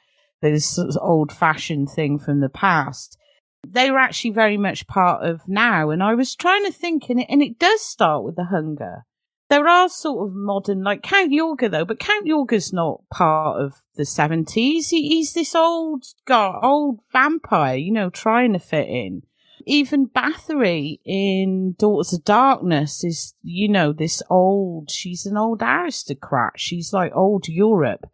this 0.49 0.74
sort 0.74 0.88
of 0.88 0.99
old 1.01 1.32
fashioned 1.32 1.91
thing 1.91 2.18
from 2.18 2.41
the 2.41 2.49
past. 2.49 3.18
They 3.66 3.91
were 3.91 3.99
actually 3.99 4.30
very 4.30 4.57
much 4.57 4.86
part 4.86 5.22
of 5.24 5.43
now. 5.47 5.91
And 5.91 6.03
I 6.03 6.14
was 6.14 6.34
trying 6.34 6.64
to 6.64 6.72
think, 6.72 7.11
and 7.11 7.20
it, 7.20 7.26
and 7.28 7.43
it 7.43 7.59
does 7.59 7.82
start 7.82 8.24
with 8.24 8.36
the 8.36 8.45
hunger. 8.45 9.05
There 9.51 9.66
are 9.66 9.88
sort 9.88 10.28
of 10.28 10.34
modern, 10.34 10.84
like 10.84 11.03
Count 11.03 11.32
Yorga 11.32 11.70
though, 11.70 11.84
but 11.84 11.99
Count 11.99 12.24
Yorga's 12.24 12.72
not 12.72 13.01
part 13.12 13.61
of 13.61 13.74
the 13.97 14.05
70s. 14.05 14.91
He, 14.91 15.09
he's 15.09 15.32
this 15.34 15.57
old 15.57 16.05
guy, 16.24 16.57
old 16.62 17.01
vampire, 17.12 17.76
you 17.76 17.93
know, 17.93 18.11
trying 18.11 18.53
to 18.53 18.61
fit 18.61 18.88
in. 18.88 19.22
Even 19.66 20.07
Bathory 20.07 21.01
in 21.05 21.74
Daughters 21.78 22.12
of 22.12 22.24
Darkness 22.24 23.03
is, 23.03 23.34
you 23.43 23.68
know, 23.68 23.93
this 23.93 24.22
old, 24.30 24.88
she's 24.91 25.26
an 25.26 25.36
old 25.36 25.62
aristocrat. 25.62 26.53
She's 26.57 26.93
like 26.93 27.12
old 27.14 27.49
Europe. 27.49 28.07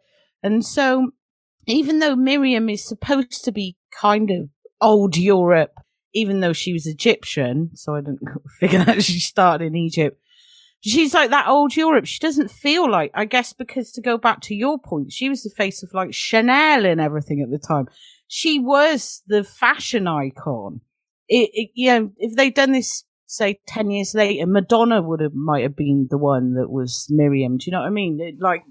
And 0.43 0.65
so 0.65 1.11
even 1.67 1.99
though 1.99 2.17
Miriam 2.17 2.69
is 2.69 2.87
supposed 2.87 3.45
to 3.45 3.53
be 3.53 3.77
kind 4.01 4.31
of 4.31 4.49
old 4.81 5.17
Europe, 5.17 5.73
even 6.15 6.41
though 6.41 6.53
she 6.53 6.73
was 6.73 6.87
Egyptian, 6.87 7.71
so 7.75 7.95
I 7.95 8.01
didn't 8.01 8.21
figure 8.61 8.85
that 8.85 9.03
she 9.03 9.21
started 9.21 9.67
in 9.67 9.77
Egypt. 9.77 10.21
She's 10.81 11.15
like 11.15 11.31
that 11.31 11.49
old 11.49 11.75
Europe. 11.75 12.07
She 12.07 12.21
doesn't 12.21 12.51
feel 12.51 12.89
like, 12.89 13.11
I 13.15 13.25
guess, 13.25 13.53
because 13.53 13.91
to 13.93 14.01
go 14.01 14.19
back 14.19 14.41
to 14.43 14.55
your 14.55 14.79
point, 14.79 15.11
she 15.11 15.29
was 15.29 15.43
the 15.43 15.51
face 15.51 15.83
of 15.83 15.93
like 15.93 16.15
Chanel 16.15 16.87
and 16.87 17.01
everything 17.01 17.43
at 17.43 17.51
the 17.51 17.59
time. 17.59 17.89
She 18.29 18.59
was 18.59 19.23
the 19.27 19.43
fashion 19.43 20.07
icon. 20.07 20.81
It, 21.29 21.51
it 21.53 21.71
you 21.75 21.91
know, 21.91 22.11
if 22.19 22.37
they'd 22.37 22.55
done 22.55 22.73
this, 22.73 23.05
say, 23.27 23.59
10 23.67 23.91
years 23.91 24.15
later, 24.15 24.47
Madonna 24.47 25.03
would 25.03 25.21
have, 25.21 25.35
might 25.35 25.63
have 25.63 25.75
been 25.75 26.07
the 26.09 26.19
one 26.19 26.55
that 26.55 26.71
was 26.71 27.07
Miriam. 27.11 27.57
Do 27.57 27.65
you 27.67 27.73
know 27.73 27.81
what 27.81 27.89
I 27.89 27.91
mean? 27.91 28.21
It, 28.21 28.37
like, 28.41 28.63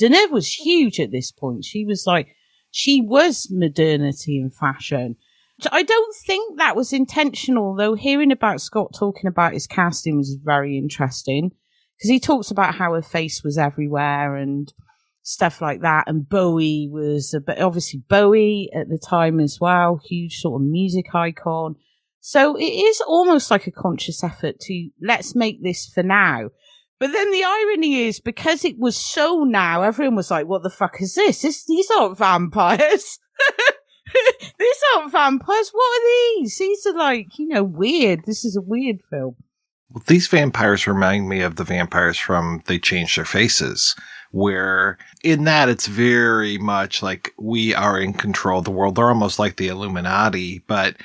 Deneuve 0.00 0.30
was 0.30 0.52
huge 0.52 1.00
at 1.00 1.10
this 1.10 1.32
point. 1.32 1.64
She 1.64 1.84
was 1.84 2.04
like, 2.06 2.34
she 2.70 3.00
was 3.00 3.48
modernity 3.50 4.38
and 4.38 4.54
fashion. 4.54 5.16
I 5.70 5.82
don't 5.82 6.14
think 6.26 6.58
that 6.58 6.76
was 6.76 6.92
intentional, 6.92 7.74
though. 7.74 7.94
Hearing 7.94 8.32
about 8.32 8.62
Scott 8.62 8.94
talking 8.98 9.26
about 9.26 9.52
his 9.52 9.66
casting 9.66 10.16
was 10.16 10.38
very 10.42 10.78
interesting 10.78 11.50
because 11.98 12.10
he 12.10 12.20
talks 12.20 12.50
about 12.50 12.76
how 12.76 12.94
her 12.94 13.02
face 13.02 13.42
was 13.44 13.58
everywhere 13.58 14.36
and 14.36 14.72
stuff 15.22 15.60
like 15.60 15.82
that. 15.82 16.04
And 16.06 16.26
Bowie 16.26 16.88
was, 16.90 17.34
but 17.44 17.60
obviously 17.60 18.02
Bowie 18.08 18.70
at 18.74 18.88
the 18.88 18.98
time 18.98 19.38
as 19.38 19.58
well, 19.60 20.00
huge 20.02 20.38
sort 20.38 20.62
of 20.62 20.66
music 20.66 21.14
icon. 21.14 21.76
So 22.20 22.56
it 22.56 22.62
is 22.62 23.02
almost 23.06 23.50
like 23.50 23.66
a 23.66 23.72
conscious 23.72 24.22
effort 24.22 24.60
to 24.60 24.90
let's 25.02 25.34
make 25.34 25.62
this 25.62 25.86
for 25.86 26.02
now. 26.02 26.50
But 27.00 27.12
then 27.12 27.30
the 27.30 27.42
irony 27.42 28.02
is 28.06 28.20
because 28.20 28.62
it 28.62 28.78
was 28.78 28.94
so 28.94 29.42
now, 29.44 29.82
everyone 29.82 30.16
was 30.16 30.30
like, 30.30 30.46
what 30.46 30.62
the 30.62 30.68
fuck 30.68 31.00
is 31.00 31.14
this? 31.14 31.40
this 31.40 31.64
these 31.64 31.90
aren't 31.90 32.18
vampires. 32.18 33.18
these 34.58 34.82
aren't 34.94 35.10
vampires. 35.10 35.70
What 35.72 35.82
are 35.82 36.04
these? 36.36 36.58
These 36.58 36.86
are 36.86 36.98
like, 36.98 37.38
you 37.38 37.48
know, 37.48 37.64
weird. 37.64 38.26
This 38.26 38.44
is 38.44 38.54
a 38.54 38.60
weird 38.60 38.98
film. 39.08 39.36
Well, 39.88 40.04
these 40.06 40.28
vampires 40.28 40.86
remind 40.86 41.26
me 41.26 41.40
of 41.40 41.56
the 41.56 41.64
vampires 41.64 42.18
from 42.18 42.62
They 42.66 42.78
Change 42.78 43.16
Their 43.16 43.24
Faces, 43.24 43.96
where 44.30 44.98
in 45.24 45.44
that 45.44 45.70
it's 45.70 45.86
very 45.86 46.58
much 46.58 47.02
like 47.02 47.32
we 47.38 47.74
are 47.74 47.98
in 47.98 48.12
control 48.12 48.58
of 48.58 48.66
the 48.66 48.70
world. 48.70 48.96
They're 48.96 49.08
almost 49.08 49.38
like 49.38 49.56
the 49.56 49.68
Illuminati, 49.68 50.62
but 50.66 50.96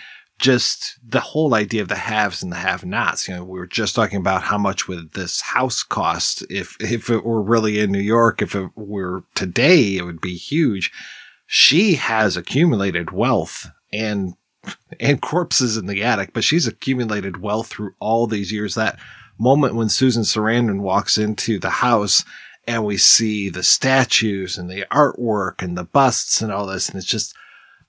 just 0.45 0.99
the 1.03 1.19
whole 1.19 1.55
idea 1.55 1.81
of 1.81 1.87
the 1.87 1.95
haves 1.95 2.43
and 2.43 2.51
the 2.51 2.57
have-nots. 2.57 3.27
You 3.27 3.33
know, 3.33 3.43
we 3.43 3.57
were 3.57 3.65
just 3.65 3.95
talking 3.95 4.19
about 4.19 4.43
how 4.43 4.59
much 4.59 4.87
would 4.87 5.13
this 5.13 5.41
house 5.41 5.81
cost 5.81 6.45
if 6.51 6.77
if 6.79 7.09
it 7.09 7.25
were 7.25 7.41
really 7.41 7.79
in 7.79 7.91
New 7.91 7.97
York. 7.97 8.43
If 8.43 8.53
it 8.53 8.69
were 8.75 9.23
today, 9.33 9.97
it 9.97 10.03
would 10.03 10.21
be 10.21 10.35
huge. 10.35 10.91
She 11.47 11.95
has 11.95 12.37
accumulated 12.37 13.09
wealth 13.09 13.71
and 13.91 14.35
and 14.99 15.19
corpses 15.19 15.77
in 15.77 15.87
the 15.87 16.03
attic, 16.03 16.31
but 16.31 16.43
she's 16.43 16.67
accumulated 16.67 17.41
wealth 17.41 17.69
through 17.69 17.95
all 17.99 18.27
these 18.27 18.51
years. 18.51 18.75
That 18.75 18.99
moment 19.39 19.73
when 19.73 19.89
Susan 19.89 20.21
Sarandon 20.21 20.81
walks 20.81 21.17
into 21.17 21.57
the 21.57 21.71
house 21.71 22.23
and 22.67 22.85
we 22.85 22.97
see 22.97 23.49
the 23.49 23.63
statues 23.63 24.59
and 24.59 24.69
the 24.69 24.85
artwork 24.91 25.63
and 25.63 25.75
the 25.75 25.85
busts 25.85 26.39
and 26.39 26.51
all 26.51 26.67
this, 26.67 26.87
and 26.87 26.97
it's 26.99 27.07
just 27.07 27.35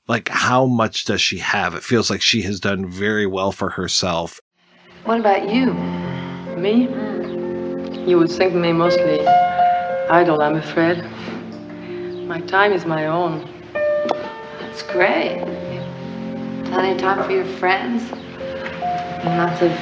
like 0.09 0.29
how 0.29 0.67
much 0.67 1.05
does 1.05 1.21
she 1.21 1.39
have? 1.39 1.75
It 1.75 1.83
feels 1.83 2.11
like 2.11 2.23
she 2.23 2.43
has 2.43 2.61
done 2.61 2.89
very 2.89 3.27
well 3.27 3.51
for 3.53 3.71
herself. 3.71 4.41
What 5.05 5.21
about 5.21 5.49
you? 5.49 5.73
Me? 6.57 6.89
You 8.09 8.19
would 8.19 8.31
think 8.31 8.55
me 8.55 8.73
mostly 8.73 9.27
idle, 10.09 10.41
I'm 10.41 10.57
afraid. 10.57 11.05
My 12.27 12.41
time 12.41 12.73
is 12.73 12.87
my 12.87 13.07
own. 13.07 13.49
That's 14.61 14.83
great. 14.83 15.45
Plenty 16.67 16.93
of 16.93 16.99
time 16.99 17.25
for 17.25 17.33
your 17.33 17.45
friends. 17.45 18.03
And 19.23 19.39
lots 19.39 19.63
of 19.63 19.73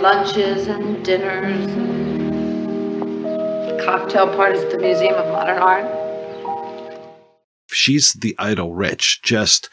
lunches 0.00 0.68
and 0.68 1.04
dinners 1.04 1.66
and 1.66 3.80
cocktail 3.80 4.28
parties 4.34 4.62
at 4.62 4.70
the 4.70 4.78
Museum 4.78 5.14
of 5.14 5.26
Modern 5.32 5.58
Art 5.58 6.03
she's 7.74 8.12
the 8.14 8.34
idle 8.38 8.74
rich, 8.74 9.22
just 9.22 9.68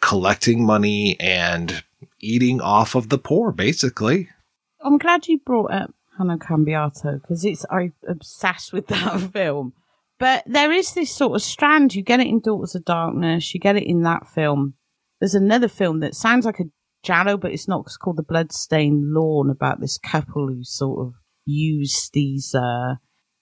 collecting 0.00 0.64
money 0.64 1.18
and 1.18 1.82
eating 2.20 2.60
off 2.60 2.94
of 2.94 3.08
the 3.08 3.18
poor, 3.18 3.52
basically. 3.52 4.28
I'm 4.80 4.98
glad 4.98 5.26
you 5.26 5.38
brought 5.38 5.72
up 5.72 5.94
Hanno 6.18 6.36
Cambiato 6.36 7.20
because 7.20 7.44
it's 7.44 7.64
I'm 7.70 7.92
obsessed 8.08 8.72
with 8.72 8.86
that 8.88 9.20
film. 9.32 9.72
But 10.18 10.44
there 10.46 10.72
is 10.72 10.94
this 10.94 11.14
sort 11.14 11.36
of 11.36 11.42
strand. 11.42 11.94
You 11.94 12.02
get 12.02 12.20
it 12.20 12.26
in 12.26 12.40
Daughters 12.40 12.74
of 12.74 12.84
Darkness. 12.84 13.52
You 13.52 13.60
get 13.60 13.76
it 13.76 13.86
in 13.86 14.02
that 14.02 14.26
film. 14.26 14.74
There's 15.20 15.34
another 15.34 15.68
film 15.68 16.00
that 16.00 16.14
sounds 16.14 16.46
like 16.46 16.60
a 16.60 16.70
giallo, 17.02 17.36
but 17.36 17.52
it's 17.52 17.68
not. 17.68 17.84
It's 17.86 17.96
called 17.96 18.16
The 18.16 18.22
Bloodstained 18.22 19.12
Lawn 19.12 19.50
about 19.50 19.80
this 19.80 19.98
couple 19.98 20.48
who 20.48 20.64
sort 20.64 21.06
of 21.06 21.14
use 21.44 22.10
these 22.12 22.54
uh, 22.54 22.94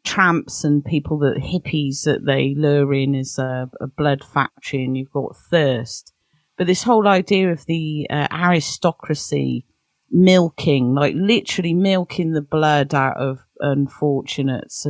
tramps 0.05 0.64
and 0.64 0.84
people 0.84 1.18
that 1.18 1.38
hippies 1.38 2.05
that 2.05 2.24
they 2.24 2.55
lure 2.57 2.92
in 2.94 3.14
as 3.14 3.38
a, 3.38 3.70
a 3.80 3.86
blood 3.86 4.22
factory 4.22 4.84
and 4.84 4.96
you've 4.96 5.11
got 5.11 5.36
thirst. 5.50 6.12
But 6.57 6.66
this 6.66 6.84
whole 6.84 7.09
idea 7.09 7.50
of 7.50 7.66
the 7.66 8.07
uh, 8.11 8.28
aristocracy 8.30 9.66
milking, 10.11 10.94
like 10.94 11.14
literally 11.16 11.74
milking 11.74 12.32
the 12.32 12.42
blood 12.42 12.94
out 12.94 13.16
of 13.16 13.40
unfortunates. 13.61 14.86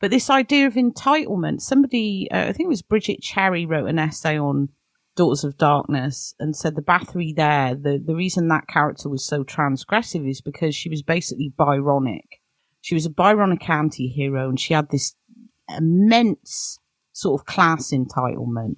But 0.00 0.12
this 0.12 0.30
idea 0.30 0.66
of 0.66 0.74
entitlement, 0.74 1.60
somebody, 1.60 2.28
uh, 2.30 2.48
I 2.48 2.52
think 2.52 2.66
it 2.66 2.68
was 2.68 2.82
Brigid 2.82 3.20
Cherry 3.20 3.66
wrote 3.66 3.88
an 3.88 3.98
essay 3.98 4.38
on 4.38 4.68
Daughters 5.16 5.42
of 5.42 5.58
Darkness 5.58 6.34
and 6.38 6.54
said 6.54 6.76
the 6.76 6.82
Bathory 6.82 7.34
there, 7.34 7.74
the, 7.74 7.98
the 7.98 8.14
reason 8.14 8.46
that 8.48 8.68
character 8.68 9.08
was 9.08 9.26
so 9.26 9.42
transgressive 9.42 10.28
is 10.28 10.40
because 10.40 10.76
she 10.76 10.88
was 10.88 11.02
basically 11.02 11.52
Byronic 11.58 12.37
she 12.80 12.94
was 12.94 13.06
a 13.06 13.10
Byronic 13.10 13.68
anti-hero 13.68 14.48
and 14.48 14.58
she 14.58 14.74
had 14.74 14.90
this 14.90 15.14
immense 15.76 16.78
sort 17.12 17.40
of 17.40 17.46
class 17.46 17.92
entitlement 17.92 18.76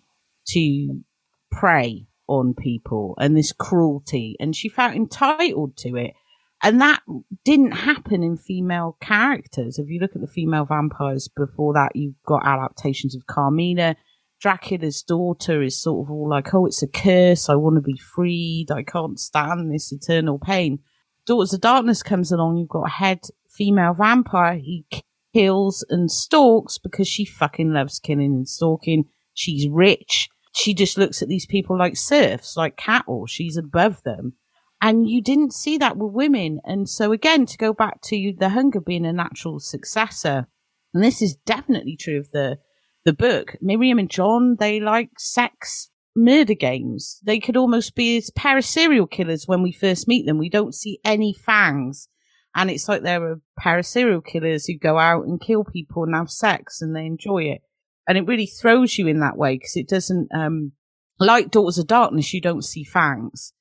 to 0.49 1.03
prey 1.51 2.07
on 2.27 2.55
people 2.55 3.15
and 3.19 3.37
this 3.37 3.53
cruelty 3.53 4.37
and 4.41 4.55
she 4.55 4.69
felt 4.69 4.95
entitled 4.95 5.77
to 5.77 5.97
it. 5.97 6.15
And 6.63 6.81
that 6.81 7.01
didn't 7.45 7.73
happen 7.73 8.23
in 8.23 8.37
female 8.37 8.97
characters. 9.01 9.79
If 9.79 9.89
you 9.89 9.99
look 9.99 10.15
at 10.15 10.21
the 10.21 10.27
female 10.27 10.67
vampires 10.67 11.29
before 11.29 11.73
that, 11.75 11.93
you've 11.95 12.23
got 12.27 12.45
adaptations 12.45 13.17
of 13.17 13.27
Carmilla. 13.27 13.97
Dracula's 14.41 15.03
daughter 15.03 15.63
is 15.63 15.81
sort 15.81 16.07
of 16.07 16.11
all 16.11 16.29
like, 16.29 16.53
oh, 16.53 16.67
it's 16.67 16.83
a 16.83 16.87
curse. 16.87 17.49
I 17.49 17.55
want 17.55 17.77
to 17.77 17.83
be 17.83 17.97
freed. 17.97 18.67
I 18.71 18.83
can't 18.83 19.19
stand 19.19 19.73
this 19.73 19.91
eternal 19.91 20.39
pain. 20.39 20.81
Daughters 21.27 21.55
of 21.55 21.63
Darkness 21.63 22.03
comes 22.03 22.31
along. 22.31 22.59
You've 22.59 22.69
got 22.69 22.91
head 22.91 23.21
female 23.61 23.93
vampire 23.93 24.57
he 24.57 24.87
kills 25.35 25.85
and 25.91 26.11
stalks 26.11 26.79
because 26.79 27.07
she 27.07 27.27
fucking 27.27 27.75
loves 27.75 27.99
killing 27.99 28.33
and 28.33 28.49
stalking. 28.49 29.05
She's 29.35 29.69
rich. 29.69 30.31
She 30.55 30.73
just 30.73 30.97
looks 30.97 31.21
at 31.21 31.29
these 31.29 31.45
people 31.45 31.79
like 31.79 31.95
serfs, 31.95 32.57
like 32.57 32.79
cattle. 32.79 33.27
She's 33.27 33.59
above 33.59 34.03
them. 34.03 34.33
And 34.81 35.11
you 35.11 35.23
didn't 35.23 35.53
see 35.53 35.77
that 35.77 35.99
with 35.99 36.15
women. 36.15 36.61
And 36.65 36.89
so 36.89 37.13
again, 37.13 37.45
to 37.45 37.59
go 37.59 37.75
back 37.75 38.01
to 38.05 38.33
the 38.39 38.49
hunger 38.49 38.81
being 38.81 39.05
a 39.05 39.13
natural 39.13 39.61
successor, 39.61 40.47
and 40.95 41.05
this 41.05 41.21
is 41.21 41.37
definitely 41.45 41.97
true 41.97 42.19
of 42.19 42.31
the, 42.31 42.59
the 43.05 43.13
book. 43.13 43.57
Miriam 43.61 43.99
and 43.99 44.11
John, 44.11 44.57
they 44.59 44.81
like 44.81 45.11
sex 45.19 45.91
murder 46.17 46.55
games. 46.55 47.21
They 47.25 47.39
could 47.39 47.59
almost 47.59 47.95
be 47.95 48.17
as 48.17 48.31
pair 48.31 48.57
of 48.57 48.65
serial 48.65 49.07
killers 49.07 49.47
when 49.47 49.63
we 49.63 49.71
first 49.71 50.09
meet 50.09 50.25
them. 50.25 50.39
We 50.39 50.49
don't 50.49 50.75
see 50.75 50.99
any 51.05 51.35
fangs. 51.35 52.09
And 52.55 52.71
it's 52.71 52.89
like 52.89 53.03
they're 53.03 53.33
a 53.33 53.41
pair 53.59 53.79
of 53.79 53.87
serial 53.87 54.21
killers 54.21 54.67
who 54.67 54.79
go 54.79 54.99
out 54.99 55.25
and 55.25 55.41
kill 55.41 55.65
people 55.65 56.05
and 56.05 56.15
have 56.15 56.31
sex 56.31 56.83
and 56.83 56.95
they 56.95 57.07
enjoy 57.07 57.45
it. 57.45 57.63
And 58.09 58.19
it 58.19 58.27
really 58.27 58.47
throws 58.47 58.99
you 58.99 59.07
in 59.07 59.21
that 59.21 59.37
way 59.37 59.55
because 59.57 59.77
it 59.77 59.89
doesn't, 59.89 60.29
um, 60.35 60.73
like 61.21 61.51
Daughters 61.51 61.79
of 61.79 61.87
Darkness, 61.87 62.35
you 62.35 62.41
don't 62.41 62.65
see 62.65 62.83
fangs. 62.83 63.53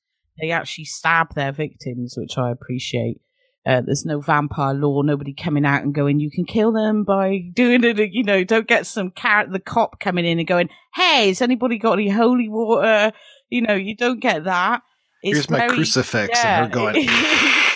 They 0.41 0.51
actually 0.51 0.85
stab 0.85 1.35
their 1.35 1.51
victims, 1.51 2.15
which 2.17 2.37
I 2.37 2.49
appreciate. 2.51 3.21
Uh, 3.65 3.81
there's 3.85 4.05
no 4.05 4.21
vampire 4.21 4.73
law, 4.73 5.01
nobody 5.01 5.33
coming 5.33 5.65
out 5.65 5.83
and 5.83 5.93
going, 5.93 6.19
you 6.19 6.31
can 6.31 6.45
kill 6.45 6.71
them 6.71 7.03
by 7.03 7.39
doing 7.53 7.83
it. 7.83 7.99
You 8.11 8.23
know, 8.23 8.43
don't 8.43 8.67
get 8.67 8.87
some 8.87 9.11
carrot, 9.11 9.51
the 9.51 9.59
cop 9.59 9.99
coming 9.99 10.25
in 10.25 10.39
and 10.39 10.47
going, 10.47 10.69
hey, 10.95 11.27
has 11.27 11.41
anybody 11.41 11.77
got 11.77 11.93
any 11.99 12.09
holy 12.09 12.47
water? 12.47 13.11
You 13.49 13.61
know, 13.61 13.75
you 13.75 13.95
don't 13.95 14.21
get 14.21 14.45
that. 14.45 14.81
It's 15.21 15.37
Here's 15.37 15.49
my 15.49 15.67
crucifix, 15.67 16.29
yeah. 16.33 16.63
and 16.63 16.73
her 16.73 16.79
going. 16.79 17.09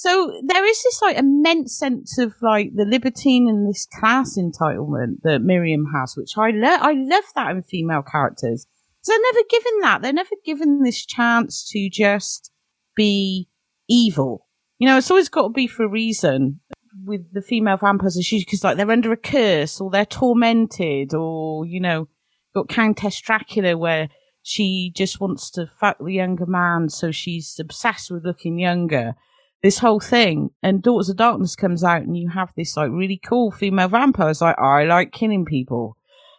so 0.00 0.32
there 0.46 0.64
is 0.64 0.82
this 0.82 1.02
like 1.02 1.18
immense 1.18 1.76
sense 1.76 2.16
of 2.16 2.32
like 2.40 2.70
the 2.74 2.86
libertine 2.86 3.46
and 3.50 3.68
this 3.68 3.86
class 3.98 4.38
entitlement 4.38 5.16
that 5.24 5.42
Miriam 5.42 5.84
has, 5.94 6.16
which 6.16 6.38
I 6.38 6.52
love. 6.52 6.80
I 6.80 6.94
love 6.94 7.24
that 7.34 7.50
in 7.50 7.62
female 7.62 8.00
characters. 8.00 8.66
They're 9.06 9.18
never 9.20 9.44
given 9.50 9.80
that. 9.82 10.00
They're 10.00 10.14
never 10.14 10.36
given 10.42 10.82
this 10.82 11.04
chance 11.04 11.68
to 11.72 11.90
just 11.90 12.50
be 12.96 13.50
evil. 13.90 14.46
You 14.78 14.88
know, 14.88 14.96
it's 14.96 15.10
always 15.10 15.28
got 15.28 15.42
to 15.42 15.48
be 15.50 15.66
for 15.66 15.84
a 15.84 15.88
reason 15.90 16.60
with 17.04 17.30
the 17.34 17.42
female 17.42 17.76
vampires. 17.76 18.16
It's 18.16 18.32
usually 18.32 18.46
because 18.46 18.64
like 18.64 18.78
they're 18.78 18.90
under 18.90 19.12
a 19.12 19.18
curse 19.18 19.82
or 19.82 19.90
they're 19.90 20.06
tormented 20.06 21.12
or, 21.12 21.66
you 21.66 21.78
know, 21.78 22.08
got 22.54 22.70
Countess 22.70 23.20
Dracula 23.20 23.76
where 23.76 24.08
she 24.42 24.94
just 24.96 25.20
wants 25.20 25.50
to 25.50 25.66
fuck 25.78 25.98
the 25.98 26.14
younger 26.14 26.46
man. 26.46 26.88
So 26.88 27.10
she's 27.10 27.60
obsessed 27.60 28.10
with 28.10 28.24
looking 28.24 28.58
younger. 28.58 29.14
This 29.62 29.78
whole 29.78 30.00
thing 30.00 30.50
and 30.62 30.82
Daughters 30.82 31.10
of 31.10 31.16
Darkness 31.16 31.54
comes 31.54 31.84
out 31.84 32.02
and 32.02 32.16
you 32.16 32.30
have 32.30 32.52
this 32.56 32.76
like 32.76 32.90
really 32.90 33.20
cool 33.22 33.50
female 33.50 33.88
vampire. 33.88 34.30
It's 34.30 34.40
like, 34.40 34.58
I 34.58 34.84
like 34.84 35.12
killing 35.12 35.44
people 35.44 35.96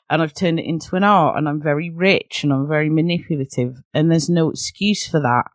and 0.09 0.21
I've 0.21 0.33
turned 0.33 0.59
it 0.59 0.65
into 0.65 0.95
an 0.95 1.03
art 1.03 1.37
and 1.37 1.47
I'm 1.47 1.61
very 1.61 1.89
rich 1.89 2.43
and 2.43 2.51
I'm 2.51 2.67
very 2.67 2.89
manipulative 2.89 3.77
and 3.93 4.09
there's 4.09 4.29
no 4.29 4.49
excuse 4.49 5.07
for 5.07 5.19
that. 5.19 5.45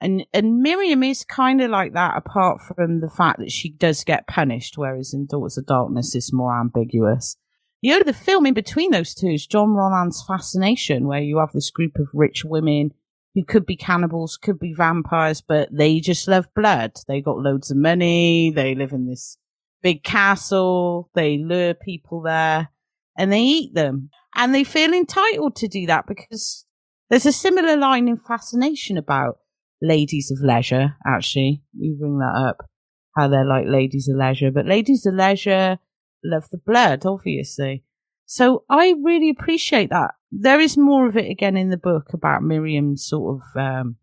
And 0.00 0.26
and 0.32 0.62
Miriam 0.62 1.02
is 1.02 1.24
kind 1.24 1.60
of 1.60 1.70
like 1.70 1.92
that 1.92 2.16
apart 2.16 2.60
from 2.60 3.00
the 3.00 3.10
fact 3.10 3.38
that 3.38 3.52
she 3.52 3.70
does 3.70 4.02
get 4.02 4.26
punished, 4.26 4.76
whereas 4.76 5.14
in 5.14 5.26
Daughters 5.26 5.58
of 5.58 5.66
Darkness 5.66 6.14
it's 6.14 6.32
more 6.32 6.58
ambiguous. 6.58 7.36
The 7.82 7.92
only 7.92 8.04
the 8.04 8.12
film 8.12 8.46
in 8.46 8.54
between 8.54 8.92
those 8.92 9.14
two 9.14 9.28
is 9.28 9.46
Jean 9.46 9.70
Rollin's 9.70 10.24
Fascination, 10.26 11.06
where 11.06 11.20
you 11.20 11.38
have 11.38 11.52
this 11.52 11.70
group 11.70 11.98
of 11.98 12.06
rich 12.14 12.44
women 12.44 12.92
who 13.34 13.44
could 13.44 13.64
be 13.64 13.76
cannibals, 13.76 14.36
could 14.36 14.58
be 14.58 14.74
vampires, 14.74 15.40
but 15.40 15.68
they 15.72 16.00
just 16.00 16.28
love 16.28 16.46
blood. 16.54 16.92
They 17.08 17.20
got 17.20 17.38
loads 17.38 17.70
of 17.70 17.76
money, 17.76 18.50
they 18.50 18.74
live 18.74 18.92
in 18.92 19.06
this 19.06 19.38
big 19.82 20.02
castle, 20.04 21.10
they 21.14 21.38
lure 21.38 21.74
people 21.74 22.22
there 22.22 22.68
and 23.16 23.32
they 23.32 23.40
eat 23.40 23.74
them. 23.74 24.10
And 24.34 24.54
they 24.54 24.64
feel 24.64 24.92
entitled 24.92 25.56
to 25.56 25.68
do 25.68 25.86
that 25.86 26.06
because 26.06 26.64
there's 27.10 27.26
a 27.26 27.32
similar 27.32 27.76
line 27.76 28.08
in 28.08 28.16
Fascination 28.16 28.96
about 28.96 29.38
ladies 29.82 30.30
of 30.30 30.42
leisure, 30.42 30.96
actually. 31.06 31.62
You 31.76 31.96
bring 31.98 32.18
that 32.18 32.46
up, 32.48 32.68
how 33.16 33.28
they're 33.28 33.44
like 33.44 33.66
ladies 33.66 34.08
of 34.08 34.16
leisure. 34.16 34.50
But 34.50 34.66
ladies 34.66 35.04
of 35.04 35.14
leisure 35.14 35.78
love 36.24 36.48
the 36.50 36.58
blood, 36.58 37.04
obviously. 37.04 37.84
So 38.24 38.64
I 38.70 38.94
really 39.02 39.28
appreciate 39.28 39.90
that. 39.90 40.12
There 40.34 40.60
is 40.60 40.78
more 40.78 41.06
of 41.06 41.16
it 41.16 41.30
again 41.30 41.58
in 41.58 41.68
the 41.68 41.76
book 41.76 42.14
about 42.14 42.42
Miriam 42.42 42.96
sort 42.96 43.42
of, 43.42 43.60
um, 43.60 43.96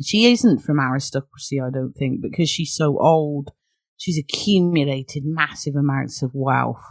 she 0.00 0.30
isn't 0.30 0.58
from 0.58 0.78
aristocracy, 0.78 1.58
I 1.58 1.70
don't 1.70 1.94
think, 1.94 2.20
because 2.20 2.50
she's 2.50 2.74
so 2.74 2.98
old. 2.98 3.50
She's 3.96 4.18
accumulated 4.18 5.24
massive 5.24 5.76
amounts 5.76 6.22
of 6.22 6.32
wealth. 6.34 6.82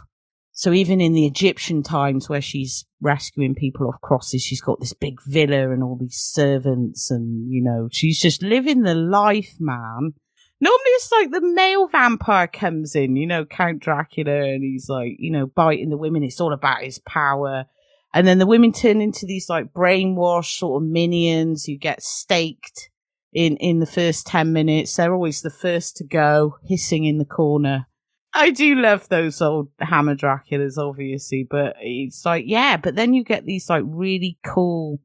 So 0.52 0.72
even 0.72 1.00
in 1.00 1.12
the 1.12 1.26
Egyptian 1.26 1.82
times 1.82 2.28
where 2.28 2.42
she's 2.42 2.84
rescuing 3.00 3.54
people 3.54 3.88
off 3.88 4.00
crosses, 4.00 4.42
she's 4.42 4.60
got 4.60 4.80
this 4.80 4.92
big 4.92 5.18
villa 5.26 5.70
and 5.70 5.82
all 5.82 5.96
these 5.96 6.18
servants 6.18 7.10
and, 7.10 7.50
you 7.50 7.62
know, 7.62 7.88
she's 7.90 8.20
just 8.20 8.42
living 8.42 8.82
the 8.82 8.94
life, 8.94 9.54
man. 9.58 10.12
Normally 10.60 10.90
it's 10.90 11.12
like 11.12 11.30
the 11.30 11.40
male 11.40 11.88
vampire 11.88 12.46
comes 12.46 12.94
in, 12.94 13.16
you 13.16 13.26
know, 13.26 13.46
Count 13.46 13.80
Dracula 13.80 14.42
and 14.42 14.62
he's 14.62 14.88
like, 14.88 15.16
you 15.18 15.30
know, 15.30 15.46
biting 15.46 15.88
the 15.88 15.96
women. 15.96 16.22
It's 16.22 16.40
all 16.40 16.52
about 16.52 16.82
his 16.82 16.98
power. 16.98 17.64
And 18.12 18.26
then 18.26 18.38
the 18.38 18.46
women 18.46 18.72
turn 18.72 19.00
into 19.00 19.26
these 19.26 19.48
like 19.48 19.72
brainwashed 19.72 20.58
sort 20.58 20.82
of 20.82 20.88
minions 20.88 21.64
who 21.64 21.76
get 21.76 22.02
staked 22.02 22.90
in, 23.32 23.56
in 23.58 23.78
the 23.78 23.86
first 23.86 24.26
10 24.26 24.52
minutes. 24.52 24.96
They're 24.96 25.14
always 25.14 25.42
the 25.42 25.50
first 25.50 25.96
to 25.96 26.04
go, 26.04 26.56
hissing 26.66 27.04
in 27.04 27.18
the 27.18 27.24
corner. 27.24 27.86
I 28.32 28.50
do 28.50 28.76
love 28.76 29.08
those 29.08 29.42
old 29.42 29.68
Hammer 29.80 30.14
Draculas, 30.14 30.78
obviously, 30.78 31.46
but 31.48 31.74
it's 31.80 32.24
like, 32.24 32.44
yeah, 32.46 32.76
but 32.76 32.94
then 32.94 33.12
you 33.12 33.24
get 33.24 33.44
these 33.44 33.68
like 33.68 33.82
really 33.86 34.38
cool, 34.44 35.00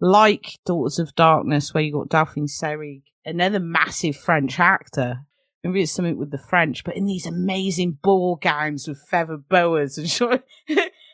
like 0.00 0.58
Daughters 0.64 0.98
of 0.98 1.14
Darkness, 1.16 1.74
where 1.74 1.82
you 1.82 1.92
got 1.92 2.08
Delphine 2.08 2.46
Seyrig, 2.46 3.02
another 3.24 3.58
massive 3.58 4.16
French 4.16 4.60
actor. 4.60 5.20
Maybe 5.64 5.82
it's 5.82 5.92
something 5.92 6.16
with 6.16 6.30
the 6.30 6.38
French, 6.38 6.84
but 6.84 6.96
in 6.96 7.06
these 7.06 7.26
amazing 7.26 7.98
ball 8.02 8.36
gowns 8.36 8.86
with 8.86 9.02
feather 9.10 9.36
boas 9.36 9.98
and 9.98 10.08
short. 10.10 10.44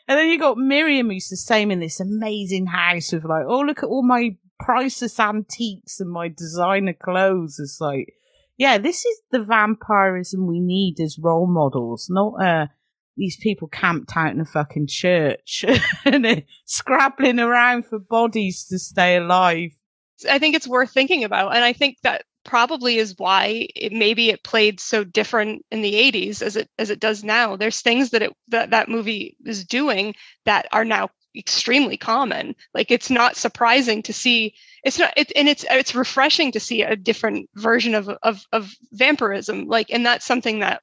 And 0.07 0.17
then 0.17 0.29
you 0.29 0.39
got 0.39 0.57
Miriam, 0.57 1.09
who's 1.09 1.29
the 1.29 1.37
same 1.37 1.71
in 1.71 1.79
this 1.79 1.99
amazing 1.99 2.67
house 2.67 3.11
with 3.11 3.25
like, 3.25 3.45
oh, 3.47 3.59
look 3.59 3.79
at 3.79 3.89
all 3.89 4.03
my 4.03 4.37
priceless 4.59 5.19
antiques 5.19 5.99
and 5.99 6.09
my 6.09 6.29
designer 6.29 6.93
clothes. 6.93 7.59
It's 7.59 7.81
like, 7.81 8.13
yeah, 8.57 8.77
this 8.77 9.05
is 9.05 9.21
the 9.31 9.43
vampirism 9.43 10.47
we 10.47 10.59
need 10.59 10.99
as 10.99 11.19
role 11.19 11.47
models, 11.47 12.07
not 12.09 12.41
uh, 12.41 12.67
these 13.17 13.37
people 13.37 13.67
camped 13.67 14.15
out 14.15 14.31
in 14.31 14.39
a 14.39 14.45
fucking 14.45 14.87
church 14.87 15.65
and 16.05 16.43
scrabbling 16.65 17.39
around 17.39 17.85
for 17.85 17.99
bodies 17.99 18.65
to 18.65 18.79
stay 18.79 19.17
alive. 19.17 19.71
I 20.29 20.39
think 20.39 20.55
it's 20.55 20.67
worth 20.67 20.91
thinking 20.91 21.23
about, 21.23 21.55
and 21.55 21.63
I 21.63 21.73
think 21.73 21.97
that 22.03 22.23
probably 22.47 22.97
is 22.97 23.13
why 23.17 23.67
it, 23.75 23.91
maybe 23.91 24.29
it 24.29 24.43
played 24.43 24.79
so 24.79 25.03
different 25.03 25.63
in 25.69 25.83
the 25.83 25.93
80s 25.93 26.41
as 26.41 26.55
it 26.55 26.69
as 26.79 26.89
it 26.89 26.99
does 26.99 27.23
now. 27.23 27.55
There's 27.55 27.81
things 27.81 28.09
that 28.11 28.23
it 28.23 28.33
that 28.47 28.71
that 28.71 28.89
movie 28.89 29.37
is 29.45 29.65
doing 29.65 30.15
that 30.45 30.67
are 30.71 30.85
now 30.85 31.09
extremely 31.35 31.97
common. 31.97 32.55
Like 32.73 32.89
it's 32.89 33.11
not 33.11 33.35
surprising 33.35 34.01
to 34.03 34.13
see 34.13 34.55
it's 34.83 34.97
not 34.97 35.13
it, 35.15 35.31
and 35.35 35.47
it's 35.47 35.65
it's 35.69 35.93
refreshing 35.93 36.51
to 36.53 36.59
see 36.59 36.81
a 36.81 36.95
different 36.95 37.49
version 37.55 37.93
of 37.93 38.09
of 38.23 38.43
of 38.51 38.73
vampirism. 38.93 39.67
Like 39.67 39.91
and 39.91 40.05
that's 40.05 40.25
something 40.25 40.59
that 40.59 40.81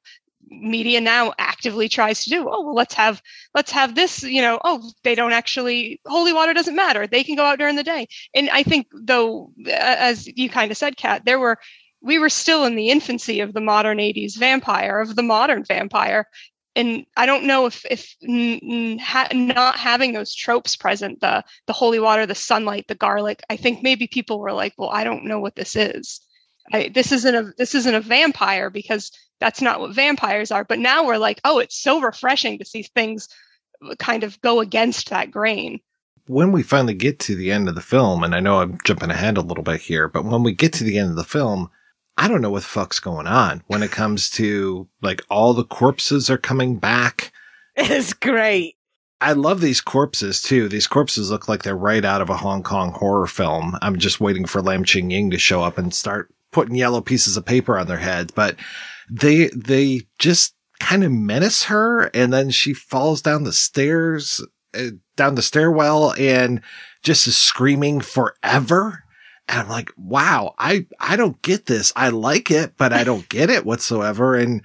media 0.49 1.01
now 1.01 1.33
actively 1.39 1.89
tries 1.89 2.23
to 2.23 2.29
do. 2.29 2.47
Oh, 2.49 2.63
well 2.63 2.75
let's 2.75 2.93
have 2.93 3.21
let's 3.53 3.71
have 3.71 3.95
this, 3.95 4.23
you 4.23 4.41
know, 4.41 4.59
oh, 4.63 4.91
they 5.03 5.15
don't 5.15 5.33
actually 5.33 6.01
holy 6.05 6.33
water 6.33 6.53
doesn't 6.53 6.75
matter. 6.75 7.07
They 7.07 7.23
can 7.23 7.35
go 7.35 7.45
out 7.45 7.59
during 7.59 7.75
the 7.75 7.83
day. 7.83 8.07
And 8.33 8.49
I 8.49 8.63
think 8.63 8.87
though 8.93 9.51
as 9.71 10.27
you 10.27 10.49
kind 10.49 10.71
of 10.71 10.77
said 10.77 10.97
Kat, 10.97 11.23
there 11.25 11.39
were 11.39 11.57
we 12.01 12.19
were 12.19 12.29
still 12.29 12.65
in 12.65 12.75
the 12.75 12.89
infancy 12.89 13.39
of 13.39 13.53
the 13.53 13.61
modern 13.61 13.99
80s 13.99 14.35
vampire 14.37 14.99
of 15.01 15.15
the 15.15 15.23
modern 15.23 15.63
vampire 15.63 16.27
and 16.75 17.05
I 17.15 17.25
don't 17.25 17.45
know 17.45 17.65
if 17.67 17.85
if 17.89 18.15
ha- 19.01 19.29
not 19.33 19.77
having 19.77 20.13
those 20.13 20.35
tropes 20.35 20.75
present, 20.75 21.21
the 21.21 21.43
the 21.67 21.73
holy 21.73 21.99
water, 21.99 22.25
the 22.25 22.35
sunlight, 22.35 22.87
the 22.87 22.95
garlic. 22.95 23.41
I 23.49 23.55
think 23.55 23.81
maybe 23.81 24.07
people 24.07 24.39
were 24.39 24.51
like, 24.51 24.73
well, 24.77 24.89
I 24.89 25.03
don't 25.03 25.25
know 25.25 25.39
what 25.39 25.55
this 25.55 25.75
is. 25.75 26.19
I, 26.73 26.89
this 26.89 27.11
isn't 27.11 27.35
a 27.35 27.53
this 27.57 27.75
isn't 27.75 27.93
a 27.93 28.01
vampire 28.01 28.69
because 28.69 29.11
that's 29.39 29.61
not 29.61 29.79
what 29.79 29.93
vampires 29.93 30.51
are. 30.51 30.63
But 30.63 30.79
now 30.79 31.05
we're 31.05 31.17
like, 31.17 31.41
oh, 31.43 31.59
it's 31.59 31.77
so 31.77 32.01
refreshing 32.01 32.57
to 32.59 32.65
see 32.65 32.83
things 32.83 33.27
kind 33.99 34.23
of 34.23 34.39
go 34.41 34.59
against 34.61 35.09
that 35.09 35.31
grain. 35.31 35.79
When 36.27 36.51
we 36.51 36.63
finally 36.63 36.95
get 36.95 37.19
to 37.19 37.35
the 37.35 37.51
end 37.51 37.69
of 37.69 37.75
the 37.75 37.81
film, 37.81 38.23
and 38.23 38.33
I 38.33 38.39
know 38.39 38.59
I'm 38.59 38.79
jumping 38.83 39.11
ahead 39.11 39.37
a 39.37 39.41
little 39.41 39.63
bit 39.63 39.81
here, 39.81 40.07
but 40.07 40.25
when 40.25 40.41
we 40.41 40.53
get 40.53 40.73
to 40.73 40.83
the 40.83 40.97
end 40.97 41.11
of 41.11 41.17
the 41.17 41.23
film, 41.23 41.69
I 42.17 42.27
don't 42.27 42.41
know 42.41 42.49
what 42.49 42.63
the 42.63 42.69
fuck's 42.69 42.99
going 42.99 43.27
on 43.27 43.61
when 43.67 43.83
it 43.83 43.91
comes 43.91 44.29
to 44.31 44.87
like 45.01 45.21
all 45.29 45.53
the 45.53 45.65
corpses 45.65 46.29
are 46.29 46.37
coming 46.37 46.77
back. 46.77 47.31
It's 47.77 48.13
great. 48.13 48.77
I 49.19 49.33
love 49.33 49.59
these 49.59 49.81
corpses 49.81 50.41
too. 50.41 50.69
These 50.69 50.87
corpses 50.87 51.29
look 51.29 51.49
like 51.49 51.63
they're 51.63 51.75
right 51.75 52.05
out 52.05 52.21
of 52.21 52.29
a 52.29 52.37
Hong 52.37 52.63
Kong 52.63 52.93
horror 52.93 53.27
film. 53.27 53.77
I'm 53.81 53.99
just 53.99 54.21
waiting 54.21 54.45
for 54.45 54.61
Lam 54.61 54.85
Ching 54.85 55.11
Ying 55.11 55.29
to 55.31 55.37
show 55.37 55.61
up 55.61 55.77
and 55.77 55.93
start 55.93 56.33
putting 56.55 56.75
yellow 56.75 57.01
pieces 57.01 57.35
of 57.35 57.45
paper 57.45 57.77
on 57.77 57.85
their 57.85 57.97
heads, 57.97 58.31
but 58.31 58.55
they, 59.09 59.49
they 59.49 60.01
just 60.19 60.55
kind 60.79 61.03
of 61.03 61.11
menace 61.11 61.63
her. 61.65 62.05
And 62.13 62.31
then 62.31 62.49
she 62.49 62.73
falls 62.73 63.21
down 63.21 63.43
the 63.43 63.51
stairs, 63.51 64.41
uh, 64.73 64.91
down 65.17 65.35
the 65.35 65.41
stairwell 65.41 66.13
and 66.17 66.61
just 67.03 67.27
is 67.27 67.37
screaming 67.37 67.99
forever 67.99 69.03
And 69.49 69.59
I'm 69.59 69.67
like, 69.69 69.91
wow, 69.97 70.55
I, 70.57 70.87
I 70.97 71.17
don't 71.17 71.41
get 71.41 71.65
this. 71.65 71.91
I 71.97 72.07
like 72.09 72.49
it, 72.49 72.77
but 72.77 72.93
I 72.93 73.03
don't 73.03 73.27
get 73.27 73.49
it 73.49 73.65
whatsoever. 73.65 74.33
And 74.35 74.61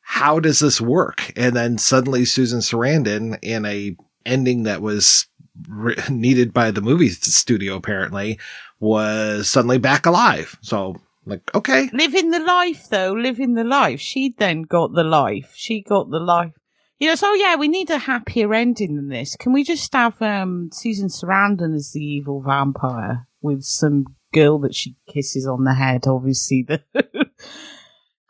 how 0.00 0.38
does 0.38 0.60
this 0.60 0.80
work? 0.80 1.32
And 1.36 1.56
then 1.56 1.76
suddenly 1.76 2.24
Susan 2.24 2.60
Sarandon 2.60 3.36
in 3.42 3.66
a 3.66 3.96
ending 4.24 4.62
that 4.62 4.80
was 4.80 5.26
re- 5.68 5.96
needed 6.08 6.52
by 6.54 6.70
the 6.70 6.80
movie 6.80 7.10
studio 7.10 7.74
apparently 7.74 8.38
was 8.78 9.48
suddenly 9.48 9.78
back 9.78 10.06
alive. 10.06 10.56
So 10.62 10.96
like, 11.24 11.54
okay. 11.54 11.88
Living 11.92 12.30
the 12.30 12.40
life 12.40 12.88
though, 12.88 13.12
living 13.12 13.54
the 13.54 13.64
life. 13.64 14.00
She 14.00 14.34
then 14.36 14.62
got 14.62 14.92
the 14.92 15.04
life. 15.04 15.52
She 15.54 15.82
got 15.82 16.10
the 16.10 16.18
life. 16.18 16.52
You 16.98 17.08
know, 17.08 17.14
so 17.16 17.32
yeah, 17.34 17.56
we 17.56 17.68
need 17.68 17.90
a 17.90 17.98
happier 17.98 18.54
ending 18.54 18.96
than 18.96 19.08
this. 19.08 19.34
Can 19.36 19.52
we 19.52 19.64
just 19.64 19.92
have 19.92 20.20
um, 20.22 20.70
Susan 20.72 21.08
Sarandon 21.08 21.74
as 21.74 21.92
the 21.92 22.00
evil 22.00 22.42
vampire 22.42 23.26
with 23.40 23.64
some 23.64 24.04
girl 24.32 24.60
that 24.60 24.74
she 24.74 24.96
kisses 25.08 25.46
on 25.46 25.64
the 25.64 25.74
head? 25.74 26.06
Obviously, 26.06 26.64
the 26.66 26.82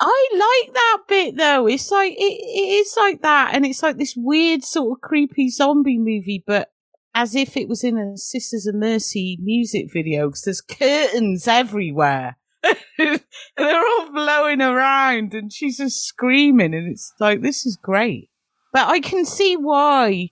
I 0.00 0.28
like 0.64 0.74
that 0.74 0.98
bit 1.06 1.36
though. 1.36 1.66
It's 1.66 1.90
like 1.90 2.12
it, 2.12 2.16
it 2.18 2.80
is 2.80 2.94
like 2.96 3.22
that, 3.22 3.54
and 3.54 3.64
it's 3.64 3.82
like 3.82 3.98
this 3.98 4.14
weird 4.16 4.64
sort 4.64 4.98
of 4.98 5.00
creepy 5.02 5.48
zombie 5.48 5.98
movie, 5.98 6.42
but 6.46 6.70
as 7.14 7.34
if 7.34 7.56
it 7.56 7.68
was 7.68 7.84
in 7.84 7.98
a 7.98 8.16
Sisters 8.16 8.66
of 8.66 8.74
Mercy 8.74 9.38
music 9.40 9.92
video 9.92 10.28
because 10.28 10.42
there's 10.42 10.60
curtains 10.60 11.46
everywhere. 11.46 12.38
they're 12.98 13.86
all 13.86 14.12
blowing 14.12 14.60
around 14.60 15.34
and 15.34 15.52
she's 15.52 15.78
just 15.78 16.04
screaming 16.04 16.74
and 16.74 16.90
it's 16.90 17.12
like 17.18 17.42
this 17.42 17.66
is 17.66 17.76
great 17.82 18.30
but 18.72 18.88
i 18.88 19.00
can 19.00 19.24
see 19.24 19.56
why 19.56 20.28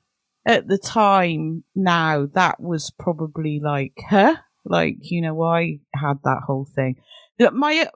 at 0.46 0.68
the 0.68 0.78
time 0.78 1.64
now 1.74 2.26
that 2.34 2.60
was 2.60 2.92
probably 2.98 3.60
like 3.62 3.94
huh 4.08 4.36
like 4.64 4.96
you 5.00 5.20
know 5.20 5.42
i 5.42 5.78
had 5.94 6.18
that 6.24 6.42
whole 6.46 6.66
thing 6.74 6.96
my 7.52 7.86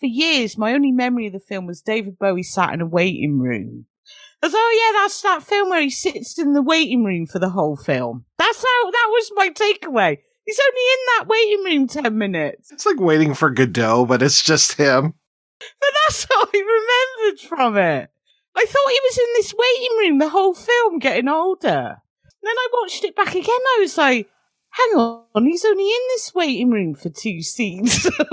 for 0.00 0.06
years 0.06 0.58
my 0.58 0.72
only 0.72 0.92
memory 0.92 1.26
of 1.26 1.32
the 1.32 1.40
film 1.40 1.66
was 1.66 1.80
david 1.80 2.18
bowie 2.18 2.42
sat 2.42 2.72
in 2.72 2.80
a 2.80 2.86
waiting 2.86 3.38
room 3.38 3.86
I 4.42 4.46
was, 4.48 4.54
oh 4.54 4.92
yeah, 4.92 5.00
that's 5.00 5.22
that 5.22 5.42
film 5.42 5.70
where 5.70 5.80
he 5.80 5.88
sits 5.88 6.38
in 6.38 6.52
the 6.52 6.60
waiting 6.60 7.02
room 7.02 7.24
for 7.24 7.38
the 7.38 7.48
whole 7.48 7.76
film. 7.76 8.26
That's 8.36 8.58
how 8.58 8.90
that 8.90 9.08
was 9.08 9.32
my 9.34 9.48
takeaway. 9.48 10.18
He's 10.46 10.60
only 10.68 10.80
in 10.80 10.98
that 11.16 11.26
waiting 11.26 11.64
room 11.64 11.88
10 11.88 12.18
minutes. 12.18 12.70
It's 12.70 12.86
like 12.86 13.00
waiting 13.00 13.34
for 13.34 13.50
Godot, 13.50 14.06
but 14.06 14.22
it's 14.22 14.42
just 14.42 14.74
him. 14.74 15.14
But 15.58 15.90
that's 16.06 16.26
all 16.36 16.46
I 16.52 17.08
remembered 17.22 17.40
from 17.40 17.76
it. 17.78 18.10
I 18.56 18.64
thought 18.66 18.90
he 18.90 19.00
was 19.02 19.18
in 19.18 19.34
this 19.34 19.54
waiting 19.54 19.96
room 19.98 20.18
the 20.18 20.28
whole 20.28 20.54
film 20.54 20.98
getting 20.98 21.28
older. 21.28 21.68
And 21.68 22.42
then 22.42 22.54
I 22.56 22.68
watched 22.72 23.04
it 23.04 23.16
back 23.16 23.34
again. 23.34 23.44
I 23.48 23.78
was 23.80 23.96
like, 23.98 24.28
hang 24.70 24.98
on, 24.98 25.46
he's 25.46 25.64
only 25.64 25.84
in 25.84 26.00
this 26.10 26.34
waiting 26.34 26.70
room 26.70 26.94
for 26.94 27.08
two 27.08 27.42
scenes. 27.42 28.06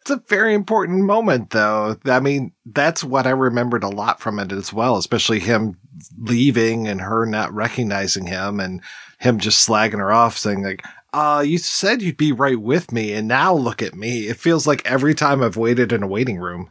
it's 0.00 0.10
a 0.10 0.22
very 0.28 0.54
important 0.54 1.04
moment, 1.04 1.50
though. 1.50 1.96
I 2.06 2.20
mean, 2.20 2.52
that's 2.66 3.04
what 3.04 3.26
I 3.26 3.30
remembered 3.30 3.84
a 3.84 3.88
lot 3.88 4.20
from 4.20 4.38
it 4.38 4.50
as 4.50 4.72
well, 4.72 4.96
especially 4.96 5.40
him 5.40 5.76
leaving 6.18 6.88
and 6.88 7.00
her 7.00 7.26
not 7.26 7.52
recognizing 7.52 8.26
him 8.26 8.60
and 8.60 8.80
him 9.18 9.38
just 9.38 9.68
slagging 9.68 9.98
her 9.98 10.12
off, 10.12 10.36
saying, 10.36 10.64
like, 10.64 10.84
uh, 11.12 11.42
you 11.46 11.58
said 11.58 12.02
you'd 12.02 12.16
be 12.16 12.32
right 12.32 12.60
with 12.60 12.92
me, 12.92 13.12
and 13.12 13.28
now 13.28 13.54
look 13.54 13.82
at 13.82 13.94
me. 13.94 14.28
It 14.28 14.38
feels 14.38 14.66
like 14.66 14.84
every 14.86 15.14
time 15.14 15.42
I've 15.42 15.56
waited 15.56 15.92
in 15.92 16.02
a 16.02 16.08
waiting 16.08 16.38
room. 16.38 16.70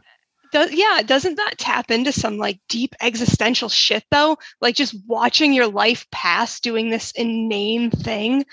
Yeah, 0.52 1.00
doesn't 1.04 1.36
that 1.36 1.56
tap 1.56 1.90
into 1.90 2.12
some 2.12 2.36
like 2.36 2.60
deep 2.68 2.94
existential 3.00 3.70
shit 3.70 4.04
though? 4.10 4.36
Like 4.60 4.74
just 4.74 4.94
watching 5.06 5.54
your 5.54 5.66
life 5.66 6.06
pass 6.10 6.60
doing 6.60 6.90
this 6.90 7.10
inane 7.12 7.90
thing. 7.90 8.44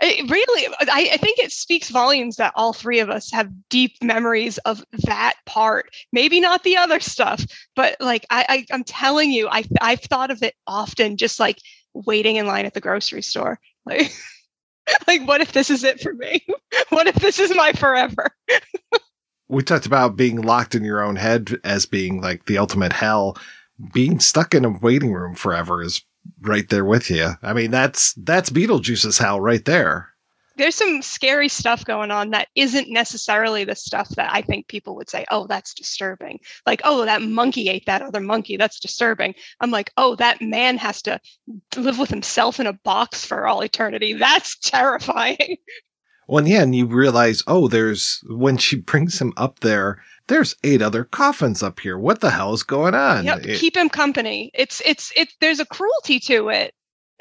It 0.00 0.30
really, 0.30 0.74
I, 0.82 1.10
I, 1.12 1.16
think 1.16 1.40
it 1.40 1.50
speaks 1.50 1.90
volumes 1.90 2.36
that 2.36 2.52
all 2.54 2.72
three 2.72 3.00
of 3.00 3.10
us 3.10 3.30
have 3.32 3.50
deep 3.68 3.96
memories 4.02 4.58
of 4.58 4.84
that 5.06 5.34
part. 5.44 5.90
Maybe 6.12 6.38
not 6.38 6.62
the 6.62 6.76
other 6.76 7.00
stuff, 7.00 7.44
but 7.74 7.96
like 7.98 8.24
I, 8.30 8.46
I 8.48 8.66
I'm 8.72 8.84
telling 8.84 9.32
you, 9.32 9.48
I 9.48 9.64
I've 9.80 10.00
thought 10.00 10.30
of 10.30 10.42
it 10.44 10.54
often, 10.66 11.16
just 11.16 11.40
like 11.40 11.58
waiting 11.92 12.36
in 12.36 12.46
line 12.46 12.66
at 12.66 12.74
the 12.74 12.80
grocery 12.80 13.22
store. 13.22 13.58
Like 13.84 14.12
like 15.06 15.26
what 15.26 15.40
if 15.40 15.52
this 15.52 15.70
is 15.70 15.84
it 15.84 16.00
for 16.00 16.14
me? 16.14 16.44
what 16.90 17.06
if 17.06 17.16
this 17.16 17.38
is 17.38 17.54
my 17.54 17.72
forever? 17.72 18.30
we 19.48 19.62
talked 19.62 19.86
about 19.86 20.16
being 20.16 20.42
locked 20.42 20.74
in 20.74 20.84
your 20.84 21.02
own 21.02 21.16
head 21.16 21.58
as 21.64 21.86
being 21.86 22.20
like 22.20 22.46
the 22.46 22.58
ultimate 22.58 22.92
hell. 22.92 23.36
Being 23.92 24.20
stuck 24.20 24.54
in 24.54 24.64
a 24.64 24.70
waiting 24.70 25.12
room 25.12 25.34
forever 25.34 25.82
is 25.82 26.02
right 26.40 26.68
there 26.68 26.84
with 26.84 27.10
you. 27.10 27.30
I 27.42 27.52
mean, 27.52 27.70
that's 27.70 28.14
that's 28.14 28.50
Beetlejuice's 28.50 29.18
hell 29.18 29.40
right 29.40 29.64
there 29.64 30.13
there's 30.56 30.74
some 30.74 31.02
scary 31.02 31.48
stuff 31.48 31.84
going 31.84 32.10
on 32.10 32.30
that 32.30 32.48
isn't 32.54 32.90
necessarily 32.90 33.64
the 33.64 33.74
stuff 33.74 34.08
that 34.10 34.32
I 34.32 34.42
think 34.42 34.68
people 34.68 34.94
would 34.96 35.10
say, 35.10 35.24
oh, 35.30 35.46
that's 35.46 35.74
disturbing. 35.74 36.40
Like, 36.66 36.80
oh, 36.84 37.04
that 37.04 37.22
monkey 37.22 37.68
ate 37.68 37.86
that 37.86 38.02
other 38.02 38.20
monkey. 38.20 38.56
That's 38.56 38.80
disturbing. 38.80 39.34
I'm 39.60 39.70
like, 39.70 39.92
oh, 39.96 40.16
that 40.16 40.40
man 40.40 40.76
has 40.78 41.02
to 41.02 41.20
live 41.76 41.98
with 41.98 42.10
himself 42.10 42.60
in 42.60 42.66
a 42.66 42.72
box 42.72 43.24
for 43.24 43.46
all 43.46 43.62
eternity. 43.62 44.12
That's 44.24 44.56
terrifying. 44.58 45.56
Well, 46.26 46.46
yeah, 46.46 46.62
and 46.62 46.74
you 46.74 46.86
realize, 46.86 47.42
oh, 47.46 47.68
there's 47.68 48.22
when 48.28 48.56
she 48.56 48.76
brings 48.80 49.20
him 49.20 49.32
up 49.36 49.60
there, 49.60 50.02
there's 50.28 50.56
eight 50.64 50.80
other 50.80 51.04
coffins 51.04 51.62
up 51.62 51.80
here. 51.80 51.98
What 51.98 52.20
the 52.20 52.30
hell 52.30 52.54
is 52.54 52.62
going 52.62 52.94
on? 52.94 53.24
Yep, 53.24 53.46
it, 53.46 53.58
keep 53.58 53.76
him 53.76 53.90
company. 53.90 54.50
It's 54.54 54.80
it's 54.86 55.12
it. 55.16 55.28
there's 55.40 55.60
a 55.60 55.66
cruelty 55.66 56.18
to 56.20 56.48
it 56.48 56.74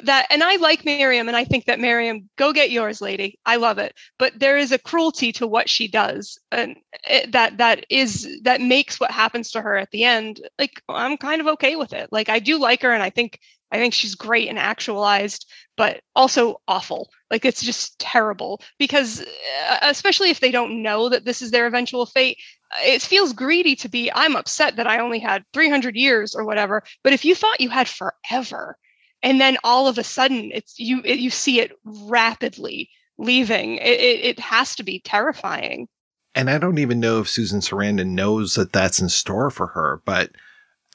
that 0.05 0.27
and 0.29 0.43
I 0.43 0.55
like 0.57 0.85
Miriam 0.85 1.27
and 1.27 1.37
I 1.37 1.43
think 1.43 1.65
that 1.65 1.79
Miriam 1.79 2.29
go 2.37 2.53
get 2.53 2.71
yours 2.71 3.01
lady. 3.01 3.39
I 3.45 3.55
love 3.57 3.77
it. 3.77 3.93
But 4.19 4.39
there 4.39 4.57
is 4.57 4.71
a 4.71 4.79
cruelty 4.79 5.31
to 5.33 5.47
what 5.47 5.69
she 5.69 5.87
does 5.87 6.39
and 6.51 6.75
it, 7.09 7.31
that 7.31 7.57
that 7.57 7.85
is 7.89 8.41
that 8.43 8.61
makes 8.61 8.99
what 8.99 9.11
happens 9.11 9.51
to 9.51 9.61
her 9.61 9.77
at 9.77 9.91
the 9.91 10.03
end 10.03 10.41
like 10.59 10.81
I'm 10.89 11.17
kind 11.17 11.41
of 11.41 11.47
okay 11.47 11.75
with 11.75 11.93
it. 11.93 12.09
Like 12.11 12.29
I 12.29 12.39
do 12.39 12.57
like 12.57 12.81
her 12.81 12.91
and 12.91 13.03
I 13.03 13.09
think 13.09 13.39
I 13.71 13.77
think 13.77 13.93
she's 13.93 14.15
great 14.15 14.49
and 14.49 14.59
actualized 14.59 15.51
but 15.75 16.01
also 16.15 16.61
awful. 16.67 17.09
Like 17.31 17.45
it's 17.45 17.63
just 17.63 17.97
terrible. 17.97 18.61
Because 18.77 19.21
uh, 19.21 19.77
especially 19.81 20.29
if 20.29 20.39
they 20.39 20.51
don't 20.51 20.83
know 20.83 21.09
that 21.09 21.25
this 21.25 21.41
is 21.41 21.51
their 21.51 21.67
eventual 21.67 22.05
fate 22.05 22.37
it 22.83 23.03
feels 23.03 23.33
greedy 23.33 23.75
to 23.75 23.87
be 23.87 24.11
i'm 24.15 24.35
upset 24.35 24.75
that 24.77 24.87
i 24.87 24.97
only 24.97 25.19
had 25.19 25.43
300 25.53 25.95
years 25.95 26.35
or 26.35 26.43
whatever. 26.43 26.83
But 27.03 27.13
if 27.13 27.23
you 27.25 27.35
thought 27.35 27.61
you 27.61 27.69
had 27.69 27.87
forever 27.87 28.77
and 29.23 29.41
then 29.41 29.57
all 29.63 29.87
of 29.87 29.97
a 29.97 30.03
sudden 30.03 30.51
it's 30.53 30.77
you 30.77 31.01
it, 31.03 31.19
you 31.19 31.29
see 31.29 31.59
it 31.59 31.71
rapidly 31.83 32.89
leaving. 33.17 33.77
It, 33.77 33.99
it, 33.99 34.25
it 34.25 34.39
has 34.39 34.75
to 34.75 34.83
be 34.83 34.99
terrifying. 34.99 35.87
And 36.35 36.49
i 36.49 36.57
don't 36.57 36.79
even 36.79 36.99
know 36.99 37.19
if 37.19 37.29
susan 37.29 37.59
sarandon 37.59 38.09
knows 38.09 38.55
that 38.55 38.73
that's 38.73 38.99
in 38.99 39.09
store 39.09 39.51
for 39.51 39.67
her 39.67 40.01
but 40.03 40.31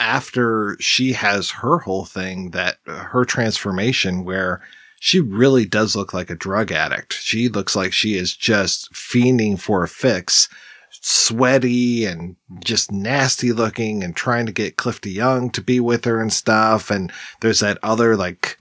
after 0.01 0.76
she 0.81 1.12
has 1.12 1.51
her 1.51 1.79
whole 1.79 2.05
thing 2.05 2.51
that 2.51 2.79
her 2.87 3.24
transformation 3.24 4.24
where 4.24 4.61
she 5.01 5.20
really 5.20 5.64
does 5.64 5.95
look 5.95 6.12
like 6.12 6.31
a 6.31 6.35
drug 6.35 6.72
addict. 6.72 7.14
She 7.14 7.49
looks 7.49 7.76
like 7.76 7.93
she 7.93 8.16
is 8.16 8.37
just 8.37 8.93
fiending 8.93 9.59
for 9.59 9.83
a 9.83 9.89
fix 9.89 10.49
sweaty 10.91 12.05
and 12.05 12.36
just 12.64 12.91
nasty 12.93 13.53
looking 13.53 14.03
and 14.03 14.14
trying 14.16 14.47
to 14.47 14.53
get 14.53 14.76
Cliff 14.76 15.01
De 15.01 15.11
Young 15.11 15.51
to 15.51 15.61
be 15.61 15.80
with 15.80 16.05
her 16.05 16.20
and 16.20 16.32
stuff. 16.32 16.91
And 16.91 17.12
there's 17.41 17.61
that 17.61 17.78
other 17.82 18.16
like 18.16 18.59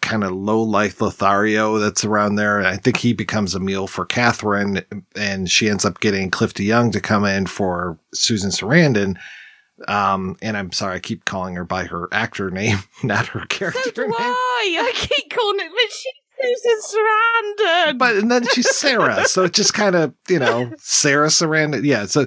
kind 0.00 0.24
of 0.24 0.32
low 0.32 0.62
life 0.62 1.00
Lothario 1.00 1.78
that's 1.78 2.04
around 2.04 2.36
there. 2.36 2.58
And 2.58 2.66
I 2.66 2.76
think 2.76 2.98
he 2.98 3.12
becomes 3.12 3.54
a 3.54 3.60
meal 3.60 3.86
for 3.86 4.06
Catherine 4.06 4.82
and 5.16 5.50
she 5.50 5.68
ends 5.68 5.84
up 5.84 6.00
getting 6.00 6.30
Cliff 6.30 6.54
De 6.54 6.64
Young 6.64 6.90
to 6.92 7.00
come 7.00 7.24
in 7.24 7.46
for 7.46 7.98
Susan 8.14 8.50
Sarandon. 8.50 9.16
Um, 9.86 10.36
and 10.42 10.56
I'm 10.56 10.72
sorry, 10.72 10.96
I 10.96 10.98
keep 10.98 11.24
calling 11.24 11.54
her 11.54 11.64
by 11.64 11.84
her 11.84 12.08
actor 12.10 12.50
name, 12.52 12.78
not 13.02 13.26
her 13.28 13.44
character 13.46 13.92
so 13.94 14.02
name. 14.02 14.14
I. 14.18 14.76
I 14.80 14.92
keep 14.94 15.30
calling 15.30 15.60
it, 15.60 15.70
but 15.70 15.92
she 15.92 16.10
Susan 16.40 16.80
Sarandon. 16.80 17.98
But 17.98 18.16
and 18.16 18.30
then 18.30 18.46
she's 18.52 18.74
Sarah, 18.76 19.24
so 19.26 19.44
it 19.44 19.54
just 19.54 19.74
kind 19.74 19.94
of 19.94 20.14
you 20.28 20.38
know 20.38 20.72
Sarah 20.78 21.28
Sarandon. 21.28 21.84
Yeah, 21.84 22.06
so 22.06 22.26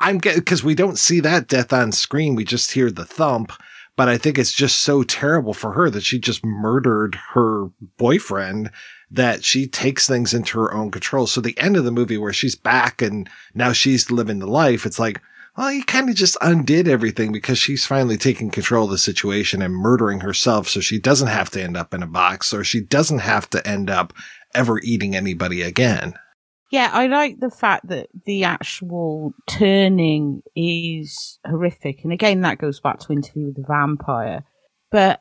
I'm 0.00 0.18
getting 0.18 0.40
because 0.40 0.64
we 0.64 0.74
don't 0.74 0.98
see 0.98 1.20
that 1.20 1.48
death 1.48 1.72
on 1.72 1.92
screen. 1.92 2.34
We 2.34 2.44
just 2.44 2.72
hear 2.72 2.90
the 2.90 3.04
thump. 3.04 3.52
But 3.96 4.08
I 4.08 4.16
think 4.16 4.38
it's 4.38 4.54
just 4.54 4.80
so 4.80 5.02
terrible 5.02 5.52
for 5.52 5.72
her 5.72 5.90
that 5.90 6.04
she 6.04 6.18
just 6.18 6.42
murdered 6.42 7.16
her 7.34 7.66
boyfriend 7.98 8.70
that 9.10 9.44
she 9.44 9.66
takes 9.66 10.06
things 10.06 10.32
into 10.32 10.58
her 10.58 10.72
own 10.72 10.90
control. 10.90 11.26
So 11.26 11.40
the 11.40 11.58
end 11.58 11.76
of 11.76 11.84
the 11.84 11.90
movie 11.90 12.16
where 12.16 12.32
she's 12.32 12.54
back 12.54 13.02
and 13.02 13.28
now 13.54 13.72
she's 13.72 14.10
living 14.10 14.38
the 14.38 14.46
life, 14.46 14.86
it's 14.86 14.98
like, 14.98 15.20
well, 15.56 15.68
he 15.68 15.82
kind 15.82 16.08
of 16.08 16.14
just 16.14 16.36
undid 16.40 16.88
everything 16.88 17.32
because 17.32 17.58
she's 17.58 17.86
finally 17.86 18.16
taking 18.16 18.50
control 18.50 18.84
of 18.84 18.90
the 18.90 18.98
situation 18.98 19.62
and 19.62 19.74
murdering 19.74 20.20
herself 20.20 20.68
so 20.68 20.80
she 20.80 20.98
doesn't 20.98 21.28
have 21.28 21.50
to 21.50 21.62
end 21.62 21.76
up 21.76 21.92
in 21.92 22.02
a 22.02 22.06
box 22.06 22.54
or 22.54 22.64
she 22.64 22.80
doesn't 22.80 23.18
have 23.18 23.50
to 23.50 23.66
end 23.66 23.90
up 23.90 24.12
ever 24.54 24.80
eating 24.80 25.16
anybody 25.16 25.62
again. 25.62 26.14
Yeah, 26.70 26.90
I 26.92 27.08
like 27.08 27.40
the 27.40 27.50
fact 27.50 27.88
that 27.88 28.08
the 28.26 28.44
actual 28.44 29.34
turning 29.48 30.42
is 30.54 31.40
horrific. 31.44 32.04
And 32.04 32.12
again, 32.12 32.42
that 32.42 32.58
goes 32.58 32.78
back 32.78 33.00
to 33.00 33.12
Interview 33.12 33.46
with 33.46 33.56
the 33.56 33.64
Vampire. 33.66 34.44
But 34.92 35.20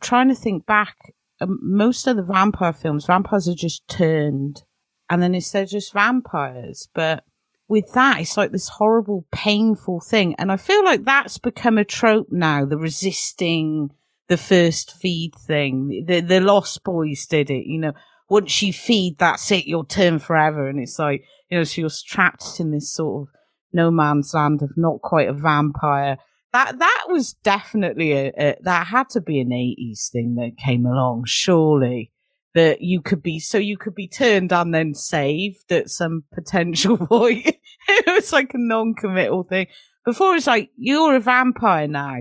trying 0.00 0.28
to 0.28 0.34
think 0.34 0.66
back, 0.66 0.96
um, 1.40 1.60
most 1.62 2.08
of 2.08 2.16
the 2.16 2.22
vampire 2.24 2.72
films, 2.72 3.06
vampires 3.06 3.48
are 3.48 3.54
just 3.54 3.86
turned 3.86 4.64
and 5.08 5.22
then 5.22 5.36
instead 5.36 5.68
just 5.68 5.92
vampires. 5.92 6.88
But 6.94 7.24
with 7.68 7.92
that, 7.92 8.20
it's 8.20 8.36
like 8.36 8.52
this 8.52 8.68
horrible, 8.68 9.26
painful 9.32 10.00
thing. 10.00 10.34
And 10.38 10.52
I 10.52 10.56
feel 10.56 10.84
like 10.84 11.04
that's 11.04 11.38
become 11.38 11.78
a 11.78 11.84
trope 11.84 12.28
now, 12.30 12.64
the 12.64 12.76
resisting 12.76 13.90
the 14.28 14.36
first 14.36 14.94
feed 14.94 15.34
thing. 15.34 16.04
The, 16.06 16.20
the 16.20 16.40
Lost 16.40 16.82
Boys 16.84 17.26
did 17.26 17.50
it, 17.50 17.66
you 17.66 17.78
know. 17.78 17.92
Once 18.28 18.62
you 18.62 18.72
feed, 18.72 19.18
that's 19.18 19.50
it, 19.50 19.66
you'll 19.66 19.84
turn 19.84 20.18
forever. 20.18 20.66
And 20.66 20.80
it's 20.80 20.98
like, 20.98 21.24
you 21.50 21.58
know, 21.58 21.64
so 21.64 21.82
you're 21.82 21.90
trapped 22.06 22.60
in 22.60 22.70
this 22.70 22.90
sort 22.90 23.28
of 23.28 23.34
no 23.74 23.90
man's 23.90 24.32
land 24.32 24.62
of 24.62 24.70
not 24.76 25.02
quite 25.02 25.28
a 25.28 25.34
vampire. 25.34 26.16
That, 26.54 26.78
that 26.78 27.04
was 27.08 27.34
definitely 27.34 28.12
a, 28.12 28.32
a 28.38 28.56
that 28.62 28.86
had 28.86 29.10
to 29.10 29.20
be 29.20 29.40
an 29.40 29.50
80s 29.50 30.10
thing 30.10 30.36
that 30.36 30.56
came 30.56 30.86
along, 30.86 31.24
surely 31.26 32.12
that 32.54 32.82
you 32.82 33.00
could 33.00 33.22
be 33.22 33.38
so 33.38 33.58
you 33.58 33.78
could 33.78 33.94
be 33.94 34.08
turned 34.08 34.52
and 34.52 34.74
then 34.74 34.94
saved 34.94 35.72
at 35.72 35.88
some 35.88 36.24
potential 36.32 36.96
point. 37.06 37.46
it 37.88 38.06
was 38.06 38.32
like 38.32 38.52
a 38.54 38.58
non-committal 38.58 39.44
thing. 39.44 39.66
Before 40.04 40.34
it's 40.34 40.46
like 40.46 40.70
you're 40.76 41.16
a 41.16 41.20
vampire 41.20 41.86
now, 41.86 42.18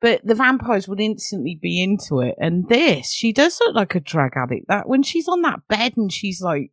but 0.00 0.20
the 0.24 0.34
vampires 0.34 0.86
would 0.86 1.00
instantly 1.00 1.58
be 1.60 1.82
into 1.82 2.20
it. 2.20 2.36
And 2.38 2.68
this, 2.68 3.10
she 3.10 3.32
does 3.32 3.58
look 3.60 3.74
like 3.74 3.94
a 3.94 4.00
drug 4.00 4.32
addict. 4.36 4.66
That 4.68 4.88
when 4.88 5.02
she's 5.02 5.28
on 5.28 5.42
that 5.42 5.66
bed 5.68 5.96
and 5.96 6.12
she's 6.12 6.40
like 6.40 6.72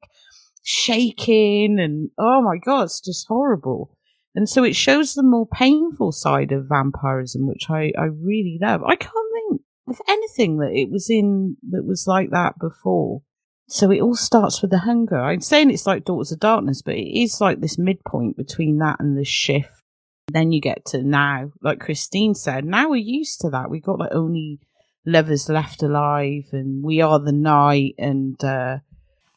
shaking 0.63 1.79
and 1.79 2.11
oh 2.17 2.41
my 2.41 2.57
god, 2.57 2.83
it's 2.83 3.01
just 3.01 3.27
horrible. 3.27 3.97
And 4.33 4.47
so 4.47 4.63
it 4.63 4.75
shows 4.75 5.13
the 5.13 5.23
more 5.23 5.47
painful 5.47 6.13
side 6.13 6.51
of 6.51 6.69
vampirism, 6.69 7.47
which 7.47 7.69
I, 7.69 7.91
I 7.97 8.05
really 8.05 8.57
love. 8.61 8.81
I 8.83 8.95
can't 8.95 9.13
think 9.33 9.60
of 9.91 10.01
anything 10.07 10.57
that 10.57 10.71
it 10.73 10.89
was 10.89 11.09
in 11.09 11.57
that 11.69 11.85
was 11.85 12.07
like 12.07 12.31
that 12.31 12.57
before. 12.59 13.21
So 13.67 13.91
it 13.91 14.01
all 14.01 14.15
starts 14.15 14.61
with 14.61 14.71
the 14.71 14.79
hunger. 14.79 15.19
I'm 15.19 15.41
saying 15.41 15.69
it's 15.69 15.85
like 15.85 16.05
Daughters 16.05 16.31
of 16.31 16.39
Darkness, 16.39 16.81
but 16.81 16.95
it 16.95 17.21
is 17.21 17.39
like 17.39 17.61
this 17.61 17.77
midpoint 17.77 18.35
between 18.35 18.79
that 18.79 18.99
and 18.99 19.17
the 19.17 19.23
shift. 19.23 19.83
Then 20.27 20.51
you 20.51 20.61
get 20.61 20.85
to 20.87 21.03
now, 21.03 21.51
like 21.61 21.79
Christine 21.79 22.35
said, 22.35 22.65
now 22.65 22.89
we're 22.89 22.97
used 22.97 23.41
to 23.41 23.49
that. 23.49 23.69
We've 23.69 23.83
got 23.83 23.99
like 23.99 24.13
only 24.13 24.59
lovers 25.05 25.49
left 25.49 25.83
alive 25.83 26.49
and 26.51 26.83
we 26.83 27.01
are 27.01 27.19
the 27.19 27.31
night 27.31 27.95
and 27.97 28.41
uh 28.43 28.77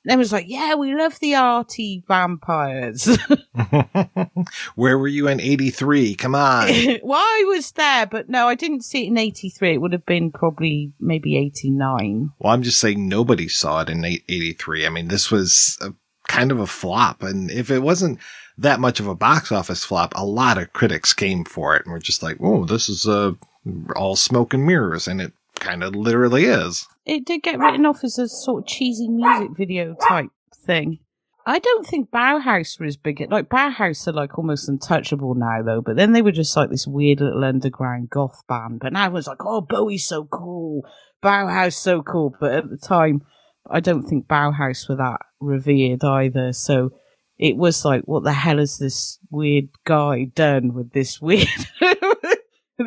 then 0.05 0.18
it 0.18 0.18
was 0.18 0.32
like, 0.32 0.46
yeah, 0.48 0.74
we 0.74 0.94
love 0.94 1.18
the 1.20 1.34
arty 1.34 2.05
vampires. 2.07 3.09
Where 4.74 4.98
were 4.98 5.09
you 5.09 5.28
in 5.28 5.40
83? 5.40 6.14
Come 6.16 6.34
on. 6.34 6.68
well, 7.02 7.18
I 7.18 7.44
was 7.48 7.72
there, 7.72 8.07
but 8.07 8.28
no, 8.28 8.46
I 8.46 8.55
didn't 8.55 8.82
see 8.84 9.05
it 9.05 9.09
in 9.09 9.18
83. 9.18 9.74
It 9.74 9.80
would 9.80 9.92
have 9.92 10.07
been 10.07 10.30
probably 10.30 10.92
maybe 11.00 11.36
89. 11.36 12.30
Well, 12.38 12.52
I'm 12.52 12.62
just 12.62 12.80
saying 12.80 13.09
nobody 13.09 13.48
saw 13.48 13.80
it 13.80 13.88
in 13.88 14.05
83. 14.05 14.86
I 14.86 14.90
mean, 14.90 15.09
this 15.09 15.30
was 15.30 15.78
a, 15.80 15.92
kind 16.28 16.52
of 16.52 16.61
a 16.61 16.66
flop. 16.66 17.22
And 17.22 17.50
if 17.50 17.70
it 17.70 17.80
wasn't 17.80 18.18
that 18.59 18.80
much 18.80 19.00
of 19.00 19.09
a 19.09 19.14
box 19.14 19.50
office 19.50 19.84
flop, 19.84 20.12
a 20.16 20.24
lot 20.24 20.59
of 20.59 20.72
critics 20.74 21.12
came 21.12 21.44
for 21.44 21.74
it 21.76 21.84
and 21.84 21.92
were 21.92 21.98
just 21.98 22.22
like, 22.22 22.36
oh, 22.40 22.66
this 22.66 22.88
is 22.88 23.09
uh, 23.09 23.32
all 23.96 24.16
smoke 24.16 24.52
and 24.52 24.66
mirrors. 24.66 25.09
And 25.09 25.20
it 25.20 25.32
kind 25.57 25.82
of 25.82 25.96
literally 25.96 26.44
is. 26.44 26.86
It 27.07 27.26
did 27.26 27.42
get 27.42 27.59
written 27.59 27.84
off 27.84 28.02
as 28.02 28.18
a 28.18 28.28
sort 28.28 28.62
of 28.62 28.66
cheesy 28.66 29.09
music 29.09 29.50
video 29.57 29.94
type 30.09 30.30
thing. 30.55 31.00
I 31.46 31.59
don't 31.59 31.86
think 31.86 32.11
Bauhaus 32.11 32.80
were 32.80 32.86
as 32.86 32.96
big. 32.96 33.20
Like 33.30 33.50
Bauhaus 33.50 34.09
are 34.09 34.12
like 34.12 34.38
almost 34.38 34.68
untouchable 34.68 35.34
now, 35.34 35.62
though. 35.62 35.82
But 35.82 35.96
then 35.96 36.12
they 36.12 36.22
were 36.22 36.32
just 36.32 36.57
like 36.57 36.70
this 36.70 36.86
weird 36.86 37.20
little 37.20 37.44
underground 37.44 38.09
goth 38.09 38.42
band. 38.48 38.80
But 38.80 38.94
now 38.94 39.05
everyone's 39.05 39.26
like, 39.26 39.44
"Oh, 39.44 39.61
Bowie's 39.61 40.07
so 40.07 40.24
cool, 40.24 40.86
Bauhaus 41.22 41.74
so 41.74 42.02
cool." 42.02 42.34
But 42.40 42.52
at 42.52 42.70
the 42.70 42.78
time, 42.78 43.22
I 43.70 43.80
don't 43.80 44.05
think 44.05 44.26
Bauhaus 44.26 44.88
were 44.88 44.96
that 44.96 45.20
revered 45.40 46.02
either. 46.02 46.55
So 46.55 46.92
it 47.36 47.59
was 47.59 47.84
like, 47.84 48.05
"What 48.05 48.24
the 48.24 48.32
hell 48.32 48.57
has 48.57 48.78
this 48.78 49.18
weird 49.30 49.68
guy 49.84 50.24
done 50.24 50.72
with 50.72 50.92
this 50.92 51.20
weird?" 51.20 51.48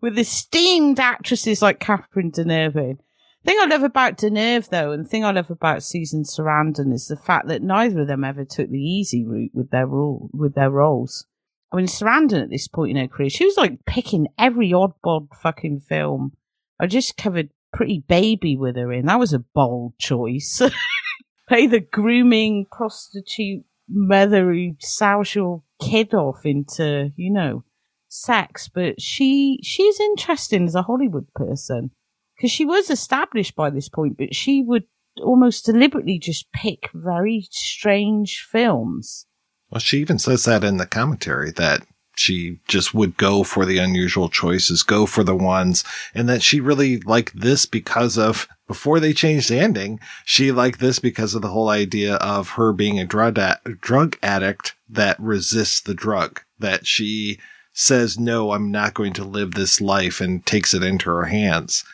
with 0.00 0.18
esteemed 0.18 1.00
actresses 1.00 1.60
like 1.60 1.80
Catherine 1.80 2.30
Deneuve 2.32 2.98
thing 3.46 3.58
I 3.60 3.66
love 3.66 3.82
about 3.82 4.18
Deneuve, 4.18 4.68
though, 4.68 4.92
and 4.92 5.04
the 5.04 5.08
thing 5.08 5.24
I 5.24 5.30
love 5.30 5.50
about 5.50 5.82
Susan 5.82 6.24
Sarandon 6.24 6.92
is 6.92 7.06
the 7.06 7.16
fact 7.16 7.46
that 7.48 7.62
neither 7.62 8.00
of 8.00 8.08
them 8.08 8.24
ever 8.24 8.44
took 8.44 8.70
the 8.70 8.82
easy 8.82 9.24
route 9.24 9.52
with 9.54 9.70
their 9.70 9.86
role, 9.86 10.28
with 10.32 10.54
their 10.54 10.70
roles. 10.70 11.26
I 11.72 11.76
mean, 11.76 11.86
Sarandon 11.86 12.42
at 12.42 12.50
this 12.50 12.68
point 12.68 12.96
in 12.96 13.02
her 13.02 13.08
career, 13.08 13.30
she 13.30 13.44
was 13.44 13.56
like 13.56 13.84
picking 13.86 14.28
every 14.38 14.70
oddball 14.70 15.28
fucking 15.40 15.80
film. 15.80 16.32
I 16.80 16.86
just 16.86 17.16
covered 17.16 17.50
Pretty 17.72 18.04
Baby 18.06 18.56
with 18.56 18.76
her 18.76 18.92
in. 18.92 19.06
That 19.06 19.18
was 19.18 19.32
a 19.32 19.38
bold 19.38 19.98
choice. 19.98 20.60
Play 21.48 21.66
the 21.66 21.80
grooming 21.80 22.66
prostitute 22.70 23.64
mother 23.88 24.52
who 24.52 24.74
sours 24.80 25.34
your 25.34 25.62
kid 25.80 26.14
off 26.14 26.44
into, 26.44 27.12
you 27.16 27.32
know, 27.32 27.64
sex. 28.08 28.68
But 28.68 29.00
she 29.00 29.60
she's 29.62 30.00
interesting 30.00 30.66
as 30.66 30.74
a 30.74 30.82
Hollywood 30.82 31.32
person 31.34 31.92
because 32.36 32.50
she 32.50 32.64
was 32.64 32.90
established 32.90 33.56
by 33.56 33.70
this 33.70 33.88
point, 33.88 34.18
but 34.18 34.34
she 34.34 34.62
would 34.62 34.84
almost 35.22 35.64
deliberately 35.64 36.18
just 36.18 36.50
pick 36.52 36.90
very 36.92 37.46
strange 37.50 38.46
films. 38.50 39.26
Well, 39.70 39.80
she 39.80 39.98
even 39.98 40.18
says 40.18 40.44
that 40.44 40.62
in 40.62 40.76
the 40.76 40.86
commentary 40.86 41.50
that 41.52 41.86
she 42.14 42.60
just 42.66 42.94
would 42.94 43.16
go 43.16 43.42
for 43.42 43.64
the 43.64 43.78
unusual 43.78 44.28
choices, 44.28 44.82
go 44.82 45.06
for 45.06 45.22
the 45.22 45.34
ones, 45.34 45.84
and 46.14 46.28
that 46.28 46.42
she 46.42 46.60
really 46.60 46.98
liked 47.00 47.38
this 47.38 47.66
because 47.66 48.16
of 48.16 48.48
before 48.66 49.00
they 49.00 49.12
changed 49.12 49.50
the 49.50 49.58
ending, 49.58 50.00
she 50.24 50.50
liked 50.50 50.80
this 50.80 50.98
because 50.98 51.34
of 51.34 51.42
the 51.42 51.48
whole 51.48 51.68
idea 51.68 52.16
of 52.16 52.50
her 52.50 52.72
being 52.72 52.98
a 52.98 53.06
drug, 53.06 53.38
a 53.38 53.58
drug 53.80 54.18
addict 54.22 54.74
that 54.88 55.20
resists 55.20 55.80
the 55.80 55.94
drug, 55.94 56.40
that 56.58 56.86
she 56.86 57.38
says, 57.72 58.18
no, 58.18 58.52
I'm 58.52 58.70
not 58.70 58.94
going 58.94 59.12
to 59.14 59.24
live 59.24 59.52
this 59.52 59.80
life 59.80 60.20
and 60.20 60.44
takes 60.44 60.72
it 60.74 60.82
into 60.82 61.10
her 61.10 61.26
hands 61.26 61.84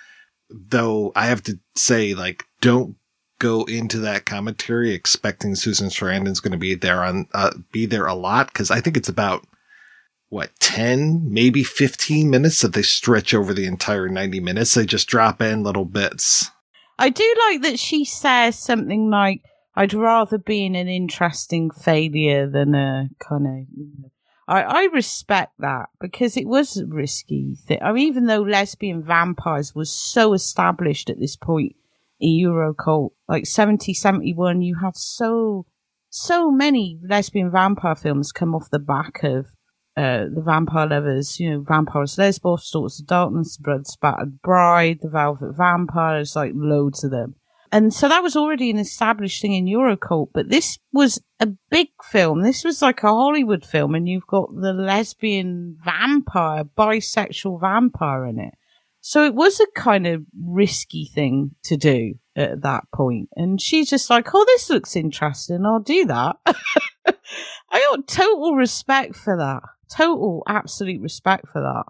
though 0.52 1.12
I 1.14 1.26
have 1.26 1.42
to 1.44 1.58
say, 1.74 2.14
like, 2.14 2.44
don't 2.60 2.96
go 3.38 3.64
into 3.64 3.98
that 3.98 4.24
commentary 4.24 4.92
expecting 4.92 5.54
Susan 5.54 5.88
Sarandon's 5.88 6.40
going 6.40 6.52
to 6.52 6.58
be 6.58 6.74
there 6.74 7.02
on, 7.02 7.26
uh, 7.34 7.50
be 7.72 7.86
there 7.86 8.06
a 8.06 8.14
lot. 8.14 8.52
Cause 8.54 8.70
I 8.70 8.80
think 8.80 8.96
it's 8.96 9.08
about 9.08 9.44
what, 10.28 10.50
10, 10.60 11.32
maybe 11.32 11.64
15 11.64 12.30
minutes 12.30 12.60
that 12.62 12.72
they 12.72 12.82
stretch 12.82 13.34
over 13.34 13.52
the 13.52 13.66
entire 13.66 14.08
90 14.08 14.40
minutes. 14.40 14.74
They 14.74 14.86
just 14.86 15.08
drop 15.08 15.42
in 15.42 15.62
little 15.62 15.84
bits. 15.84 16.50
I 16.98 17.08
do 17.08 17.34
like 17.48 17.62
that 17.62 17.78
she 17.78 18.04
says 18.04 18.58
something 18.58 19.10
like, 19.10 19.42
I'd 19.74 19.94
rather 19.94 20.38
be 20.38 20.64
in 20.64 20.74
an 20.74 20.88
interesting 20.88 21.70
failure 21.70 22.48
than 22.48 22.74
a 22.74 23.08
kind 23.18 23.46
of 23.46 24.11
I, 24.52 24.62
I 24.62 24.82
respect 24.92 25.52
that 25.60 25.88
because 25.98 26.36
it 26.36 26.46
was 26.46 26.76
a 26.76 26.84
risky 26.84 27.54
thing. 27.54 27.78
I 27.80 27.90
mean, 27.92 28.06
even 28.06 28.26
though 28.26 28.42
lesbian 28.42 29.02
vampires 29.02 29.74
was 29.74 29.90
so 29.90 30.34
established 30.34 31.08
at 31.08 31.18
this 31.18 31.36
point 31.36 31.74
in 32.20 32.38
Eurocult, 32.44 33.12
like 33.28 33.46
70, 33.46 33.94
71, 33.94 34.60
you 34.60 34.76
had 34.82 34.94
so, 34.94 35.64
so 36.10 36.50
many 36.50 37.00
lesbian 37.02 37.50
vampire 37.50 37.94
films 37.94 38.30
come 38.30 38.54
off 38.54 38.68
the 38.70 38.78
back 38.78 39.22
of 39.22 39.46
uh, 39.96 40.24
the 40.24 40.42
vampire 40.44 40.86
lovers, 40.86 41.40
you 41.40 41.50
know, 41.50 41.60
Vampyros 41.60 42.18
Lesbos, 42.18 42.70
Daughters 42.70 43.00
of 43.00 43.06
Darkness, 43.06 43.56
Blood 43.56 43.86
Spattered 43.86 44.42
Bride, 44.42 44.98
The 45.00 45.08
Velvet 45.08 45.54
Vampires, 45.56 46.36
like 46.36 46.52
loads 46.54 47.04
of 47.04 47.10
them. 47.10 47.36
And 47.72 47.92
so 47.94 48.06
that 48.06 48.22
was 48.22 48.36
already 48.36 48.68
an 48.70 48.78
established 48.78 49.40
thing 49.40 49.54
in 49.54 49.64
Eurocult, 49.64 50.28
but 50.34 50.50
this 50.50 50.78
was 50.92 51.22
a 51.40 51.48
big 51.70 51.88
film. 52.04 52.42
This 52.42 52.64
was 52.64 52.82
like 52.82 53.02
a 53.02 53.08
Hollywood 53.08 53.64
film, 53.64 53.94
and 53.94 54.06
you've 54.06 54.26
got 54.26 54.50
the 54.54 54.74
lesbian 54.74 55.78
vampire, 55.82 56.64
bisexual 56.64 57.62
vampire 57.62 58.26
in 58.26 58.38
it. 58.38 58.52
So 59.00 59.24
it 59.24 59.34
was 59.34 59.58
a 59.58 59.66
kind 59.74 60.06
of 60.06 60.22
risky 60.44 61.10
thing 61.12 61.52
to 61.64 61.78
do 61.78 62.14
at 62.36 62.60
that 62.60 62.84
point. 62.94 63.30
And 63.36 63.60
she's 63.60 63.88
just 63.88 64.10
like, 64.10 64.28
oh, 64.34 64.44
this 64.46 64.68
looks 64.68 64.94
interesting. 64.94 65.64
I'll 65.64 65.80
do 65.80 66.04
that. 66.04 66.36
I 66.46 67.86
got 67.90 68.06
total 68.06 68.54
respect 68.54 69.16
for 69.16 69.36
that. 69.38 69.62
Total, 69.90 70.42
absolute 70.46 71.00
respect 71.00 71.48
for 71.48 71.62
that. 71.62 71.84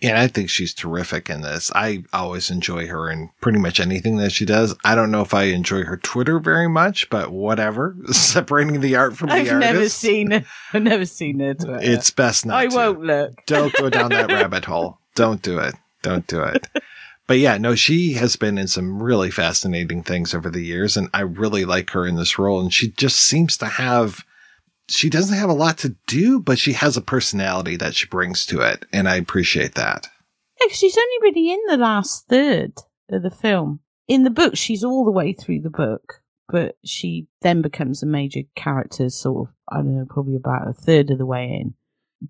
Yeah, 0.00 0.20
I 0.20 0.28
think 0.28 0.50
she's 0.50 0.74
terrific 0.74 1.30
in 1.30 1.40
this. 1.40 1.72
I 1.74 2.04
always 2.12 2.50
enjoy 2.50 2.86
her 2.86 3.10
in 3.10 3.30
pretty 3.40 3.58
much 3.58 3.80
anything 3.80 4.18
that 4.18 4.30
she 4.30 4.44
does. 4.44 4.74
I 4.84 4.94
don't 4.94 5.10
know 5.10 5.22
if 5.22 5.32
I 5.32 5.44
enjoy 5.44 5.84
her 5.84 5.96
Twitter 5.96 6.38
very 6.38 6.68
much, 6.68 7.08
but 7.08 7.30
whatever. 7.32 7.96
Separating 8.10 8.80
the 8.80 8.94
art 8.96 9.16
from 9.16 9.28
the 9.28 9.36
art. 9.36 9.40
I've 9.40 9.52
artist. 9.52 9.72
never 9.72 9.88
seen 9.88 10.32
it. 10.32 10.44
I've 10.74 10.82
never 10.82 11.06
seen 11.06 11.40
it. 11.40 11.64
It's 11.66 12.10
best 12.10 12.44
not 12.44 12.58
I 12.58 12.66
to. 12.66 12.76
won't 12.76 13.00
look. 13.00 13.32
Don't 13.46 13.72
go 13.74 13.88
down 13.88 14.10
that 14.10 14.30
rabbit 14.30 14.66
hole. 14.66 14.98
Don't 15.14 15.40
do 15.40 15.58
it. 15.58 15.74
Don't 16.02 16.26
do 16.26 16.42
it. 16.42 16.66
But 17.26 17.38
yeah, 17.38 17.56
no, 17.56 17.74
she 17.74 18.12
has 18.12 18.36
been 18.36 18.58
in 18.58 18.68
some 18.68 19.02
really 19.02 19.30
fascinating 19.30 20.02
things 20.02 20.34
over 20.34 20.50
the 20.50 20.62
years, 20.62 20.96
and 20.98 21.08
I 21.14 21.22
really 21.22 21.64
like 21.64 21.90
her 21.90 22.06
in 22.06 22.16
this 22.16 22.38
role. 22.38 22.60
And 22.60 22.72
she 22.72 22.90
just 22.92 23.18
seems 23.18 23.56
to 23.56 23.66
have 23.66 24.24
she 24.88 25.10
doesn't 25.10 25.36
have 25.36 25.50
a 25.50 25.54
lot 25.54 25.78
to 25.78 25.96
do, 26.06 26.38
but 26.40 26.58
she 26.58 26.72
has 26.74 26.96
a 26.96 27.02
personality 27.02 27.76
that 27.76 27.94
she 27.94 28.06
brings 28.06 28.46
to 28.46 28.60
it, 28.60 28.86
and 28.92 29.08
I 29.08 29.16
appreciate 29.16 29.74
that. 29.74 30.08
Yeah, 30.60 30.72
she's 30.72 30.96
only 30.96 31.16
really 31.30 31.52
in 31.52 31.60
the 31.68 31.76
last 31.76 32.28
third 32.28 32.72
of 33.10 33.22
the 33.22 33.30
film. 33.30 33.80
In 34.08 34.22
the 34.22 34.30
book, 34.30 34.56
she's 34.56 34.84
all 34.84 35.04
the 35.04 35.10
way 35.10 35.32
through 35.32 35.60
the 35.62 35.70
book. 35.70 36.22
but 36.48 36.76
she 36.84 37.26
then 37.42 37.60
becomes 37.60 38.02
a 38.02 38.06
major 38.06 38.42
character, 38.54 39.08
sort 39.10 39.48
of, 39.48 39.54
I 39.68 39.78
don't 39.78 39.96
know, 39.96 40.06
probably 40.08 40.36
about 40.36 40.68
a 40.68 40.72
third 40.72 41.10
of 41.10 41.18
the 41.18 41.26
way 41.26 41.44
in. 41.60 41.74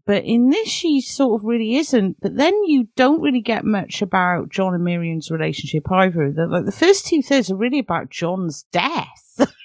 But 0.07 0.25
in 0.25 0.49
this, 0.51 0.69
she 0.69 1.01
sort 1.01 1.41
of 1.41 1.47
really 1.47 1.77
isn't. 1.77 2.17
But 2.21 2.37
then 2.37 2.55
you 2.65 2.89
don't 2.97 3.21
really 3.21 3.41
get 3.43 3.65
much 3.65 4.03
about 4.03 4.49
John 4.49 4.75
and 4.75 4.83
Miriam's 4.83 5.31
relationship 5.31 5.91
either. 5.93 6.33
The, 6.33 6.47
like 6.47 6.65
the 6.65 6.73
first 6.73 7.07
two 7.07 7.23
thirds 7.23 7.51
are 7.51 7.57
really 7.57 7.79
about 7.79 8.11
John's 8.11 8.65
death. 8.73 9.39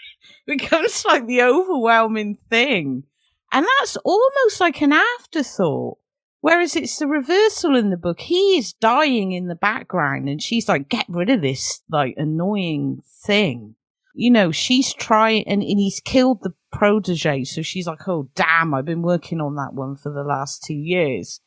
becomes 0.47 1.05
like 1.05 1.27
the 1.27 1.41
overwhelming 1.41 2.37
thing. 2.49 3.03
And 3.51 3.65
that's 3.79 3.97
almost 3.97 4.59
like 4.59 4.81
an 4.81 4.93
afterthought. 4.93 5.97
Whereas 6.39 6.75
it's 6.75 6.97
the 6.97 7.07
reversal 7.07 7.75
in 7.75 7.91
the 7.91 7.97
book. 7.97 8.19
He 8.19 8.57
is 8.57 8.73
dying 8.73 9.31
in 9.31 9.47
the 9.47 9.55
background 9.55 10.27
and 10.27 10.41
she's 10.41 10.67
like, 10.67 10.89
get 10.89 11.05
rid 11.07 11.29
of 11.29 11.41
this 11.41 11.81
like 11.89 12.15
annoying 12.17 13.03
thing. 13.23 13.75
You 14.15 14.31
know, 14.31 14.51
she's 14.51 14.93
trying 14.93 15.47
and, 15.47 15.61
and 15.61 15.79
he's 15.79 15.99
killed 15.99 16.41
the 16.41 16.53
protege. 16.71 17.43
So 17.43 17.61
she's 17.61 17.85
like, 17.85 18.07
oh 18.07 18.29
damn, 18.33 18.73
I've 18.73 18.85
been 18.85 19.03
working 19.03 19.39
on 19.39 19.55
that 19.55 19.73
one 19.73 19.95
for 19.95 20.11
the 20.11 20.23
last 20.23 20.63
two 20.63 20.73
years. 20.73 21.41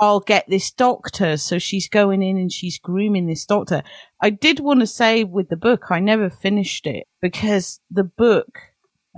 I'll 0.00 0.20
get 0.20 0.46
this 0.48 0.70
doctor. 0.70 1.36
So 1.36 1.58
she's 1.58 1.88
going 1.88 2.22
in 2.22 2.36
and 2.38 2.50
she's 2.50 2.78
grooming 2.78 3.26
this 3.26 3.44
doctor. 3.44 3.82
I 4.20 4.30
did 4.30 4.58
want 4.58 4.80
to 4.80 4.86
say 4.86 5.24
with 5.24 5.48
the 5.50 5.56
book, 5.56 5.86
I 5.90 6.00
never 6.00 6.30
finished 6.30 6.86
it 6.86 7.06
because 7.20 7.80
the 7.90 8.04
book, 8.04 8.58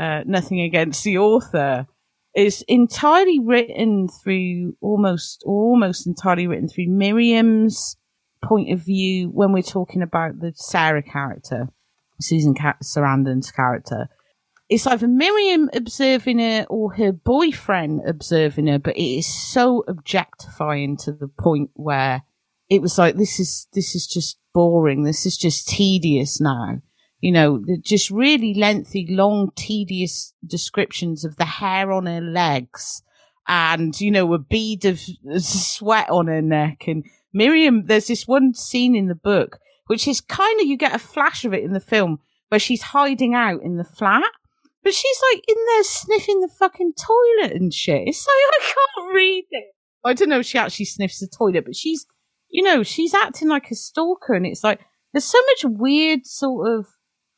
uh, 0.01 0.23
nothing 0.27 0.61
against 0.61 1.05
the 1.05 1.19
author, 1.19 1.87
is 2.35 2.65
entirely 2.67 3.39
written 3.39 4.09
through 4.09 4.75
almost 4.81 5.43
almost 5.47 6.07
entirely 6.07 6.47
written 6.47 6.69
through 6.69 6.89
Miriam's 6.89 7.97
point 8.43 8.73
of 8.73 8.81
view 8.81 9.29
when 9.29 9.53
we're 9.53 9.63
talking 9.63 10.03
about 10.03 10.41
the 10.41 10.53
Sarah 10.57 11.03
character, 11.03 11.69
Susan 12.21 12.55
Sarandon's 12.83 13.51
character. 13.51 14.09
It's 14.73 14.87
either 14.87 15.09
Miriam 15.09 15.71
observing 15.75 16.39
her 16.39 16.67
or 16.69 16.95
her 16.95 17.13
boyfriend 17.13 18.03
observing 18.07 18.69
her, 18.69 18.79
but 18.79 18.97
it 18.97 19.19
is 19.19 19.27
so 19.27 19.85
objectifying 19.87 20.97
to 20.99 21.13
the 21.13 21.29
point 21.29 21.71
where 21.75 22.23
it 22.69 22.81
was 22.81 22.99
like 22.99 23.17
this 23.17 23.39
is 23.39 23.67
this 23.73 23.95
is 23.95 24.07
just 24.07 24.39
boring. 24.55 25.05
This 25.05 25.27
is 25.27 25.37
just 25.37 25.69
tedious 25.69 26.41
now 26.41 26.81
you 27.23 27.31
know, 27.31 27.65
just 27.81 28.11
really 28.11 28.53
lengthy, 28.53 29.07
long, 29.09 29.53
tedious 29.55 30.35
descriptions 30.45 31.25
of 31.25 31.37
the 31.37 31.45
hair 31.45 31.93
on 31.93 32.07
her 32.07 32.21
legs 32.21 33.03
and, 33.47 33.99
you 34.01 34.11
know, 34.11 34.35
a 34.35 34.39
bead 34.39 34.85
of 34.85 35.01
sweat 35.39 36.11
on 36.11 36.27
her 36.27 36.43
neck. 36.43 36.89
And 36.89 37.05
Miriam, 37.33 37.87
there's 37.87 38.09
this 38.09 38.27
one 38.27 38.55
scene 38.55 38.97
in 38.97 39.07
the 39.07 39.15
book, 39.15 39.61
which 39.87 40.09
is 40.09 40.21
kind 40.21 40.61
of, 40.61 40.67
you 40.67 40.77
get 40.77 40.97
a 40.97 40.99
flash 40.99 41.45
of 41.45 41.55
it 41.55 41.63
in 41.63 41.73
the 41.73 41.81
film 41.81 42.19
where 42.49 42.59
she's 42.59 42.83
hiding 42.83 43.37
out 43.37 43.63
in 43.63 43.77
the 43.77 43.85
flat. 43.85 44.31
But 44.85 44.95
she's 44.95 45.21
like 45.33 45.45
in 45.47 45.57
there 45.67 45.85
sniffing 45.85 46.41
the 46.41 46.49
fucking 46.49 46.93
toilet 46.99 47.53
and 47.53 47.73
shit. 47.73 48.03
It's 48.07 48.27
like, 48.27 48.35
I 48.35 48.75
can't 48.75 49.15
read 49.15 49.45
it. 49.51 49.65
I 50.05 50.15
don't 50.15 50.29
know 50.29 50.41
if 50.41 50.47
she 50.47 50.59
actually 50.59 50.87
sniffs 50.87 51.21
the 51.21 51.29
toilet, 51.29 51.65
but 51.65 51.77
she's, 51.77 52.07
you 52.49 52.63
know, 52.63 52.83
she's 52.83 53.15
acting 53.15 53.49
like 53.49 53.71
a 53.71 53.77
stalker. 53.77 54.35
And 54.35 54.45
it's 54.45 54.65
like, 54.65 54.81
there's 55.13 55.25
so 55.25 55.39
much 55.39 55.79
weird 55.79 56.27
sort 56.27 56.69
of 56.69 56.87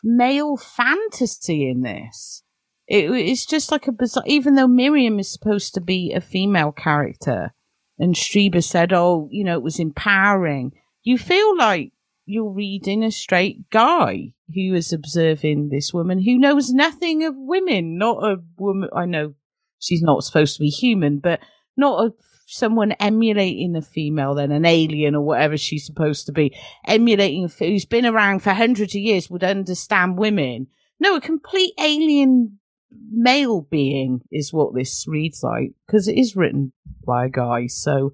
male 0.03 0.57
fantasy 0.57 1.69
in 1.69 1.83
this. 1.83 2.43
It, 2.87 3.11
it's 3.11 3.47
just 3.47 3.71
like 3.73 3.89
a 3.89 3.93
bizarre, 3.93 4.25
even 4.27 4.55
though 4.55 4.67
Miriam 4.67 5.19
is 5.19 5.33
supposed 5.33 5.75
to 5.75 5.81
be 5.81 6.13
a 6.13 6.21
female 6.21 6.73
character 6.73 7.55
and 7.99 8.15
Strieber 8.15 8.63
said, 8.63 8.93
oh, 8.93 9.29
you 9.31 9.45
know, 9.45 9.55
it 9.55 9.63
was 9.63 9.79
empowering. 9.79 10.73
You 11.03 11.19
feel 11.19 11.57
like 11.57 11.93
you're 12.27 12.51
reading 12.51 13.03
a 13.03 13.11
straight 13.11 13.71
guy 13.71 14.34
who 14.53 14.75
is 14.75 14.93
observing 14.93 15.69
this 15.69 15.93
woman 15.93 16.23
who 16.23 16.39
knows 16.39 16.71
nothing 16.71 17.25
of 17.25 17.35
women, 17.37 17.97
not 17.99 18.23
a 18.23 18.37
woman. 18.59 18.91
I 18.95 19.07
know 19.07 19.35
she's 19.79 20.03
not 20.03 20.25
supposed 20.25 20.57
to 20.57 20.61
be 20.61 20.69
human, 20.69 21.19
but 21.19 21.41
not 21.77 22.05
a 22.05 22.13
someone 22.47 22.93
emulating 22.93 23.75
a 23.75 23.83
female 23.83 24.35
then 24.35 24.53
an 24.53 24.65
alien 24.65 25.15
or 25.15 25.23
whatever 25.23 25.57
she's 25.57 25.87
supposed 25.87 26.27
to 26.27 26.33
be 26.33 26.55
emulating 26.87 27.49
who's 27.59 27.87
been 27.87 28.07
around 28.07 28.41
for 28.41 28.51
hundreds 28.51 28.95
of 28.95 29.01
years 29.01 29.31
would 29.31 29.43
understand 29.43 30.19
women 30.19 30.67
no 31.01 31.17
a 31.17 31.21
complete 31.21 31.73
alien 31.81 32.59
male 33.11 33.63
being 33.63 34.21
is 34.31 34.53
what 34.53 34.75
this 34.75 35.07
reads 35.09 35.43
like 35.43 35.73
because 35.87 36.07
it 36.07 36.19
is 36.19 36.37
written 36.37 36.73
by 37.07 37.25
a 37.25 37.31
guy 37.31 37.67
so 37.67 38.13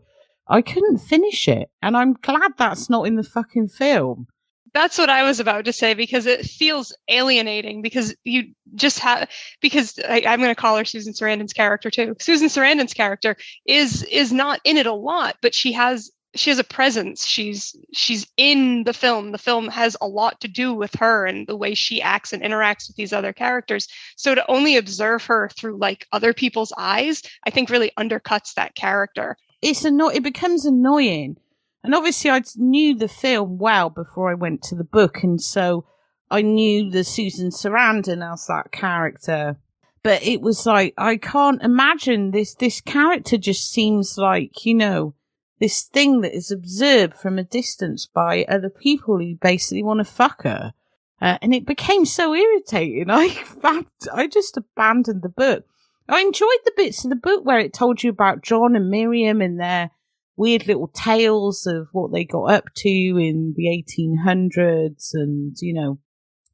i 0.48 0.62
couldn't 0.62 0.98
finish 0.98 1.48
it 1.48 1.68
and 1.82 1.96
i'm 1.96 2.14
glad 2.14 2.52
that's 2.56 2.88
not 2.88 3.06
in 3.06 3.16
the 3.16 3.24
fucking 3.24 3.68
film 3.68 4.26
that's 4.72 4.98
what 4.98 5.10
I 5.10 5.22
was 5.22 5.40
about 5.40 5.64
to 5.64 5.72
say 5.72 5.94
because 5.94 6.26
it 6.26 6.44
feels 6.44 6.94
alienating 7.08 7.82
because 7.82 8.14
you 8.24 8.52
just 8.74 8.98
have 9.00 9.28
because 9.60 9.98
I, 10.08 10.20
am 10.20 10.40
going 10.40 10.50
to 10.50 10.60
call 10.60 10.76
her 10.76 10.84
Susan 10.84 11.12
Sarandon's 11.12 11.52
character 11.52 11.90
too. 11.90 12.16
Susan 12.20 12.48
Sarandon's 12.48 12.94
character 12.94 13.36
is 13.66 14.02
is 14.04 14.32
not 14.32 14.60
in 14.64 14.76
it 14.76 14.86
a 14.86 14.92
lot, 14.92 15.36
but 15.42 15.54
she 15.54 15.72
has 15.72 16.10
she 16.34 16.50
has 16.50 16.58
a 16.58 16.64
presence. 16.64 17.26
She's 17.26 17.74
she's 17.92 18.26
in 18.36 18.84
the 18.84 18.92
film. 18.92 19.32
The 19.32 19.38
film 19.38 19.68
has 19.68 19.96
a 20.00 20.06
lot 20.06 20.40
to 20.40 20.48
do 20.48 20.72
with 20.72 20.94
her 20.94 21.26
and 21.26 21.46
the 21.46 21.56
way 21.56 21.74
she 21.74 22.00
acts 22.00 22.32
and 22.32 22.42
interacts 22.42 22.88
with 22.88 22.96
these 22.96 23.12
other 23.12 23.32
characters. 23.32 23.88
So 24.16 24.34
to 24.34 24.50
only 24.50 24.76
observe 24.76 25.24
her 25.24 25.48
through 25.56 25.78
like 25.78 26.06
other 26.12 26.32
people's 26.32 26.72
eyes, 26.78 27.22
I 27.46 27.50
think 27.50 27.70
really 27.70 27.92
undercuts 27.98 28.54
that 28.54 28.74
character. 28.74 29.36
It's 29.62 29.84
anno- 29.84 30.08
it 30.08 30.22
becomes 30.22 30.64
annoying 30.64 31.36
and 31.82 31.94
obviously, 31.94 32.30
I 32.30 32.42
knew 32.56 32.96
the 32.96 33.08
film 33.08 33.58
well 33.58 33.88
before 33.88 34.30
I 34.30 34.34
went 34.34 34.62
to 34.64 34.74
the 34.74 34.84
book, 34.84 35.22
and 35.22 35.40
so 35.40 35.86
I 36.30 36.42
knew 36.42 36.90
the 36.90 37.04
Susan 37.04 37.50
Sarandon 37.50 38.22
as 38.22 38.46
that 38.46 38.70
character. 38.70 39.56
But 40.02 40.22
it 40.22 40.40
was 40.40 40.66
like 40.66 40.94
I 40.96 41.16
can't 41.16 41.62
imagine 41.62 42.30
this. 42.30 42.54
This 42.54 42.80
character 42.80 43.36
just 43.38 43.70
seems 43.70 44.18
like 44.18 44.64
you 44.64 44.74
know 44.74 45.14
this 45.58 45.82
thing 45.82 46.20
that 46.22 46.34
is 46.34 46.50
observed 46.50 47.14
from 47.14 47.38
a 47.38 47.44
distance 47.44 48.06
by 48.06 48.44
other 48.44 48.70
people 48.70 49.18
who 49.18 49.36
basically 49.36 49.82
want 49.82 49.98
to 49.98 50.04
fuck 50.04 50.42
her. 50.42 50.72
Uh, 51.20 51.36
and 51.42 51.54
it 51.54 51.66
became 51.66 52.06
so 52.06 52.34
irritating. 52.34 53.06
I 53.10 53.84
I 54.12 54.26
just 54.26 54.56
abandoned 54.56 55.22
the 55.22 55.28
book. 55.28 55.64
I 56.08 56.20
enjoyed 56.20 56.48
the 56.64 56.72
bits 56.76 57.04
of 57.04 57.10
the 57.10 57.16
book 57.16 57.44
where 57.44 57.58
it 57.58 57.72
told 57.72 58.02
you 58.02 58.10
about 58.10 58.42
John 58.42 58.74
and 58.74 58.90
Miriam 58.90 59.40
and 59.40 59.60
their 59.60 59.90
weird 60.36 60.66
little 60.66 60.88
tales 60.88 61.66
of 61.66 61.88
what 61.92 62.12
they 62.12 62.24
got 62.24 62.44
up 62.44 62.64
to 62.74 62.88
in 62.88 63.54
the 63.56 63.66
1800s 63.66 65.10
and 65.14 65.56
you 65.60 65.74
know 65.74 65.98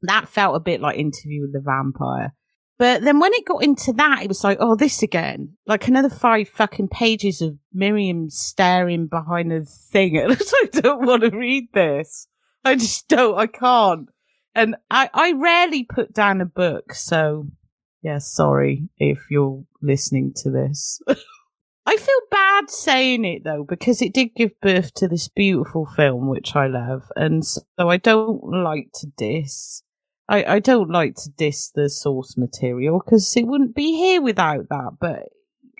that 0.03 0.27
felt 0.27 0.55
a 0.55 0.59
bit 0.59 0.81
like 0.81 0.97
interview 0.97 1.41
with 1.41 1.53
the 1.53 1.61
vampire. 1.61 2.33
But 2.77 3.01
then 3.01 3.19
when 3.19 3.33
it 3.33 3.45
got 3.45 3.63
into 3.63 3.91
that 3.93 4.21
it 4.21 4.27
was 4.27 4.43
like 4.43 4.57
oh 4.59 4.75
this 4.75 5.01
again. 5.01 5.57
Like 5.65 5.87
another 5.87 6.09
five 6.09 6.49
fucking 6.49 6.89
pages 6.89 7.41
of 7.41 7.57
miriam 7.73 8.29
staring 8.29 9.07
behind 9.07 9.51
a 9.51 9.63
thing 9.63 10.17
and 10.23 10.33
i 10.33 10.65
don't 10.73 11.05
want 11.05 11.23
to 11.23 11.29
read 11.29 11.69
this. 11.73 12.27
I 12.63 12.75
just 12.75 13.07
don't 13.07 13.37
i 13.37 13.47
can't. 13.47 14.09
And 14.53 14.75
i 14.91 15.09
i 15.13 15.33
rarely 15.33 15.83
put 15.83 16.13
down 16.13 16.41
a 16.41 16.45
book 16.45 16.93
so 16.93 17.47
yeah 18.03 18.19
sorry 18.19 18.89
if 18.97 19.19
you're 19.29 19.63
listening 19.81 20.33
to 20.35 20.51
this 20.51 20.99
I 21.87 21.95
feel 21.95 22.19
bad 22.29 22.69
saying 22.69 23.23
it 23.23 23.45
though 23.45 23.63
because 23.63 24.01
it 24.01 24.13
did 24.13 24.35
give 24.35 24.59
birth 24.59 24.93
to 24.95 25.07
this 25.07 25.29
beautiful 25.29 25.85
film 25.85 26.27
which 26.27 26.53
I 26.53 26.67
love, 26.67 27.09
and 27.15 27.45
so 27.45 27.63
I 27.79 27.95
don't 27.95 28.43
like 28.43 28.89
to 28.95 29.07
diss. 29.07 29.83
I, 30.27 30.55
I 30.55 30.59
don't 30.59 30.89
like 30.89 31.15
to 31.15 31.29
diss 31.29 31.71
the 31.73 31.89
source 31.89 32.35
material 32.35 32.99
because 32.99 33.33
it 33.37 33.47
wouldn't 33.47 33.73
be 33.73 33.95
here 33.95 34.21
without 34.21 34.67
that. 34.67 34.97
But 34.99 35.29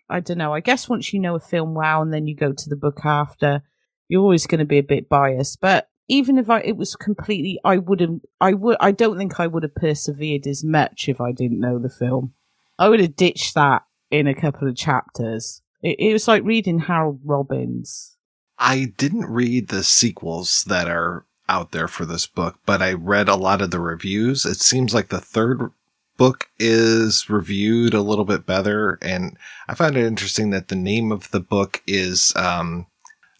I 0.09 0.21
don't 0.21 0.37
know. 0.37 0.53
I 0.53 0.61
guess 0.61 0.87
once 0.87 1.11
you 1.11 1.19
know 1.19 1.35
a 1.35 1.41
film 1.41 1.73
well 1.73 2.03
and 2.03 2.13
then 2.13 2.25
you 2.25 2.37
go 2.37 2.53
to 2.53 2.69
the 2.69 2.77
book 2.77 3.01
after, 3.03 3.61
you're 4.07 4.21
always 4.21 4.47
going 4.47 4.59
to 4.59 4.65
be 4.65 4.77
a 4.77 4.83
bit 4.83 5.09
biased. 5.09 5.59
But 5.59 5.89
even 6.07 6.37
if 6.37 6.49
I, 6.49 6.61
it 6.61 6.77
was 6.77 6.95
completely, 6.95 7.59
I 7.65 7.79
wouldn't, 7.79 8.21
I 8.39 8.53
would, 8.53 8.77
I 8.79 8.93
don't 8.93 9.17
think 9.17 9.41
I 9.41 9.47
would 9.47 9.63
have 9.63 9.75
persevered 9.75 10.47
as 10.47 10.63
much 10.63 11.09
if 11.09 11.19
I 11.19 11.33
didn't 11.33 11.59
know 11.59 11.79
the 11.79 11.89
film. 11.89 12.31
I 12.79 12.87
would 12.87 13.01
have 13.01 13.17
ditched 13.17 13.55
that 13.55 13.81
in 14.09 14.27
a 14.27 14.33
couple 14.33 14.69
of 14.69 14.77
chapters. 14.77 15.61
It, 15.81 15.99
it 15.99 16.13
was 16.13 16.27
like 16.27 16.43
reading 16.43 16.79
Harold 16.79 17.19
Robbins. 17.23 18.17
I 18.57 18.93
didn't 18.97 19.25
read 19.25 19.67
the 19.67 19.83
sequels 19.83 20.63
that 20.67 20.87
are 20.87 21.25
out 21.47 21.71
there 21.71 21.87
for 21.87 22.05
this 22.05 22.25
book, 22.27 22.57
but 22.65 22.81
I 22.81 22.93
read 22.93 23.29
a 23.29 23.35
lot 23.35 23.61
of 23.61 23.71
the 23.71 23.79
reviews. 23.79 24.45
It 24.45 24.59
seems 24.59 24.93
like 24.93 25.09
the 25.09 25.21
third 25.21 25.71
book 26.17 26.49
is 26.59 27.29
reviewed 27.29 27.93
a 27.93 28.01
little 28.01 28.25
bit 28.25 28.45
better. 28.45 28.97
And 29.01 29.37
I 29.67 29.75
find 29.75 29.95
it 29.95 30.05
interesting 30.05 30.49
that 30.49 30.67
the 30.67 30.75
name 30.75 31.11
of 31.11 31.29
the 31.31 31.39
book 31.39 31.81
is, 31.85 32.33
um, 32.35 32.87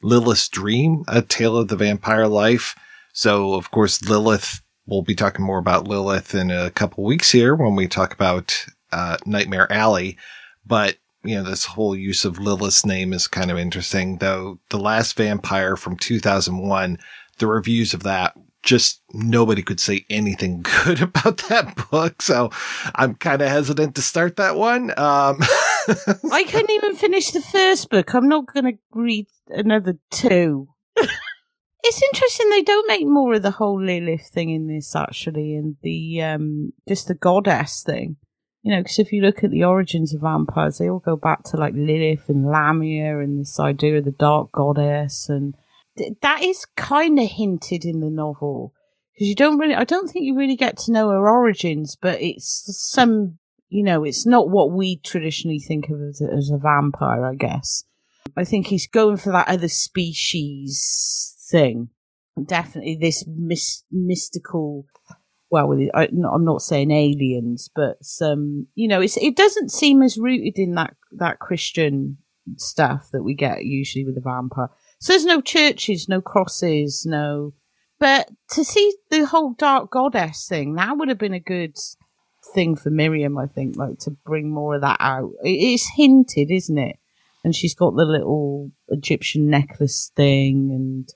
Lilith's 0.03 0.47
Dream, 0.47 1.03
A 1.07 1.23
Tale 1.23 1.57
of 1.57 1.69
the 1.69 1.75
Vampire 1.75 2.27
Life. 2.27 2.75
So, 3.13 3.55
of 3.55 3.71
course, 3.71 4.03
Lilith, 4.03 4.61
we'll 4.85 5.01
be 5.01 5.15
talking 5.15 5.43
more 5.43 5.57
about 5.57 5.87
Lilith 5.87 6.35
in 6.35 6.51
a 6.51 6.69
couple 6.69 7.03
weeks 7.03 7.31
here 7.31 7.55
when 7.55 7.75
we 7.75 7.87
talk 7.87 8.13
about, 8.13 8.67
uh, 8.91 9.17
Nightmare 9.25 9.69
Alley. 9.71 10.17
But 10.65 10.97
you 11.27 11.35
know, 11.35 11.43
this 11.43 11.65
whole 11.65 11.95
use 11.95 12.25
of 12.25 12.39
Lilith's 12.39 12.85
name 12.85 13.13
is 13.13 13.27
kind 13.27 13.51
of 13.51 13.57
interesting, 13.57 14.17
though 14.17 14.59
the 14.69 14.79
last 14.79 15.15
vampire 15.15 15.75
from 15.75 15.97
2001, 15.97 16.97
the 17.37 17.47
reviews 17.47 17.93
of 17.93 18.03
that 18.03 18.35
just 18.67 19.01
nobody 19.13 19.61
could 19.61 19.79
say 19.79 20.05
anything 20.09 20.61
good 20.85 21.01
about 21.01 21.37
that 21.49 21.89
book. 21.89 22.21
So 22.21 22.49
I'm 22.95 23.15
kind 23.15 23.41
of 23.41 23.47
hesitant 23.47 23.95
to 23.95 24.01
start 24.01 24.35
that 24.35 24.57
one. 24.57 24.91
Um, 24.91 25.39
I 26.31 26.43
couldn't 26.47 26.71
even 26.71 26.95
finish 26.95 27.31
the 27.31 27.41
first 27.41 27.89
book. 27.89 28.13
I'm 28.13 28.27
not 28.27 28.53
going 28.53 28.65
to 28.65 28.79
read 28.91 29.27
another 29.47 29.97
two. 30.11 30.67
it's 30.97 32.03
interesting 32.03 32.49
they 32.49 32.63
don't 32.63 32.87
make 32.87 33.07
more 33.07 33.35
of 33.35 33.41
the 33.41 33.51
whole 33.51 33.81
Lilith 33.81 34.27
thing 34.33 34.49
in 34.49 34.67
this 34.67 34.95
actually, 34.95 35.55
and 35.55 35.77
the 35.81 36.21
um 36.21 36.73
just 36.87 37.07
the 37.07 37.15
goddess 37.15 37.83
thing. 37.83 38.17
You 38.67 38.73
know, 38.73 38.83
because 38.83 38.99
if 38.99 39.13
you 39.13 39.21
look 39.21 39.45
at 39.45 39.51
the 39.51 39.63
origins 39.63 40.13
of 40.13 40.19
vampires, 40.19 40.77
they 40.77 40.89
all 40.89 40.99
go 40.99 41.15
back 41.15 41.43
to 41.45 41.55
like 41.55 41.73
Lilith 41.73 42.27
and 42.27 42.45
Lamia 42.45 43.17
and 43.21 43.39
this 43.39 43.61
idea 43.61 43.99
of 43.99 44.03
the 44.03 44.11
dark 44.11 44.51
goddess, 44.51 45.29
and 45.29 45.55
th- 45.97 46.15
that 46.21 46.43
is 46.43 46.65
kind 46.75 47.17
of 47.17 47.29
hinted 47.29 47.85
in 47.85 48.01
the 48.01 48.09
novel 48.09 48.73
because 49.13 49.29
you 49.29 49.35
don't 49.35 49.57
really. 49.57 49.73
I 49.73 49.85
don't 49.85 50.09
think 50.09 50.25
you 50.25 50.35
really 50.35 50.57
get 50.57 50.75
to 50.79 50.91
know 50.91 51.11
her 51.11 51.29
origins, 51.29 51.95
but 51.95 52.21
it's 52.21 52.65
some. 52.77 53.37
You 53.69 53.83
know, 53.83 54.03
it's 54.03 54.25
not 54.25 54.49
what 54.49 54.73
we 54.73 54.97
traditionally 54.97 55.59
think 55.59 55.87
of 55.87 56.01
as 56.01 56.19
a, 56.19 56.25
as 56.25 56.49
a 56.49 56.57
vampire, 56.57 57.25
I 57.25 57.35
guess. 57.35 57.85
I 58.35 58.43
think 58.43 58.67
he's 58.67 58.85
going 58.85 59.15
for 59.15 59.31
that 59.31 59.47
other 59.47 59.69
species 59.69 61.37
thing. 61.49 61.87
Definitely 62.45 62.97
this 62.99 63.23
mis- 63.25 63.85
mystical. 63.89 64.87
Well, 65.49 65.73
I, 65.93 66.05
am 66.05 66.43
not 66.43 66.61
saying 66.61 66.91
aliens, 66.91 67.69
but 67.73 68.03
some. 68.03 68.67
You 68.75 68.87
know, 68.87 69.01
it's 69.01 69.17
it 69.17 69.35
doesn't 69.35 69.71
seem 69.71 70.01
as 70.01 70.17
rooted 70.17 70.59
in 70.59 70.75
that 70.75 70.95
that 71.13 71.39
Christian 71.39 72.17
stuff 72.55 73.09
that 73.11 73.23
we 73.23 73.33
get 73.33 73.65
usually 73.65 74.05
with 74.05 74.15
the 74.15 74.21
vampire. 74.21 74.69
So 74.99 75.13
there's 75.13 75.25
no 75.25 75.41
churches, 75.41 76.09
no 76.09 76.21
crosses, 76.21 77.05
no. 77.05 77.53
But 77.99 78.29
to 78.51 78.63
see 78.63 78.93
the 79.09 79.25
whole 79.25 79.53
dark 79.57 79.91
goddess 79.91 80.47
thing, 80.47 80.75
that 80.75 80.97
would 80.97 81.09
have 81.09 81.17
been 81.17 81.33
a 81.33 81.39
good 81.39 81.75
thing 82.53 82.75
for 82.75 82.89
Miriam, 82.89 83.37
I 83.37 83.47
think, 83.47 83.75
like 83.75 83.99
to 83.99 84.11
bring 84.11 84.51
more 84.51 84.75
of 84.75 84.81
that 84.81 84.97
out. 84.99 85.31
It's 85.43 85.89
hinted, 85.95 86.51
isn't 86.51 86.77
it? 86.77 86.97
And 87.43 87.55
she's 87.55 87.75
got 87.75 87.95
the 87.95 88.05
little 88.05 88.71
Egyptian 88.89 89.49
necklace 89.49 90.11
thing, 90.15 90.71
and 90.71 91.09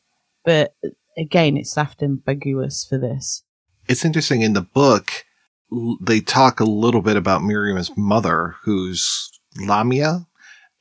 but 0.45 0.73
again, 1.17 1.57
it's 1.57 1.75
left 1.75 2.01
ambiguous 2.01 2.85
for 2.87 2.97
this. 2.97 3.43
It's 3.87 4.05
interesting 4.05 4.41
in 4.41 4.53
the 4.53 4.61
book. 4.61 5.25
They 6.01 6.19
talk 6.19 6.59
a 6.59 6.65
little 6.65 7.01
bit 7.01 7.15
about 7.15 7.43
Miriam's 7.43 7.91
mother, 7.95 8.55
who's 8.63 9.31
Lamia, 9.57 10.27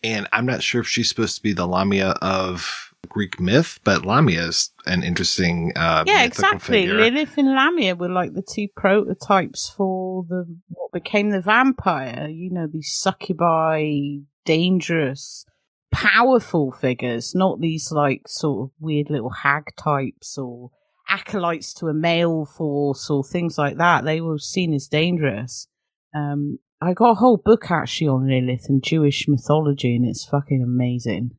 and 0.03 0.27
I'm 0.33 0.47
not 0.47 0.63
sure 0.63 0.81
if 0.81 0.89
she's 0.89 1.09
supposed 1.09 1.37
to 1.37 1.43
be 1.43 1.53
the 1.53 1.67
Lamia 1.67 2.11
of 2.23 2.91
Greek 3.09 3.41
myth, 3.41 3.81
but 3.85 4.05
Lamia 4.05 4.49
is 4.49 4.71
an 4.87 5.03
interesting 5.03 5.73
uh, 5.77 6.05
yeah, 6.07 6.23
exactly. 6.23 6.83
Figure. 6.83 6.95
Lilith 6.95 7.37
and 7.39 7.55
Lamia 7.55 7.95
were 7.97 8.09
like 8.09 8.35
the 8.35 8.43
two 8.43 8.69
prototypes 8.77 9.69
for 9.69 10.25
the 10.29 10.45
what 10.69 10.93
became 10.93 11.31
the 11.31 11.41
vampire. 11.41 12.29
You 12.29 12.51
know, 12.51 12.67
these 12.67 12.93
succubi, 12.93 14.19
dangerous, 14.45 15.45
powerful 15.91 16.73
figures, 16.73 17.35
not 17.35 17.61
these 17.61 17.91
like 17.93 18.23
sort 18.27 18.69
of 18.69 18.71
weird 18.81 19.11
little 19.11 19.31
hag 19.31 19.75
types 19.77 20.39
or 20.39 20.71
acolytes 21.11 21.75
to 21.75 21.89
a 21.89 21.95
male 21.95 22.47
force 22.47 23.11
or 23.11 23.23
things 23.25 23.59
like 23.59 23.77
that. 23.79 24.05
They 24.05 24.21
were 24.21 24.39
seen 24.39 24.73
as 24.73 24.87
dangerous. 24.89 25.67
Um, 26.15 26.59
I 26.81 26.95
got 26.95 27.11
a 27.11 27.15
whole 27.15 27.37
book 27.37 27.71
actually 27.71 28.09
on 28.09 28.29
Lilith 28.29 28.67
and 28.69 28.83
Jewish 28.83 29.27
mythology, 29.29 29.97
and 29.97 30.07
it's 30.07 30.25
fucking 30.25 30.63
amazing. 30.63 31.33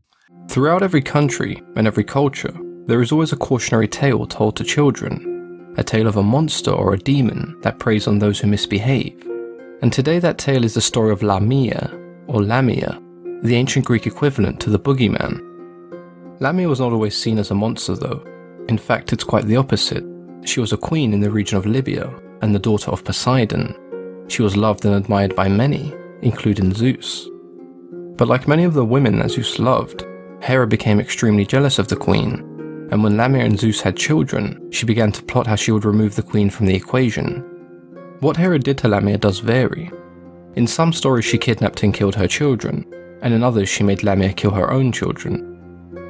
Throughout 0.48 0.84
every 0.84 1.02
country 1.02 1.64
and 1.76 1.88
every 1.88 2.04
culture, 2.04 2.54
there 2.86 3.02
is 3.02 3.12
always 3.12 3.32
a 3.32 3.38
cautionary 3.38 3.88
tale 3.88 4.26
told 4.28 4.56
to 4.58 4.64
children, 4.64 5.74
a 5.78 5.84
tale 5.84 6.08
of 6.08 6.18
a 6.18 6.24
monster 6.24 6.72
or 6.72 6.94
a 6.94 7.00
demon 7.00 7.60
that 7.62 7.80
preys 7.80 8.08
on 8.08 8.20
those 8.20 8.40
who 8.40 8.48
misbehave. 8.48 9.28
And 9.82 9.92
today 9.92 10.20
that 10.20 10.38
tale 10.38 10.64
is 10.64 10.74
the 10.74 10.82
story 10.82 11.12
of 11.12 11.24
Lamia, 11.24 11.90
or 12.28 12.44
Lamia, 12.44 13.02
the 13.42 13.56
ancient 13.56 13.86
Greek 13.86 14.06
equivalent 14.06 14.60
to 14.60 14.70
the 14.70 14.80
boogeyman. 14.80 15.42
Lamia 16.40 16.68
was 16.68 16.80
not 16.80 16.92
always 16.92 17.18
seen 17.18 17.40
as 17.40 17.50
a 17.50 17.56
monster 17.56 17.96
though. 17.96 18.24
In 18.68 18.78
fact, 18.78 19.14
it's 19.14 19.24
quite 19.24 19.46
the 19.46 19.58
opposite. 19.58 20.04
She 20.44 20.60
was 20.60 20.74
a 20.74 20.78
queen 20.78 21.14
in 21.14 21.20
the 21.20 21.32
region 21.32 21.58
of 21.58 21.66
Libya 21.66 22.14
and 22.42 22.56
the 22.56 22.60
daughter 22.60 22.92
of 22.92 23.04
Poseidon. 23.04 23.76
She 24.28 24.42
was 24.42 24.58
loved 24.58 24.86
and 24.86 24.96
admired 24.96 25.36
by 25.36 25.50
many, 25.50 25.94
including 26.22 26.74
Zeus. 26.74 27.28
But 28.16 28.28
like 28.28 28.48
many 28.48 28.64
of 28.64 28.74
the 28.74 28.86
women 28.86 29.20
that 29.20 29.32
Zeus 29.32 29.60
loved, 29.60 30.06
Hera 30.42 30.68
became 30.68 31.00
extremely 31.00 31.46
jealous 31.46 31.80
of 31.80 31.88
the 31.88 31.96
queen, 31.96 32.88
and 32.92 33.04
when 33.04 33.18
Lamia 33.18 33.46
and 33.46 33.60
Zeus 33.60 33.82
had 33.82 33.96
children, 33.96 34.72
she 34.72 34.86
began 34.86 35.12
to 35.12 35.24
plot 35.24 35.48
how 35.48 35.56
she 35.56 35.72
would 35.72 35.86
remove 35.86 36.16
the 36.16 36.24
queen 36.24 36.50
from 36.50 36.66
the 36.66 36.76
equation. 36.76 37.42
What 38.20 38.38
Hera 38.38 38.60
did 38.60 38.78
to 38.80 38.88
Lamia 38.88 39.18
does 39.18 39.40
vary. 39.40 39.92
In 40.56 40.68
some 40.68 40.94
stories, 40.94 41.26
she 41.26 41.38
kidnapped 41.38 41.84
and 41.84 41.94
killed 41.94 42.16
her 42.16 42.28
children, 42.28 42.86
and 43.22 43.34
in 43.34 43.44
others, 43.44 43.70
she 43.70 43.84
made 43.84 44.04
Lamia 44.04 44.34
kill 44.34 44.52
her 44.52 44.72
own 44.72 44.92
children. 44.92 45.48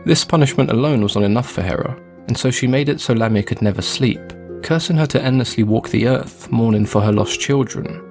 This 0.06 0.26
punishment 0.26 0.72
alone 0.72 1.02
was 1.02 1.16
not 1.16 1.24
enough 1.24 1.50
for 1.50 1.62
Hera, 1.62 1.96
and 2.28 2.38
so 2.38 2.52
she 2.52 2.68
made 2.68 2.90
it 2.90 3.02
so 3.02 3.14
Lamia 3.14 3.44
could 3.44 3.62
never 3.62 3.82
sleep, 3.82 4.22
cursing 4.64 4.98
her 4.98 5.08
to 5.08 5.22
endlessly 5.22 5.64
walk 5.64 5.90
the 5.90 6.08
earth, 6.08 6.52
mourning 6.52 6.86
for 6.86 7.02
her 7.02 7.12
lost 7.12 7.40
children. 7.40 8.02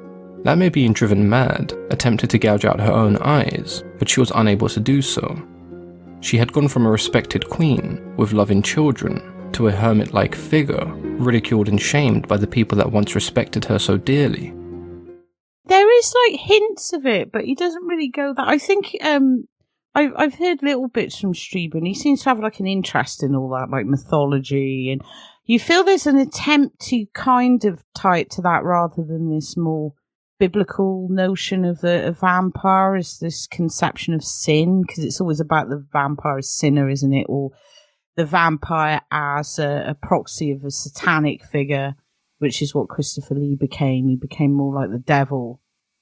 Lamia, 0.44 0.70
being 0.70 0.92
driven 0.92 1.28
mad, 1.28 1.72
attempted 1.90 2.30
to 2.30 2.38
gouge 2.38 2.64
out 2.64 2.80
her 2.80 2.92
own 2.92 3.16
eyes, 3.18 3.84
but 3.98 4.08
she 4.08 4.20
was 4.20 4.32
unable 4.34 4.68
to 4.68 4.80
do 4.80 5.02
so, 5.02 5.42
she 6.20 6.36
had 6.36 6.52
gone 6.52 6.68
from 6.68 6.86
a 6.86 6.90
respected 6.90 7.48
queen, 7.48 8.14
with 8.16 8.32
loving 8.32 8.62
children, 8.62 9.22
to 9.52 9.68
a 9.68 9.72
hermit 9.72 10.12
like 10.12 10.34
figure, 10.34 10.84
ridiculed 11.02 11.68
and 11.68 11.80
shamed 11.80 12.28
by 12.28 12.36
the 12.36 12.46
people 12.46 12.76
that 12.78 12.92
once 12.92 13.14
respected 13.14 13.64
her 13.64 13.78
so 13.78 13.96
dearly. 13.96 14.54
There 15.64 15.98
is 15.98 16.14
like 16.28 16.40
hints 16.40 16.92
of 16.92 17.06
it, 17.06 17.32
but 17.32 17.44
he 17.44 17.54
doesn't 17.54 17.86
really 17.86 18.08
go 18.08 18.34
that. 18.34 18.48
I 18.48 18.58
think 18.58 18.96
um, 19.02 19.46
I've 19.94 20.12
I've 20.16 20.34
heard 20.34 20.62
little 20.62 20.88
bits 20.88 21.18
from 21.18 21.34
Strieber, 21.34 21.76
and 21.76 21.86
he 21.86 21.94
seems 21.94 22.22
to 22.22 22.28
have 22.28 22.40
like 22.40 22.60
an 22.60 22.66
interest 22.66 23.22
in 23.22 23.34
all 23.34 23.50
that, 23.50 23.70
like 23.70 23.86
mythology, 23.86 24.92
and 24.92 25.02
you 25.44 25.58
feel 25.58 25.82
there's 25.82 26.06
an 26.06 26.18
attempt 26.18 26.80
to 26.88 27.06
kind 27.12 27.64
of 27.64 27.82
tie 27.94 28.18
it 28.18 28.30
to 28.30 28.42
that 28.42 28.62
rather 28.62 29.02
than 29.02 29.34
this 29.34 29.56
more 29.56 29.94
biblical 30.38 31.06
notion 31.10 31.64
of 31.64 31.80
the 31.80 32.06
a 32.08 32.12
vampire 32.12 32.96
is 32.96 33.18
this 33.18 33.46
conception 33.46 34.14
of 34.14 34.24
sin 34.24 34.82
because 34.82 35.04
it's 35.04 35.20
always 35.20 35.40
about 35.40 35.68
the 35.68 35.84
vampire 35.92 36.38
as 36.38 36.48
sinner, 36.48 36.88
isn't 36.88 37.12
it? 37.12 37.26
Or 37.28 37.50
the 38.16 38.24
vampire 38.24 39.02
as 39.10 39.58
a, 39.58 39.84
a, 39.88 39.94
proxy 39.94 40.50
of 40.50 40.64
a 40.64 40.70
satanic 40.70 41.44
figure, 41.44 41.94
which 42.38 42.62
is 42.62 42.74
what 42.74 42.88
Christopher 42.88 43.34
Lee 43.34 43.54
became. 43.54 44.08
He 44.08 44.16
became 44.16 44.52
more 44.52 44.74
like 44.74 44.90
the 44.90 44.98
devil 44.98 45.60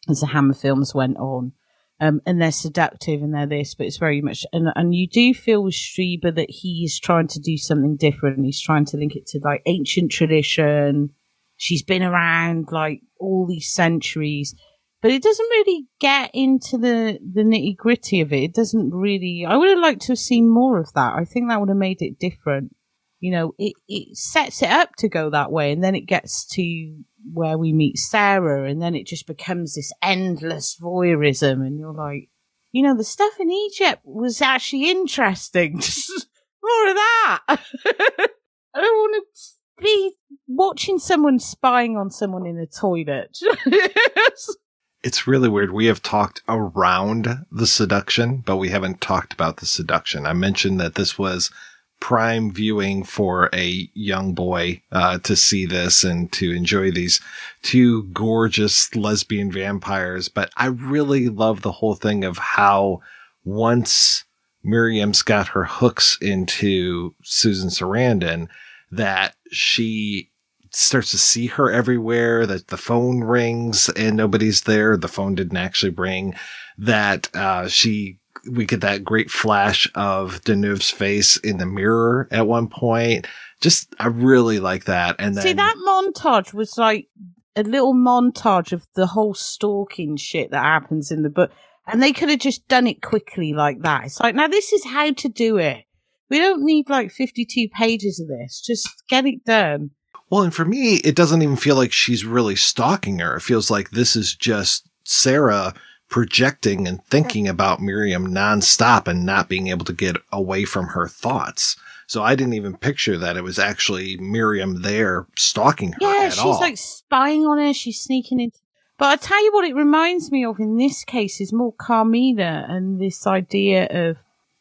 as 0.08 0.20
the 0.20 0.28
Hammer 0.28 0.54
films 0.54 0.94
went 0.94 1.16
on. 1.16 1.52
Um, 2.00 2.20
and 2.26 2.40
they're 2.40 2.52
seductive 2.52 3.22
and 3.22 3.34
they're 3.34 3.46
this, 3.46 3.74
but 3.74 3.86
it's 3.86 3.96
very 3.96 4.20
much, 4.20 4.46
and, 4.52 4.68
and 4.76 4.94
you 4.94 5.08
do 5.08 5.34
feel 5.34 5.64
with 5.64 5.74
Strieber 5.74 6.32
that 6.32 6.48
he's 6.48 6.96
trying 7.00 7.26
to 7.28 7.40
do 7.40 7.56
something 7.56 7.96
different. 7.96 8.44
He's 8.44 8.60
trying 8.60 8.84
to 8.86 8.96
link 8.96 9.16
it 9.16 9.26
to 9.28 9.40
like 9.42 9.62
ancient 9.66 10.12
tradition. 10.12 11.10
She's 11.56 11.82
been 11.82 12.04
around 12.04 12.68
like 12.70 13.00
all 13.18 13.48
these 13.48 13.68
centuries, 13.72 14.54
but 15.02 15.10
it 15.10 15.24
doesn't 15.24 15.50
really 15.50 15.86
get 16.00 16.30
into 16.34 16.78
the 16.78 17.18
the 17.20 17.42
nitty 17.42 17.76
gritty 17.76 18.20
of 18.20 18.32
it. 18.32 18.42
It 18.44 18.54
doesn't 18.54 18.92
really. 18.94 19.44
I 19.44 19.56
would 19.56 19.68
have 19.68 19.80
liked 19.80 20.02
to 20.02 20.12
have 20.12 20.18
seen 20.18 20.48
more 20.48 20.78
of 20.78 20.92
that. 20.94 21.14
I 21.14 21.24
think 21.24 21.48
that 21.48 21.58
would 21.58 21.68
have 21.68 21.78
made 21.78 22.00
it 22.00 22.20
different. 22.20 22.76
You 23.18 23.32
know, 23.32 23.54
it 23.58 23.72
it 23.88 24.16
sets 24.16 24.62
it 24.62 24.70
up 24.70 24.90
to 24.98 25.08
go 25.08 25.30
that 25.30 25.50
way, 25.50 25.72
and 25.72 25.82
then 25.82 25.96
it 25.96 26.06
gets 26.06 26.46
to 26.54 27.02
where 27.32 27.58
we 27.58 27.72
meet 27.72 27.98
Sarah, 27.98 28.68
and 28.68 28.80
then 28.80 28.94
it 28.94 29.06
just 29.06 29.26
becomes 29.26 29.74
this 29.74 29.92
endless 30.02 30.76
voyeurism, 30.80 31.66
and 31.66 31.78
you're 31.78 31.92
like, 31.92 32.28
you 32.72 32.82
know, 32.82 32.96
the 32.96 33.04
stuff 33.04 33.38
in 33.40 33.50
Egypt 33.50 34.02
was 34.04 34.42
actually 34.42 34.90
interesting. 34.90 35.74
More 36.62 36.88
of 36.88 36.94
that. 36.94 37.40
I 37.48 38.80
don't 38.80 38.98
want 38.98 39.24
to 39.34 39.82
be 39.82 40.12
watching 40.46 40.98
someone 40.98 41.38
spying 41.38 41.96
on 41.96 42.10
someone 42.10 42.46
in 42.46 42.58
a 42.58 42.66
toilet. 42.66 43.38
it's 45.02 45.26
really 45.26 45.48
weird. 45.48 45.72
We 45.72 45.86
have 45.86 46.02
talked 46.02 46.42
around 46.48 47.46
the 47.50 47.66
seduction, 47.66 48.38
but 48.38 48.56
we 48.56 48.68
haven't 48.68 49.00
talked 49.00 49.32
about 49.32 49.58
the 49.58 49.66
seduction. 49.66 50.26
I 50.26 50.32
mentioned 50.32 50.80
that 50.80 50.94
this 50.94 51.18
was 51.18 51.50
prime 52.00 52.52
viewing 52.52 53.02
for 53.04 53.50
a 53.52 53.90
young 53.94 54.32
boy 54.34 54.80
uh, 54.92 55.18
to 55.18 55.34
see 55.34 55.66
this 55.66 56.04
and 56.04 56.30
to 56.32 56.52
enjoy 56.52 56.90
these 56.90 57.20
two 57.62 58.04
gorgeous 58.04 58.94
lesbian 58.94 59.50
vampires. 59.50 60.28
But 60.28 60.50
I 60.56 60.66
really 60.66 61.28
love 61.28 61.62
the 61.62 61.72
whole 61.72 61.94
thing 61.94 62.24
of 62.24 62.38
how 62.38 63.00
once 63.44 64.24
Miriam's 64.62 65.22
got 65.22 65.48
her 65.48 65.64
hooks 65.64 66.18
into 66.20 67.14
Susan 67.22 67.70
Sarandon, 67.70 68.48
that 68.90 69.34
she 69.50 70.30
starts 70.70 71.10
to 71.10 71.18
see 71.18 71.46
her 71.46 71.70
everywhere, 71.70 72.46
that 72.46 72.68
the 72.68 72.76
phone 72.76 73.22
rings 73.22 73.88
and 73.90 74.16
nobody's 74.16 74.62
there. 74.62 74.96
The 74.96 75.08
phone 75.08 75.34
didn't 75.34 75.56
actually 75.56 75.92
ring. 75.92 76.34
That 76.76 77.34
uh, 77.34 77.68
she, 77.68 78.18
we 78.50 78.64
get 78.64 78.80
that 78.80 79.04
great 79.04 79.30
flash 79.30 79.90
of 79.94 80.40
Deneuve's 80.42 80.90
face 80.90 81.36
in 81.38 81.58
the 81.58 81.66
mirror 81.66 82.28
at 82.30 82.46
one 82.46 82.68
point. 82.68 83.26
Just, 83.60 83.94
I 83.98 84.06
really 84.06 84.60
like 84.60 84.84
that. 84.84 85.16
And 85.18 85.34
then, 85.34 85.42
See, 85.42 85.52
that 85.52 85.76
montage 85.86 86.54
was 86.54 86.78
like 86.78 87.08
a 87.56 87.62
little 87.62 87.94
montage 87.94 88.72
of 88.72 88.86
the 88.94 89.06
whole 89.06 89.34
stalking 89.34 90.16
shit 90.16 90.50
that 90.50 90.62
happens 90.62 91.10
in 91.10 91.22
the 91.22 91.30
book. 91.30 91.50
And 91.86 92.02
they 92.02 92.12
could 92.12 92.28
have 92.28 92.38
just 92.38 92.68
done 92.68 92.86
it 92.86 93.02
quickly 93.02 93.52
like 93.52 93.80
that. 93.82 94.04
It's 94.04 94.20
like, 94.20 94.34
now 94.34 94.46
this 94.46 94.72
is 94.72 94.84
how 94.84 95.10
to 95.10 95.28
do 95.28 95.56
it. 95.56 95.84
We 96.30 96.38
don't 96.38 96.62
need 96.62 96.90
like 96.90 97.10
52 97.10 97.68
pages 97.70 98.20
of 98.20 98.28
this. 98.28 98.60
Just 98.60 98.88
get 99.08 99.26
it 99.26 99.44
done. 99.44 99.90
Well, 100.30 100.42
and 100.42 100.54
for 100.54 100.66
me, 100.66 100.96
it 100.96 101.16
doesn't 101.16 101.42
even 101.42 101.56
feel 101.56 101.76
like 101.76 101.92
she's 101.92 102.24
really 102.26 102.56
stalking 102.56 103.18
her. 103.20 103.36
It 103.36 103.42
feels 103.42 103.70
like 103.70 103.90
this 103.90 104.14
is 104.14 104.34
just 104.34 104.88
Sarah 105.04 105.72
projecting 106.08 106.86
and 106.88 107.04
thinking 107.06 107.46
about 107.48 107.80
Miriam 107.80 108.28
nonstop 108.28 109.06
and 109.06 109.26
not 109.26 109.48
being 109.48 109.68
able 109.68 109.84
to 109.84 109.92
get 109.92 110.16
away 110.32 110.64
from 110.64 110.86
her 110.88 111.06
thoughts. 111.06 111.76
So 112.06 112.22
I 112.22 112.34
didn't 112.34 112.54
even 112.54 112.76
picture 112.76 113.18
that 113.18 113.36
it 113.36 113.44
was 113.44 113.58
actually 113.58 114.16
Miriam 114.16 114.80
there 114.82 115.26
stalking 115.36 115.92
her 115.92 115.98
Yeah, 116.00 116.30
she's 116.30 116.38
all. 116.38 116.58
like 116.58 116.78
spying 116.78 117.46
on 117.46 117.58
her. 117.58 117.74
She's 117.74 118.00
sneaking 118.00 118.40
in. 118.40 118.52
But 118.96 119.06
I 119.06 119.16
tell 119.16 119.44
you 119.44 119.52
what, 119.52 119.66
it 119.68 119.74
reminds 119.74 120.32
me 120.32 120.44
of 120.44 120.58
in 120.58 120.76
this 120.78 121.04
case 121.04 121.40
is 121.40 121.52
more 121.52 121.74
Carmilla 121.74 122.64
and 122.68 123.00
this 123.00 123.26
idea 123.26 123.86
of 123.90 124.16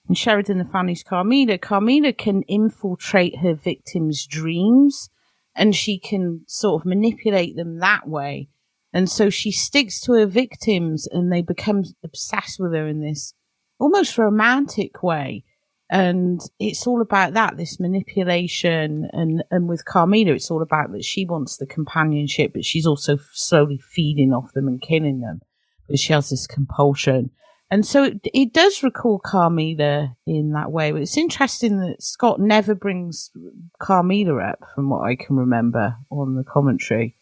and 0.08 0.18
Sheridan 0.18 0.58
the 0.58 0.66
family's 0.66 1.04
Carmilla. 1.04 1.58
Carmilla 1.58 2.14
can 2.14 2.44
infiltrate 2.44 3.40
her 3.40 3.54
victims' 3.54 4.26
dreams, 4.26 5.10
and 5.56 5.76
she 5.76 6.00
can 6.00 6.42
sort 6.48 6.82
of 6.82 6.86
manipulate 6.86 7.56
them 7.56 7.80
that 7.80 8.08
way. 8.08 8.48
And 8.94 9.10
so 9.10 9.30
she 9.30 9.52
sticks 9.52 10.00
to 10.02 10.14
her 10.14 10.26
victims, 10.26 11.08
and 11.08 11.32
they 11.32 11.42
become 11.42 11.84
obsessed 12.04 12.60
with 12.60 12.74
her 12.74 12.88
in 12.88 13.02
this 13.02 13.34
almost 13.80 14.18
romantic 14.18 15.04
way. 15.04 15.44
And 15.90 16.42
it's 16.60 16.86
all 16.86 17.02
about 17.02 17.34
that 17.34 17.56
this 17.56 17.80
manipulation 17.80 19.08
and 19.14 19.44
and 19.50 19.70
with 19.70 19.86
Carmilla 19.86 20.34
it's 20.34 20.52
all 20.52 20.62
about 20.62 20.92
that 20.92 21.06
she 21.06 21.26
wants 21.26 21.56
the 21.56 21.66
companionship 21.66 22.52
but 22.54 22.66
she's 22.66 22.86
also 22.86 23.18
slowly 23.32 23.78
feeding 23.78 24.34
off 24.34 24.52
them 24.52 24.68
and 24.68 24.82
killing 24.82 25.22
them. 25.22 25.40
But 25.88 26.00
she 26.00 26.12
has 26.12 26.30
this 26.30 26.46
compulsion. 26.46 27.32
And 27.72 27.86
so 27.86 28.04
it, 28.04 28.20
it 28.34 28.54
does 28.54 28.84
recall 28.84 29.20
Carmilla 29.20 30.18
in 30.26 30.52
that 30.52 30.74
way 30.74 30.92
but 30.92 31.02
it's 31.02 31.18
interesting 31.18 31.80
that 31.80 32.04
scott 32.04 32.42
never 32.42 32.76
brings 32.76 33.32
Carmilla 33.80 34.40
up 34.44 34.60
from 34.76 34.90
what 34.90 35.08
i 35.08 35.16
can 35.16 35.38
remember 35.38 35.96
on 36.10 36.36
the 36.36 36.44
commentary 36.44 37.16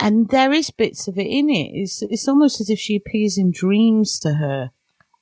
and 0.00 0.28
there 0.28 0.52
is 0.52 0.70
bits 0.70 1.08
of 1.08 1.16
it 1.16 1.26
in 1.26 1.48
it 1.48 1.70
it's, 1.72 2.02
it's 2.02 2.28
almost 2.28 2.60
as 2.60 2.70
if 2.70 2.78
she 2.78 2.96
appears 2.96 3.38
in 3.38 3.50
dreams 3.52 4.18
to 4.18 4.34
her 4.34 4.70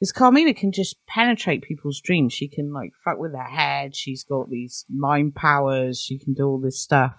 because 0.03 0.11
Carmilla 0.11 0.53
can 0.53 0.73
just 0.73 0.97
penetrate 1.07 1.63
people's 1.63 2.01
dreams. 2.01 2.33
She 2.33 2.49
can 2.49 2.73
like 2.73 2.91
fuck 3.05 3.19
with 3.21 3.31
their 3.31 3.45
head. 3.45 3.95
She's 3.95 4.25
got 4.25 4.51
these 4.51 4.85
mind 4.91 5.37
powers. 5.37 6.01
She 6.01 6.19
can 6.19 6.35
do 6.35 6.43
all 6.49 6.61
this 6.61 6.83
stuff. 6.83 7.13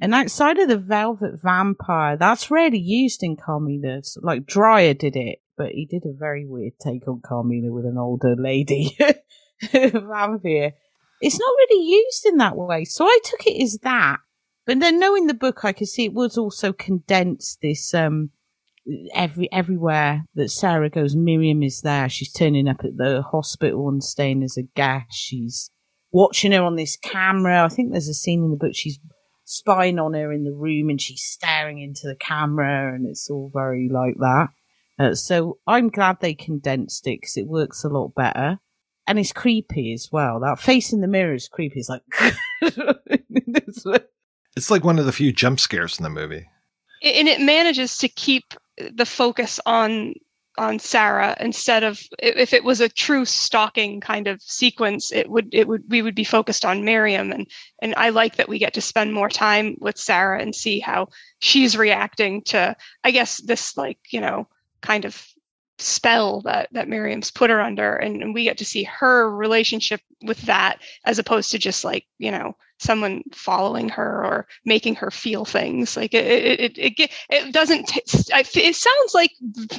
And 0.00 0.14
outside 0.14 0.60
of 0.60 0.68
the 0.68 0.78
Velvet 0.78 1.40
Vampire, 1.42 2.16
that's 2.16 2.52
rarely 2.52 2.78
used 2.78 3.24
in 3.24 3.34
Carmilla. 3.34 4.04
So, 4.04 4.20
like 4.22 4.46
Dreyer 4.46 4.94
did 4.94 5.16
it, 5.16 5.40
but 5.56 5.72
he 5.72 5.86
did 5.86 6.04
a 6.06 6.16
very 6.16 6.46
weird 6.46 6.74
take 6.80 7.08
on 7.08 7.20
Carmilla 7.20 7.72
with 7.72 7.84
an 7.84 7.98
older 7.98 8.36
lady 8.38 8.96
vampire. 9.72 10.74
It's 11.20 11.40
not 11.40 11.54
really 11.58 11.84
used 11.84 12.26
in 12.26 12.36
that 12.36 12.56
way. 12.56 12.84
So 12.84 13.06
I 13.06 13.18
took 13.24 13.44
it 13.44 13.60
as 13.60 13.78
that. 13.82 14.18
But 14.68 14.80
then 14.80 15.00
knowing 15.00 15.28
the 15.28 15.34
book, 15.34 15.64
I 15.64 15.72
could 15.72 15.88
see 15.88 16.04
it 16.04 16.12
was 16.12 16.36
also 16.36 16.74
condensed 16.74 17.60
this 17.62 17.94
um 17.94 18.32
every 19.14 19.50
everywhere 19.50 20.26
that 20.34 20.50
Sarah 20.50 20.90
goes, 20.90 21.16
Miriam 21.16 21.62
is 21.62 21.80
there. 21.80 22.10
She's 22.10 22.30
turning 22.30 22.68
up 22.68 22.84
at 22.84 22.98
the 22.98 23.22
hospital 23.22 23.88
and 23.88 24.04
staying 24.04 24.42
as 24.42 24.58
a 24.58 24.64
guest. 24.76 25.06
She's 25.12 25.70
watching 26.12 26.52
her 26.52 26.62
on 26.62 26.76
this 26.76 26.98
camera. 26.98 27.64
I 27.64 27.68
think 27.68 27.92
there's 27.92 28.08
a 28.08 28.14
scene 28.14 28.44
in 28.44 28.50
the 28.50 28.58
book 28.58 28.74
she's 28.74 29.00
spying 29.46 29.98
on 29.98 30.12
her 30.12 30.30
in 30.34 30.44
the 30.44 30.52
room 30.52 30.90
and 30.90 31.00
she's 31.00 31.22
staring 31.22 31.80
into 31.80 32.06
the 32.06 32.16
camera, 32.16 32.94
and 32.94 33.06
it's 33.06 33.30
all 33.30 33.50
very 33.50 33.88
like 33.90 34.16
that. 34.18 34.48
Uh, 34.98 35.14
so 35.14 35.60
I'm 35.66 35.88
glad 35.88 36.18
they 36.20 36.34
condensed 36.34 37.06
it 37.06 37.22
because 37.22 37.38
it 37.38 37.46
works 37.46 37.84
a 37.84 37.88
lot 37.88 38.14
better. 38.14 38.58
And 39.06 39.18
it's 39.18 39.32
creepy 39.32 39.94
as 39.94 40.10
well. 40.12 40.40
That 40.40 40.60
face 40.60 40.92
in 40.92 41.00
the 41.00 41.08
mirror 41.08 41.32
is 41.32 41.48
creepy. 41.48 41.80
It's 41.80 41.88
like, 41.88 42.02
it's 44.58 44.70
like 44.70 44.84
one 44.84 44.98
of 44.98 45.06
the 45.06 45.12
few 45.12 45.32
jump 45.32 45.60
scares 45.60 45.98
in 45.98 46.02
the 46.02 46.10
movie. 46.10 46.48
and 47.02 47.28
it 47.28 47.40
manages 47.40 47.96
to 47.98 48.08
keep 48.08 48.54
the 48.92 49.06
focus 49.06 49.58
on 49.64 50.14
on 50.58 50.80
Sarah 50.80 51.36
instead 51.38 51.84
of 51.84 52.02
if 52.18 52.52
it 52.52 52.64
was 52.64 52.80
a 52.80 52.88
true 52.88 53.24
stalking 53.24 54.00
kind 54.00 54.26
of 54.26 54.42
sequence, 54.42 55.12
it 55.12 55.30
would 55.30 55.48
it 55.52 55.68
would 55.68 55.84
we 55.88 56.02
would 56.02 56.16
be 56.16 56.24
focused 56.24 56.64
on 56.64 56.84
Miriam 56.84 57.30
and 57.30 57.46
and 57.80 57.94
I 57.96 58.08
like 58.08 58.36
that 58.36 58.48
we 58.48 58.58
get 58.58 58.74
to 58.74 58.80
spend 58.80 59.14
more 59.14 59.28
time 59.28 59.76
with 59.80 59.96
Sarah 59.96 60.42
and 60.42 60.54
see 60.54 60.80
how 60.80 61.08
she's 61.38 61.76
reacting 61.76 62.42
to 62.46 62.76
I 63.04 63.12
guess 63.12 63.40
this 63.42 63.76
like 63.76 63.98
you 64.10 64.20
know 64.20 64.48
kind 64.80 65.04
of 65.04 65.24
spell 65.78 66.40
that 66.40 66.68
that 66.72 66.88
Miriam's 66.88 67.30
put 67.30 67.50
her 67.50 67.60
under 67.60 67.94
and, 67.94 68.20
and 68.20 68.34
we 68.34 68.42
get 68.42 68.58
to 68.58 68.64
see 68.64 68.82
her 68.82 69.30
relationship 69.30 70.00
with 70.24 70.40
that 70.42 70.80
as 71.04 71.20
opposed 71.20 71.52
to 71.52 71.58
just 71.58 71.84
like 71.84 72.04
you 72.18 72.32
know 72.32 72.56
someone 72.78 73.22
following 73.32 73.88
her 73.88 74.24
or 74.24 74.46
making 74.64 74.94
her 74.94 75.10
feel 75.10 75.44
things 75.44 75.96
like 75.96 76.14
it 76.14 76.24
it 76.26 76.78
it, 76.78 76.98
it, 76.98 77.10
it 77.30 77.52
doesn't 77.52 77.86
t- 77.86 78.02
it 78.06 78.76
sounds 78.76 79.14
like 79.14 79.32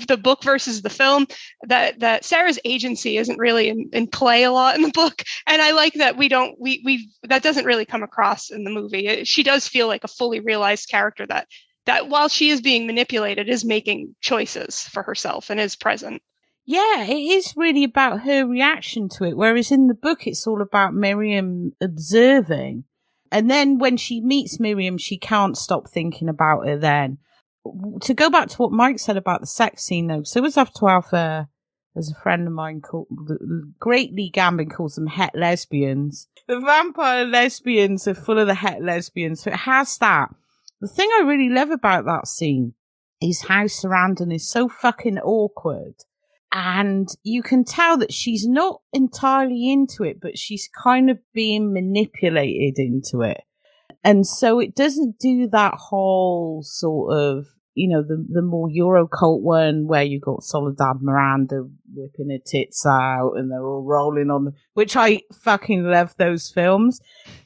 the 0.07 0.17
book 0.17 0.43
versus 0.43 0.81
the 0.81 0.89
film 0.89 1.25
that 1.67 1.99
that 1.99 2.25
sarah's 2.25 2.59
agency 2.65 3.17
isn't 3.17 3.39
really 3.39 3.69
in, 3.69 3.89
in 3.93 4.07
play 4.07 4.43
a 4.43 4.51
lot 4.51 4.75
in 4.75 4.81
the 4.81 4.91
book 4.91 5.23
and 5.47 5.61
i 5.61 5.71
like 5.71 5.93
that 5.93 6.17
we 6.17 6.27
don't 6.27 6.59
we 6.59 6.81
we 6.85 7.09
that 7.23 7.43
doesn't 7.43 7.65
really 7.65 7.85
come 7.85 8.03
across 8.03 8.49
in 8.49 8.63
the 8.63 8.71
movie 8.71 9.07
it, 9.07 9.27
she 9.27 9.43
does 9.43 9.67
feel 9.67 9.87
like 9.87 10.03
a 10.03 10.09
fully 10.09 10.39
realized 10.39 10.89
character 10.89 11.25
that 11.25 11.47
that 11.85 12.09
while 12.09 12.27
she 12.27 12.49
is 12.49 12.61
being 12.61 12.85
manipulated 12.85 13.47
is 13.47 13.65
making 13.65 14.13
choices 14.21 14.81
for 14.81 15.03
herself 15.03 15.49
and 15.49 15.59
is 15.59 15.75
present 15.75 16.21
yeah, 16.71 17.03
it 17.03 17.17
is 17.17 17.55
really 17.57 17.83
about 17.83 18.21
her 18.21 18.45
reaction 18.45 19.09
to 19.17 19.23
it. 19.23 19.35
Whereas 19.35 19.71
in 19.71 19.87
the 19.87 19.95
book, 19.95 20.27
it's 20.27 20.45
all 20.45 20.61
about 20.61 20.93
Miriam 20.93 21.71
observing. 21.81 22.83
And 23.31 23.49
then 23.49 23.77
when 23.77 23.97
she 23.97 24.21
meets 24.21 24.59
Miriam, 24.59 24.97
she 24.97 25.17
can't 25.17 25.57
stop 25.57 25.89
thinking 25.89 26.29
about 26.29 26.67
her 26.67 26.77
then. 26.77 27.17
To 28.01 28.13
go 28.13 28.29
back 28.29 28.47
to 28.49 28.57
what 28.57 28.71
Mike 28.71 28.99
said 28.99 29.17
about 29.17 29.41
the 29.41 29.47
sex 29.47 29.83
scene 29.83 30.07
though, 30.07 30.23
so 30.23 30.39
it 30.39 30.43
was 30.43 30.57
after 30.57 30.89
Alpha, 30.89 31.49
there's 31.93 32.11
a 32.11 32.21
friend 32.21 32.47
of 32.47 32.53
mine 32.53 32.81
called, 32.81 33.07
Great 33.79 34.13
Lee 34.13 34.31
Gambin 34.31 34.71
calls 34.71 34.95
them 34.95 35.07
het 35.07 35.35
lesbians. 35.35 36.27
The 36.47 36.59
vampire 36.59 37.25
lesbians 37.25 38.07
are 38.07 38.13
full 38.13 38.39
of 38.39 38.47
the 38.47 38.55
het 38.55 38.81
lesbians. 38.81 39.41
So 39.43 39.51
it 39.51 39.57
has 39.57 39.97
that. 39.97 40.29
The 40.81 40.87
thing 40.87 41.09
I 41.19 41.23
really 41.23 41.49
love 41.49 41.71
about 41.71 42.05
that 42.05 42.27
scene 42.27 42.73
is 43.21 43.41
how 43.41 43.65
Sarandon 43.65 44.33
is 44.33 44.49
so 44.49 44.69
fucking 44.69 45.19
awkward 45.19 45.95
and 46.51 47.07
you 47.23 47.43
can 47.43 47.63
tell 47.63 47.97
that 47.97 48.13
she's 48.13 48.47
not 48.47 48.81
entirely 48.91 49.71
into 49.71 50.03
it, 50.03 50.19
but 50.19 50.37
she's 50.37 50.69
kind 50.81 51.09
of 51.09 51.19
being 51.33 51.73
manipulated 51.73 52.79
into 52.79 53.21
it. 53.21 53.41
And 54.03 54.25
so 54.25 54.59
it 54.59 54.75
doesn't 54.75 55.19
do 55.19 55.47
that 55.49 55.75
whole 55.75 56.63
sort 56.63 57.13
of, 57.15 57.47
you 57.75 57.87
know, 57.87 58.01
the, 58.01 58.25
the 58.29 58.41
more 58.41 58.67
Eurocult 58.67 59.41
one 59.41 59.87
where 59.87 60.03
you 60.03 60.19
got 60.19 60.43
Soledad 60.43 61.01
Miranda 61.01 61.67
whipping 61.93 62.31
her 62.31 62.43
tits 62.43 62.85
out 62.85 63.33
and 63.35 63.51
they're 63.51 63.65
all 63.65 63.83
rolling 63.83 64.31
on 64.31 64.53
which 64.73 64.95
I 64.95 65.21
fucking 65.33 65.83
love 65.83 66.15
those 66.17 66.49
films. 66.49 66.99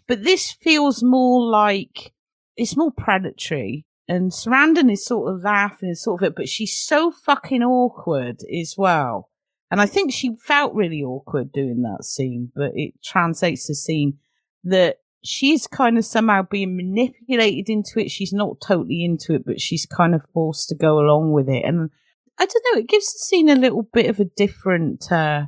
But 0.08 0.24
this 0.24 0.52
feels 0.52 1.04
more 1.04 1.42
like, 1.42 2.14
it's 2.56 2.78
more 2.78 2.92
predatory 2.92 3.86
and 4.14 4.32
Sarandon 4.32 4.92
is 4.92 5.04
sort 5.04 5.34
of 5.34 5.42
laughing 5.42 5.90
and 5.90 5.98
sort 5.98 6.22
of 6.22 6.28
it, 6.28 6.36
but 6.36 6.48
she's 6.48 6.78
so 6.78 7.12
fucking 7.12 7.64
awkward 7.64 8.42
as 8.44 8.76
well. 8.78 9.32
And 9.72 9.82
I 9.82 9.88
think 9.88 10.14
she 10.14 10.36
felt 10.46 10.76
really 10.76 11.02
awkward 11.02 11.52
doing 11.52 11.82
that 11.82 12.04
scene, 12.04 12.52
but 12.56 12.74
it 12.76 12.94
translates 13.04 13.66
the 13.66 13.74
scene 13.74 14.20
that 14.66 14.98
she's 15.24 15.66
kind 15.66 15.98
of 15.98 16.06
somehow 16.06 16.44
being 16.44 16.78
manipulated 16.78 17.70
into 17.70 18.00
it. 18.00 18.12
She's 18.12 18.32
not 18.32 18.62
totally 18.62 19.04
into 19.04 19.34
it, 19.34 19.46
but 19.48 19.60
she's 19.60 19.88
kind 19.88 20.14
of 20.14 20.22
forced 20.32 20.70
to 20.70 20.76
go 20.76 21.00
along 21.00 21.32
with 21.32 21.50
it. 21.50 21.64
And 21.66 21.90
I 22.38 22.46
don't 22.46 22.66
know, 22.72 22.82
it 22.82 22.88
gives 22.88 23.12
the 23.12 23.20
scene 23.20 23.50
a 23.50 23.56
little 23.56 23.90
bit 23.92 24.12
of 24.12 24.20
a 24.20 24.26
different, 24.26 25.12
uh, 25.12 25.46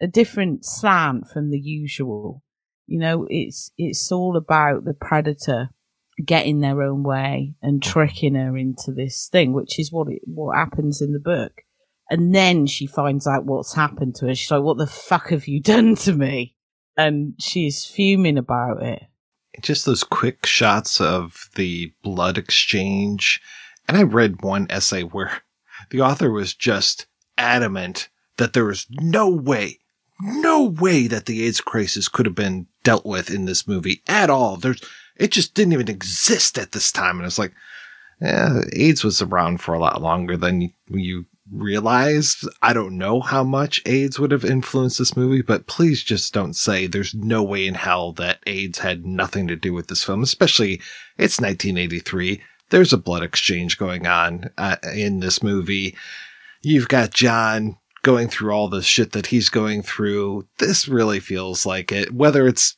a 0.00 0.06
different 0.06 0.64
slant 0.64 1.28
from 1.28 1.50
the 1.50 1.60
usual. 1.60 2.42
You 2.86 2.98
know, 2.98 3.26
it's, 3.28 3.72
it's 3.76 4.10
all 4.10 4.38
about 4.38 4.86
the 4.86 4.94
predator 4.94 5.68
getting 6.24 6.60
their 6.60 6.82
own 6.82 7.02
way 7.02 7.54
and 7.62 7.82
tricking 7.82 8.34
her 8.34 8.56
into 8.56 8.92
this 8.92 9.28
thing, 9.30 9.52
which 9.52 9.78
is 9.78 9.92
what 9.92 10.08
it, 10.08 10.22
what 10.24 10.56
happens 10.56 11.00
in 11.00 11.12
the 11.12 11.20
book. 11.20 11.62
And 12.08 12.34
then 12.34 12.66
she 12.66 12.86
finds 12.86 13.26
out 13.26 13.44
what's 13.44 13.74
happened 13.74 14.14
to 14.16 14.26
her. 14.26 14.34
She's 14.34 14.50
like, 14.50 14.62
"What 14.62 14.78
the 14.78 14.86
fuck 14.86 15.30
have 15.30 15.48
you 15.48 15.60
done 15.62 15.96
to 15.96 16.12
me?" 16.12 16.56
And 16.96 17.34
she's 17.38 17.84
fuming 17.84 18.38
about 18.38 18.82
it. 18.82 19.02
Just 19.60 19.86
those 19.86 20.04
quick 20.04 20.46
shots 20.46 21.00
of 21.00 21.50
the 21.56 21.92
blood 22.02 22.38
exchange. 22.38 23.40
And 23.88 23.96
I 23.96 24.02
read 24.02 24.42
one 24.42 24.66
essay 24.70 25.02
where 25.02 25.42
the 25.90 26.00
author 26.00 26.30
was 26.30 26.54
just 26.54 27.06
adamant 27.36 28.08
that 28.38 28.52
there 28.52 28.64
was 28.64 28.86
no 28.90 29.28
way 29.28 29.78
no 30.20 30.64
way 30.64 31.06
that 31.06 31.26
the 31.26 31.44
AIDS 31.44 31.60
crisis 31.60 32.08
could 32.08 32.26
have 32.26 32.34
been 32.34 32.66
dealt 32.82 33.04
with 33.04 33.30
in 33.30 33.44
this 33.44 33.66
movie 33.68 34.02
at 34.08 34.30
all. 34.30 34.56
There's, 34.56 34.80
it 35.16 35.30
just 35.30 35.54
didn't 35.54 35.72
even 35.72 35.88
exist 35.88 36.58
at 36.58 36.72
this 36.72 36.92
time. 36.92 37.18
And 37.18 37.26
it's 37.26 37.38
like, 37.38 37.52
yeah, 38.20 38.60
AIDS 38.72 39.04
was 39.04 39.20
around 39.20 39.60
for 39.60 39.74
a 39.74 39.78
lot 39.78 40.00
longer 40.00 40.36
than 40.36 40.72
you, 40.88 41.26
realize. 41.52 42.44
I 42.62 42.72
don't 42.72 42.98
know 42.98 43.20
how 43.20 43.44
much 43.44 43.82
AIDS 43.86 44.18
would 44.18 44.32
have 44.32 44.44
influenced 44.44 44.98
this 44.98 45.16
movie, 45.16 45.42
but 45.42 45.66
please 45.66 46.02
just 46.02 46.34
don't 46.34 46.54
say 46.54 46.86
there's 46.86 47.14
no 47.14 47.42
way 47.42 47.66
in 47.66 47.74
hell 47.74 48.12
that 48.14 48.40
AIDS 48.46 48.80
had 48.80 49.06
nothing 49.06 49.46
to 49.48 49.56
do 49.56 49.72
with 49.72 49.86
this 49.88 50.02
film, 50.02 50.22
especially 50.22 50.80
it's 51.18 51.40
1983. 51.40 52.42
There's 52.70 52.92
a 52.92 52.98
blood 52.98 53.22
exchange 53.22 53.78
going 53.78 54.06
on 54.06 54.50
uh, 54.58 54.76
in 54.92 55.20
this 55.20 55.42
movie. 55.42 55.96
You've 56.62 56.88
got 56.88 57.14
John 57.14 57.78
going 58.02 58.28
through 58.28 58.52
all 58.52 58.68
the 58.68 58.82
shit 58.82 59.12
that 59.12 59.26
he's 59.26 59.48
going 59.48 59.82
through. 59.82 60.46
This 60.58 60.88
really 60.88 61.20
feels 61.20 61.64
like 61.64 61.92
it, 61.92 62.12
whether 62.12 62.46
it's 62.48 62.76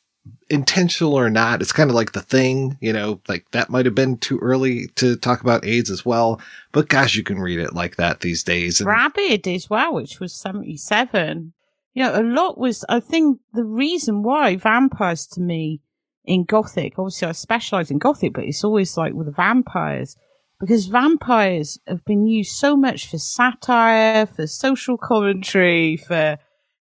intentional 0.49 1.13
or 1.13 1.29
not. 1.29 1.61
It's 1.61 1.71
kind 1.71 1.89
of 1.89 1.95
like 1.95 2.13
the 2.13 2.21
thing, 2.21 2.77
you 2.81 2.91
know, 2.91 3.21
like 3.27 3.49
that 3.51 3.69
might 3.69 3.85
have 3.85 3.95
been 3.95 4.17
too 4.17 4.39
early 4.39 4.87
to 4.95 5.15
talk 5.15 5.41
about 5.41 5.65
AIDS 5.65 5.89
as 5.89 6.05
well. 6.05 6.41
But 6.71 6.89
gosh, 6.89 7.15
you 7.15 7.23
can 7.23 7.39
read 7.39 7.59
it 7.59 7.73
like 7.73 7.97
that 7.97 8.21
these 8.21 8.43
days. 8.43 8.79
And 8.79 8.87
Rabid 8.87 9.47
as 9.47 9.69
well, 9.69 9.93
which 9.93 10.19
was 10.19 10.33
77. 10.33 11.53
You 11.93 12.03
know, 12.03 12.19
a 12.19 12.23
lot 12.23 12.57
was, 12.57 12.85
I 12.89 12.99
think 12.99 13.39
the 13.53 13.63
reason 13.63 14.23
why 14.23 14.55
vampires 14.55 15.27
to 15.27 15.41
me 15.41 15.81
in 16.25 16.45
Gothic, 16.45 16.97
obviously 16.97 17.27
I 17.27 17.31
specialize 17.33 17.91
in 17.91 17.97
Gothic, 17.97 18.33
but 18.33 18.43
it's 18.43 18.63
always 18.63 18.95
like 18.97 19.13
with 19.13 19.35
vampires 19.35 20.15
because 20.59 20.87
vampires 20.87 21.79
have 21.87 22.03
been 22.05 22.27
used 22.27 22.51
so 22.51 22.75
much 22.75 23.07
for 23.09 23.17
satire, 23.17 24.25
for 24.25 24.45
social 24.45 24.97
commentary, 24.97 25.97
for 25.97 26.37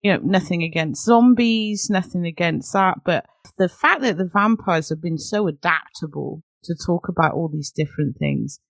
you 0.06 0.12
know, 0.12 0.20
nothing 0.22 0.62
against 0.62 1.04
zombies, 1.04 1.90
nothing 1.90 2.24
against 2.24 2.72
that, 2.72 2.98
but 3.04 3.26
the 3.58 3.68
fact 3.68 4.02
that 4.02 4.16
the 4.16 4.30
vampires 4.32 4.88
have 4.88 5.02
been 5.02 5.18
so 5.18 5.48
adaptable 5.48 6.44
to 6.62 6.76
talk 6.76 7.08
about 7.08 7.32
all 7.32 7.48
these 7.48 7.72
different 7.72 8.16
things, 8.16 8.60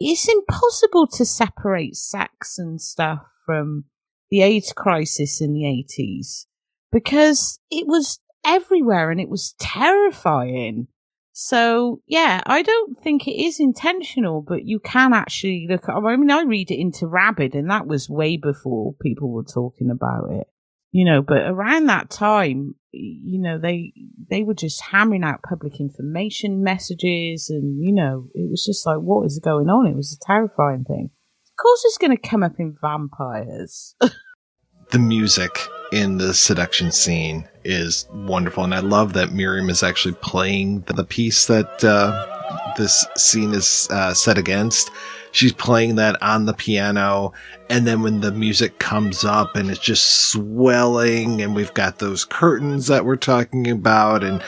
it's 0.00 0.26
impossible 0.26 1.06
to 1.06 1.26
separate 1.26 1.96
sex 1.96 2.56
and 2.56 2.80
stuff 2.80 3.26
from 3.44 3.84
the 4.30 4.40
AIDS 4.40 4.72
crisis 4.72 5.42
in 5.42 5.52
the 5.52 5.64
80s 5.64 6.46
because 6.90 7.58
it 7.70 7.86
was 7.86 8.18
everywhere 8.42 9.10
and 9.10 9.20
it 9.20 9.28
was 9.28 9.54
terrifying. 9.60 10.88
So 11.34 12.00
yeah, 12.06 12.40
I 12.46 12.62
don't 12.62 12.98
think 12.98 13.28
it 13.28 13.38
is 13.38 13.60
intentional, 13.60 14.40
but 14.40 14.64
you 14.64 14.80
can 14.80 15.12
actually 15.12 15.66
look 15.68 15.90
at, 15.90 15.94
I 15.94 16.16
mean, 16.16 16.30
I 16.30 16.44
read 16.44 16.70
it 16.70 16.80
into 16.80 17.06
Rabid 17.06 17.54
and 17.54 17.68
that 17.68 17.86
was 17.86 18.08
way 18.08 18.38
before 18.38 18.94
people 19.02 19.30
were 19.30 19.44
talking 19.44 19.90
about 19.90 20.30
it 20.30 20.46
you 20.96 21.04
know 21.04 21.20
but 21.20 21.42
around 21.42 21.86
that 21.86 22.08
time 22.08 22.74
you 22.92 23.38
know 23.38 23.58
they 23.58 23.92
they 24.30 24.42
were 24.42 24.54
just 24.54 24.80
hammering 24.80 25.24
out 25.24 25.42
public 25.46 25.78
information 25.78 26.62
messages 26.64 27.50
and 27.50 27.84
you 27.84 27.92
know 27.92 28.28
it 28.34 28.48
was 28.50 28.64
just 28.64 28.86
like 28.86 28.98
what 28.98 29.26
is 29.26 29.38
going 29.38 29.68
on? 29.68 29.86
It 29.86 29.94
was 29.94 30.18
a 30.18 30.26
terrifying 30.26 30.84
thing. 30.84 31.10
Of 31.44 31.62
course 31.62 31.82
it's 31.84 31.98
going 31.98 32.16
to 32.16 32.28
come 32.28 32.42
up 32.42 32.58
in 32.58 32.74
vampires. 32.80 33.94
The 34.90 35.00
music 35.00 35.58
in 35.90 36.18
the 36.18 36.32
seduction 36.32 36.92
scene 36.92 37.48
is 37.64 38.06
wonderful 38.12 38.62
and 38.62 38.72
i 38.72 38.78
love 38.78 39.14
that 39.14 39.32
miriam 39.32 39.68
is 39.68 39.82
actually 39.82 40.14
playing 40.14 40.80
the 40.82 41.04
piece 41.04 41.46
that 41.46 41.82
uh, 41.84 42.35
this 42.76 43.06
scene 43.16 43.52
is 43.52 43.88
uh, 43.90 44.14
set 44.14 44.38
against 44.38 44.90
she's 45.36 45.52
playing 45.52 45.96
that 45.96 46.20
on 46.22 46.46
the 46.46 46.54
piano. 46.54 47.32
And 47.68 47.86
then 47.86 48.02
when 48.02 48.20
the 48.20 48.32
music 48.32 48.78
comes 48.78 49.24
up 49.24 49.54
and 49.54 49.70
it's 49.70 49.78
just 49.78 50.30
swelling 50.30 51.42
and 51.42 51.54
we've 51.54 51.74
got 51.74 51.98
those 51.98 52.24
curtains 52.24 52.86
that 52.86 53.04
we're 53.04 53.16
talking 53.16 53.70
about 53.70 54.24
and 54.24 54.42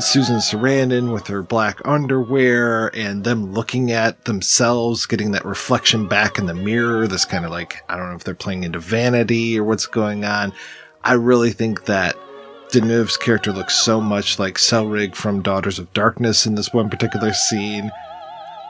Susan 0.00 0.36
Sarandon 0.36 1.12
with 1.12 1.26
her 1.26 1.42
black 1.42 1.80
underwear 1.84 2.88
and 2.96 3.24
them 3.24 3.52
looking 3.52 3.90
at 3.90 4.24
themselves, 4.24 5.04
getting 5.04 5.32
that 5.32 5.44
reflection 5.44 6.08
back 6.08 6.38
in 6.38 6.46
the 6.46 6.54
mirror. 6.54 7.06
This 7.06 7.24
kind 7.24 7.44
of 7.44 7.50
like, 7.50 7.82
I 7.88 7.96
don't 7.96 8.08
know 8.08 8.16
if 8.16 8.24
they're 8.24 8.34
playing 8.34 8.64
into 8.64 8.78
vanity 8.78 9.58
or 9.58 9.64
what's 9.64 9.86
going 9.86 10.24
on. 10.24 10.54
I 11.04 11.14
really 11.14 11.50
think 11.50 11.84
that 11.84 12.16
Deneuve's 12.70 13.16
character 13.16 13.52
looks 13.52 13.74
so 13.74 14.00
much 14.00 14.38
like 14.38 14.54
Seyrig 14.54 15.16
from 15.16 15.42
Daughters 15.42 15.80
of 15.80 15.92
Darkness 15.92 16.46
in 16.46 16.54
this 16.54 16.72
one 16.72 16.88
particular 16.88 17.32
scene. 17.32 17.90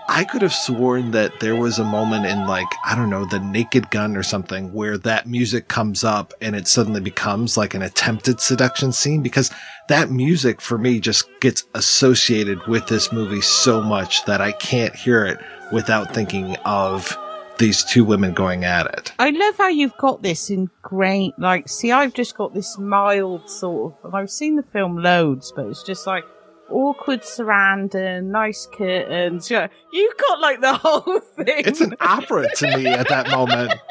I 0.09 0.25
could 0.25 0.41
have 0.43 0.55
sworn 0.55 1.11
that 1.11 1.39
there 1.41 1.55
was 1.55 1.79
a 1.79 1.85
moment 1.85 2.25
in 2.25 2.47
like, 2.47 2.67
I 2.85 2.97
don't 2.97 3.11
know, 3.11 3.27
the 3.27 3.39
naked 3.41 3.91
gun 3.91 4.17
or 4.17 4.23
something 4.23 4.73
where 4.73 4.97
that 4.99 5.29
music 5.29 5.69
comes 5.69 6.03
up 6.03 6.33
and 6.41 6.57
it 6.57 6.67
suddenly 6.67 7.01
becomes 7.01 7.57
like 7.57 7.75
an 7.75 7.83
attempted 7.83 8.41
seduction 8.41 8.91
scene 8.91 9.23
because 9.23 9.51
that 9.89 10.11
music 10.11 10.61
for 10.61 10.79
me 10.79 10.99
just 10.99 11.29
gets 11.41 11.65
associated 11.75 12.67
with 12.67 12.87
this 12.89 13.13
movie 13.13 13.43
so 13.43 13.83
much 13.83 14.25
that 14.25 14.41
I 14.41 14.53
can't 14.53 14.97
hear 14.97 15.27
it 15.27 15.39
without 15.73 16.15
thinking 16.15 16.57
of 16.65 17.17
these 17.61 17.85
two 17.85 18.05
women 18.05 18.33
going 18.33 18.65
at 18.65 18.87
it. 18.87 19.13
I 19.19 19.31
love 19.31 19.57
how 19.57 19.69
you've 19.69 19.97
got 19.99 20.23
this 20.23 20.51
in 20.51 20.69
great, 20.83 21.33
like, 21.39 21.69
see, 21.69 21.93
I've 21.93 22.15
just 22.15 22.37
got 22.37 22.55
this 22.55 22.77
mild 22.79 23.49
sort 23.49 23.93
of, 23.93 24.05
and 24.07 24.17
I've 24.17 24.31
seen 24.31 24.57
the 24.57 24.65
film 24.65 24.97
loads, 24.97 25.53
but 25.55 25.67
it's 25.67 25.85
just 25.85 26.07
like, 26.07 26.25
awkward 26.71 27.21
Sarandon, 27.21 28.25
nice 28.25 28.67
curtains. 28.73 29.51
Yeah, 29.51 29.69
you've 29.93 30.17
got 30.17 30.41
like 30.41 30.61
the 30.61 30.75
whole 30.75 31.21
thing. 31.21 31.63
It's 31.67 31.81
an 31.81 31.95
opera 32.01 32.47
to 32.57 32.77
me 32.77 32.87
at 32.87 33.09
that 33.09 33.31
moment. 33.31 33.75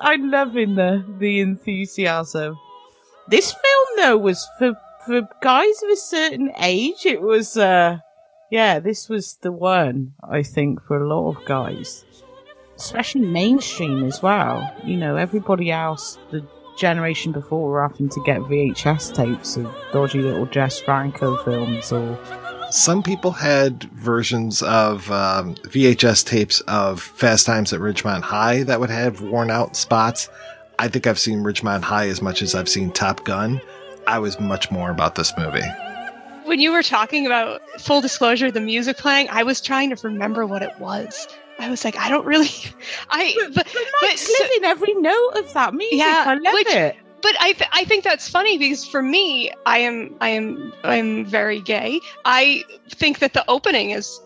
I'm 0.00 0.30
loving 0.30 0.74
the 0.74 1.04
the 1.18 1.40
enthusiasm. 1.40 2.58
This 3.28 3.52
film 3.52 3.86
though 3.96 4.16
was 4.16 4.46
for 4.58 4.74
for 5.06 5.22
guys 5.42 5.82
of 5.82 5.90
a 5.90 5.96
certain 5.96 6.52
age. 6.58 7.04
It 7.04 7.20
was 7.20 7.56
uh 7.56 7.98
yeah, 8.50 8.78
this 8.78 9.08
was 9.08 9.34
the 9.42 9.52
one 9.52 10.14
I 10.22 10.42
think 10.42 10.82
for 10.82 10.96
a 10.96 11.08
lot 11.08 11.36
of 11.36 11.44
guys, 11.44 12.04
especially 12.76 13.22
mainstream 13.22 14.04
as 14.04 14.22
well. 14.22 14.74
You 14.84 14.96
know, 14.96 15.16
everybody 15.16 15.70
else 15.70 16.18
the 16.30 16.46
generation 16.78 17.32
before 17.32 17.68
were 17.68 17.82
having 17.82 18.08
to 18.08 18.22
get 18.24 18.40
VHS 18.42 19.14
tapes 19.14 19.56
of 19.56 19.74
dodgy 19.92 20.20
little 20.22 20.46
Jess 20.46 20.80
Franco 20.80 21.36
films 21.44 21.92
or. 21.92 22.18
Some 22.70 23.02
people 23.02 23.30
had 23.30 23.84
versions 23.94 24.62
of 24.62 25.10
um, 25.10 25.54
VHS 25.54 26.26
tapes 26.26 26.60
of 26.62 27.00
Fast 27.00 27.46
Times 27.46 27.72
at 27.72 27.80
Ridgemont 27.80 28.20
High 28.20 28.62
that 28.64 28.78
would 28.78 28.90
have 28.90 29.22
worn 29.22 29.50
out 29.50 29.74
spots. 29.74 30.28
I 30.78 30.88
think 30.88 31.06
I've 31.06 31.18
seen 31.18 31.38
Ridgemont 31.38 31.82
High 31.82 32.08
as 32.08 32.20
much 32.20 32.42
as 32.42 32.54
I've 32.54 32.68
seen 32.68 32.92
Top 32.92 33.24
Gun. 33.24 33.60
I 34.06 34.18
was 34.18 34.38
much 34.38 34.70
more 34.70 34.90
about 34.90 35.14
this 35.14 35.32
movie. 35.38 35.62
When 36.48 36.60
you 36.60 36.72
were 36.72 36.82
talking 36.82 37.26
about 37.26 37.60
full 37.80 38.00
disclosure, 38.00 38.50
the 38.50 38.60
music 38.60 38.96
playing, 38.96 39.28
I 39.30 39.42
was 39.42 39.60
trying 39.60 39.94
to 39.94 40.06
remember 40.06 40.46
what 40.46 40.62
it 40.62 40.72
was. 40.78 41.28
I 41.58 41.68
was 41.68 41.84
like, 41.84 41.96
I 41.96 42.08
don't 42.08 42.24
really, 42.24 42.48
I, 43.10 43.34
but, 43.38 43.54
but, 43.54 43.66
but 43.72 43.82
Mike's 44.02 44.26
but, 44.26 44.48
living 44.48 44.64
every 44.64 44.94
note 44.94 45.30
of 45.36 45.52
that 45.52 45.74
music. 45.74 45.98
Yeah, 45.98 46.24
I 46.26 46.34
love 46.34 46.54
which, 46.54 46.68
it. 46.68 46.96
But 47.20 47.34
I, 47.40 47.52
th- 47.52 47.70
I 47.72 47.84
think 47.84 48.04
that's 48.04 48.28
funny 48.28 48.58
because 48.58 48.86
for 48.86 49.02
me, 49.02 49.52
I 49.66 49.78
am, 49.78 50.14
I 50.20 50.28
am, 50.30 50.72
I'm 50.84 51.24
very 51.24 51.60
gay. 51.60 52.00
I 52.24 52.64
think 52.90 53.18
that 53.18 53.34
the 53.34 53.44
opening 53.48 53.90
is 53.90 54.20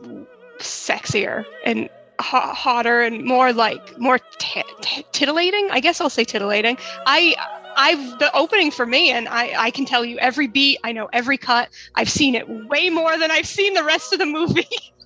sexier 0.59 1.45
and 1.65 1.89
ho- 2.21 2.53
hotter 2.53 3.01
and 3.01 3.25
more 3.25 3.53
like 3.53 3.99
more 3.99 4.19
t- 4.39 4.63
t- 4.83 5.07
titillating. 5.13 5.69
I 5.71 5.81
guess 5.81 6.01
I'll 6.01 6.11
say 6.11 6.25
titillating. 6.25 6.77
I, 7.07 7.35
I've 7.77 8.19
the 8.19 8.35
opening 8.35 8.71
for 8.71 8.87
me, 8.87 9.11
and 9.11 9.29
I, 9.29 9.55
I 9.57 9.71
can 9.71 9.85
tell 9.85 10.05
you 10.05 10.19
every 10.19 10.47
beat. 10.47 10.79
I 10.85 10.93
know 10.93 11.09
every 11.13 11.39
cut. 11.39 11.69
I've 11.95 12.11
seen 12.11 12.35
it 12.35 12.49
way 12.69 12.91
more 12.91 13.17
than 13.19 13.31
I've 13.31 13.47
seen 13.47 13.75
the 13.75 13.85
rest 13.85 14.13
of 14.13 14.19
the 14.19 14.27
movie. 14.27 14.69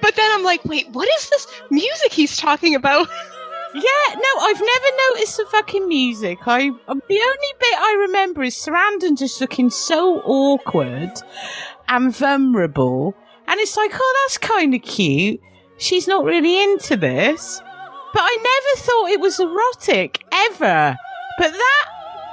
but 0.00 0.16
then 0.16 0.30
I'm 0.32 0.44
like, 0.44 0.64
wait, 0.64 0.88
what 0.90 1.08
is 1.18 1.30
this 1.30 1.46
music 1.70 2.12
he's 2.12 2.36
talking 2.36 2.74
about? 2.74 3.08
Yeah, 3.74 4.14
no, 4.14 4.40
I've 4.42 4.60
never 4.60 4.86
noticed 5.08 5.38
the 5.38 5.46
fucking 5.46 5.88
music. 5.88 6.40
I 6.46 6.68
um, 6.88 7.02
the 7.08 7.18
only 7.18 7.52
bit 7.58 7.74
I 7.78 7.96
remember 8.06 8.42
is 8.42 8.54
Sarandon 8.54 9.16
just 9.16 9.40
looking 9.40 9.70
so 9.70 10.20
awkward 10.26 11.12
and 11.88 12.14
vulnerable, 12.14 13.14
and 13.46 13.58
it's 13.60 13.74
like, 13.74 13.92
oh, 13.94 14.24
that's 14.24 14.36
kind 14.36 14.74
of 14.74 14.82
cute. 14.82 15.40
She's 15.78 16.06
not 16.06 16.26
really 16.26 16.62
into 16.62 16.98
this, 16.98 17.62
but 18.12 18.20
I 18.22 18.36
never 18.36 18.84
thought 18.84 19.10
it 19.10 19.20
was 19.20 19.40
erotic 19.40 20.22
ever. 20.30 20.94
But 21.42 21.50
that 21.50 21.86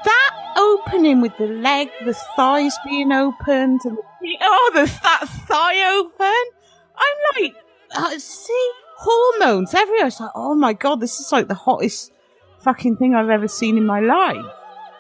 that 0.06 0.54
opening 0.56 1.20
with 1.20 1.36
the 1.40 1.48
leg, 1.48 1.90
the 2.06 2.14
thighs 2.36 2.78
being 2.86 3.12
opened, 3.12 3.82
and 3.84 3.98
the, 3.98 4.38
oh, 4.40 4.72
the 4.76 4.86
that 5.02 5.28
thigh 5.48 5.98
open. 5.98 6.44
I'm 6.96 7.42
like, 7.42 7.56
uh, 7.96 8.20
see, 8.20 8.72
hormones 8.98 9.74
everywhere. 9.74 10.06
It's 10.06 10.20
like, 10.20 10.30
oh 10.36 10.54
my 10.54 10.74
god, 10.74 11.00
this 11.00 11.20
is 11.20 11.32
like 11.32 11.48
the 11.48 11.56
hottest 11.56 12.12
fucking 12.60 12.98
thing 12.98 13.16
I've 13.16 13.32
ever 13.32 13.48
seen 13.48 13.80
in 13.80 13.86
my 13.88 14.00
life. 14.00 14.46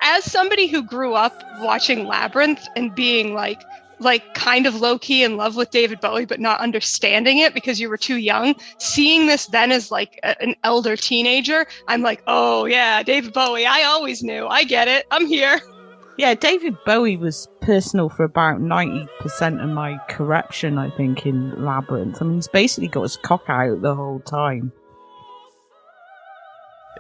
As 0.02 0.24
somebody 0.24 0.66
who 0.66 0.82
grew 0.82 1.14
up 1.14 1.44
watching 1.60 2.08
Labyrinth 2.08 2.68
and 2.76 2.96
being 2.96 3.36
like 3.36 3.62
like 4.00 4.34
kind 4.34 4.66
of 4.66 4.76
low 4.76 4.98
key 4.98 5.24
in 5.24 5.38
love 5.38 5.56
with 5.56 5.72
David 5.72 6.00
Bowie, 6.00 6.26
but 6.26 6.40
not 6.40 6.60
understanding 6.60 7.40
it 7.40 7.54
because 7.54 7.80
you 7.80 7.90
were 7.90 7.98
too 7.98 8.18
young. 8.18 8.56
Seeing 8.78 9.28
this 9.28 9.48
then 9.48 9.72
as 9.72 9.92
like 9.92 10.20
a, 10.24 10.42
an 10.42 10.56
elder 10.64 10.96
teenager, 10.96 11.66
I'm 11.88 12.02
like, 12.02 12.24
oh 12.28 12.66
yeah, 12.66 13.04
David 13.04 13.34
Bowie. 13.34 13.66
I 13.66 13.84
always 13.84 14.24
knew. 14.24 14.48
I 14.48 14.64
get 14.64 14.88
it. 14.88 15.06
I'm 15.12 15.26
here. 15.26 15.60
Yeah, 16.20 16.34
David 16.34 16.76
Bowie 16.86 17.16
was 17.16 17.48
personal 17.62 18.10
for 18.10 18.26
about 18.26 18.60
90% 18.60 19.64
of 19.64 19.70
my 19.70 19.98
corruption, 20.10 20.78
I 20.78 20.90
think, 20.90 21.26
in 21.26 21.64
Labyrinth. 21.64 22.22
I 22.22 22.26
mean, 22.26 22.36
he's 22.36 22.50
basically 22.50 22.90
got 22.90 23.04
his 23.04 23.16
cock 23.16 23.46
out 23.48 23.82
the 23.82 23.96
whole 23.96 24.20
time. 24.20 24.74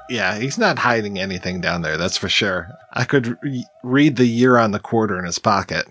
Yeah, 0.09 0.39
he's 0.39 0.57
not 0.57 0.79
hiding 0.79 1.19
anything 1.19 1.59
down 1.59 1.81
there, 1.81 1.97
that's 1.97 2.15
for 2.15 2.29
sure. 2.29 2.69
I 2.93 3.03
could 3.03 3.37
re- 3.43 3.65
read 3.83 4.15
the 4.15 4.25
year 4.25 4.55
on 4.55 4.71
the 4.71 4.79
quarter 4.79 5.19
in 5.19 5.25
his 5.25 5.37
pocket. 5.37 5.85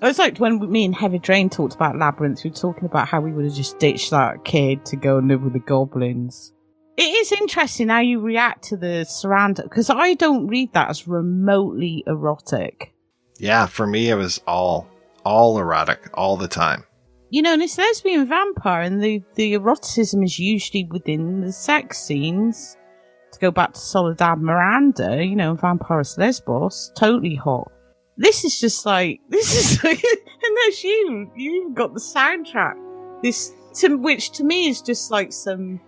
It 0.00 0.04
was 0.04 0.18
like 0.18 0.38
when 0.38 0.70
me 0.70 0.84
and 0.84 0.94
Heather 0.94 1.18
Drain 1.18 1.48
talked 1.48 1.74
about 1.74 1.96
Labyrinth, 1.96 2.44
we 2.44 2.50
were 2.50 2.56
talking 2.56 2.84
about 2.84 3.08
how 3.08 3.20
we 3.20 3.32
would 3.32 3.46
have 3.46 3.54
just 3.54 3.78
ditched 3.78 4.10
that 4.10 4.44
kid 4.44 4.84
to 4.86 4.96
go 4.96 5.16
and 5.18 5.28
live 5.28 5.42
with 5.42 5.54
the 5.54 5.58
goblins. 5.58 6.52
It 6.98 7.02
is 7.02 7.32
interesting 7.32 7.88
how 7.88 8.00
you 8.00 8.20
react 8.20 8.64
to 8.64 8.76
the 8.76 9.04
surround 9.04 9.60
because 9.62 9.88
I 9.88 10.14
don't 10.14 10.48
read 10.48 10.72
that 10.74 10.90
as 10.90 11.08
remotely 11.08 12.04
erotic. 12.06 12.92
Yeah, 13.38 13.66
for 13.66 13.86
me 13.86 14.10
it 14.10 14.14
was 14.14 14.40
all 14.46 14.86
all 15.24 15.58
erotic 15.58 16.10
all 16.14 16.36
the 16.36 16.48
time. 16.48 16.84
You 17.30 17.42
know, 17.42 17.54
and 17.54 17.62
it's 17.62 17.76
lesbian 17.76 18.26
vampire, 18.26 18.82
and 18.82 19.02
the 19.02 19.22
the 19.34 19.54
eroticism 19.54 20.22
is 20.22 20.38
usually 20.38 20.84
within 20.84 21.40
the 21.40 21.52
sex 21.52 21.98
scenes. 21.98 22.76
To 23.32 23.38
go 23.40 23.50
back 23.50 23.74
to 23.74 23.80
Soledad 23.80 24.40
Miranda, 24.40 25.22
you 25.22 25.36
know, 25.36 25.56
Vampyros 25.56 26.16
Lesbos, 26.16 26.92
totally 26.96 27.34
hot. 27.34 27.70
This 28.16 28.44
is 28.44 28.58
just 28.58 28.86
like 28.86 29.20
this 29.28 29.54
is 29.54 29.84
like, 29.84 30.02
and 30.02 30.56
there's 30.56 30.84
you. 30.84 31.30
You've 31.36 31.74
got 31.74 31.94
the 31.94 32.00
soundtrack. 32.00 32.76
This 33.22 33.52
to 33.80 33.96
which 33.96 34.30
to 34.32 34.44
me 34.44 34.68
is 34.68 34.80
just 34.80 35.10
like 35.10 35.32
some 35.32 35.80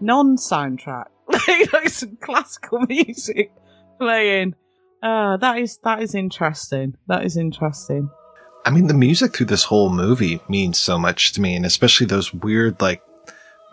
non-soundtrack, 0.00 1.06
like, 1.28 1.72
like 1.72 1.88
some 1.88 2.16
classical 2.20 2.80
music 2.88 3.52
playing. 3.98 4.54
Uh, 5.02 5.36
that 5.38 5.58
is 5.58 5.78
that 5.84 6.02
is 6.02 6.14
interesting. 6.14 6.96
That 7.08 7.24
is 7.24 7.36
interesting. 7.36 8.10
I 8.64 8.70
mean, 8.70 8.88
the 8.88 8.94
music 8.94 9.34
through 9.34 9.46
this 9.46 9.64
whole 9.64 9.90
movie 9.90 10.40
means 10.48 10.78
so 10.78 10.98
much 10.98 11.32
to 11.32 11.40
me, 11.40 11.56
and 11.56 11.64
especially 11.64 12.06
those 12.06 12.34
weird, 12.34 12.80
like, 12.80 13.02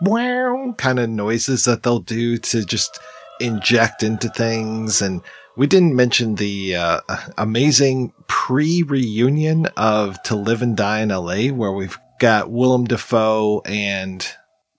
wow 0.00 0.74
kind 0.78 0.98
of 0.98 1.10
noises 1.10 1.64
that 1.66 1.82
they'll 1.82 1.98
do 1.98 2.38
to 2.38 2.64
just 2.64 2.98
inject 3.40 4.02
into 4.02 4.28
things. 4.30 5.02
And 5.02 5.20
we 5.58 5.66
didn't 5.66 5.96
mention 5.96 6.36
the 6.36 6.76
uh, 6.76 7.00
amazing 7.36 8.12
pre 8.28 8.84
reunion 8.84 9.66
of 9.76 10.22
To 10.22 10.36
Live 10.36 10.62
and 10.62 10.76
Die 10.76 11.00
in 11.00 11.08
LA, 11.08 11.48
where 11.48 11.72
we've 11.72 11.98
got 12.20 12.48
Willem 12.48 12.84
Dafoe 12.84 13.60
and 13.66 14.24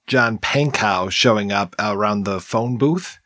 John 0.08 0.38
Pankow 0.38 1.12
showing 1.12 1.52
up 1.52 1.76
around 1.78 2.24
the 2.24 2.40
phone 2.40 2.78
booth. 2.78 3.20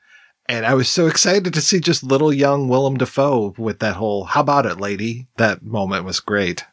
And 0.50 0.66
I 0.66 0.74
was 0.74 0.90
so 0.90 1.06
excited 1.06 1.54
to 1.54 1.62
see 1.62 1.80
just 1.80 2.04
little 2.04 2.34
young 2.34 2.70
Willem 2.70 2.98
Dafoe 2.98 3.54
with 3.56 3.80
that 3.80 3.98
whole, 3.98 4.24
how 4.24 4.42
about 4.42 4.66
it, 4.66 4.82
lady? 4.82 5.28
That 5.38 5.62
moment 5.62 6.06
was 6.06 6.20
great. 6.20 6.66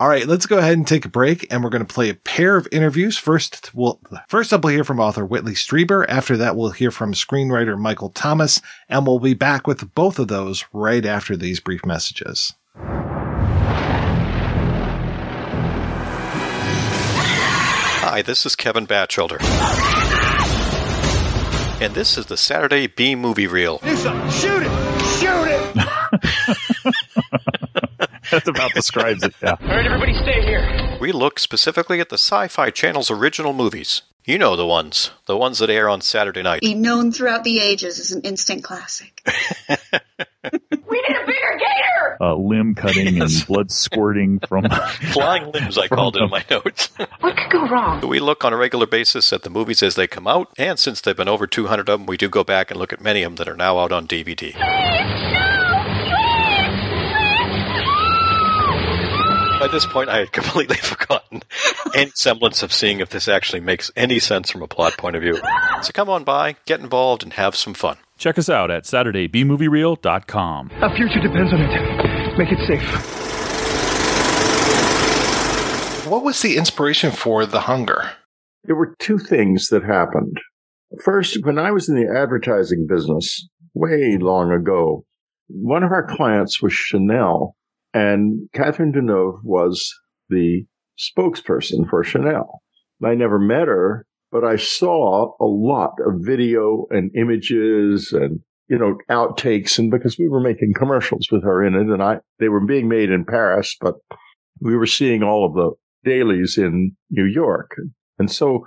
All 0.00 0.08
right, 0.08 0.28
let's 0.28 0.46
go 0.46 0.58
ahead 0.58 0.78
and 0.78 0.86
take 0.86 1.06
a 1.06 1.08
break, 1.08 1.48
and 1.50 1.64
we're 1.64 1.70
going 1.70 1.84
to 1.84 1.92
play 1.92 2.08
a 2.08 2.14
pair 2.14 2.54
of 2.56 2.68
interviews. 2.70 3.18
First, 3.18 3.74
we'll 3.74 4.00
first 4.28 4.52
up 4.52 4.62
we'll 4.62 4.72
hear 4.72 4.84
from 4.84 5.00
author 5.00 5.26
Whitley 5.26 5.54
Strieber. 5.54 6.06
After 6.08 6.36
that, 6.36 6.54
we'll 6.54 6.70
hear 6.70 6.92
from 6.92 7.14
screenwriter 7.14 7.76
Michael 7.76 8.10
Thomas, 8.10 8.62
and 8.88 9.04
we'll 9.04 9.18
be 9.18 9.34
back 9.34 9.66
with 9.66 9.92
both 9.96 10.20
of 10.20 10.28
those 10.28 10.64
right 10.72 11.04
after 11.04 11.36
these 11.36 11.58
brief 11.58 11.84
messages. 11.84 12.54
Hi, 18.00 18.22
this 18.22 18.46
is 18.46 18.54
Kevin 18.54 18.86
Batchelder. 18.86 19.38
And 21.80 21.92
this 21.94 22.16
is 22.16 22.26
the 22.26 22.36
Saturday 22.36 22.86
B 22.86 23.16
Movie 23.16 23.48
Reel. 23.48 23.78
Do 23.78 23.96
something. 23.96 24.30
Shoot 24.30 24.62
it. 24.62 24.70
Shoot 25.18 25.48
it. 25.48 25.57
That 28.30 28.46
about 28.46 28.72
describes 28.74 29.22
it, 29.22 29.34
yeah. 29.42 29.56
All 29.60 29.68
right, 29.68 29.86
everybody 29.86 30.14
stay 30.22 30.42
here. 30.42 30.98
We 31.00 31.12
look 31.12 31.38
specifically 31.38 32.00
at 32.00 32.10
the 32.10 32.18
Sci 32.18 32.48
Fi 32.48 32.70
Channel's 32.70 33.10
original 33.10 33.52
movies. 33.52 34.02
You 34.24 34.36
know 34.36 34.56
the 34.56 34.66
ones, 34.66 35.10
the 35.26 35.36
ones 35.38 35.60
that 35.60 35.70
air 35.70 35.88
on 35.88 36.02
Saturday 36.02 36.42
night. 36.42 36.60
Be 36.60 36.74
known 36.74 37.12
throughout 37.12 37.44
the 37.44 37.60
ages 37.60 37.98
as 37.98 38.12
an 38.12 38.22
instant 38.22 38.62
classic. 38.64 39.26
We 40.90 41.02
need 41.06 41.16
a 41.16 41.26
bigger 41.26 41.58
gator. 41.58 42.16
Uh, 42.20 42.34
limb 42.34 42.74
cutting 42.74 43.20
and 43.20 43.30
blood 43.46 43.70
squirting 43.70 44.40
from 44.40 44.64
Flying 45.12 45.50
limbs, 45.52 45.76
I 45.76 45.88
called 45.88 46.16
it 46.16 46.22
in 46.22 46.30
my 46.30 46.44
notes. 46.50 46.90
What 47.20 47.36
could 47.36 47.50
go 47.50 47.68
wrong? 47.68 48.06
We 48.08 48.20
look 48.20 48.44
on 48.44 48.52
a 48.52 48.56
regular 48.56 48.86
basis 48.86 49.32
at 49.32 49.42
the 49.42 49.50
movies 49.50 49.82
as 49.82 49.96
they 49.96 50.06
come 50.06 50.26
out, 50.26 50.48
and 50.56 50.78
since 50.78 51.00
they've 51.00 51.16
been 51.16 51.28
over 51.28 51.46
200 51.46 51.88
of 51.88 52.00
them, 52.00 52.06
we 52.06 52.16
do 52.16 52.28
go 52.28 52.42
back 52.42 52.70
and 52.70 52.80
look 52.80 52.92
at 52.92 53.02
many 53.02 53.22
of 53.22 53.32
them 53.32 53.36
that 53.36 53.48
are 53.52 53.56
now 53.56 53.78
out 53.78 53.92
on 53.92 54.06
DVD. 54.08 54.54
By 59.58 59.66
this 59.66 59.86
point, 59.86 60.08
I 60.08 60.18
had 60.18 60.30
completely 60.32 60.76
forgotten 60.82 61.42
any 61.94 62.12
semblance 62.14 62.62
of 62.62 62.72
seeing 62.72 63.00
if 63.00 63.10
this 63.10 63.26
actually 63.26 63.58
makes 63.60 63.90
any 63.96 64.20
sense 64.20 64.52
from 64.52 64.62
a 64.62 64.68
plot 64.68 64.96
point 64.96 65.16
of 65.16 65.22
view. 65.22 65.34
So 65.82 65.90
come 65.92 66.08
on 66.08 66.22
by, 66.22 66.54
get 66.64 66.78
involved, 66.78 67.24
and 67.24 67.32
have 67.32 67.56
some 67.56 67.74
fun. 67.74 67.96
Check 68.18 68.38
us 68.38 68.48
out 68.48 68.70
at 68.70 68.84
SaturdayBMovieReel.com. 68.84 70.70
Our 70.80 70.96
future 70.96 71.20
depends 71.20 71.52
on 71.52 71.60
it. 71.60 72.38
Make 72.38 72.52
it 72.52 72.66
safe. 72.68 73.26
What 76.06 76.22
was 76.22 76.40
the 76.40 76.56
inspiration 76.56 77.10
for 77.10 77.44
The 77.44 77.60
Hunger? 77.60 78.12
There 78.64 78.76
were 78.76 78.94
two 78.98 79.18
things 79.18 79.68
that 79.68 79.82
happened. 79.82 80.38
First, 81.02 81.44
when 81.44 81.58
I 81.58 81.70
was 81.72 81.88
in 81.88 81.96
the 81.96 82.08
advertising 82.08 82.86
business 82.88 83.48
way 83.74 84.16
long 84.20 84.52
ago, 84.52 85.04
one 85.48 85.82
of 85.82 85.90
our 85.90 86.06
clients 86.06 86.62
was 86.62 86.72
Chanel, 86.72 87.56
and 87.94 88.48
Catherine 88.52 88.92
Deneuve 88.92 89.40
was 89.42 89.94
the 90.28 90.64
spokesperson 90.98 91.88
for 91.88 92.04
Chanel. 92.04 92.62
I 93.04 93.14
never 93.14 93.38
met 93.38 93.68
her, 93.68 94.06
but 94.30 94.44
I 94.44 94.56
saw 94.56 95.32
a 95.40 95.44
lot 95.44 95.92
of 96.04 96.20
video 96.20 96.86
and 96.90 97.10
images 97.16 98.12
and 98.12 98.40
you 98.68 98.78
know 98.78 98.98
outtakes, 99.10 99.78
and 99.78 99.90
because 99.90 100.18
we 100.18 100.28
were 100.28 100.40
making 100.40 100.74
commercials 100.76 101.28
with 101.30 101.42
her 101.44 101.64
in 101.64 101.74
it, 101.74 101.88
and 101.88 102.02
I 102.02 102.18
they 102.38 102.48
were 102.48 102.64
being 102.64 102.88
made 102.88 103.10
in 103.10 103.24
Paris, 103.24 103.76
but 103.80 103.94
we 104.60 104.76
were 104.76 104.86
seeing 104.86 105.22
all 105.22 105.46
of 105.46 105.54
the 105.54 105.70
dailies 106.04 106.58
in 106.58 106.92
New 107.10 107.24
York, 107.24 107.70
and 108.18 108.30
so 108.30 108.66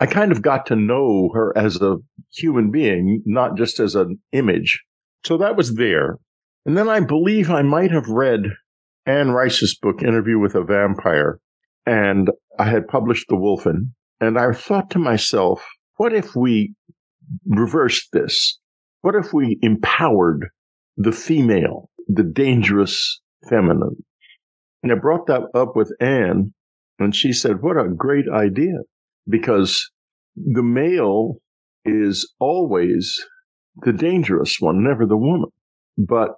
I 0.00 0.06
kind 0.06 0.32
of 0.32 0.42
got 0.42 0.66
to 0.66 0.76
know 0.76 1.30
her 1.34 1.56
as 1.56 1.80
a 1.80 1.96
human 2.32 2.70
being, 2.70 3.22
not 3.24 3.56
just 3.56 3.80
as 3.80 3.94
an 3.94 4.20
image. 4.32 4.84
So 5.24 5.38
that 5.38 5.56
was 5.56 5.74
there. 5.74 6.18
And 6.68 6.76
then 6.76 6.90
I 6.90 7.00
believe 7.00 7.50
I 7.50 7.62
might 7.62 7.90
have 7.92 8.10
read 8.10 8.42
Anne 9.06 9.30
Rice's 9.30 9.74
book, 9.80 10.02
Interview 10.02 10.38
with 10.38 10.54
a 10.54 10.62
Vampire, 10.62 11.40
and 11.86 12.30
I 12.58 12.64
had 12.64 12.88
published 12.88 13.28
The 13.30 13.36
Wolfen. 13.36 13.92
And 14.20 14.38
I 14.38 14.52
thought 14.52 14.90
to 14.90 14.98
myself, 14.98 15.66
what 15.96 16.12
if 16.12 16.36
we 16.36 16.74
reversed 17.46 18.08
this? 18.12 18.58
What 19.00 19.14
if 19.14 19.32
we 19.32 19.58
empowered 19.62 20.50
the 20.98 21.10
female, 21.10 21.88
the 22.06 22.22
dangerous 22.22 23.18
feminine? 23.48 24.04
And 24.82 24.92
I 24.92 24.96
brought 24.96 25.26
that 25.28 25.44
up 25.54 25.74
with 25.74 25.90
Anne, 26.02 26.52
and 26.98 27.16
she 27.16 27.32
said, 27.32 27.62
what 27.62 27.78
a 27.78 27.88
great 27.88 28.26
idea, 28.30 28.80
because 29.26 29.90
the 30.36 30.62
male 30.62 31.36
is 31.86 32.30
always 32.38 33.24
the 33.76 33.94
dangerous 33.94 34.58
one, 34.60 34.84
never 34.84 35.06
the 35.06 35.16
woman. 35.16 35.48
But 35.96 36.32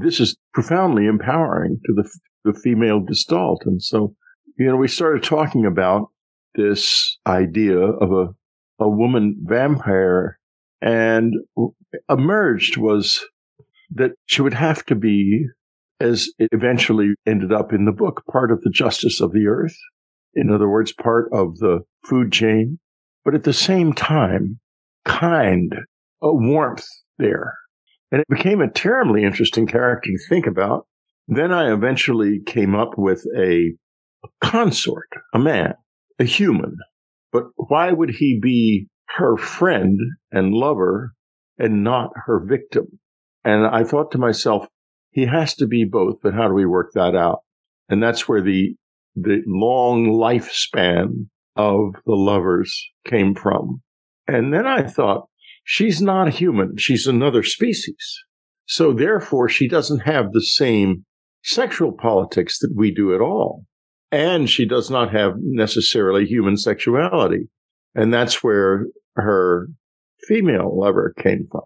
this 0.00 0.20
is 0.20 0.36
profoundly 0.54 1.06
empowering 1.06 1.80
to 1.86 1.92
the, 1.94 2.08
the 2.44 2.58
female 2.58 3.00
gestalt. 3.00 3.62
And 3.64 3.82
so, 3.82 4.14
you 4.58 4.66
know, 4.66 4.76
we 4.76 4.88
started 4.88 5.22
talking 5.22 5.66
about 5.66 6.08
this 6.54 7.18
idea 7.26 7.78
of 7.78 8.12
a, 8.12 8.28
a 8.82 8.88
woman 8.88 9.36
vampire 9.42 10.38
and 10.80 11.34
emerged 12.08 12.76
was 12.76 13.24
that 13.94 14.12
she 14.26 14.42
would 14.42 14.54
have 14.54 14.84
to 14.86 14.94
be, 14.94 15.46
as 16.00 16.28
it 16.38 16.48
eventually 16.52 17.14
ended 17.26 17.52
up 17.52 17.72
in 17.72 17.84
the 17.84 17.92
book, 17.92 18.22
part 18.30 18.50
of 18.50 18.60
the 18.62 18.70
justice 18.70 19.20
of 19.20 19.32
the 19.32 19.46
earth. 19.46 19.76
In 20.34 20.50
other 20.50 20.68
words, 20.68 20.92
part 20.92 21.28
of 21.32 21.58
the 21.58 21.80
food 22.04 22.32
chain, 22.32 22.78
but 23.24 23.34
at 23.34 23.44
the 23.44 23.52
same 23.52 23.92
time, 23.92 24.58
kind, 25.04 25.74
a 26.22 26.32
warmth 26.32 26.86
there. 27.18 27.54
And 28.12 28.20
it 28.20 28.28
became 28.28 28.60
a 28.60 28.70
terribly 28.70 29.24
interesting 29.24 29.66
character 29.66 30.10
to 30.10 30.28
think 30.28 30.46
about. 30.46 30.86
Then 31.28 31.50
I 31.50 31.72
eventually 31.72 32.40
came 32.44 32.74
up 32.74 32.98
with 32.98 33.24
a 33.36 33.72
consort, 34.42 35.08
a 35.32 35.38
man, 35.38 35.74
a 36.18 36.24
human. 36.24 36.76
But 37.32 37.44
why 37.56 37.90
would 37.90 38.10
he 38.10 38.38
be 38.40 38.88
her 39.16 39.38
friend 39.38 39.98
and 40.30 40.52
lover 40.52 41.14
and 41.58 41.82
not 41.82 42.10
her 42.26 42.38
victim? 42.44 42.98
And 43.44 43.66
I 43.66 43.82
thought 43.82 44.12
to 44.12 44.18
myself, 44.18 44.66
he 45.10 45.26
has 45.26 45.54
to 45.56 45.66
be 45.66 45.84
both, 45.84 46.16
but 46.22 46.34
how 46.34 46.48
do 46.48 46.54
we 46.54 46.66
work 46.66 46.92
that 46.92 47.14
out? 47.14 47.40
And 47.88 48.02
that's 48.02 48.28
where 48.28 48.42
the, 48.42 48.74
the 49.14 49.42
long 49.46 50.06
lifespan 50.06 51.28
of 51.56 51.94
the 52.04 52.14
lovers 52.14 52.90
came 53.06 53.34
from. 53.34 53.82
And 54.28 54.52
then 54.52 54.66
I 54.66 54.82
thought, 54.82 55.28
she's 55.64 56.00
not 56.00 56.28
a 56.28 56.32
human. 56.32 56.76
She's 56.76 57.06
another 57.06 57.42
species. 57.42 58.24
So 58.66 58.92
therefore, 58.92 59.48
she 59.48 59.68
doesn't 59.68 60.00
have 60.00 60.32
the 60.32 60.42
same 60.42 61.04
sexual 61.44 61.92
politics 61.92 62.58
that 62.60 62.72
we 62.74 62.92
do 62.92 63.14
at 63.14 63.20
all. 63.20 63.64
And 64.10 64.48
she 64.48 64.66
does 64.66 64.90
not 64.90 65.12
have 65.12 65.34
necessarily 65.38 66.26
human 66.26 66.56
sexuality. 66.56 67.48
And 67.94 68.12
that's 68.12 68.42
where 68.42 68.86
her 69.16 69.68
female 70.26 70.78
lover 70.78 71.14
came 71.18 71.46
from. 71.50 71.62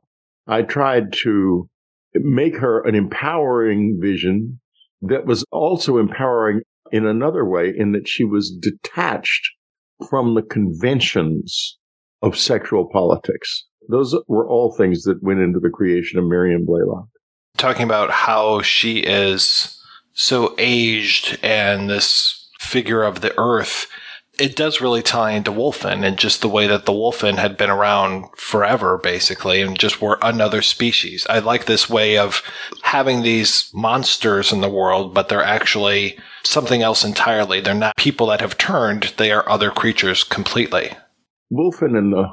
I 0.47 0.63
tried 0.63 1.13
to 1.25 1.69
make 2.15 2.57
her 2.57 2.83
an 2.87 2.95
empowering 2.95 3.99
vision 4.01 4.61
that 5.03 5.27
was 5.27 5.45
also 5.51 5.99
empowering 5.99 6.63
in 6.93 7.05
another 7.05 7.45
way, 7.45 7.73
in 7.77 7.93
that 7.93 8.09
she 8.09 8.25
was 8.25 8.51
detached 8.51 9.51
from 10.09 10.35
the 10.35 10.43
conventions 10.43 11.79
of 12.23 12.39
sexual 12.39 12.89
politics. 12.89 13.67
Those 13.89 14.15
were 14.27 14.49
all 14.49 14.75
things 14.75 15.05
that 15.05 15.23
went 15.23 15.41
into 15.41 15.61
the 15.61 15.71
creation 15.71 16.19
of 16.19 16.27
Miriam 16.27 16.65
Blaylock. 16.65 17.09
Talking 17.57 17.85
about 17.85 18.11
how 18.11 18.63
she 18.63 18.99
is 18.99 19.79
so 20.13 20.55
aged 20.59 21.39
and 21.43 21.89
this 21.89 22.49
figure 22.59 23.03
of 23.03 23.21
the 23.21 23.35
earth 23.39 23.87
it 24.39 24.57
does 24.57 24.81
really 24.81 25.03
tie 25.03 25.33
into 25.33 25.51
Wolfen 25.51 26.05
and 26.05 26.19
just 26.19 26.41
the 26.41 26.49
way 26.49 26.67
that 26.67 26.85
the 26.85 26.93
Wolfen 26.93 27.37
had 27.37 27.57
been 27.57 27.71
around 27.71 28.27
forever, 28.37 28.99
basically, 28.99 29.63
and 29.63 29.79
just 29.79 30.01
were 30.01 30.19
another 30.23 30.63
species. 30.63 31.27
I 31.29 31.39
like 31.39 31.65
this 31.65 31.89
way 31.89 32.19
of 32.19 32.43
having 32.83 33.23
these 33.23 33.71
monsters 33.73 34.53
in 34.53 34.61
the 34.61 34.69
world, 34.69 35.15
but 35.15 35.29
they're 35.29 35.43
actually 35.43 36.19
something 36.43 36.83
else 36.83 37.05
entirely. 37.05 37.61
They're 37.61 37.75
not 37.75 37.97
people 37.97 38.27
that 38.29 38.41
have 38.41 38.59
turned, 38.59 39.15
they 39.17 39.33
are 39.33 39.49
other 39.49 39.71
creatures 39.71 40.23
completely. 40.23 40.93
Wolfen 41.53 41.97
and 41.97 42.13
the 42.13 42.29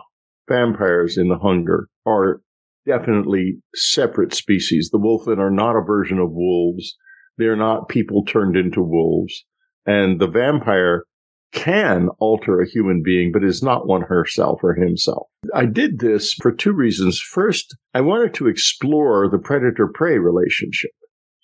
vampires 0.48 1.18
in 1.18 1.30
the 1.30 1.38
Hunger 1.38 1.90
are 2.06 2.41
definitely 2.86 3.60
separate 3.74 4.34
species. 4.34 4.90
The 4.91 4.99
Wolfen 4.99 5.40
are 5.40 5.52
not 5.52 5.76
a 5.76 5.82
version 5.82 6.20
of 6.20 6.32
wolves. 6.32 6.98
They're 7.38 7.56
not 7.56 7.90
people 7.90 8.26
turned 8.26 8.56
into 8.56 8.82
wolves. 8.82 9.45
And 9.86 10.20
the 10.20 10.28
vampire 10.28 11.06
can 11.53 12.10
alter 12.20 12.60
a 12.60 12.68
human 12.68 13.02
being, 13.03 13.32
but 13.32 13.44
is 13.44 13.61
not 13.61 13.88
one 13.88 14.02
herself 14.02 14.60
or 14.64 14.74
himself. 14.74 15.28
I 15.53 15.65
did 15.65 15.99
this 15.99 16.34
for 16.34 16.52
two 16.52 16.74
reasons. 16.74 17.20
First, 17.20 17.76
I 17.94 18.02
wanted 18.02 18.34
to 18.36 18.48
explore 18.48 19.30
the 19.30 19.38
predator 19.38 19.88
prey 19.88 20.18
relationship 20.18 20.91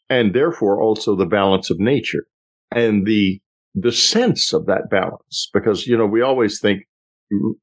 and 0.09 0.33
therefore 0.33 0.81
also 0.81 1.15
the 1.15 1.25
balance 1.25 1.69
of 1.69 1.79
nature 1.79 2.25
and 2.71 3.05
the 3.05 3.39
the 3.75 3.91
sense 3.91 4.51
of 4.51 4.65
that 4.65 4.89
balance 4.89 5.49
because 5.53 5.85
you 5.85 5.95
know 5.95 6.07
we 6.07 6.21
always 6.21 6.59
think 6.59 6.87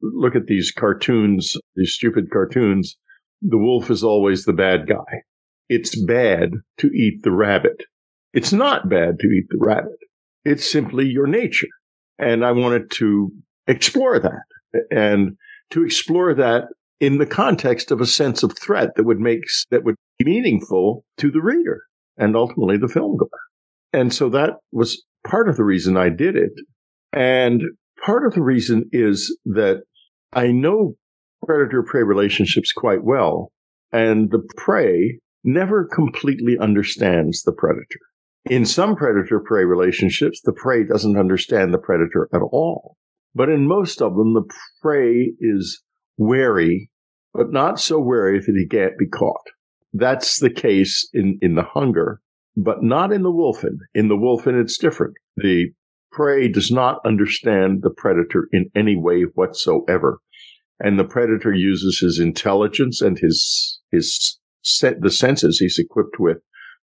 look 0.01 0.37
at 0.37 0.47
these 0.47 0.71
cartoons 0.71 1.57
these 1.75 1.93
stupid 1.93 2.31
cartoons 2.33 2.97
the 3.43 3.59
wolf 3.59 3.91
is 3.91 4.03
always 4.05 4.45
the 4.45 4.53
bad 4.53 4.87
guy 4.87 5.23
it's 5.69 6.01
bad 6.05 6.51
to 6.79 6.89
eat 6.89 7.23
the 7.23 7.33
rabbit 7.33 7.85
it's 8.33 8.53
not 8.53 8.89
bad 8.89 9.19
to 9.19 9.27
eat 9.29 9.47
the 9.49 9.59
rabbit 9.59 9.99
it's 10.45 10.71
simply 10.71 11.07
your 11.07 11.27
nature 11.27 11.69
and 12.19 12.45
I 12.45 12.53
wanted 12.53 12.91
to 12.93 13.31
explore 13.67 14.19
that 14.19 14.83
and 14.91 15.37
to 15.71 15.85
explore 15.85 16.35
that 16.35 16.65
in 17.01 17.19
the 17.19 17.27
context 17.27 17.91
of 17.91 18.01
a 18.01 18.07
sense 18.07 18.43
of 18.43 18.57
threat 18.57 18.91
that 18.97 19.05
would 19.05 19.21
make, 19.21 19.45
that 19.71 19.85
would 19.85 19.97
be 20.19 20.25
meaningful 20.25 21.05
to 21.19 21.31
the 21.31 21.43
reader 21.43 21.83
and 22.17 22.37
ultimately 22.37 22.79
the 22.79 22.89
film 22.89 23.17
goer. 23.17 23.29
And 23.93 24.13
so 24.13 24.29
that 24.31 24.55
was 24.73 25.05
part 25.27 25.49
of 25.49 25.57
the 25.57 25.65
reason 25.65 25.97
I 25.97 26.09
did 26.09 26.37
it. 26.37 26.53
And 27.13 27.63
part 28.07 28.25
of 28.25 28.33
the 28.35 28.43
reason 28.43 28.89
is 28.93 29.37
that 29.45 29.83
I 30.33 30.53
know 30.53 30.95
predator 31.45 31.83
prey 31.83 32.03
relationships 32.03 32.73
quite 32.73 33.03
well, 33.03 33.51
and 33.93 34.31
the 34.31 34.47
prey 34.57 35.19
never 35.45 35.89
completely 35.93 36.57
understands 36.59 37.43
the 37.43 37.53
predator. 37.53 38.01
In 38.49 38.65
some 38.65 38.95
predator 38.95 39.41
prey 39.41 39.65
relationships, 39.65 40.41
the 40.45 40.53
prey 40.53 40.85
doesn't 40.85 41.19
understand 41.19 41.75
the 41.75 41.79
predator 41.79 42.29
at 42.33 42.43
all. 42.43 42.97
But 43.35 43.49
in 43.49 43.67
most 43.67 44.01
of 44.01 44.17
them, 44.17 44.35
the 44.35 44.45
prey 44.81 45.33
is 45.41 45.83
wary, 46.17 46.91
but 47.35 47.53
not 47.53 47.81
so 47.81 47.99
wary 47.99 48.39
that 48.39 48.57
he 48.57 48.67
can't 48.67 48.97
be 48.97 49.09
caught. 49.09 49.47
That's 49.93 50.39
the 50.39 50.51
case 50.51 51.09
in, 51.13 51.39
in 51.43 51.55
the 51.55 51.65
hunger, 51.65 52.21
but 52.57 52.83
not 52.83 53.13
in 53.13 53.23
the 53.23 53.33
wolfen. 53.33 53.79
In 53.95 54.09
the 54.09 54.15
wolfen, 54.15 54.61
it's 54.61 54.79
different. 54.79 55.15
The 55.37 55.73
prey 56.17 56.49
does 56.49 56.71
not 56.71 56.99
understand 57.05 57.83
the 57.83 57.91
predator 57.91 58.49
in 58.51 58.71
any 58.75 58.97
way 58.97 59.25
whatsoever. 59.35 60.19
And 60.81 60.99
the 60.99 61.05
predator 61.05 61.53
uses 61.53 62.01
his 62.01 62.19
intelligence 62.19 63.03
and 63.03 63.19
his, 63.19 63.81
his, 63.93 64.39
the 64.81 65.11
senses 65.11 65.59
he's 65.59 65.79
equipped 65.79 66.19
with 66.19 66.39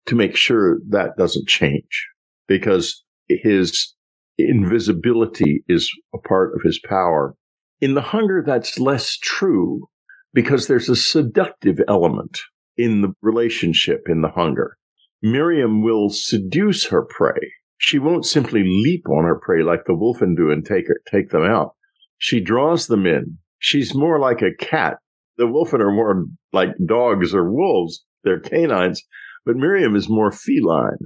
to 0.06 0.14
make 0.14 0.36
sure 0.36 0.78
that 0.88 1.16
doesn't 1.18 1.48
change 1.48 2.08
because 2.46 3.02
his 3.28 3.94
invisibility 4.38 5.64
is 5.68 5.90
a 6.14 6.18
part 6.18 6.54
of 6.54 6.62
his 6.62 6.80
power. 6.88 7.34
In 7.80 7.94
the 7.94 8.02
hunger, 8.02 8.42
that's 8.44 8.78
less 8.78 9.16
true 9.16 9.88
because 10.32 10.68
there's 10.68 10.88
a 10.88 10.96
seductive 10.96 11.80
element 11.88 12.38
in 12.76 13.02
the 13.02 13.12
relationship 13.20 14.02
in 14.06 14.22
the 14.22 14.30
hunger. 14.30 14.76
Miriam 15.22 15.82
will 15.82 16.10
seduce 16.10 16.86
her 16.86 17.02
prey. 17.02 17.52
She 17.86 17.98
won't 17.98 18.24
simply 18.24 18.62
leap 18.64 19.10
on 19.10 19.24
her 19.24 19.38
prey 19.38 19.62
like 19.62 19.84
the 19.84 19.92
wolfen 19.92 20.34
do 20.34 20.50
and 20.50 20.64
take 20.64 20.88
her, 20.88 21.02
take 21.06 21.28
them 21.28 21.42
out. 21.42 21.74
She 22.16 22.40
draws 22.40 22.86
them 22.86 23.04
in. 23.04 23.36
She's 23.58 23.94
more 23.94 24.18
like 24.18 24.40
a 24.40 24.54
cat. 24.58 24.96
The 25.36 25.44
wolfen 25.44 25.80
are 25.80 25.92
more 25.92 26.24
like 26.54 26.70
dogs 26.86 27.34
or 27.34 27.52
wolves. 27.52 28.02
They're 28.22 28.40
canines. 28.40 29.02
But 29.44 29.56
Miriam 29.56 29.96
is 29.96 30.08
more 30.08 30.32
feline 30.32 30.96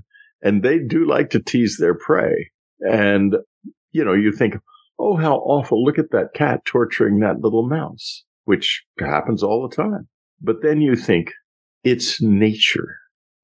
and 0.41 0.63
they 0.63 0.79
do 0.79 1.05
like 1.05 1.31
to 1.31 1.43
tease 1.43 1.79
their 1.81 1.97
prey. 1.99 2.53
And, 2.79 3.35
you 3.91 4.05
know, 4.05 4.15
you 4.15 4.31
think, 4.31 4.55
oh, 5.01 5.17
how 5.17 5.39
awful. 5.39 5.83
Look 5.83 5.99
at 5.99 6.13
that 6.13 6.33
cat 6.33 6.65
torturing 6.65 7.19
that 7.19 7.41
little 7.41 7.69
mouse, 7.69 8.23
which 8.45 8.85
happens 9.01 9.43
all 9.43 9.69
the 9.69 9.75
time. 9.75 10.07
But 10.41 10.63
then 10.63 10.81
you 10.81 10.95
think 10.95 11.33
it's 11.83 12.23
nature. 12.23 12.99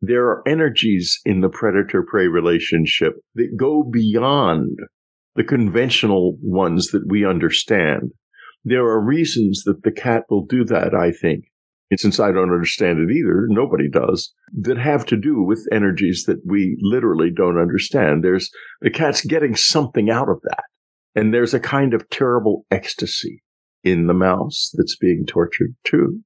There 0.06 0.26
are 0.26 0.42
energies 0.46 1.18
in 1.24 1.40
the 1.40 1.48
predator 1.48 2.02
prey 2.02 2.26
relationship 2.26 3.14
that 3.34 3.56
go 3.56 3.82
beyond 3.82 4.78
the 5.36 5.44
conventional 5.44 6.36
ones 6.42 6.88
that 6.88 7.04
we 7.08 7.24
understand. 7.24 8.12
There 8.64 8.84
are 8.84 9.00
reasons 9.00 9.64
that 9.64 9.82
the 9.82 9.92
cat 9.92 10.24
will 10.30 10.46
do 10.46 10.64
that, 10.64 10.94
I 10.94 11.10
think 11.10 11.44
and 11.94 12.00
since 12.00 12.18
I 12.18 12.32
don't 12.32 12.52
understand 12.52 12.98
it 12.98 13.14
either, 13.14 13.46
nobody 13.48 13.88
does, 13.88 14.32
that 14.62 14.78
have 14.78 15.04
to 15.06 15.16
do 15.16 15.42
with 15.42 15.68
energies 15.70 16.24
that 16.26 16.40
we 16.44 16.76
literally 16.80 17.30
don't 17.30 17.56
understand. 17.56 18.24
There's 18.24 18.50
the 18.80 18.90
cat's 18.90 19.24
getting 19.24 19.54
something 19.54 20.10
out 20.10 20.28
of 20.28 20.40
that. 20.42 20.64
And 21.14 21.32
there's 21.32 21.54
a 21.54 21.60
kind 21.60 21.94
of 21.94 22.10
terrible 22.10 22.66
ecstasy 22.70 23.42
in 23.84 24.08
the 24.08 24.14
mouse 24.14 24.72
that's 24.74 24.96
being 24.96 25.24
tortured 25.24 25.76
too. 25.84 26.20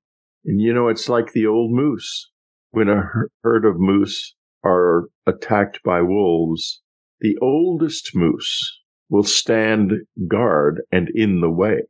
And 0.46 0.60
you 0.60 0.72
know, 0.72 0.88
it's 0.88 1.08
like 1.08 1.32
the 1.32 1.46
old 1.46 1.72
moose. 1.72 2.30
When 2.70 2.88
a 2.88 3.10
herd 3.42 3.64
of 3.64 3.78
moose 3.78 4.34
are 4.64 5.08
attacked 5.26 5.80
by 5.82 6.02
wolves, 6.02 6.82
the 7.20 7.36
oldest 7.40 8.14
moose 8.14 8.80
will 9.08 9.24
stand 9.24 9.92
guard 10.28 10.82
and 10.92 11.08
in 11.14 11.40
the 11.40 11.50
way. 11.50 11.80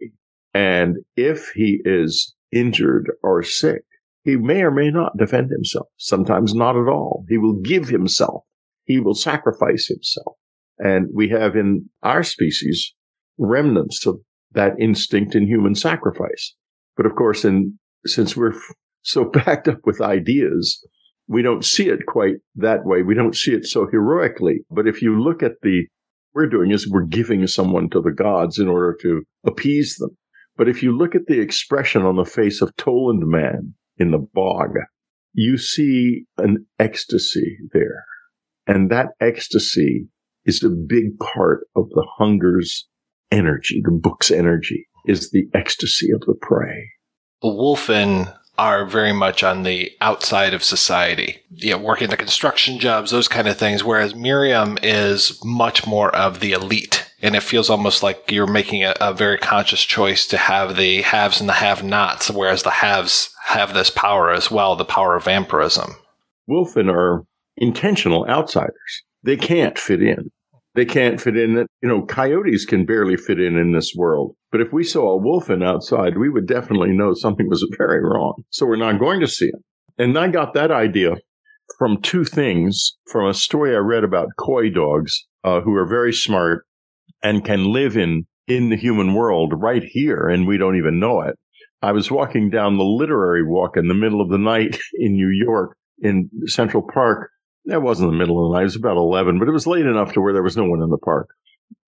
And 0.54 0.98
if 1.16 1.50
he 1.54 1.80
is 1.84 2.34
injured 2.52 3.10
or 3.22 3.42
sick, 3.42 3.82
he 4.24 4.36
may 4.36 4.62
or 4.62 4.70
may 4.70 4.90
not 4.90 5.16
defend 5.16 5.50
himself. 5.50 5.88
Sometimes 5.96 6.54
not 6.54 6.76
at 6.76 6.88
all. 6.88 7.24
He 7.28 7.38
will 7.38 7.60
give 7.60 7.88
himself. 7.88 8.44
He 8.84 9.00
will 9.00 9.14
sacrifice 9.14 9.86
himself. 9.86 10.36
And 10.78 11.08
we 11.12 11.28
have 11.30 11.56
in 11.56 11.90
our 12.02 12.22
species 12.22 12.94
remnants 13.36 14.06
of 14.06 14.20
that 14.52 14.74
instinct 14.78 15.34
in 15.34 15.46
human 15.46 15.74
sacrifice. 15.74 16.54
But 16.96 17.06
of 17.06 17.14
course, 17.14 17.44
in, 17.44 17.78
since 18.06 18.36
we're 18.36 18.54
so 19.08 19.24
backed 19.32 19.68
up 19.68 19.80
with 19.84 20.00
ideas, 20.00 20.84
we 21.26 21.42
don't 21.42 21.64
see 21.64 21.88
it 21.88 22.06
quite 22.06 22.36
that 22.56 22.84
way. 22.84 23.02
We 23.02 23.14
don't 23.14 23.36
see 23.36 23.52
it 23.52 23.66
so 23.66 23.86
heroically. 23.90 24.60
But 24.70 24.86
if 24.86 25.02
you 25.02 25.20
look 25.20 25.42
at 25.42 25.60
the, 25.62 25.86
we're 26.34 26.48
doing 26.48 26.70
is 26.70 26.88
we're 26.88 27.02
giving 27.04 27.46
someone 27.46 27.90
to 27.90 28.00
the 28.00 28.12
gods 28.12 28.58
in 28.58 28.68
order 28.68 28.96
to 29.02 29.22
appease 29.46 29.96
them. 29.96 30.16
But 30.56 30.68
if 30.68 30.82
you 30.82 30.96
look 30.96 31.14
at 31.14 31.26
the 31.26 31.40
expression 31.40 32.02
on 32.02 32.16
the 32.16 32.24
face 32.24 32.60
of 32.62 32.74
Tollund 32.76 33.22
Man 33.22 33.74
in 33.96 34.10
the 34.10 34.26
bog, 34.32 34.70
you 35.32 35.56
see 35.56 36.24
an 36.36 36.66
ecstasy 36.78 37.58
there. 37.72 38.04
And 38.66 38.90
that 38.90 39.08
ecstasy 39.20 40.08
is 40.44 40.62
a 40.62 40.70
big 40.70 41.18
part 41.18 41.66
of 41.76 41.88
the 41.90 42.06
hunger's 42.18 42.88
energy, 43.30 43.80
the 43.84 43.92
book's 43.92 44.30
energy 44.30 44.88
is 45.06 45.30
the 45.30 45.48
ecstasy 45.54 46.10
of 46.12 46.20
the 46.22 46.34
prey. 46.40 46.90
The 47.42 47.48
wolfen 47.48 48.34
are 48.58 48.84
very 48.84 49.12
much 49.12 49.42
on 49.42 49.62
the 49.62 49.92
outside 50.00 50.52
of 50.52 50.64
society, 50.64 51.38
you 51.50 51.70
know, 51.70 51.78
working 51.78 52.10
the 52.10 52.16
construction 52.16 52.78
jobs, 52.78 53.10
those 53.10 53.28
kind 53.28 53.46
of 53.48 53.56
things. 53.56 53.84
Whereas 53.84 54.14
Miriam 54.14 54.76
is 54.82 55.38
much 55.44 55.86
more 55.86 56.14
of 56.14 56.40
the 56.40 56.52
elite. 56.52 57.04
And 57.20 57.34
it 57.34 57.42
feels 57.42 57.70
almost 57.70 58.02
like 58.02 58.30
you're 58.30 58.46
making 58.46 58.84
a, 58.84 58.94
a 59.00 59.12
very 59.12 59.38
conscious 59.38 59.82
choice 59.82 60.26
to 60.26 60.36
have 60.36 60.76
the 60.76 61.02
haves 61.02 61.40
and 61.40 61.48
the 61.48 61.54
have 61.54 61.82
nots, 61.82 62.30
whereas 62.30 62.62
the 62.62 62.70
haves 62.70 63.30
have 63.46 63.74
this 63.74 63.90
power 63.90 64.30
as 64.32 64.50
well, 64.50 64.76
the 64.76 64.84
power 64.84 65.16
of 65.16 65.24
vampirism. 65.24 65.96
Wolfen 66.48 66.92
are 66.92 67.24
intentional 67.56 68.24
outsiders. 68.26 69.02
They 69.24 69.36
can't 69.36 69.78
fit 69.78 70.02
in. 70.02 70.30
They 70.74 70.84
can't 70.84 71.20
fit 71.20 71.36
in. 71.36 71.66
You 71.82 71.88
know, 71.88 72.02
coyotes 72.06 72.64
can 72.64 72.84
barely 72.84 73.16
fit 73.16 73.40
in 73.40 73.56
in 73.56 73.72
this 73.72 73.94
world. 73.96 74.36
But 74.52 74.60
if 74.60 74.72
we 74.72 74.84
saw 74.84 75.16
a 75.16 75.20
Wolfen 75.20 75.64
outside, 75.64 76.18
we 76.18 76.28
would 76.30 76.46
definitely 76.46 76.92
know 76.92 77.14
something 77.14 77.48
was 77.48 77.66
very 77.78 78.02
wrong. 78.02 78.42
So 78.50 78.66
we're 78.66 78.76
not 78.76 79.00
going 79.00 79.20
to 79.20 79.28
see 79.28 79.46
it. 79.46 79.62
And 79.98 80.16
I 80.16 80.28
got 80.28 80.54
that 80.54 80.70
idea 80.70 81.16
from 81.78 82.00
two 82.00 82.24
things 82.24 82.96
from 83.10 83.28
a 83.28 83.34
story 83.34 83.74
I 83.74 83.78
read 83.78 84.04
about 84.04 84.28
coy 84.38 84.70
dogs 84.70 85.26
uh, 85.44 85.60
who 85.60 85.74
are 85.74 85.86
very 85.86 86.12
smart 86.12 86.64
and 87.22 87.44
can 87.44 87.72
live 87.72 87.96
in 87.96 88.26
in 88.46 88.70
the 88.70 88.76
human 88.76 89.12
world 89.12 89.52
right 89.54 89.82
here, 89.84 90.26
and 90.26 90.46
we 90.46 90.56
don't 90.56 90.76
even 90.76 90.98
know 90.98 91.20
it. 91.20 91.36
I 91.82 91.92
was 91.92 92.10
walking 92.10 92.50
down 92.50 92.78
the 92.78 92.84
literary 92.84 93.46
walk 93.46 93.76
in 93.76 93.88
the 93.88 93.94
middle 93.94 94.20
of 94.20 94.30
the 94.30 94.38
night 94.38 94.78
in 94.94 95.12
New 95.12 95.28
York 95.28 95.76
in 96.00 96.30
Central 96.46 96.82
Park. 96.92 97.30
That 97.68 97.82
wasn't 97.82 98.10
the 98.10 98.16
middle 98.16 98.44
of 98.44 98.50
the 98.50 98.56
night. 98.56 98.62
It 98.62 98.72
was 98.72 98.76
about 98.76 98.96
11, 98.96 99.38
but 99.38 99.46
it 99.46 99.52
was 99.52 99.66
late 99.66 99.84
enough 99.84 100.14
to 100.14 100.20
where 100.22 100.32
there 100.32 100.42
was 100.42 100.56
no 100.56 100.64
one 100.64 100.82
in 100.82 100.88
the 100.88 100.96
park. 100.96 101.28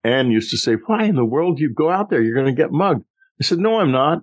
Anne 0.05 0.31
used 0.31 0.51
to 0.51 0.59
say, 0.59 0.75
why 0.87 1.05
in 1.05 1.17
the 1.17 1.25
world 1.25 1.57
do 1.57 1.63
you 1.63 1.73
go 1.73 1.91
out 1.91 2.11
there? 2.11 2.23
You're 2.23 2.35
going 2.35 2.55
to 2.55 2.63
get 2.63 2.71
mugged. 2.71 3.03
I 3.41 3.45
said, 3.45 3.59
no, 3.59 3.81
I'm 3.81 3.91
not. 3.91 4.19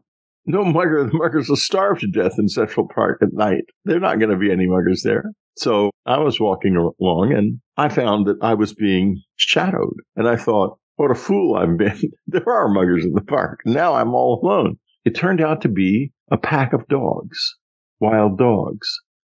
No 0.45 0.63
mugger. 0.63 1.03
The 1.03 1.17
muggers 1.17 1.49
will 1.49 1.55
starve 1.55 1.99
to 1.99 2.07
death 2.07 2.35
in 2.37 2.47
Central 2.47 2.87
Park 2.87 3.19
at 3.23 3.33
night. 3.33 3.63
They're 3.85 3.99
not 3.99 4.19
going 4.19 4.29
to 4.29 4.37
be 4.37 4.51
any 4.51 4.67
muggers 4.67 5.01
there. 5.03 5.31
So 5.57 5.89
I 6.05 6.19
was 6.19 6.39
walking 6.39 6.75
along 6.75 7.33
and 7.33 7.59
I 7.75 7.89
found 7.89 8.27
that 8.27 8.37
I 8.41 8.53
was 8.53 8.75
being 8.75 9.23
shadowed. 9.35 9.95
And 10.15 10.27
I 10.27 10.35
thought, 10.35 10.77
what 10.97 11.09
a 11.09 11.15
fool 11.15 11.55
I've 11.55 11.77
been. 11.77 11.99
there 12.27 12.47
are 12.47 12.69
muggers 12.69 13.03
in 13.03 13.13
the 13.13 13.21
park. 13.21 13.61
Now 13.65 13.95
I'm 13.95 14.13
all 14.13 14.39
alone. 14.43 14.77
It 15.05 15.15
turned 15.15 15.41
out 15.41 15.61
to 15.61 15.69
be 15.69 16.11
a 16.31 16.37
pack 16.37 16.73
of 16.73 16.87
dogs, 16.87 17.55
wild 17.99 18.37
dogs, 18.37 18.87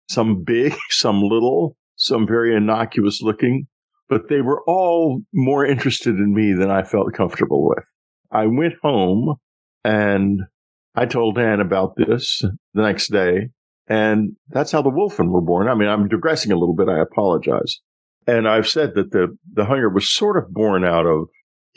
some 0.10 0.43
big, 0.43 0.76
some 0.89 1.22
little, 1.23 1.76
some 2.00 2.26
very 2.26 2.56
innocuous 2.56 3.22
looking, 3.22 3.68
but 4.08 4.30
they 4.30 4.42
were 4.42 4.64
all 4.66 5.22
more 5.34 5.66
interested 5.66 6.16
in 6.16 6.34
me 6.34 6.54
than 6.54 6.72
I 6.72 6.84
felt 6.84 7.14
comfortable 7.14 7.68
with. 7.68 7.84
I 8.32 8.48
went 8.48 8.76
home 8.82 9.36
and 9.84 10.42
I 10.96 11.06
told 11.06 11.38
Anne 11.38 11.60
about 11.60 11.96
this 11.98 12.42
the 12.74 12.82
next 12.82 13.12
day. 13.12 13.50
And 13.88 14.36
that's 14.50 14.72
how 14.72 14.82
the 14.82 14.92
Wolfen 14.92 15.30
were 15.30 15.42
born. 15.42 15.68
I 15.68 15.76
mean, 15.76 15.90
I'm 15.90 16.08
digressing 16.08 16.52
a 16.52 16.58
little 16.58 16.76
bit. 16.76 16.90
I 16.90 17.00
apologize. 17.00 17.80
And 18.28 18.48
I've 18.48 18.68
said 18.68 18.94
that 18.96 19.12
the, 19.12 19.36
the 19.54 19.66
hunger 19.66 19.90
was 19.90 20.14
sort 20.14 20.38
of 20.38 20.54
born 20.54 20.86
out 20.86 21.06
of 21.06 21.28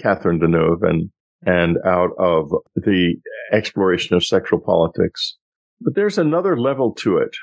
Catherine 0.01 0.39
Deneuve 0.39 0.82
and, 0.82 1.11
and 1.44 1.78
out 1.86 2.11
of 2.19 2.51
the 2.77 3.15
exploration 3.51 4.15
of 4.15 4.24
sexual 4.24 4.61
politics. 4.61 5.36
But 5.81 5.94
there's 5.94 6.19
another 6.19 6.57
level 6.57 6.94
to 6.97 7.16
it. 7.16 7.35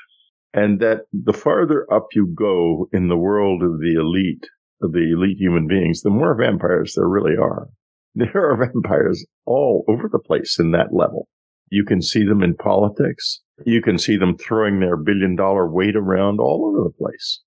And 0.52 0.80
that 0.80 1.02
the 1.12 1.32
farther 1.32 1.86
up 1.92 2.08
you 2.14 2.26
go 2.34 2.88
in 2.92 3.08
the 3.08 3.16
world 3.16 3.62
of 3.62 3.78
the 3.80 3.94
elite, 3.94 4.46
of 4.82 4.92
the 4.92 5.12
elite 5.12 5.38
human 5.38 5.68
beings, 5.68 6.02
the 6.02 6.10
more 6.10 6.36
vampires 6.36 6.94
there 6.96 7.08
really 7.08 7.36
are. 7.36 7.68
There 8.16 8.50
are 8.50 8.56
vampires 8.56 9.24
all 9.46 9.84
over 9.86 10.08
the 10.10 10.18
place 10.18 10.58
in 10.58 10.72
that 10.72 10.92
level. 10.92 11.28
You 11.70 11.84
can 11.84 12.02
see 12.02 12.24
them 12.24 12.42
in 12.42 12.56
politics. 12.56 13.40
You 13.64 13.80
can 13.80 13.98
see 13.98 14.16
them 14.16 14.36
throwing 14.36 14.80
their 14.80 14.96
billion 14.96 15.36
dollar 15.36 15.70
weight 15.70 15.94
around 15.94 16.40
all 16.40 16.66
over 16.66 16.88
the 16.88 16.96
place. 16.98 17.40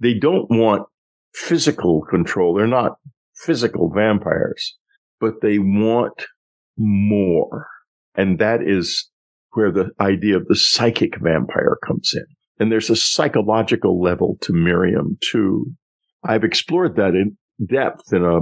They 0.00 0.14
don't 0.14 0.50
want 0.50 0.88
physical 1.32 2.02
control. 2.10 2.54
They're 2.54 2.66
not 2.66 2.96
physical 3.36 3.92
vampires, 3.94 4.76
but 5.20 5.34
they 5.40 5.58
want 5.58 6.26
more. 6.76 7.68
And 8.16 8.38
that 8.40 8.60
is 8.62 9.08
where 9.52 9.70
the 9.70 9.90
idea 10.00 10.36
of 10.36 10.46
the 10.46 10.56
psychic 10.56 11.18
vampire 11.20 11.76
comes 11.86 12.12
in. 12.14 12.24
And 12.58 12.70
there's 12.70 12.90
a 12.90 12.96
psychological 12.96 14.00
level 14.00 14.36
to 14.42 14.52
Miriam 14.52 15.18
too. 15.20 15.72
I've 16.24 16.44
explored 16.44 16.96
that 16.96 17.14
in 17.14 17.36
depth 17.66 18.12
in 18.12 18.24
a, 18.24 18.40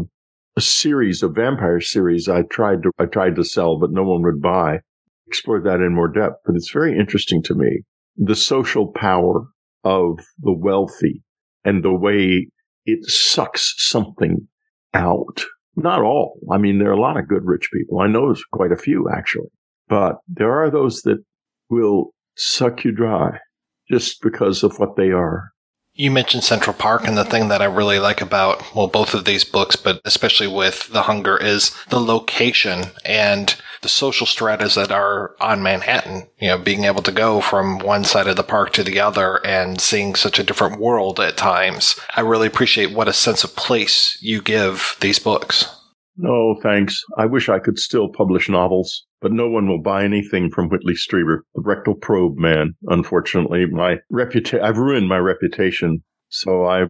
a 0.57 0.61
series 0.61 1.23
of 1.23 1.35
vampire 1.35 1.81
series 1.81 2.29
I 2.29 2.43
tried 2.43 2.83
to 2.83 2.91
I 2.99 3.07
tried 3.07 3.37
to 3.37 3.45
sell, 3.45 3.79
but 3.79 3.91
no 3.93 4.03
one 4.03 4.23
would 4.23 4.43
buy. 4.43 4.81
Explored 5.27 5.65
that 5.65 5.81
in 5.81 5.95
more 5.95 6.09
depth, 6.09 6.37
but 6.45 6.57
it's 6.57 6.73
very 6.73 6.99
interesting 6.99 7.43
to 7.45 7.55
me 7.55 7.85
the 8.17 8.37
social 8.37 8.93
power 8.93 9.47
of 9.85 10.19
the 10.41 10.53
wealthy 10.53 11.23
and 11.65 11.83
the 11.83 11.95
way 11.95 12.49
it 12.85 13.05
sucks 13.05 13.75
something 13.79 14.49
out. 14.93 15.45
Not 15.77 16.03
all. 16.03 16.39
I 16.53 16.59
mean, 16.59 16.79
there 16.79 16.91
are 16.91 16.97
a 16.97 17.01
lot 17.01 17.17
of 17.17 17.29
good 17.29 17.45
rich 17.45 17.71
people. 17.73 18.01
I 18.01 18.09
know 18.09 18.27
there's 18.27 18.45
quite 18.45 18.73
a 18.73 18.77
few 18.77 19.09
actually, 19.11 19.49
but 19.91 20.17
there 20.27 20.53
are 20.53 20.71
those 20.71 21.03
that 21.03 21.19
will 21.69 22.15
suck 22.37 22.85
you 22.85 22.93
dry 22.93 23.39
just 23.91 24.23
because 24.23 24.63
of 24.63 24.79
what 24.79 24.97
they 24.97 25.11
are. 25.11 25.51
You 25.93 26.13
mentioned 26.13 26.45
Central 26.45 26.73
Park, 26.73 27.07
and 27.07 27.19
the 27.19 27.25
thing 27.25 27.49
that 27.49 27.61
I 27.61 27.67
really 27.67 27.99
like 27.99 28.21
about, 28.21 28.75
well, 28.75 28.87
both 28.87 29.13
of 29.13 29.25
these 29.25 29.45
books, 29.45 29.75
but 29.75 30.01
especially 30.05 30.47
with 30.47 30.89
The 30.93 31.03
Hunger, 31.03 31.37
is 31.37 31.77
the 31.91 32.01
location 32.01 32.85
and 33.05 33.55
the 33.83 33.89
social 33.89 34.27
stratas 34.27 34.77
that 34.77 34.93
are 34.93 35.35
on 35.41 35.63
Manhattan. 35.63 36.29
You 36.39 36.49
know, 36.49 36.59
being 36.59 36.85
able 36.85 37.03
to 37.03 37.13
go 37.13 37.41
from 37.41 37.81
one 37.81 38.05
side 38.05 38.29
of 38.29 38.37
the 38.37 38.45
park 38.45 38.73
to 38.75 38.85
the 38.85 39.01
other 39.01 39.45
and 39.45 39.81
seeing 39.81 40.15
such 40.15 40.39
a 40.39 40.45
different 40.45 40.81
world 40.81 41.19
at 41.19 41.37
times. 41.37 41.99
I 42.17 42.21
really 42.21 42.47
appreciate 42.47 42.93
what 42.93 43.09
a 43.09 43.13
sense 43.13 43.43
of 43.43 43.57
place 43.57 44.17
you 44.23 44.41
give 44.41 44.97
these 45.01 45.19
books. 45.19 45.67
No, 46.17 46.57
thanks. 46.63 47.03
I 47.19 47.27
wish 47.27 47.49
I 47.49 47.59
could 47.59 47.79
still 47.79 48.09
publish 48.09 48.49
novels, 48.49 49.07
but 49.21 49.33
no 49.33 49.49
one 49.49 49.69
will 49.69 49.83
buy 49.83 50.05
anything 50.05 50.51
from 50.51 50.69
Whitley 50.69 50.95
Strieber, 50.95 51.41
the 51.55 51.63
rectal 51.63 51.95
probe 51.95 52.39
man. 52.39 52.75
Unfortunately, 52.89 53.67
my 53.67 53.99
reputation, 54.11 54.65
I've 54.65 54.79
ruined 54.79 55.09
my 55.09 55.19
reputation. 55.19 56.03
So 56.29 56.67
I've 56.67 56.89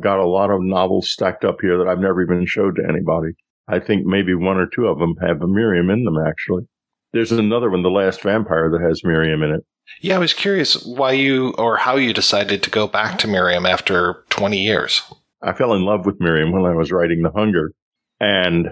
got 0.00 0.18
a 0.18 0.26
lot 0.26 0.50
of 0.50 0.60
novels 0.62 1.10
stacked 1.10 1.44
up 1.44 1.58
here 1.60 1.78
that 1.78 1.88
I've 1.88 2.00
never 2.00 2.22
even 2.22 2.46
showed 2.46 2.76
to 2.76 2.86
anybody. 2.88 3.32
I 3.68 3.78
think 3.78 4.04
maybe 4.04 4.34
one 4.34 4.56
or 4.56 4.66
two 4.66 4.86
of 4.86 4.98
them 4.98 5.14
have 5.20 5.42
a 5.42 5.46
Miriam 5.46 5.90
in 5.90 6.04
them, 6.04 6.18
actually. 6.18 6.64
There's 7.12 7.32
another 7.32 7.70
one, 7.70 7.82
The 7.82 7.90
Last 7.90 8.22
Vampire, 8.22 8.70
that 8.70 8.80
has 8.80 9.04
Miriam 9.04 9.42
in 9.42 9.50
it. 9.50 9.64
Yeah, 10.00 10.16
I 10.16 10.18
was 10.18 10.34
curious 10.34 10.84
why 10.84 11.12
you 11.12 11.50
or 11.58 11.76
how 11.76 11.96
you 11.96 12.12
decided 12.12 12.62
to 12.62 12.70
go 12.70 12.86
back 12.86 13.18
to 13.18 13.28
Miriam 13.28 13.66
after 13.66 14.24
20 14.30 14.58
years. 14.58 15.02
I 15.42 15.52
fell 15.52 15.74
in 15.74 15.82
love 15.82 16.06
with 16.06 16.20
Miriam 16.20 16.52
when 16.52 16.64
I 16.64 16.74
was 16.74 16.92
writing 16.92 17.22
The 17.22 17.30
Hunger. 17.30 17.72
And 18.20 18.70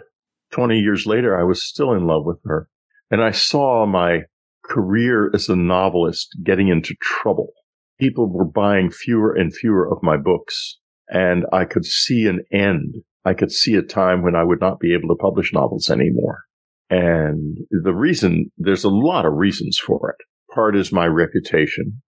20 0.52 0.78
years 0.78 1.06
later, 1.06 1.38
I 1.38 1.42
was 1.42 1.64
still 1.64 1.92
in 1.92 2.06
love 2.06 2.24
with 2.24 2.38
her. 2.44 2.68
And 3.10 3.22
I 3.22 3.30
saw 3.30 3.86
my 3.86 4.22
career 4.64 5.30
as 5.34 5.48
a 5.48 5.56
novelist 5.56 6.36
getting 6.44 6.68
into 6.68 6.94
trouble. 7.00 7.52
People 7.98 8.30
were 8.30 8.44
buying 8.44 8.90
fewer 8.90 9.34
and 9.34 9.54
fewer 9.54 9.90
of 9.90 10.02
my 10.02 10.16
books, 10.16 10.78
and 11.08 11.46
I 11.52 11.64
could 11.64 11.84
see 11.84 12.26
an 12.26 12.42
end. 12.52 12.96
I 13.24 13.34
could 13.34 13.50
see 13.50 13.74
a 13.74 13.82
time 13.82 14.22
when 14.22 14.36
I 14.36 14.44
would 14.44 14.60
not 14.60 14.78
be 14.78 14.94
able 14.94 15.08
to 15.08 15.20
publish 15.20 15.52
novels 15.52 15.90
anymore. 15.90 16.42
And 16.90 17.58
the 17.70 17.94
reason, 17.94 18.50
there's 18.56 18.84
a 18.84 18.88
lot 18.88 19.26
of 19.26 19.34
reasons 19.34 19.78
for 19.78 20.10
it. 20.10 20.24
Part 20.54 20.76
is 20.76 20.92
my 20.92 21.06
reputation. 21.06 22.00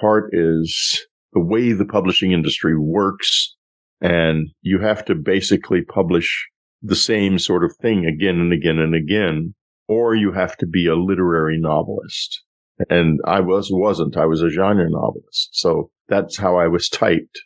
Part 0.00 0.30
is 0.32 1.06
the 1.32 1.40
way 1.40 1.72
the 1.72 1.86
publishing 1.86 2.32
industry 2.32 2.78
works. 2.78 3.54
And 4.00 4.48
you 4.60 4.80
have 4.80 5.04
to 5.06 5.14
basically 5.14 5.82
publish 5.82 6.48
the 6.82 6.96
same 6.96 7.38
sort 7.38 7.64
of 7.64 7.74
thing 7.80 8.04
again 8.04 8.38
and 8.38 8.52
again 8.52 8.78
and 8.78 8.94
again, 8.94 9.54
or 9.88 10.14
you 10.14 10.32
have 10.32 10.56
to 10.58 10.66
be 10.66 10.86
a 10.86 10.96
literary 10.96 11.58
novelist. 11.58 12.42
And 12.90 13.20
I 13.26 13.40
was, 13.40 13.68
wasn't. 13.70 14.16
I 14.16 14.26
was 14.26 14.42
a 14.42 14.50
genre 14.50 14.88
novelist. 14.88 15.50
So 15.52 15.90
that's 16.08 16.36
how 16.36 16.56
I 16.56 16.68
was 16.68 16.88
typed. 16.88 17.40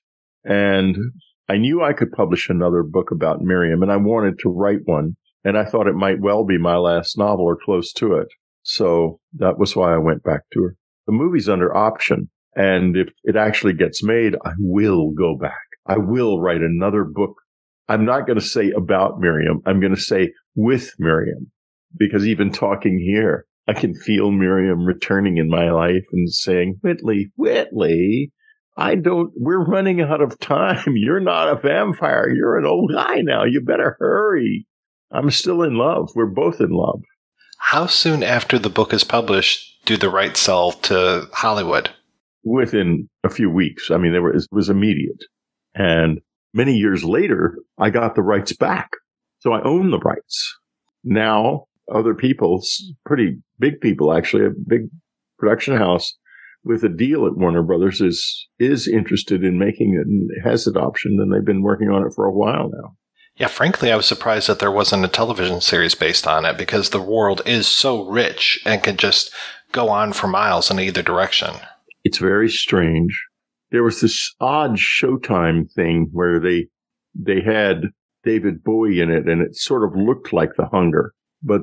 And 0.44 0.96
I 1.48 1.56
knew 1.56 1.82
I 1.82 1.92
could 1.92 2.12
publish 2.12 2.48
another 2.48 2.82
book 2.82 3.10
about 3.10 3.42
Miriam 3.42 3.82
and 3.82 3.92
I 3.92 3.96
wanted 3.96 4.38
to 4.40 4.48
write 4.48 4.80
one. 4.84 5.16
And 5.44 5.56
I 5.56 5.64
thought 5.64 5.86
it 5.86 5.94
might 5.94 6.20
well 6.20 6.44
be 6.44 6.58
my 6.58 6.76
last 6.76 7.16
novel 7.16 7.44
or 7.44 7.58
close 7.62 7.92
to 7.94 8.14
it. 8.14 8.28
So 8.62 9.20
that 9.34 9.58
was 9.58 9.74
why 9.74 9.94
I 9.94 9.98
went 9.98 10.22
back 10.22 10.42
to 10.52 10.62
her. 10.62 10.76
The 11.06 11.12
movie's 11.12 11.48
under 11.48 11.74
option. 11.74 12.28
And 12.54 12.96
if 12.96 13.08
it 13.24 13.36
actually 13.36 13.74
gets 13.74 14.02
made, 14.02 14.34
I 14.44 14.52
will 14.58 15.12
go 15.12 15.36
back. 15.36 15.54
I 15.86 15.96
will 15.96 16.40
write 16.40 16.60
another 16.60 17.04
book 17.04 17.36
I'm 17.90 18.04
not 18.04 18.24
going 18.24 18.38
to 18.38 18.44
say 18.44 18.70
about 18.70 19.18
Miriam. 19.18 19.62
I'm 19.66 19.80
going 19.80 19.94
to 19.94 20.00
say 20.00 20.32
with 20.54 20.92
Miriam 21.00 21.50
because 21.96 22.26
even 22.26 22.50
talking 22.50 22.98
here, 22.98 23.46
I 23.68 23.72
can 23.72 23.94
feel 23.94 24.30
Miriam 24.30 24.84
returning 24.84 25.36
in 25.36 25.48
my 25.48 25.70
life 25.70 26.04
and 26.12 26.28
saying, 26.28 26.78
Whitley, 26.82 27.30
Whitley, 27.36 28.32
I 28.76 28.94
don't, 28.94 29.30
we're 29.36 29.64
running 29.64 30.00
out 30.00 30.20
of 30.20 30.38
time. 30.38 30.84
You're 30.96 31.20
not 31.20 31.48
a 31.48 31.60
vampire. 31.60 32.28
You're 32.28 32.58
an 32.58 32.66
old 32.66 32.92
guy 32.92 33.20
now. 33.20 33.44
You 33.44 33.60
better 33.60 33.96
hurry. 33.98 34.66
I'm 35.12 35.30
still 35.30 35.62
in 35.62 35.76
love. 35.76 36.10
We're 36.14 36.26
both 36.26 36.60
in 36.60 36.70
love. 36.70 37.02
How 37.58 37.86
soon 37.86 38.22
after 38.22 38.58
the 38.58 38.70
book 38.70 38.92
is 38.92 39.04
published 39.04 39.84
do 39.84 39.96
the 39.96 40.10
rights 40.10 40.40
sell 40.40 40.72
to 40.72 41.28
Hollywood? 41.32 41.90
Within 42.42 43.08
a 43.22 43.30
few 43.30 43.50
weeks. 43.50 43.90
I 43.90 43.98
mean, 43.98 44.12
there 44.12 44.22
was, 44.22 44.44
it 44.44 44.54
was 44.54 44.70
immediate. 44.70 45.24
And 45.74 46.20
many 46.54 46.74
years 46.74 47.04
later, 47.04 47.56
I 47.78 47.90
got 47.90 48.14
the 48.14 48.22
rights 48.22 48.52
back. 48.54 48.90
So 49.40 49.52
I 49.52 49.62
own 49.62 49.90
the 49.90 49.98
rights. 49.98 50.58
Now, 51.04 51.66
other 51.92 52.14
people, 52.14 52.62
pretty 53.04 53.38
big 53.58 53.80
people 53.80 54.12
actually, 54.12 54.46
a 54.46 54.50
big 54.50 54.82
production 55.38 55.76
house 55.76 56.16
with 56.64 56.84
a 56.84 56.88
deal 56.88 57.26
at 57.26 57.36
Warner 57.36 57.62
Brothers 57.62 58.00
is 58.00 58.48
is 58.58 58.86
interested 58.86 59.44
in 59.44 59.58
making 59.58 59.94
it 59.94 60.06
and 60.06 60.30
has 60.44 60.66
it 60.66 60.74
optioned, 60.74 61.20
and 61.20 61.32
they've 61.32 61.44
been 61.44 61.62
working 61.62 61.88
on 61.88 62.06
it 62.06 62.12
for 62.14 62.26
a 62.26 62.32
while 62.32 62.70
now. 62.72 62.96
Yeah, 63.36 63.46
frankly, 63.46 63.90
I 63.90 63.96
was 63.96 64.06
surprised 64.06 64.48
that 64.48 64.58
there 64.58 64.70
wasn't 64.70 65.04
a 65.04 65.08
television 65.08 65.60
series 65.62 65.94
based 65.94 66.26
on 66.26 66.44
it 66.44 66.58
because 66.58 66.90
the 66.90 67.00
world 67.00 67.40
is 67.46 67.66
so 67.66 68.06
rich 68.06 68.60
and 68.66 68.82
can 68.82 68.98
just 68.98 69.32
go 69.72 69.88
on 69.88 70.12
for 70.12 70.26
miles 70.26 70.70
in 70.70 70.78
either 70.78 71.02
direction. 71.02 71.54
It's 72.04 72.18
very 72.18 72.50
strange. 72.50 73.18
There 73.70 73.84
was 73.84 74.00
this 74.00 74.34
odd 74.40 74.76
Showtime 74.76 75.72
thing 75.72 76.08
where 76.12 76.38
they 76.40 76.66
they 77.14 77.40
had 77.40 77.84
David 78.24 78.62
Bowie 78.62 79.00
in 79.00 79.10
it, 79.10 79.26
and 79.26 79.40
it 79.40 79.56
sort 79.56 79.84
of 79.84 79.98
looked 79.98 80.32
like 80.32 80.50
The 80.56 80.66
Hunger, 80.66 81.14
but 81.42 81.62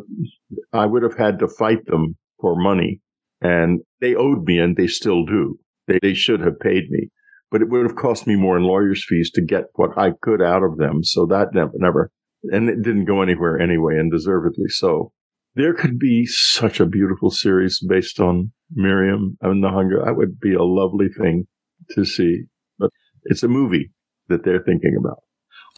I 0.74 0.86
would 0.86 1.04
have 1.04 1.18
had 1.18 1.40
to 1.40 1.48
fight 1.48 1.86
them 1.86 2.18
for 2.40 2.56
money 2.56 3.02
and 3.42 3.82
they 4.02 4.16
owed 4.16 4.44
me 4.46 4.60
and 4.60 4.76
they 4.76 4.88
still 4.88 5.26
do. 5.26 5.60
They, 5.88 6.00
they 6.02 6.14
should 6.14 6.42
have 6.42 6.60
paid 6.60 6.90
me, 6.90 7.10
but 7.52 7.62
it 7.62 7.70
would 7.70 7.86
have 7.86 7.96
cost 7.96 8.28
me 8.28 8.36
more 8.36 8.58
in 8.58 8.64
lawyer's 8.64 9.06
fees 9.08 9.32
to 9.32 9.42
get 9.42 9.66
what 9.76 9.98
I 9.98 10.12
could 10.22 10.42
out 10.42 10.64
of 10.64 10.78
them. 10.78 11.04
So 11.04 11.26
that 11.28 11.54
never, 11.54 11.72
never, 11.76 12.12
and 12.44 12.70
it 12.70 12.82
didn't 12.82 13.06
go 13.06 13.22
anywhere 13.22 13.60
anyway, 13.60 13.98
and 13.98 14.12
deservedly 14.12 14.70
so. 14.70 15.12
There 15.56 15.74
could 15.74 15.98
be 15.98 16.26
such 16.26 16.80
a 16.80 16.86
beautiful 16.86 17.32
series 17.32 17.80
based 17.88 18.20
on 18.20 18.52
Miriam 18.72 19.38
and 19.42 19.64
the 19.64 19.70
Hunger. 19.70 20.04
That 20.04 20.16
would 20.16 20.40
be 20.40 20.54
a 20.54 20.64
lovely 20.64 21.10
thing 21.10 21.48
to 21.92 22.06
see, 22.06 22.44
but 22.78 22.92
it's 23.24 23.44
a 23.44 23.48
movie 23.48 23.92
that 24.28 24.44
they're 24.44 24.62
thinking 24.62 24.96
about. 25.00 25.24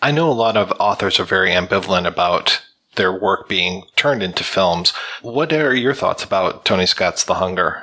I 0.01 0.11
know 0.11 0.29
a 0.29 0.33
lot 0.33 0.57
of 0.57 0.73
authors 0.79 1.19
are 1.19 1.25
very 1.25 1.51
ambivalent 1.51 2.07
about 2.07 2.61
their 2.99 3.17
work 3.17 3.47
being 3.47 3.83
turned 3.95 4.21
into 4.21 4.43
films. 4.43 4.91
What 5.21 5.53
are 5.53 5.73
your 5.73 5.93
thoughts 5.93 6.21
about 6.21 6.65
Tony 6.65 6.85
Scott's 6.85 7.23
The 7.23 7.35
Hunger? 7.35 7.81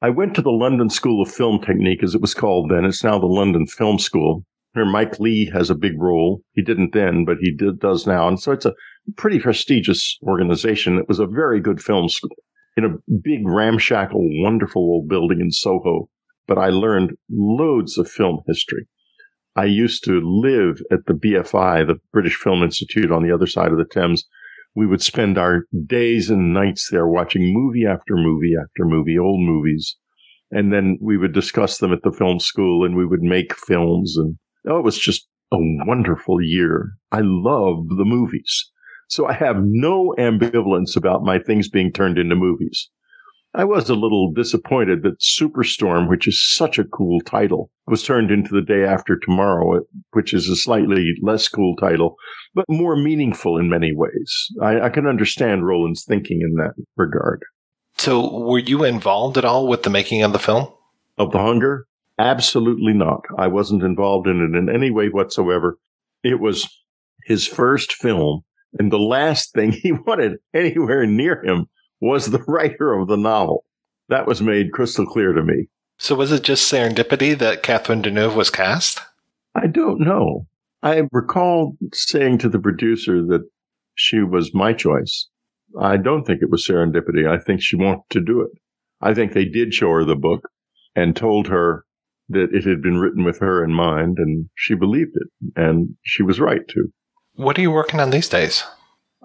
I 0.00 0.08
went 0.08 0.34
to 0.34 0.42
the 0.42 0.50
London 0.50 0.88
School 0.88 1.22
of 1.22 1.30
Film 1.30 1.60
Technique, 1.60 2.02
as 2.02 2.14
it 2.14 2.22
was 2.22 2.32
called 2.32 2.70
then. 2.70 2.86
It's 2.86 3.04
now 3.04 3.18
the 3.18 3.26
London 3.26 3.66
Film 3.66 3.98
School. 3.98 4.44
Here, 4.74 4.86
Mike 4.86 5.20
Leigh 5.20 5.50
has 5.52 5.68
a 5.68 5.74
big 5.74 6.00
role. 6.00 6.40
He 6.52 6.62
didn't 6.62 6.94
then, 6.94 7.26
but 7.26 7.36
he 7.38 7.54
did, 7.54 7.80
does 7.80 8.06
now. 8.06 8.28
And 8.28 8.40
so 8.40 8.50
it's 8.50 8.64
a 8.64 8.72
pretty 9.18 9.38
prestigious 9.38 10.18
organization. 10.22 10.96
It 10.96 11.06
was 11.06 11.18
a 11.18 11.26
very 11.26 11.60
good 11.60 11.82
film 11.82 12.08
school 12.08 12.36
in 12.78 12.84
a 12.86 13.12
big, 13.22 13.46
ramshackle, 13.46 14.42
wonderful 14.42 14.82
old 14.82 15.06
building 15.06 15.42
in 15.42 15.50
Soho. 15.50 16.08
But 16.46 16.56
I 16.56 16.68
learned 16.68 17.12
loads 17.30 17.98
of 17.98 18.10
film 18.10 18.40
history. 18.46 18.86
I 19.54 19.64
used 19.64 20.04
to 20.04 20.20
live 20.22 20.80
at 20.90 21.06
the 21.06 21.14
BFI, 21.14 21.86
the 21.86 21.98
British 22.12 22.36
Film 22.36 22.62
Institute 22.62 23.10
on 23.10 23.22
the 23.22 23.34
other 23.34 23.46
side 23.46 23.72
of 23.72 23.78
the 23.78 23.84
Thames, 23.84 24.24
we 24.76 24.86
would 24.86 25.02
spend 25.02 25.38
our 25.38 25.64
days 25.86 26.28
and 26.28 26.52
nights 26.52 26.90
there 26.90 27.08
watching 27.08 27.52
movie 27.52 27.86
after 27.86 28.14
movie 28.14 28.52
after 28.60 28.84
movie, 28.84 29.18
old 29.18 29.40
movies. 29.40 29.96
And 30.50 30.72
then 30.72 30.98
we 31.00 31.16
would 31.16 31.32
discuss 31.32 31.78
them 31.78 31.92
at 31.92 32.02
the 32.04 32.12
film 32.12 32.38
school 32.38 32.84
and 32.84 32.94
we 32.94 33.06
would 33.06 33.22
make 33.22 33.56
films. 33.56 34.16
And 34.18 34.36
oh, 34.68 34.78
it 34.78 34.84
was 34.84 34.98
just 34.98 35.26
a 35.50 35.56
wonderful 35.58 36.42
year. 36.42 36.90
I 37.10 37.20
love 37.22 37.88
the 37.88 38.04
movies. 38.04 38.70
So 39.08 39.26
I 39.26 39.32
have 39.32 39.56
no 39.60 40.14
ambivalence 40.18 40.94
about 40.94 41.22
my 41.22 41.38
things 41.38 41.70
being 41.70 41.90
turned 41.90 42.18
into 42.18 42.36
movies. 42.36 42.90
I 43.56 43.64
was 43.64 43.88
a 43.88 43.94
little 43.94 44.32
disappointed 44.32 45.02
that 45.02 45.18
Superstorm, 45.18 46.10
which 46.10 46.28
is 46.28 46.54
such 46.54 46.78
a 46.78 46.84
cool 46.84 47.22
title, 47.22 47.70
was 47.86 48.02
turned 48.02 48.30
into 48.30 48.50
the 48.54 48.60
day 48.60 48.84
after 48.84 49.18
tomorrow, 49.18 49.80
which 50.10 50.34
is 50.34 50.50
a 50.50 50.56
slightly 50.56 51.14
less 51.22 51.48
cool 51.48 51.74
title, 51.76 52.16
but 52.54 52.66
more 52.68 52.96
meaningful 52.96 53.56
in 53.56 53.70
many 53.70 53.94
ways. 53.94 54.48
I, 54.60 54.82
I 54.82 54.88
can 54.90 55.06
understand 55.06 55.66
Roland's 55.66 56.04
thinking 56.04 56.42
in 56.42 56.56
that 56.56 56.74
regard. 56.96 57.44
So, 57.96 58.40
were 58.40 58.58
you 58.58 58.84
involved 58.84 59.38
at 59.38 59.46
all 59.46 59.66
with 59.66 59.84
the 59.84 59.90
making 59.90 60.22
of 60.22 60.34
the 60.34 60.38
film? 60.38 60.68
Of 61.16 61.32
The 61.32 61.38
Hunger? 61.38 61.86
Absolutely 62.18 62.92
not. 62.92 63.22
I 63.38 63.46
wasn't 63.46 63.82
involved 63.82 64.26
in 64.26 64.42
it 64.42 64.54
in 64.54 64.68
any 64.68 64.90
way 64.90 65.08
whatsoever. 65.08 65.78
It 66.22 66.40
was 66.40 66.68
his 67.24 67.46
first 67.46 67.94
film, 67.94 68.42
and 68.78 68.92
the 68.92 68.98
last 68.98 69.54
thing 69.54 69.72
he 69.82 69.92
wanted 69.92 70.40
anywhere 70.52 71.06
near 71.06 71.42
him 71.42 71.68
was 72.00 72.26
the 72.26 72.42
writer 72.46 72.92
of 72.92 73.08
the 73.08 73.16
novel. 73.16 73.64
That 74.08 74.26
was 74.26 74.40
made 74.40 74.72
crystal 74.72 75.06
clear 75.06 75.32
to 75.32 75.42
me. 75.42 75.68
So 75.98 76.14
was 76.14 76.30
it 76.30 76.42
just 76.42 76.70
serendipity 76.70 77.36
that 77.38 77.62
Catherine 77.62 78.02
Deneuve 78.02 78.34
was 78.34 78.50
cast? 78.50 79.00
I 79.54 79.66
don't 79.66 80.00
know. 80.00 80.46
I 80.82 81.02
recall 81.10 81.76
saying 81.92 82.38
to 82.38 82.48
the 82.48 82.58
producer 82.58 83.24
that 83.26 83.48
she 83.94 84.20
was 84.20 84.54
my 84.54 84.72
choice. 84.72 85.28
I 85.80 85.96
don't 85.96 86.24
think 86.24 86.42
it 86.42 86.50
was 86.50 86.66
serendipity. 86.66 87.28
I 87.28 87.42
think 87.42 87.62
she 87.62 87.76
wanted 87.76 88.02
to 88.10 88.20
do 88.20 88.42
it. 88.42 88.50
I 89.00 89.14
think 89.14 89.32
they 89.32 89.44
did 89.44 89.74
show 89.74 89.90
her 89.90 90.04
the 90.04 90.16
book 90.16 90.48
and 90.94 91.16
told 91.16 91.48
her 91.48 91.84
that 92.28 92.48
it 92.52 92.64
had 92.64 92.82
been 92.82 92.98
written 92.98 93.24
with 93.24 93.38
her 93.38 93.62
in 93.62 93.72
mind, 93.72 94.18
and 94.18 94.48
she 94.56 94.74
believed 94.74 95.12
it, 95.14 95.28
and 95.54 95.96
she 96.02 96.22
was 96.22 96.40
right 96.40 96.66
to. 96.68 96.92
What 97.34 97.58
are 97.58 97.62
you 97.62 97.70
working 97.70 98.00
on 98.00 98.10
these 98.10 98.28
days? 98.28 98.64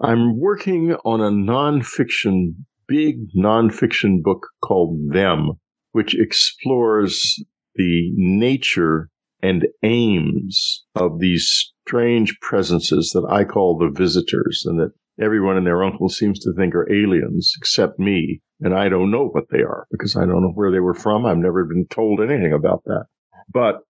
I'm 0.02 0.40
working 0.40 0.94
on 1.04 1.20
a 1.20 1.30
nonfiction, 1.30 2.54
big 2.88 3.32
nonfiction 3.36 4.20
book 4.20 4.48
called 4.60 5.12
Them, 5.12 5.52
which 5.92 6.18
explores 6.18 7.40
the 7.76 8.10
nature 8.16 9.10
and 9.42 9.66
aims 9.84 10.84
of 10.96 11.20
these 11.20 11.72
strange 11.86 12.36
presences 12.40 13.12
that 13.14 13.26
I 13.30 13.44
call 13.44 13.78
the 13.78 13.90
visitors 13.96 14.64
and 14.66 14.80
that 14.80 14.92
everyone 15.22 15.56
and 15.56 15.66
their 15.66 15.84
uncle 15.84 16.08
seems 16.08 16.40
to 16.40 16.52
think 16.52 16.74
are 16.74 16.92
aliens 16.92 17.52
except 17.56 18.00
me. 18.00 18.40
And 18.60 18.74
I 18.74 18.88
don't 18.88 19.10
know 19.12 19.28
what 19.28 19.50
they 19.50 19.60
are 19.60 19.86
because 19.92 20.16
I 20.16 20.20
don't 20.20 20.42
know 20.42 20.52
where 20.54 20.72
they 20.72 20.80
were 20.80 20.94
from. 20.94 21.26
I've 21.26 21.38
never 21.38 21.64
been 21.64 21.86
told 21.88 22.20
anything 22.20 22.52
about 22.52 22.82
that. 22.86 23.04
But 23.52 23.82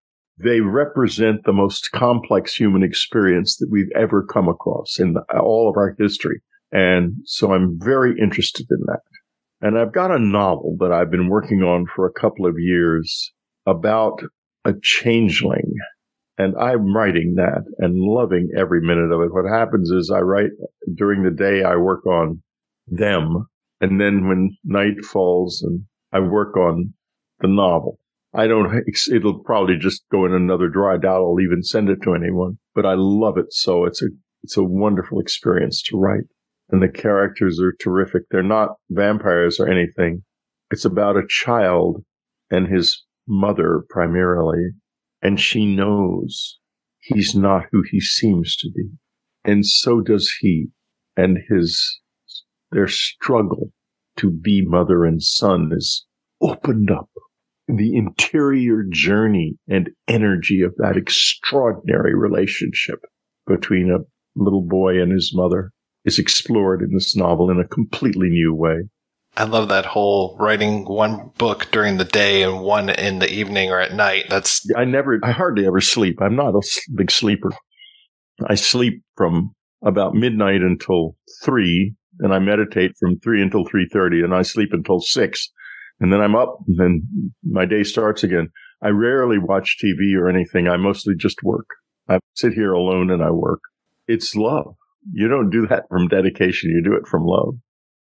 they 0.43 0.61
represent 0.61 1.45
the 1.45 1.53
most 1.53 1.91
complex 1.93 2.55
human 2.55 2.83
experience 2.83 3.57
that 3.57 3.69
we've 3.71 3.91
ever 3.95 4.25
come 4.25 4.49
across 4.49 4.99
in 4.99 5.17
all 5.39 5.69
of 5.69 5.77
our 5.77 5.95
history. 5.99 6.41
And 6.71 7.15
so 7.25 7.53
I'm 7.53 7.79
very 7.81 8.15
interested 8.21 8.67
in 8.71 8.79
that. 8.87 9.01
And 9.61 9.79
I've 9.79 9.93
got 9.93 10.11
a 10.11 10.19
novel 10.19 10.77
that 10.81 10.93
I've 10.93 11.11
been 11.11 11.29
working 11.29 11.63
on 11.63 11.87
for 11.95 12.07
a 12.07 12.13
couple 12.13 12.47
of 12.47 12.55
years 12.59 13.33
about 13.67 14.23
a 14.65 14.73
changeling. 14.83 15.75
And 16.39 16.57
I'm 16.57 16.97
writing 16.97 17.35
that 17.37 17.63
and 17.79 17.95
loving 17.97 18.49
every 18.57 18.81
minute 18.81 19.13
of 19.13 19.21
it. 19.21 19.33
What 19.33 19.49
happens 19.49 19.91
is 19.91 20.11
I 20.11 20.21
write 20.21 20.51
during 20.95 21.23
the 21.23 21.31
day, 21.31 21.63
I 21.63 21.77
work 21.77 22.07
on 22.07 22.43
them. 22.89 23.47
And 23.81 24.01
then 24.01 24.27
when 24.27 24.57
night 24.65 25.05
falls 25.05 25.63
and 25.63 25.85
I 26.13 26.21
work 26.21 26.57
on 26.57 26.95
the 27.41 27.49
novel. 27.49 27.99
I 28.35 28.47
don't, 28.47 28.83
it'll 29.13 29.41
probably 29.41 29.77
just 29.77 30.05
go 30.11 30.25
in 30.25 30.33
another 30.33 30.69
dry 30.69 30.97
doubt. 30.97 31.21
I'll 31.21 31.41
even 31.41 31.63
send 31.63 31.91
it 31.91 31.99
to 32.03 32.15
anyone, 32.15 32.59
but 32.75 32.87
I 32.87 32.95
love 32.97 33.37
it. 33.37 33.53
So 33.53 33.85
it's 33.85 34.03
a, 34.03 34.07
it's 34.43 34.57
a 34.57 34.65
wonderful 34.65 35.21
experience 35.21 35.83
to 35.83 35.99
write. 35.99 36.25
And 36.71 36.83
the 36.83 36.89
characters 36.89 37.61
are 37.61 37.75
terrific. 37.79 38.23
They're 38.31 38.43
not 38.43 38.77
vampires 38.89 39.61
or 39.61 39.69
anything. 39.69 40.23
It's 40.71 40.87
about 40.87 41.19
a 41.19 41.27
child 41.29 42.03
and 42.51 42.67
his 42.67 43.05
mother 43.29 43.85
primarily. 43.91 44.71
And 45.21 45.39
she 45.39 45.67
knows 45.67 46.59
he's 47.01 47.35
not 47.35 47.65
who 47.71 47.83
he 47.91 48.01
seems 48.01 48.57
to 48.57 48.71
be. 48.75 48.89
And 49.45 49.67
so 49.67 50.01
does 50.01 50.33
he. 50.41 50.69
And 51.15 51.39
his, 51.51 52.01
their 52.71 52.89
struggle 52.89 53.73
to 54.17 54.31
be 54.31 54.65
mother 54.65 55.05
and 55.05 55.23
son 55.23 55.71
is 55.75 56.07
opened 56.41 56.91
up 56.91 57.11
the 57.69 57.97
interior 57.97 58.85
journey 58.89 59.57
and 59.69 59.91
energy 60.09 60.63
of 60.63 60.75
that 60.77 60.97
extraordinary 60.97 62.15
relationship 62.15 63.01
between 63.47 63.91
a 63.91 63.99
little 64.37 64.63
boy 64.63 65.01
and 65.01 65.13
his 65.13 65.33
mother 65.35 65.73
is 66.05 66.19
explored 66.19 66.83
in 66.83 66.93
this 66.93 67.17
novel 67.17 67.51
in 67.51 67.61
a 67.61 67.69
completely 67.69 68.29
new 68.29 68.55
way. 68.55 68.89
I 69.37 69.45
love 69.45 69.69
that 69.69 69.87
whole 69.87 70.37
writing 70.39 70.85
one 70.85 71.31
book 71.39 71.69
during 71.71 71.97
the 71.97 72.05
day 72.05 72.43
and 72.43 72.61
one 72.61 72.91
in 72.91 73.19
the 73.19 73.33
evening 73.33 73.71
or 73.71 73.81
at 73.81 73.95
night. 73.95 74.27
That's 74.29 74.69
I 74.77 74.85
never 74.85 75.19
I 75.23 75.31
hardly 75.31 75.67
ever 75.67 75.81
sleep. 75.81 76.21
I'm 76.21 76.37
not 76.37 76.55
a 76.55 76.63
big 76.95 77.11
sleeper. 77.11 77.51
I 78.47 78.57
sleep 78.57 79.03
from 79.17 79.55
about 79.83 80.15
midnight 80.15 80.61
until 80.61 81.17
3 81.45 81.95
and 82.21 82.35
I 82.35 82.41
meditate 82.41 82.93
from 83.01 83.19
3 83.21 83.41
until 83.41 83.65
3:30 83.65 84.23
and 84.23 84.35
I 84.35 84.43
sleep 84.43 84.71
until 84.73 85.01
6 85.01 85.51
and 86.03 86.13
then 86.13 86.21
I'm 86.21 86.35
up 86.35 86.59
and 86.67 86.77
then 86.79 87.33
my 87.45 87.65
day 87.65 87.85
starts 87.85 88.23
again. 88.25 88.49
I 88.83 88.89
rarely 88.89 89.39
watch 89.39 89.79
TV 89.83 90.17
or 90.19 90.29
anything. 90.29 90.69
I 90.69 90.77
mostly 90.77 91.15
just 91.17 91.43
work. 91.43 91.67
I 92.09 92.19
sit 92.35 92.53
here 92.53 92.73
alone 92.73 93.11
and 93.11 93.23
I 93.23 93.31
work. 93.31 93.61
It's 94.09 94.35
love. 94.35 94.75
You 95.13 95.29
don't 95.29 95.51
do 95.51 95.67
that 95.69 95.85
from 95.89 96.09
dedication. 96.09 96.71
You 96.71 96.83
do 96.83 96.97
it 96.97 97.07
from 97.07 97.25
love. 97.25 97.55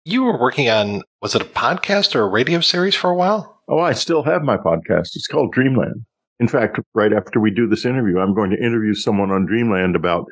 You 0.05 0.23
were 0.23 0.39
working 0.39 0.69
on, 0.69 1.03
was 1.21 1.35
it 1.35 1.41
a 1.41 1.45
podcast 1.45 2.15
or 2.15 2.21
a 2.21 2.29
radio 2.29 2.61
series 2.61 2.95
for 2.95 3.09
a 3.09 3.15
while? 3.15 3.61
Oh, 3.67 3.79
I 3.79 3.91
still 3.91 4.23
have 4.23 4.41
my 4.43 4.57
podcast. 4.57 5.15
It's 5.15 5.27
called 5.27 5.51
Dreamland. 5.51 6.05
In 6.39 6.47
fact, 6.47 6.79
right 6.95 7.11
after 7.11 7.41
we 7.41 7.51
do 7.51 7.67
this 7.67 7.85
interview, 7.85 8.19
I'm 8.19 8.33
going 8.33 8.49
to 8.51 8.57
interview 8.65 8.93
someone 8.93 9.29
on 9.29 9.45
Dreamland 9.45 9.97
about 9.97 10.25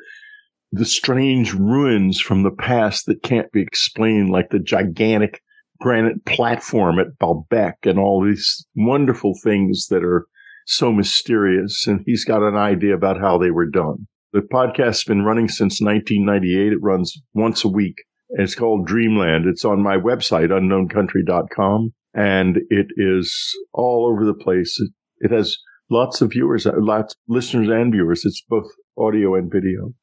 the 0.72 0.86
strange 0.86 1.52
ruins 1.52 2.18
from 2.18 2.42
the 2.42 2.50
past 2.50 3.04
that 3.06 3.22
can't 3.22 3.52
be 3.52 3.60
explained, 3.60 4.30
like 4.30 4.48
the 4.50 4.58
gigantic 4.58 5.42
granite 5.80 6.24
platform 6.24 6.98
at 6.98 7.18
Baalbek 7.20 7.74
and 7.84 7.98
all 7.98 8.24
these 8.24 8.66
wonderful 8.74 9.34
things 9.42 9.86
that 9.90 10.04
are 10.04 10.26
so 10.66 10.92
mysterious. 10.92 11.86
And 11.86 12.02
he's 12.06 12.24
got 12.24 12.42
an 12.42 12.56
idea 12.56 12.94
about 12.94 13.20
how 13.20 13.38
they 13.38 13.50
were 13.50 13.68
done. 13.68 14.06
The 14.32 14.40
podcast's 14.40 15.04
been 15.04 15.24
running 15.24 15.48
since 15.48 15.80
1998. 15.80 16.72
It 16.72 16.82
runs 16.82 17.20
once 17.32 17.64
a 17.64 17.68
week. 17.68 17.96
It's 18.30 18.54
called 18.54 18.86
Dreamland. 18.86 19.46
It's 19.46 19.64
on 19.64 19.82
my 19.82 19.96
website, 19.96 20.50
unknowncountry.com, 20.50 21.94
and 22.14 22.58
it 22.68 22.88
is 22.96 23.56
all 23.72 24.06
over 24.12 24.26
the 24.26 24.34
place. 24.34 24.78
It, 25.20 25.30
has 25.32 25.56
lots 25.90 26.20
of 26.20 26.32
viewers, 26.32 26.66
lots 26.66 27.14
of 27.14 27.18
listeners 27.34 27.68
and 27.68 27.90
viewers. 27.90 28.26
It's 28.26 28.44
both 28.46 28.70
audio 28.98 29.34
and 29.34 29.50
video. 29.50 29.94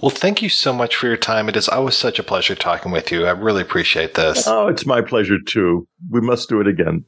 Well, 0.00 0.10
thank 0.10 0.42
you 0.42 0.48
so 0.48 0.72
much 0.72 0.94
for 0.94 1.08
your 1.08 1.16
time. 1.16 1.48
It 1.48 1.56
is 1.56 1.68
always 1.68 1.96
such 1.96 2.18
a 2.18 2.22
pleasure 2.22 2.54
talking 2.54 2.92
with 2.92 3.10
you. 3.10 3.26
I 3.26 3.32
really 3.32 3.62
appreciate 3.62 4.14
this. 4.14 4.46
Oh, 4.46 4.68
it's 4.68 4.86
my 4.86 5.00
pleasure 5.00 5.38
too. 5.44 5.88
We 6.10 6.20
must 6.20 6.48
do 6.48 6.60
it 6.60 6.68
again. 6.68 7.04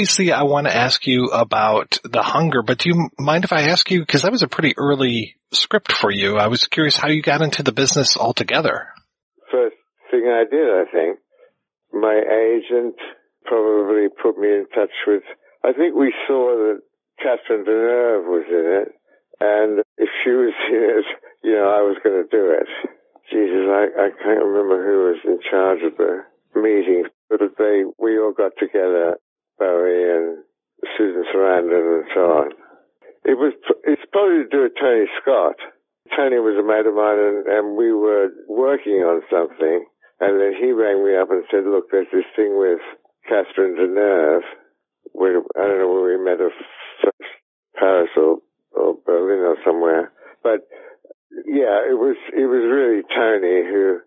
Obviously 0.00 0.32
I 0.32 0.44
want 0.44 0.66
to 0.66 0.74
ask 0.74 1.06
you 1.06 1.26
about 1.26 1.98
the 2.04 2.22
hunger, 2.22 2.62
but 2.62 2.78
do 2.78 2.88
you 2.88 3.10
mind 3.18 3.44
if 3.44 3.52
I 3.52 3.68
ask 3.68 3.90
you, 3.90 4.00
because 4.00 4.22
that 4.22 4.32
was 4.32 4.42
a 4.42 4.48
pretty 4.48 4.72
early 4.78 5.36
script 5.52 5.92
for 5.92 6.10
you. 6.10 6.38
I 6.38 6.46
was 6.46 6.66
curious 6.68 6.96
how 6.96 7.08
you 7.08 7.20
got 7.20 7.42
into 7.42 7.62
the 7.62 7.72
business 7.72 8.16
altogether. 8.16 8.88
First 9.52 9.76
thing 10.10 10.24
I 10.24 10.44
did, 10.48 10.68
I 10.72 10.84
think, 10.90 11.18
my 11.92 12.16
agent 12.16 12.96
probably 13.44 14.08
put 14.08 14.38
me 14.38 14.48
in 14.48 14.64
touch 14.74 14.96
with, 15.06 15.22
I 15.62 15.74
think 15.74 15.94
we 15.94 16.14
saw 16.26 16.48
that 16.48 16.80
Catherine 17.18 17.66
Deneuve 17.66 18.24
was 18.24 18.46
in 18.48 18.66
it, 18.80 18.88
and 19.38 19.84
if 19.98 20.08
she 20.24 20.30
was 20.30 20.54
in 20.70 20.96
it, 20.96 21.04
you 21.44 21.52
know, 21.52 21.68
I 21.68 21.84
was 21.84 21.98
going 22.02 22.24
to 22.24 22.30
do 22.30 22.56
it. 22.56 22.68
Jesus, 23.28 23.68
I, 23.68 23.84
I 24.00 24.08
can't 24.16 24.48
remember 24.48 24.80
who 24.80 25.12
was 25.12 25.20
in 25.26 25.38
charge 25.50 25.80
of 25.84 25.98
the 25.98 26.24
meeting, 26.56 27.04
but 27.28 27.40
they, 27.58 27.84
we 27.98 28.18
all 28.18 28.32
got 28.32 28.52
together 28.58 29.18
Bowie 29.60 30.08
and 30.08 30.40
Susan 30.96 31.24
Sarandon 31.28 32.00
and 32.00 32.08
so 32.16 32.20
on. 32.40 32.48
It 33.28 33.36
was, 33.36 33.52
it's 33.84 34.02
probably 34.10 34.44
to 34.44 34.48
do 34.48 34.62
with 34.64 34.80
Tony 34.80 35.04
Scott. 35.20 35.60
Tony 36.16 36.40
was 36.40 36.56
a 36.56 36.64
mate 36.64 36.88
of 36.88 36.96
mine 36.96 37.20
and, 37.20 37.44
and 37.44 37.76
we 37.76 37.92
were 37.92 38.32
working 38.48 39.04
on 39.04 39.20
something 39.28 39.84
and 40.20 40.40
then 40.40 40.56
he 40.56 40.72
rang 40.72 41.04
me 41.04 41.16
up 41.16 41.30
and 41.30 41.44
said, 41.52 41.68
look, 41.68 41.92
there's 41.92 42.08
this 42.12 42.28
thing 42.34 42.56
with 42.56 42.80
Catherine 43.28 43.76
Deneuve. 43.76 44.48
Where, 45.12 45.40
I 45.56 45.66
don't 45.66 45.80
know 45.80 45.92
where 45.92 46.16
we 46.16 46.24
met 46.24 46.40
her 46.40 46.52
Paris 47.74 48.10
or, 48.16 48.38
or 48.72 48.96
Berlin 49.04 49.44
or 49.44 49.56
somewhere. 49.64 50.12
But 50.42 50.68
yeah, 51.44 51.84
it 51.88 51.96
was, 51.96 52.16
it 52.32 52.46
was 52.46 52.64
really 52.64 53.02
Tony 53.08 53.64
who, 53.68 54.00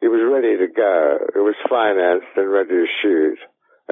he 0.00 0.08
was 0.08 0.22
ready 0.26 0.58
to 0.58 0.66
go. 0.66 1.18
It 1.34 1.38
was 1.38 1.54
financed 1.70 2.34
and 2.36 2.50
ready 2.50 2.70
to 2.70 2.86
shoot. 3.00 3.38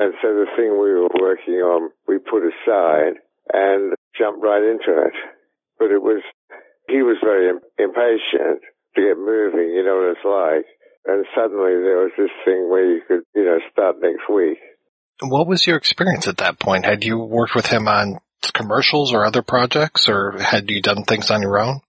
And 0.01 0.14
so 0.24 0.32
the 0.32 0.48
thing 0.56 0.81
we 0.81 0.97
were 0.97 1.12
working 1.20 1.60
on, 1.60 1.93
we 2.09 2.16
put 2.16 2.40
aside 2.40 3.20
and 3.52 3.93
jumped 4.16 4.40
right 4.40 4.64
into 4.64 4.97
it. 4.97 5.12
But 5.78 5.93
it 5.93 6.01
was, 6.01 6.22
he 6.89 7.02
was 7.02 7.18
very 7.22 7.52
impatient 7.77 8.64
to 8.97 9.01
get 9.01 9.20
moving, 9.20 9.68
you 9.77 9.85
know 9.85 10.01
what 10.01 10.16
it's 10.16 10.24
like. 10.24 10.64
And 11.05 11.27
suddenly 11.36 11.77
there 11.85 12.09
was 12.09 12.12
this 12.16 12.32
thing 12.47 12.70
where 12.70 12.89
you 12.89 13.02
could, 13.06 13.24
you 13.35 13.44
know, 13.44 13.59
start 13.70 13.97
next 14.01 14.24
week. 14.32 14.56
What 15.20 15.47
was 15.47 15.66
your 15.66 15.77
experience 15.77 16.27
at 16.28 16.39
that 16.39 16.59
point? 16.59 16.86
Had 16.86 17.05
you 17.05 17.18
worked 17.18 17.55
with 17.55 17.66
him 17.66 17.86
on 17.86 18.20
commercials 18.55 19.12
or 19.12 19.27
other 19.27 19.43
projects, 19.43 20.09
or 20.09 20.32
had 20.40 20.70
you 20.70 20.81
done 20.81 21.05
things 21.05 21.31
on 21.31 21.43
your 21.43 21.59
own? 21.59 21.81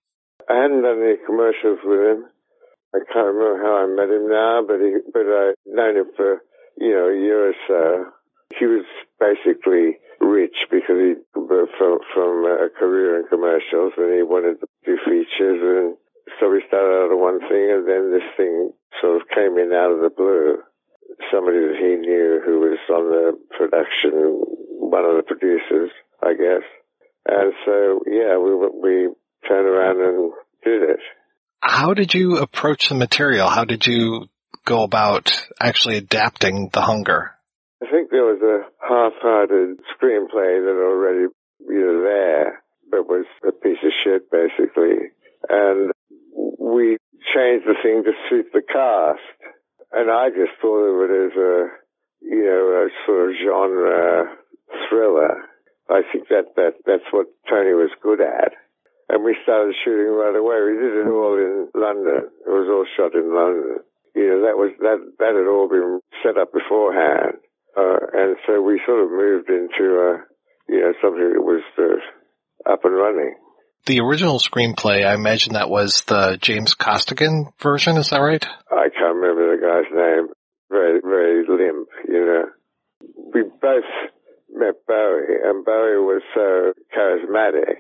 I 0.50 0.64
hadn't 0.64 0.82
done 0.82 1.00
any 1.02 1.16
commercials 1.26 1.80
with 1.84 2.02
him. 2.12 2.26
I 2.94 3.00
can't 3.08 3.32
remember 3.32 3.64
how 3.64 3.76
I 3.78 3.88
met 3.88 4.12
him 4.12 4.28
now, 4.28 4.64
but 4.68 4.84
he, 4.84 5.00
but 5.14 5.24
I 5.24 5.54
known 5.66 5.96
him 5.96 6.12
for 6.18 6.42
you 6.82 6.98
know, 6.98 7.14
a 7.14 7.18
year 7.22 7.54
or 7.54 7.56
so, 7.70 8.12
he 8.58 8.66
was 8.66 8.86
basically 9.22 10.02
rich 10.20 10.58
because 10.70 10.98
he 10.98 11.14
from 11.34 12.00
from 12.14 12.46
a 12.46 12.70
career 12.78 13.22
in 13.22 13.28
commercials 13.30 13.94
and 13.98 14.14
he 14.14 14.24
wanted 14.24 14.60
to 14.60 14.68
do 14.86 14.98
features 15.06 15.62
and 15.62 15.98
so 16.40 16.50
we 16.50 16.62
started 16.68 16.94
out 16.94 17.12
on 17.14 17.22
one 17.22 17.40
thing 17.40 17.70
and 17.70 17.88
then 17.88 18.12
this 18.12 18.26
thing 18.38 18.74
sort 19.02 19.22
of 19.22 19.28
came 19.30 19.58
in 19.58 19.74
out 19.74 19.92
of 19.92 20.02
the 20.02 20.10
blue. 20.10 20.58
Somebody 21.32 21.60
that 21.60 21.78
he 21.78 21.96
knew 22.02 22.42
who 22.46 22.60
was 22.60 22.80
on 22.90 23.10
the 23.10 23.38
production, 23.58 24.42
one 24.80 25.06
of 25.06 25.18
the 25.18 25.24
producers, 25.24 25.92
I 26.24 26.34
guess. 26.34 26.66
And 27.28 27.54
so, 27.66 28.02
yeah, 28.08 28.38
we 28.38 28.56
we 28.56 29.14
turned 29.48 29.68
around 29.68 30.02
and 30.02 30.32
did 30.64 30.90
it. 30.90 31.00
How 31.62 31.94
did 31.94 32.14
you 32.14 32.38
approach 32.38 32.90
the 32.90 32.96
material? 32.96 33.48
How 33.48 33.66
did 33.66 33.86
you 33.86 34.28
go 34.66 34.84
about 34.84 35.32
actually 35.60 35.98
adapting 35.98 36.70
The 36.72 36.82
Hunger? 36.82 37.32
I 37.82 37.90
think 37.90 38.12
there 38.12 38.26
was 38.26 38.42
a 38.42 38.70
half-hearted 38.86 39.80
screenplay 39.98 40.62
that 40.62 40.78
already 40.78 41.28
was 41.60 42.04
there, 42.06 42.64
but 42.90 43.08
was 43.08 43.26
a 43.48 43.52
piece 43.52 43.82
of 43.84 43.92
shit 44.04 44.30
basically, 44.30 45.10
and 45.50 45.92
we 46.60 46.98
changed 47.34 47.66
the 47.66 47.76
thing 47.82 48.04
to 48.04 48.14
suit 48.30 48.54
the 48.54 48.62
cast. 48.62 49.26
And 49.92 50.10
I 50.10 50.30
just 50.30 50.56
thought 50.62 50.88
of 50.88 51.10
it 51.10 51.14
as 51.26 51.36
a, 51.36 51.68
you 52.22 52.46
know, 52.46 52.86
a 52.86 52.90
sort 53.06 53.30
of 53.30 53.36
genre 53.44 54.38
thriller. 54.88 55.36
I 55.90 56.02
think 56.12 56.30
that, 56.30 56.56
that 56.56 56.80
that's 56.86 57.10
what 57.12 57.28
Tony 57.50 57.74
was 57.74 57.92
good 58.02 58.22
at. 58.22 58.54
And 59.10 59.26
we 59.26 59.36
started 59.44 59.76
shooting 59.84 60.14
right 60.16 60.36
away. 60.36 60.64
We 60.64 60.80
did 60.80 61.04
it 61.04 61.12
all 61.12 61.36
in 61.36 61.68
London. 61.76 62.32
It 62.46 62.50
was 62.50 62.70
all 62.72 62.86
shot 62.96 63.14
in 63.14 63.36
London 63.36 63.84
you 64.16 64.28
know, 64.28 64.42
that 64.44 64.58
was 64.58 64.72
that 64.80 65.00
that 65.20 65.34
had 65.36 65.48
all 65.48 65.70
been 65.70 66.00
set 66.24 66.38
up 66.38 66.52
beforehand, 66.52 67.40
uh, 67.78 68.00
and 68.14 68.36
so 68.46 68.62
we 68.62 68.82
sort 68.86 69.04
of 69.04 69.12
moved 69.12 69.50
into 69.50 69.88
uh, 69.96 70.18
you 70.68 70.82
know 70.82 70.94
something 71.02 71.32
that 71.32 71.42
was 71.42 71.64
uh, 71.80 72.72
up 72.72 72.84
and 72.84 72.96
running. 72.96 73.36
The 73.86 74.02
original 74.02 74.38
screenplay, 74.38 75.06
I 75.06 75.16
imagine 75.16 75.54
that 75.54 75.70
was 75.70 76.04
the 76.04 76.38
James 76.40 76.76
Costigan 76.76 77.52
version. 77.60 77.98
Is 77.98 78.10
that 78.10 78.20
right? 78.20 78.46
I 78.70 78.90
can't 78.90 79.16
remember 79.16 79.56
the 79.56 79.62
guy's 79.62 79.92
name. 79.96 80.28
Very 80.70 81.00
very 81.02 81.46
limp, 81.48 81.88
you 82.08 82.26
know. 82.26 82.46
We 83.34 83.44
both 83.62 83.88
met 84.54 84.76
Bowie, 84.88 85.40
and 85.44 85.64
Bowie 85.64 86.04
was 86.04 86.22
so 86.36 86.74
charismatic 86.96 87.80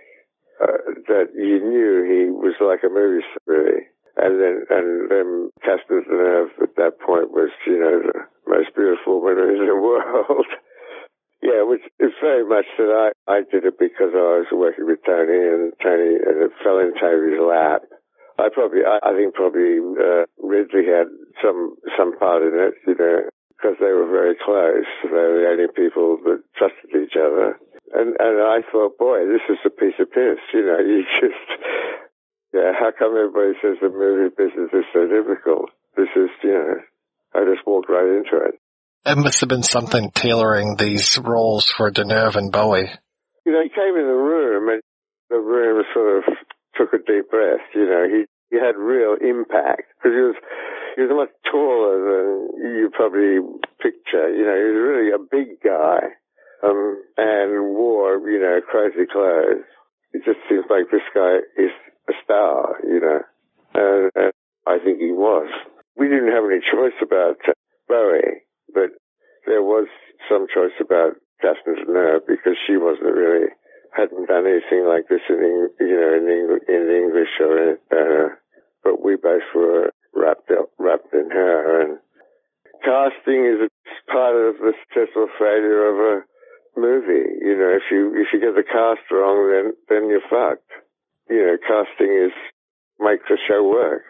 uh, 0.64 0.95
that 1.08 1.36
you 1.36 1.60
knew 1.60 2.08
he 2.08 2.32
was 2.32 2.56
like 2.62 2.84
a 2.84 2.94
movie 2.94 3.24
star. 3.32 3.56
Really 3.58 3.91
and 4.18 4.42
then 4.42 4.56
and 4.70 4.88
then 5.10 5.28
Catherine 5.64 6.04
Deneuve 6.04 6.52
at 6.62 6.76
that 6.76 7.00
point 7.00 7.32
was 7.32 7.50
you 7.66 7.80
know 7.80 8.02
the 8.04 8.20
most 8.48 8.76
beautiful 8.76 9.22
woman 9.22 9.56
in 9.56 9.66
the 9.66 9.76
world. 9.80 10.48
yeah, 11.42 11.64
which 11.64 11.84
is 12.00 12.12
very 12.22 12.44
much 12.44 12.66
that 12.78 12.92
I 12.92 13.12
I 13.32 13.42
did 13.48 13.66
it 13.66 13.80
because 13.80 14.12
I 14.14 14.44
was 14.44 14.52
working 14.52 14.86
with 14.86 15.00
Tony 15.06 15.40
and 15.40 15.74
Tony 15.82 16.20
and 16.20 16.44
it 16.44 16.52
fell 16.64 16.80
in 16.80 16.94
Tony's 17.00 17.40
lap. 17.40 17.84
I 18.40 18.50
probably 18.52 18.82
I, 18.84 19.00
I 19.04 19.16
think 19.16 19.34
probably 19.34 19.80
uh, 19.80 20.26
Ridley 20.42 20.86
had 20.88 21.08
some 21.42 21.76
some 21.98 22.18
part 22.18 22.44
in 22.44 22.52
it, 22.58 22.74
you 22.88 22.96
know, 23.00 23.30
because 23.56 23.78
they 23.80 23.94
were 23.94 24.10
very 24.10 24.36
close. 24.36 24.90
They 25.04 25.10
were 25.14 25.40
the 25.40 25.50
only 25.54 25.70
people 25.72 26.18
that 26.26 26.44
trusted 26.58 26.92
each 26.92 27.16
other. 27.16 27.56
And 27.94 28.16
and 28.20 28.42
I 28.42 28.60
thought, 28.72 28.98
boy, 28.98 29.28
this 29.28 29.46
is 29.50 29.60
a 29.66 29.70
piece 29.70 30.00
of 30.00 30.12
piss. 30.12 30.42
You 30.54 30.66
know, 30.66 30.80
you 30.84 31.04
just 31.22 31.48
yeah, 32.53 32.72
how 32.78 32.91
come 32.91 33.15
everybody 33.15 33.56
says 33.61 33.78
the 33.82 33.90
movie 33.90 34.34
business 34.36 34.69
is 34.73 34.86
so 34.94 35.07
difficult? 35.07 35.72
This 35.95 36.10
is, 36.15 36.30
you 36.44 36.52
know, 36.52 36.76
I 37.34 37.45
just 37.48 37.65
walked 37.65 37.90
right 37.90 38.07
into 38.07 38.44
it. 38.44 38.56
It 39.06 39.18
must 39.18 39.40
have 39.40 39.49
been 39.49 39.64
something 39.64 40.11
tailoring 40.11 40.76
these 40.78 41.18
roles 41.18 41.72
for 41.72 41.91
Deneuve 41.91 42.36
and 42.36 42.52
Bowie. 42.52 42.91
You 43.45 43.52
know, 43.52 43.64
he 43.64 43.69
came 43.69 43.95
in 43.95 44.06
the 44.06 44.19
room 44.19 44.69
and 44.69 44.82
the 45.30 45.40
room 45.40 45.84
sort 45.94 46.18
of 46.19 46.23
took 46.76 46.94
a 46.94 46.98
deep 46.98 47.32
breath. 47.32 47.65
You 47.73 47.88
know, 47.88 48.06
he, 48.06 48.26
he 48.52 48.60
had 48.60 48.76
real 48.78 49.15
impact 49.15 49.90
because 49.98 50.14
he 50.14 50.22
was, 50.22 50.36
he 50.95 51.02
was 51.02 51.11
much 51.15 51.34
taller 51.49 51.98
than 52.03 52.61
you 52.61 52.91
probably 52.94 53.40
picture. 53.80 54.30
You 54.30 54.45
know, 54.45 54.57
he 54.60 54.68
was 54.69 54.80
really 54.86 55.11
a 55.15 55.23
big 55.23 55.64
guy, 55.64 56.14
um, 56.61 57.02
and 57.18 57.73
wore, 57.73 58.19
you 58.30 58.40
know, 58.40 58.60
crazy 58.69 59.07
clothes. 59.11 59.65
It 60.14 60.24
just 60.26 60.40
seems 60.50 60.66
like 60.70 60.92
this 60.92 61.06
guy 61.16 61.40
is 61.58 61.72
a 62.10 62.14
star, 62.24 62.76
you 62.84 63.00
know, 63.00 63.22
and, 63.74 64.12
and 64.16 64.34
I 64.68 64.78
think 64.84 65.00
he 65.00 65.12
was. 65.12 65.50
We 65.96 66.08
didn't 66.08 66.32
have 66.32 66.44
any 66.46 66.60
choice 66.60 66.98
about 67.02 67.38
uh, 67.48 67.54
Bowie, 67.88 68.44
but 68.74 68.92
there 69.46 69.64
was 69.64 69.88
some 70.30 70.48
choice 70.54 70.76
about 70.80 71.16
Catherine 71.42 71.86
Deneuve 71.86 72.28
because 72.28 72.58
she 72.68 72.78
wasn't 72.78 73.16
really 73.16 73.48
hadn't 73.96 74.28
done 74.28 74.48
anything 74.48 74.88
like 74.88 75.08
this 75.10 75.22
in 75.30 75.70
you 75.80 75.96
know 76.00 76.14
in, 76.16 76.24
Eng- 76.30 76.68
in 76.68 76.84
English 76.96 77.34
or 77.40 77.76
uh, 77.92 78.30
but 78.84 79.04
we 79.04 79.16
both 79.16 79.44
were 79.54 79.92
wrapped 80.16 80.50
up 80.52 80.70
wrapped 80.80 81.14
in 81.14 81.30
her 81.30 81.82
and 81.82 82.00
casting 82.84 83.46
is 83.46 83.70
part 84.08 84.36
of 84.36 84.56
the 84.60 84.74
successful 84.88 85.28
failure 85.38 85.88
of 85.92 85.98
a 86.00 86.24
movie. 86.76 87.39
You 87.41 87.57
know, 87.57 87.72
if 87.76 87.84
you 87.91 88.14
if 88.15 88.27
you 88.34 88.39
get 88.39 88.56
the 88.56 88.64
cast 88.64 89.10
wrong, 89.11 89.52
then 89.52 89.73
then 89.89 90.10
you're 90.10 90.26
fucked. 90.30 90.69
You 91.30 91.45
know, 91.45 91.57
casting 91.61 92.11
is 92.27 92.34
makes 92.99 93.26
the 93.30 93.38
show 93.48 93.64
work. 93.68 94.03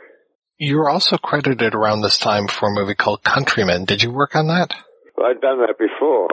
You 0.58 0.78
were 0.78 0.90
also 0.90 1.18
credited 1.18 1.74
around 1.74 2.02
this 2.02 2.18
time 2.20 2.48
for 2.48 2.70
a 2.70 2.74
movie 2.74 2.94
called 2.94 3.24
Countryman. 3.24 3.86
Did 3.86 4.04
you 4.04 4.12
work 4.12 4.36
on 4.36 4.48
that? 4.48 4.76
I'd 5.18 5.42
done 5.42 5.60
that 5.60 5.78
before. 5.78 6.30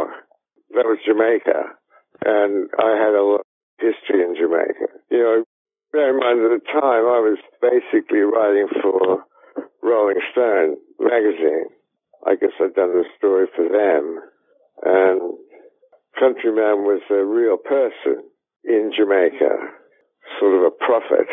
That 0.76 0.84
was 0.84 0.98
Jamaica, 1.06 1.76
and 2.24 2.68
I 2.78 2.92
had 2.96 3.16
a 3.16 3.24
lot 3.24 3.40
of 3.40 3.46
history 3.78 4.20
in 4.20 4.36
Jamaica. 4.36 5.00
You 5.10 5.18
know, 5.18 5.44
bear 5.92 6.10
in 6.10 6.20
mind 6.20 6.44
at 6.44 6.60
the 6.60 6.64
time 6.68 7.04
I 7.08 7.20
was 7.24 7.38
basically 7.60 8.20
writing 8.20 8.68
for 8.82 9.24
Rolling 9.82 10.20
Stone 10.32 10.76
magazine. 11.00 11.72
I 12.26 12.34
guess 12.34 12.52
I'd 12.60 12.74
done 12.74 12.92
the 12.92 13.04
story 13.16 13.46
for 13.54 13.64
them, 13.64 14.20
and 14.84 15.20
Countryman 16.18 16.82
was 16.82 17.02
a 17.10 17.24
real 17.24 17.56
person 17.56 18.24
in 18.64 18.90
Jamaica, 18.96 19.70
sort 20.40 20.54
of 20.54 20.62
a 20.62 20.70
prophet, 20.70 21.28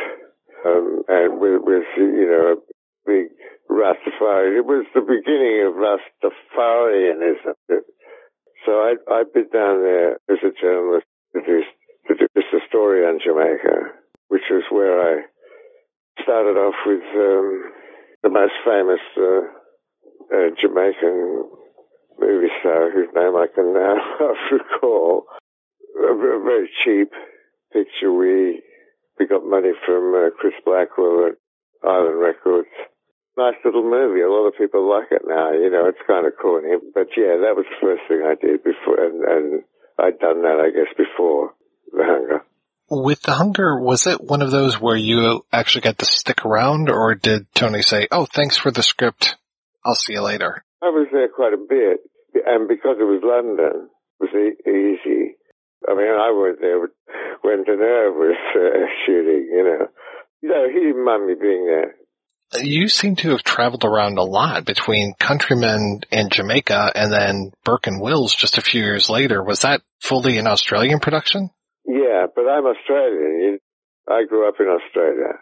um, 0.65 1.03
and 1.07 1.39
with, 1.39 1.61
with 1.63 1.83
you 1.97 2.27
know 2.29 2.53
a 2.53 2.55
big 3.05 3.27
Rastafari. 3.69 4.57
It 4.57 4.65
was 4.65 4.85
the 4.93 5.01
beginning 5.01 5.61
of 5.65 5.73
Rastafarianism. 5.73 7.55
So 8.65 8.71
I 8.71 8.95
I'd 9.11 9.33
been 9.33 9.49
down 9.51 9.81
there 9.81 10.13
as 10.29 10.43
a 10.43 10.51
journalist 10.61 11.07
to 11.33 11.41
do, 11.41 11.63
to 12.07 12.15
do 12.15 12.27
a 12.35 12.59
story 12.67 13.05
on 13.05 13.19
Jamaica, 13.23 13.91
which 14.29 14.49
was 14.49 14.63
where 14.69 15.01
I 15.01 15.23
started 16.21 16.57
off 16.57 16.75
with 16.85 17.03
um, 17.15 17.71
the 18.23 18.29
most 18.29 18.53
famous 18.63 19.01
uh, 19.17 19.41
uh, 20.33 20.49
Jamaican 20.59 21.49
movie 22.19 22.53
star 22.59 22.91
whose 22.91 23.09
name 23.15 23.35
I 23.35 23.47
can 23.53 23.73
now 23.77 23.95
recall. 24.51 25.25
A, 25.97 26.13
very 26.43 26.69
cheap 26.83 27.11
picture. 27.71 28.11
We 28.11 28.61
we 29.17 29.27
got 29.27 29.45
money 29.45 29.71
from 29.85 30.13
uh, 30.13 30.29
Chris 30.37 30.53
Blackwell 30.65 31.27
at 31.31 31.37
Island 31.87 32.19
Records. 32.19 32.69
Nice 33.37 33.55
little 33.63 33.83
movie. 33.83 34.21
A 34.21 34.29
lot 34.29 34.47
of 34.47 34.57
people 34.57 34.89
like 34.89 35.11
it 35.11 35.23
now. 35.25 35.51
You 35.51 35.69
know, 35.69 35.87
it's 35.87 36.05
kind 36.07 36.25
of 36.25 36.33
corny, 36.41 36.75
but 36.93 37.07
yeah, 37.17 37.35
that 37.43 37.55
was 37.55 37.65
the 37.69 37.79
first 37.81 38.03
thing 38.07 38.23
I 38.23 38.35
did 38.35 38.63
before, 38.63 39.03
and, 39.03 39.23
and 39.23 39.63
I'd 39.99 40.19
done 40.19 40.41
that, 40.43 40.59
I 40.59 40.69
guess, 40.71 40.91
before 40.97 41.53
The 41.91 42.03
Hunger. 42.03 42.45
With 42.89 43.21
The 43.23 43.33
Hunger, 43.33 43.79
was 43.79 44.07
it 44.07 44.21
one 44.21 44.41
of 44.41 44.51
those 44.51 44.79
where 44.79 44.95
you 44.95 45.45
actually 45.51 45.81
got 45.81 45.97
to 45.97 46.05
stick 46.05 46.45
around, 46.45 46.89
or 46.89 47.15
did 47.15 47.47
Tony 47.55 47.81
say, 47.81 48.07
"Oh, 48.11 48.25
thanks 48.25 48.57
for 48.57 48.71
the 48.71 48.83
script. 48.83 49.35
I'll 49.83 49.95
see 49.95 50.13
you 50.13 50.21
later"? 50.21 50.63
I 50.85 50.89
was 50.89 51.07
there 51.11 51.29
quite 51.29 51.53
a 51.53 51.57
bit, 51.57 52.05
and 52.45 52.67
because 52.67 52.97
it 52.99 53.09
was 53.09 53.25
London, 53.25 53.89
it 53.89 54.21
was 54.21 54.29
easy. 54.69 55.33
I 55.87 55.95
mean, 55.95 56.13
I 56.13 56.29
was 56.29 56.57
there 56.61 56.77
when 57.41 57.65
Deneuve 57.65 58.13
was 58.13 58.37
uh, 58.53 58.85
shooting, 59.05 59.49
you 59.49 59.63
know. 59.63 59.87
No, 60.43 60.69
he 60.69 60.79
didn't 60.79 61.03
mind 61.03 61.25
me 61.25 61.33
being 61.33 61.65
there. 61.65 61.95
You 62.63 62.87
seem 62.87 63.15
to 63.17 63.31
have 63.31 63.41
traveled 63.41 63.83
around 63.83 64.19
a 64.19 64.23
lot 64.23 64.63
between 64.63 65.15
Countryman 65.19 66.01
and 66.11 66.31
Jamaica, 66.31 66.91
and 66.93 67.11
then 67.11 67.51
Burke 67.63 67.87
and 67.87 67.99
Wills 67.99 68.35
just 68.35 68.59
a 68.59 68.61
few 68.61 68.83
years 68.83 69.09
later. 69.09 69.43
Was 69.43 69.61
that 69.61 69.81
fully 69.99 70.37
an 70.37 70.45
Australian 70.45 70.99
production? 70.99 71.49
Yeah, 71.87 72.27
but 72.35 72.43
I'm 72.43 72.65
Australian. 72.65 73.57
I 74.07 74.23
grew 74.29 74.47
up 74.47 74.55
in 74.59 74.67
Australia, 74.67 75.33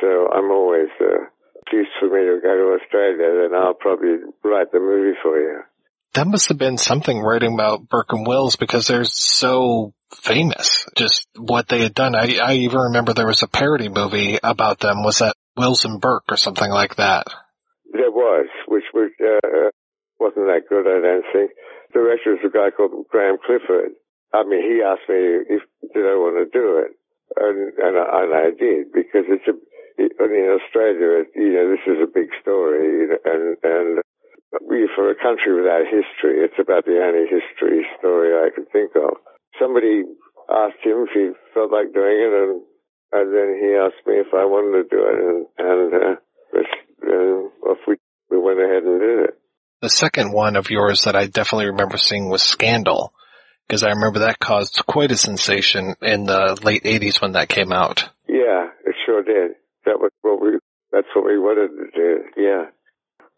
so 0.00 0.28
I'm 0.34 0.50
always 0.50 0.90
uh, 1.00 1.26
excuse 1.62 1.88
for 2.00 2.06
me 2.06 2.20
to 2.26 2.40
go 2.42 2.56
to 2.56 2.82
Australia. 2.82 3.48
Then 3.48 3.58
I'll 3.58 3.74
probably 3.74 4.16
write 4.44 4.72
the 4.72 4.80
movie 4.80 5.16
for 5.22 5.38
you. 5.38 5.60
That 6.14 6.26
must 6.26 6.48
have 6.48 6.58
been 6.58 6.76
something 6.76 7.20
writing 7.20 7.54
about 7.54 7.88
Burke 7.88 8.12
and 8.12 8.26
Wills 8.26 8.56
because 8.56 8.86
they're 8.86 9.04
so 9.04 9.94
famous. 10.14 10.86
Just 10.94 11.26
what 11.38 11.68
they 11.68 11.82
had 11.82 11.94
done. 11.94 12.14
I, 12.14 12.36
I 12.36 12.54
even 12.54 12.78
remember 12.78 13.14
there 13.14 13.26
was 13.26 13.42
a 13.42 13.48
parody 13.48 13.88
movie 13.88 14.38
about 14.42 14.80
them. 14.80 15.04
Was 15.04 15.20
that 15.20 15.36
Wills 15.56 15.86
and 15.86 16.00
Burke 16.00 16.24
or 16.28 16.36
something 16.36 16.70
like 16.70 16.96
that? 16.96 17.26
There 17.92 18.10
was, 18.10 18.46
which 18.68 18.84
was 18.92 19.10
uh, 19.20 19.70
wasn't 20.20 20.46
that 20.46 20.68
good. 20.68 20.86
I 20.86 21.00
don't 21.00 21.24
think. 21.32 21.50
The 21.92 22.00
director 22.00 22.36
was 22.36 22.44
a 22.44 22.52
guy 22.52 22.70
called 22.76 23.06
Graeme 23.08 23.36
Clifford. 23.44 23.92
I 24.32 24.44
mean, 24.44 24.64
he 24.64 24.80
asked 24.80 25.08
me 25.08 25.44
if 25.48 25.62
did 25.92 26.08
I 26.08 26.16
want 26.16 26.40
to 26.40 26.48
do 26.48 26.80
it, 26.80 26.96
and 27.36 27.72
and 27.76 27.94
I, 27.96 28.04
and 28.22 28.32
I 28.32 28.48
did 28.56 28.92
because 28.92 29.28
it's 29.28 29.48
a 29.48 29.56
in 29.98 30.58
Australia. 30.60 31.24
You 31.34 31.52
know, 31.52 31.66
this 31.70 31.84
is 31.86 31.98
a 32.02 32.10
big 32.10 32.30
story, 32.40 33.08
and 33.24 33.56
and 33.62 34.02
we 34.68 34.88
for 34.94 35.10
a 35.10 35.16
country 35.16 35.54
without 35.54 35.84
history, 35.88 36.44
it's 36.44 36.58
about 36.60 36.84
the 36.84 37.00
only 37.00 37.24
history 37.28 37.86
story 37.98 38.36
I 38.36 38.50
can 38.54 38.66
think 38.72 38.92
of. 38.96 39.16
Somebody 39.58 40.04
asked 40.50 40.82
him 40.82 41.06
if 41.08 41.12
he 41.14 41.30
felt 41.54 41.72
like 41.72 41.92
doing 41.92 42.18
it, 42.20 42.32
and 42.32 42.62
and 43.12 43.26
then 43.32 43.48
he 43.60 43.76
asked 43.76 44.04
me 44.06 44.20
if 44.20 44.32
I 44.34 44.44
wanted 44.44 44.84
to 44.84 44.96
do 44.96 45.00
it, 45.04 45.18
and 45.20 45.40
and 45.58 45.94
uh, 45.94 46.16
uh, 47.06 47.70
off 47.70 47.78
we 47.86 47.96
we 48.30 48.38
went 48.38 48.60
ahead 48.60 48.84
and 48.84 49.00
did 49.00 49.18
it. 49.28 49.38
The 49.80 49.90
second 49.90 50.32
one 50.32 50.56
of 50.56 50.70
yours 50.70 51.04
that 51.04 51.16
I 51.16 51.26
definitely 51.26 51.66
remember 51.66 51.96
seeing 51.96 52.28
was 52.28 52.42
Scandal, 52.42 53.12
because 53.66 53.82
I 53.82 53.88
remember 53.88 54.20
that 54.20 54.38
caused 54.38 54.84
quite 54.86 55.10
a 55.10 55.16
sensation 55.16 55.96
in 56.00 56.24
the 56.24 56.58
late 56.62 56.84
80s 56.84 57.20
when 57.20 57.32
that 57.32 57.48
came 57.48 57.72
out. 57.72 58.08
Yeah, 58.28 58.68
it 58.86 58.94
sure 59.04 59.24
did. 59.24 59.56
That 59.84 60.00
was 60.00 60.10
what 60.22 60.40
we. 60.40 60.58
That's 60.92 61.08
what 61.14 61.24
we 61.24 61.38
wanted 61.38 61.68
to 61.68 61.86
do. 61.94 62.24
Yeah, 62.36 62.64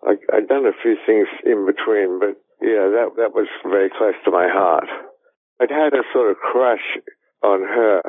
I 0.06 0.16
I'd 0.36 0.48
done 0.48 0.66
a 0.66 0.76
few 0.82 0.96
things 1.06 1.28
in 1.44 1.66
between, 1.66 2.18
but 2.20 2.36
yeah, 2.60 2.88
that 2.92 3.12
that 3.16 3.34
was 3.34 3.48
very 3.64 3.90
close 3.90 4.14
to 4.24 4.30
my 4.30 4.48
heart. 4.48 4.88
I'd 5.60 5.70
had 5.70 5.94
a 5.94 6.02
sort 6.12 6.30
of 6.30 6.36
crush 6.38 6.98
on 7.42 7.60
her 7.62 8.02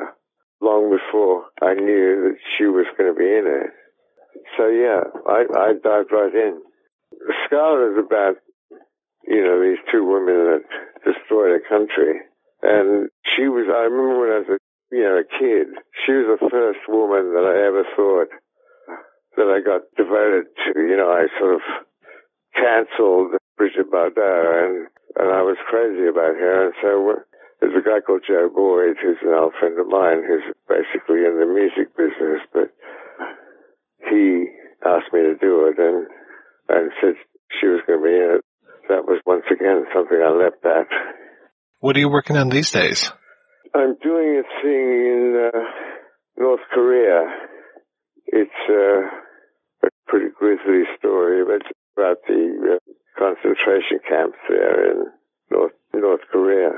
long 0.60 0.90
before 0.90 1.44
I 1.62 1.74
knew 1.74 2.28
that 2.30 2.36
she 2.56 2.64
was 2.64 2.86
going 2.98 3.12
to 3.12 3.18
be 3.18 3.26
in 3.26 3.46
it. 3.46 3.70
So 4.56 4.68
yeah, 4.68 5.00
I 5.26 5.44
I 5.56 5.72
dived 5.82 6.12
right 6.12 6.34
in. 6.34 6.60
Scarlet 7.46 7.92
is 7.92 8.04
about 8.04 8.36
you 9.26 9.42
know 9.42 9.60
these 9.62 9.80
two 9.90 10.04
women 10.04 10.60
that 10.60 10.64
destroyed 11.04 11.60
a 11.60 11.68
country, 11.68 12.20
and 12.62 13.08
she 13.24 13.48
was. 13.48 13.66
I 13.68 13.84
remember 13.88 14.20
when 14.20 14.30
I 14.30 14.38
was 14.40 14.58
a 14.60 14.65
you 14.92 15.02
know 15.02 15.18
a 15.18 15.26
kid, 15.26 15.74
she 16.04 16.12
was 16.12 16.38
the 16.38 16.50
first 16.50 16.84
woman 16.88 17.34
that 17.34 17.46
I 17.46 17.56
ever 17.66 17.84
thought 17.96 18.30
that 19.36 19.48
I 19.50 19.60
got 19.60 19.88
devoted 19.96 20.46
to. 20.66 20.80
You 20.80 20.96
know, 20.96 21.10
I 21.10 21.26
sort 21.38 21.54
of 21.54 21.64
cancelled 22.54 23.36
Brigitte 23.56 23.90
Bardot, 23.90 24.64
and 24.64 24.86
and 25.16 25.28
I 25.32 25.42
was 25.42 25.56
crazy 25.68 26.06
about 26.08 26.36
her, 26.36 26.66
and 26.66 26.74
so. 26.82 27.10
Uh, 27.10 27.22
there's 27.58 27.72
a 27.72 27.80
guy 27.80 28.04
called 28.04 28.20
Joe 28.20 28.50
Boyd, 28.54 29.00
who's 29.00 29.16
an 29.22 29.32
old 29.32 29.54
friend 29.58 29.80
of 29.80 29.88
mine, 29.88 30.20
who's 30.28 30.44
basically 30.68 31.24
in 31.24 31.40
the 31.40 31.48
music 31.48 31.96
business, 31.96 32.44
but 32.52 32.68
he 34.10 34.44
asked 34.84 35.12
me 35.12 35.20
to 35.20 35.34
do 35.40 35.66
it 35.66 35.78
and 35.78 36.06
and 36.68 36.90
said 37.00 37.14
she 37.60 37.66
was 37.66 37.80
going 37.86 38.00
to 38.00 38.04
be 38.04 38.14
in 38.14 38.38
it. 38.38 38.44
That 38.88 39.06
was 39.06 39.20
once 39.26 39.44
again 39.50 39.84
something 39.94 40.18
I 40.18 40.30
leapt 40.30 40.64
at. 40.64 40.86
What 41.80 41.96
are 41.96 42.00
you 42.00 42.08
working 42.08 42.36
on 42.36 42.48
these 42.48 42.70
days? 42.70 43.10
I'm 43.74 43.96
doing 44.02 44.42
a 44.42 44.62
thing 44.62 44.86
in 44.90 45.50
uh, 45.54 45.58
North 46.38 46.60
Korea. 46.72 47.22
It's 48.26 48.50
uh, 48.68 49.86
a 49.86 49.90
pretty 50.06 50.30
grisly 50.38 50.84
story, 50.98 51.44
but 51.44 51.66
about 51.96 52.18
the 52.26 52.76
uh, 52.76 52.92
concentration 53.18 54.00
camps 54.08 54.38
there 54.48 54.90
in 54.90 55.06
North 55.50 55.72
North 55.94 56.20
Korea 56.30 56.70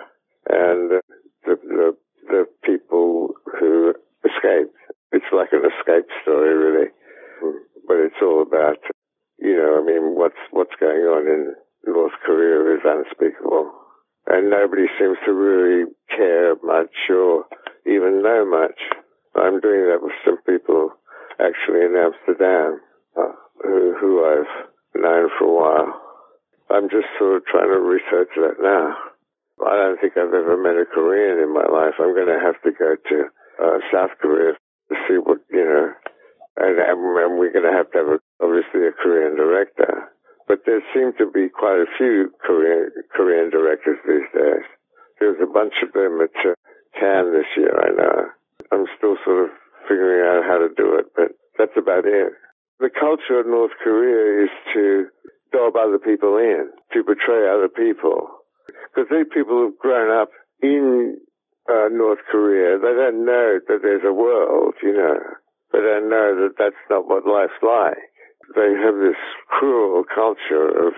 and 0.49 0.91
the, 0.91 1.01
the 1.45 1.97
the 2.29 2.45
people 2.65 3.35
who 3.59 3.95
escaped. 4.25 4.75
It's 5.13 5.33
like 5.33 5.49
an 5.53 5.63
escape 5.65 6.07
story, 6.23 6.55
really, 6.55 6.91
but 7.87 7.97
it's 7.97 8.21
all 8.23 8.43
about 8.43 8.79
you 9.39 9.55
know, 9.57 9.81
I 9.81 9.85
mean, 9.85 10.15
what's 10.15 10.39
what's 10.51 10.75
going 10.81 11.07
on 11.07 11.27
in 11.27 11.55
North 11.87 12.13
Korea 12.25 12.75
is 12.77 12.83
unspeakable, 12.85 13.71
and 14.29 14.51
nobody 14.51 14.87
seems 14.99 15.17
to 15.25 15.33
really 15.33 15.91
care 16.15 16.55
much 16.63 16.93
or 17.11 17.45
even 17.87 18.23
know 18.23 18.45
much. 18.45 18.79
I'm 19.35 19.61
doing 19.61 19.89
that 19.89 20.03
with 20.03 20.13
some 20.25 20.39
people 20.45 20.91
actually 21.41 21.81
in 21.81 21.97
Amsterdam 21.97 22.81
uh, 23.17 23.33
who, 23.63 23.95
who 24.01 24.25
I've 24.25 25.01
known 25.01 25.31
for 25.39 25.45
a 25.45 25.55
while. 25.55 26.01
I'm 26.71 26.91
just 26.91 27.09
sort 27.19 27.37
of 27.37 27.47
trying 27.47 27.73
to 27.73 27.81
research 27.81 28.29
that 28.37 28.61
now. 28.61 28.97
I 29.65 29.75
don't 29.77 30.01
think 30.01 30.13
I've 30.17 30.35
ever 30.35 30.61
met 30.61 30.77
a 30.77 30.85
Korean 30.85 31.41
in 31.41 31.53
my 31.53 31.65
life. 31.67 31.97
I'm 31.99 32.15
going 32.15 32.29
to 32.29 32.39
have 32.39 32.61
to 32.63 32.71
go 32.71 32.95
to 32.95 33.17
uh, 33.59 33.79
South 33.91 34.13
Korea 34.21 34.53
to 34.53 34.95
see 35.09 35.17
what, 35.17 35.39
you 35.51 35.65
know, 35.65 35.93
and, 36.59 36.79
and 36.79 37.39
we're 37.39 37.53
going 37.53 37.65
to 37.65 37.77
have 37.77 37.91
to 37.93 37.99
have, 37.99 38.09
a, 38.09 38.19
obviously, 38.45 38.87
a 38.87 38.93
Korean 38.93 39.37
director. 39.37 40.13
But 40.49 40.65
there 40.65 40.81
seem 40.97 41.13
to 41.19 41.31
be 41.31 41.53
quite 41.53 41.77
a 41.77 41.93
few 41.99 42.33
Korean, 42.41 42.91
Korean 43.15 43.51
directors 43.51 44.01
these 44.09 44.29
days. 44.33 44.65
There's 45.21 45.37
a 45.43 45.53
bunch 45.53 45.75
of 45.85 45.93
them 45.93 46.25
at 46.25 46.33
uh, 46.41 46.57
Cannes 46.99 47.37
this 47.37 47.53
year, 47.57 47.77
I 47.77 47.91
know. 47.93 48.19
I'm 48.73 48.87
still 48.97 49.17
sort 49.25 49.45
of 49.45 49.51
figuring 49.87 50.25
out 50.25 50.49
how 50.49 50.59
to 50.59 50.73
do 50.75 50.97
it, 50.97 51.13
but 51.15 51.37
that's 51.59 51.77
about 51.77 52.07
it. 52.07 52.33
The 52.81 52.89
culture 52.89 53.41
of 53.41 53.47
North 53.47 53.73
Korea 53.83 54.45
is 54.45 54.51
to 54.73 55.07
dob 55.53 55.77
other 55.77 55.99
people 55.99 56.39
in, 56.39 56.71
to 56.93 57.05
betray 57.05 57.49
other 57.49 57.69
people. 57.69 58.29
Because 58.89 59.11
these 59.11 59.29
people 59.33 59.69
have 59.69 59.79
grown 59.79 60.09
up 60.11 60.31
in 60.63 61.19
uh, 61.69 61.89
North 61.93 62.21
Korea. 62.31 62.79
They 62.79 62.95
don't 62.97 63.25
know 63.25 63.61
that 63.69 63.81
there's 63.83 64.07
a 64.07 64.13
world, 64.13 64.75
you 64.83 64.93
know. 64.93 65.19
They 65.73 65.81
don't 65.81 66.09
know 66.09 66.35
that 66.41 66.57
that's 66.59 66.83
not 66.89 67.09
what 67.09 67.27
life's 67.27 67.61
like. 67.63 67.99
They 68.55 68.73
have 68.81 68.97
this 68.97 69.21
cruel 69.49 70.05
culture 70.05 70.89
of, 70.89 70.95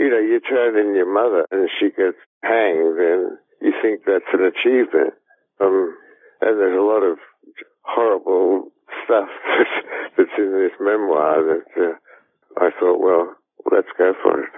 you 0.00 0.10
know, 0.10 0.18
you 0.18 0.40
turn 0.40 0.78
in 0.78 0.94
your 0.94 1.12
mother 1.12 1.46
and 1.50 1.68
she 1.78 1.90
gets 1.90 2.16
hanged 2.42 2.98
and 2.98 3.38
you 3.60 3.72
think 3.82 4.02
that's 4.06 4.28
an 4.32 4.44
achievement. 4.44 5.14
Um, 5.60 5.96
and 6.40 6.58
there's 6.58 6.78
a 6.78 6.84
lot 6.84 7.02
of 7.02 7.18
horrible 7.82 8.72
stuff 9.04 9.28
that's 10.16 10.36
in 10.38 10.52
this 10.52 10.76
memoir 10.80 11.42
that 11.42 11.68
uh, 11.80 11.94
I 12.58 12.70
thought, 12.78 13.00
well, 13.00 13.34
let's 13.70 13.90
go 13.98 14.12
for 14.22 14.44
it. 14.44 14.50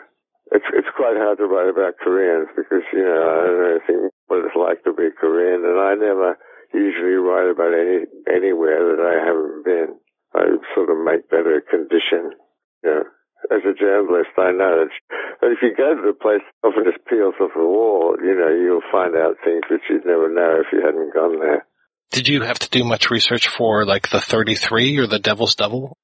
It's 0.50 0.64
it's 0.72 0.88
quite 0.96 1.16
hard 1.20 1.36
to 1.38 1.44
write 1.44 1.68
about 1.68 2.00
Koreans 2.00 2.48
because 2.56 2.80
you 2.92 3.04
know 3.04 3.20
I 3.20 3.36
don't 3.44 3.58
know 3.60 3.70
anything 3.76 4.08
what 4.28 4.44
it's 4.44 4.56
like 4.56 4.80
to 4.84 4.96
be 4.96 5.12
Korean, 5.12 5.60
and 5.60 5.76
I 5.76 5.92
never 5.92 6.38
usually 6.72 7.20
write 7.20 7.52
about 7.52 7.76
any 7.76 8.08
anywhere 8.32 8.96
that 8.96 9.00
I 9.04 9.14
haven't 9.20 9.64
been. 9.64 10.00
I 10.34 10.44
sort 10.74 10.90
of 10.90 10.98
make 11.04 11.30
better 11.30 11.62
condition. 11.64 12.36
You 12.84 12.90
know, 12.90 13.04
as 13.50 13.62
a 13.64 13.74
journalist, 13.74 14.34
I 14.36 14.52
know 14.52 14.84
that, 14.84 14.92
that 15.40 15.50
if 15.52 15.62
you 15.62 15.72
go 15.76 15.94
to 15.94 16.02
the 16.02 16.12
place, 16.12 16.42
often 16.62 16.84
just 16.84 17.04
peels 17.06 17.34
off 17.40 17.54
the 17.54 17.64
wall. 17.64 18.16
You 18.20 18.34
know, 18.34 18.50
you'll 18.50 18.86
find 18.92 19.16
out 19.16 19.36
things 19.44 19.62
which 19.70 19.86
you'd 19.88 20.04
never 20.04 20.28
know 20.28 20.60
if 20.60 20.66
you 20.72 20.80
hadn't 20.84 21.14
gone 21.14 21.40
there. 21.40 21.66
Did 22.10 22.28
you 22.28 22.42
have 22.42 22.58
to 22.60 22.70
do 22.70 22.84
much 22.84 23.10
research 23.10 23.48
for 23.48 23.84
like 23.84 24.08
the 24.10 24.20
33 24.20 24.98
or 24.98 25.06
the 25.06 25.18
Devil's 25.18 25.54
Double? 25.54 25.96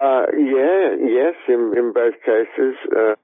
Uh, 0.00 0.30
yeah, 0.36 0.94
yes, 1.00 1.34
in, 1.48 1.74
in 1.76 1.92
both 1.92 2.14
cases. 2.24 2.76
Uh, 2.94 3.16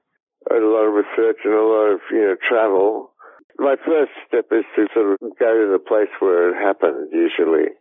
a 0.51 0.59
lot 0.61 0.85
of 0.85 0.93
research 0.93 1.37
and 1.43 1.53
a 1.53 1.63
lot 1.63 1.93
of, 1.93 1.99
you 2.11 2.21
know, 2.21 2.35
travel. 2.47 3.11
My 3.57 3.75
first 3.85 4.11
step 4.27 4.45
is 4.51 4.65
to 4.75 4.87
sort 4.93 5.13
of 5.13 5.19
go 5.39 5.51
to 5.53 5.71
the 5.71 5.79
place 5.79 6.11
where 6.19 6.49
it 6.51 6.59
happened, 6.59 7.09
usually. 7.13 7.71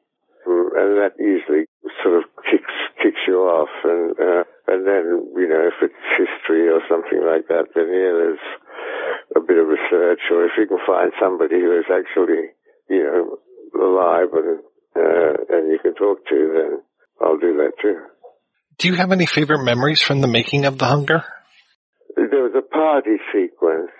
And 0.47 0.99
that 1.01 1.17
usually 1.19 1.67
sort 2.03 2.19
of 2.19 2.25
kicks, 2.45 2.77
kicks 3.03 3.21
you 3.27 3.41
off. 3.45 3.73
And, 3.85 4.13
uh, 4.19 4.45
and 4.69 4.87
then, 4.87 5.33
you 5.37 5.49
know, 5.49 5.69
if 5.69 5.79
it's 5.83 6.05
history 6.17 6.69
or 6.69 6.81
something 6.89 7.25
like 7.25 7.49
that, 7.49 7.73
then 7.75 7.89
yeah, 7.89 8.13
there's 8.13 8.47
a 9.37 9.41
bit 9.41 9.59
of 9.59 9.67
research. 9.67 10.21
Or 10.31 10.45
if 10.47 10.53
you 10.59 10.67
can 10.67 10.81
find 10.87 11.13
somebody 11.21 11.61
who 11.61 11.79
is 11.79 11.89
actually, 11.89 12.53
you 12.89 13.03
know, 13.03 13.39
alive 13.75 14.33
and, 14.33 14.61
uh, 14.97 15.57
and 15.57 15.73
you 15.73 15.79
can 15.83 15.95
talk 15.95 16.25
to, 16.29 16.39
then 16.55 16.83
I'll 17.21 17.39
do 17.39 17.57
that 17.59 17.73
too. 17.81 18.01
Do 18.79 18.89
you 18.89 18.95
have 18.95 19.13
any 19.13 19.27
favorite 19.27 19.63
memories 19.63 20.03
from 20.03 20.21
the 20.21 20.27
making 20.27 20.65
of 20.65 20.79
The 20.79 20.87
Hunger? 20.87 21.25
There 22.17 22.43
was 22.43 22.55
a 22.57 22.63
party 22.63 23.19
sequence 23.33 23.91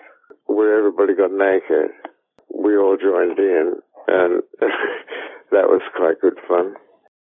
where 0.45 0.77
everybody 0.77 1.15
got 1.15 1.31
naked. 1.31 1.91
We 2.53 2.77
all 2.77 2.97
joined 2.97 3.39
in, 3.39 3.75
and 4.07 4.41
that 5.51 5.69
was 5.69 5.81
quite 5.95 6.21
good 6.21 6.37
fun. 6.47 6.75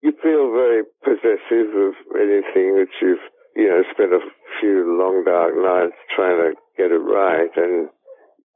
You 0.02 0.14
feel 0.24 0.50
very 0.52 0.84
possessive 1.06 1.70
of 1.78 1.94
anything 2.18 2.78
that 2.82 2.90
you've, 3.02 3.22
you 3.56 3.70
know, 3.70 3.84
spent 3.94 4.14
a 4.14 4.24
few 4.60 4.98
long 4.98 5.24
dark 5.26 5.54
nights 5.54 5.98
trying 6.16 6.42
to 6.42 6.52
get 6.78 6.92
it 6.92 7.06
right, 7.06 7.54
and 7.56 7.90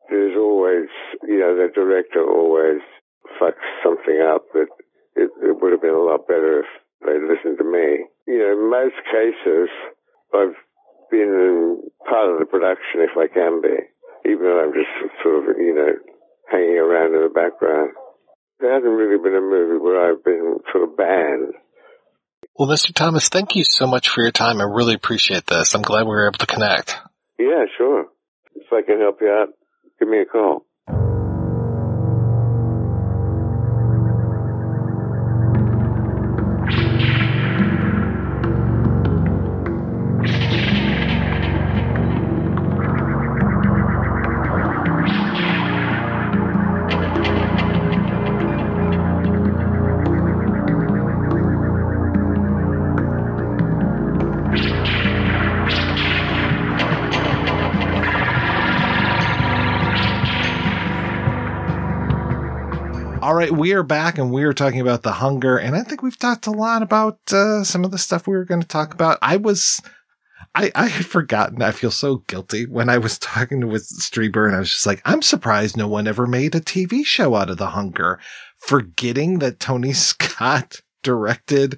there's 0.10 0.38
always, 0.38 0.90
you 1.28 1.40
know, 1.40 1.56
the 1.56 1.70
director 1.74 2.26
always 2.26 2.82
fucks 3.42 3.66
something 3.84 4.22
up 4.22 4.46
that 4.54 4.68
it, 5.16 5.30
it 5.42 5.62
would 5.62 5.72
have 5.72 5.82
been 5.82 5.96
a 5.96 6.02
lot 6.02 6.28
better 6.28 6.62
if 6.62 6.70
they'd 7.06 7.26
listened 7.26 7.58
to 7.58 7.66
me. 7.66 8.06
You 8.28 8.40
know, 8.40 8.52
in 8.54 8.70
most 8.70 8.98
cases, 9.06 9.70
I've 10.34 10.58
been 11.12 11.82
part 12.10 12.30
of 12.34 12.40
the 12.40 12.46
production 12.46 13.06
if 13.06 13.14
I 13.18 13.28
can 13.28 13.62
be, 13.62 13.78
even 14.30 14.44
though 14.44 14.62
I'm 14.66 14.74
just 14.74 14.92
sort 15.22 15.50
of, 15.50 15.58
you 15.58 15.74
know, 15.74 15.94
hanging 16.52 16.78
around 16.78 17.16
in 17.16 17.22
the 17.22 17.34
background. 17.34 17.92
There 18.60 18.74
hasn't 18.74 18.92
really 18.92 19.22
been 19.22 19.36
a 19.36 19.42
movie 19.42 19.80
where 19.82 20.10
I've 20.10 20.24
been 20.24 20.58
sort 20.72 20.90
of 20.90 20.98
banned. 20.98 21.54
Well, 22.58 22.70
Mr. 22.70 22.94
Thomas, 22.94 23.28
thank 23.28 23.56
you 23.56 23.64
so 23.66 23.86
much 23.86 24.08
for 24.08 24.22
your 24.22 24.32
time. 24.32 24.62
I 24.62 24.64
really 24.64 24.94
appreciate 24.94 25.46
this. 25.46 25.76
I'm 25.76 25.82
glad 25.82 26.04
we 26.04 26.10
were 26.10 26.28
able 26.28 26.38
to 26.38 26.46
connect. 26.46 26.96
Yeah, 27.38 27.66
sure. 27.78 28.06
If 28.56 28.72
I 28.72 28.82
can 28.82 29.02
help 29.02 29.18
you 29.20 29.30
out, 29.30 29.50
give 30.00 30.08
me 30.08 30.22
a 30.22 30.26
call. 30.26 30.66
Right, 63.46 63.60
we 63.60 63.74
are 63.74 63.84
back 63.84 64.18
and 64.18 64.32
we 64.32 64.44
are 64.44 64.54
talking 64.54 64.82
about 64.82 65.04
the 65.04 65.12
hunger. 65.12 65.58
And 65.58 65.76
I 65.76 65.84
think 65.84 66.02
we've 66.02 66.18
talked 66.18 66.48
a 66.48 66.52
lot 66.52 66.82
about 66.82 67.20
uh, 67.32 67.64
some 67.64 67.86
of 67.86 67.92
the 67.92 67.98
stuff 68.00 68.26
we 68.26 68.36
were 68.36 68.44
going 68.44 68.62
to 68.62 68.68
talk 68.68 68.92
about. 68.92 69.20
I 69.22 69.38
was, 69.38 69.84
I, 70.56 70.72
I 70.74 70.88
had 70.88 71.06
forgotten. 71.06 71.62
I 71.62 71.70
feel 71.70 71.92
so 71.92 72.18
guilty 72.28 72.66
when 72.66 72.90
I 72.90 72.98
was 72.98 73.20
talking 73.20 73.68
with 73.68 73.88
Strieber 73.88 74.48
and 74.48 74.56
I 74.56 74.60
was 74.60 74.72
just 74.72 74.88
like, 74.88 75.02
I'm 75.06 75.22
surprised 75.22 75.78
no 75.78 75.88
one 75.88 76.08
ever 76.08 76.26
made 76.26 76.56
a 76.56 76.60
TV 76.60 77.06
show 77.06 77.36
out 77.36 77.52
of 77.52 77.58
the 77.58 77.68
hunger, 77.68 78.20
forgetting 78.58 79.40
that 79.40 79.60
Tony 79.60 79.94
Scott 79.94 80.82
directed 81.04 81.78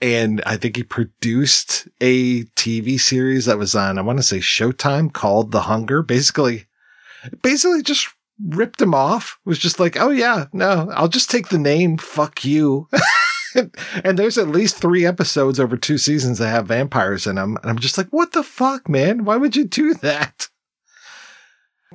and 0.00 0.42
I 0.46 0.56
think 0.56 0.76
he 0.76 0.82
produced 0.82 1.86
a 2.00 2.42
TV 2.56 2.98
series 2.98 3.44
that 3.44 3.58
was 3.58 3.76
on, 3.76 3.98
I 3.98 4.02
want 4.02 4.18
to 4.18 4.24
say 4.24 4.38
Showtime 4.38 5.12
called 5.12 5.52
The 5.52 5.60
Hunger. 5.60 6.02
Basically, 6.02 6.66
basically 7.40 7.82
just 7.82 8.08
ripped 8.48 8.80
him 8.80 8.94
off. 8.94 9.38
Was 9.44 9.58
just 9.58 9.80
like, 9.80 9.96
oh 9.98 10.10
yeah, 10.10 10.46
no, 10.52 10.90
I'll 10.94 11.08
just 11.08 11.30
take 11.30 11.48
the 11.48 11.58
name. 11.58 11.98
Fuck 11.98 12.44
you. 12.44 12.88
and 14.04 14.18
there's 14.18 14.38
at 14.38 14.48
least 14.48 14.76
three 14.76 15.04
episodes 15.06 15.60
over 15.60 15.76
two 15.76 15.98
seasons 15.98 16.38
that 16.38 16.48
have 16.48 16.66
vampires 16.66 17.26
in 17.26 17.36
them. 17.36 17.58
And 17.62 17.70
I'm 17.70 17.78
just 17.78 17.98
like, 17.98 18.08
what 18.08 18.32
the 18.32 18.42
fuck, 18.42 18.88
man? 18.88 19.24
Why 19.24 19.36
would 19.36 19.56
you 19.56 19.64
do 19.64 19.94
that? 19.94 20.48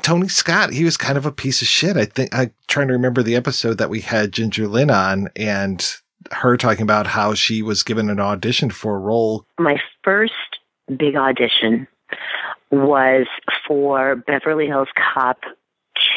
Tony 0.04 0.28
Scott, 0.28 0.72
he 0.72 0.84
was 0.84 0.96
kind 0.96 1.18
of 1.18 1.26
a 1.26 1.32
piece 1.32 1.62
of 1.62 1.68
shit. 1.68 1.98
I 1.98 2.06
think 2.06 2.34
I'm 2.34 2.54
trying 2.68 2.88
to 2.88 2.94
remember 2.94 3.24
the 3.24 3.36
episode 3.36 3.80
that 3.80 3.90
we 3.90 4.02
had 4.02 4.32
Ginger 4.32 4.68
Lynn 4.68 4.92
on 4.92 5.30
and 5.36 5.84
her 6.32 6.58
talking 6.58 6.84
about 6.84 7.08
how 7.08 7.34
she 7.34 7.62
was 7.62 7.84
given 7.84 8.10
an 8.10 8.20
audition 8.20 8.70
for 8.70 8.96
a 8.96 9.00
role. 9.00 9.46
My 9.60 9.82
first 10.04 10.34
big 10.98 11.16
audition 11.16 11.88
was 12.70 13.28
for 13.68 14.16
Beverly 14.16 14.68
Hills 14.68 14.90
Cop 14.96 15.40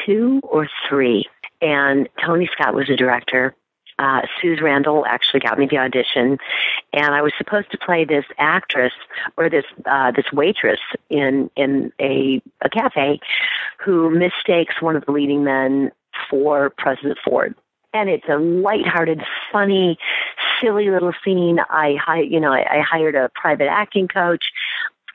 two 0.04 0.40
or 0.42 0.68
three. 0.88 1.26
And 1.62 2.08
Tony 2.24 2.48
Scott 2.52 2.74
was 2.74 2.88
the 2.88 2.96
director. 2.96 3.54
Uh, 3.98 4.22
Suze 4.40 4.62
Randall 4.62 5.04
actually 5.04 5.40
got 5.40 5.58
me 5.58 5.66
the 5.66 5.76
audition, 5.76 6.38
and 6.94 7.14
I 7.14 7.20
was 7.20 7.32
supposed 7.36 7.70
to 7.72 7.76
play 7.76 8.06
this 8.06 8.24
actress 8.38 8.94
or 9.36 9.50
this 9.50 9.66
uh, 9.84 10.10
this 10.12 10.24
waitress 10.32 10.80
in 11.10 11.50
in 11.54 11.92
a 12.00 12.40
a 12.62 12.70
cafe 12.70 13.20
who 13.84 14.08
mistakes 14.08 14.80
one 14.80 14.96
of 14.96 15.04
the 15.04 15.12
leading 15.12 15.44
men 15.44 15.92
for 16.30 16.70
President 16.78 17.18
Ford. 17.22 17.54
And 17.92 18.08
it's 18.08 18.24
a 18.28 18.38
lighthearted, 18.38 19.20
funny, 19.52 19.98
silly 20.60 20.90
little 20.90 21.12
scene. 21.24 21.58
I, 21.68 22.24
you 22.26 22.38
know, 22.38 22.52
I 22.52 22.82
hired 22.88 23.16
a 23.16 23.30
private 23.34 23.66
acting 23.66 24.06
coach 24.06 24.44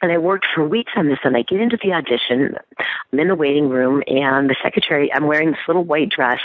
and 0.06 0.14
I 0.14 0.20
worked 0.20 0.46
for 0.54 0.64
weeks 0.64 0.92
on 0.96 1.08
this 1.08 1.18
and 1.24 1.36
I 1.36 1.42
get 1.42 1.60
into 1.60 1.80
the 1.82 1.94
audition. 1.94 2.56
I'm 3.12 3.20
in 3.20 3.28
the 3.28 3.36
waiting 3.36 3.70
room 3.70 4.04
and 4.06 4.48
the 4.48 4.56
secretary, 4.62 5.12
I'm 5.12 5.26
wearing 5.26 5.50
this 5.50 5.68
little 5.68 5.84
white 5.84 6.10
dress 6.10 6.42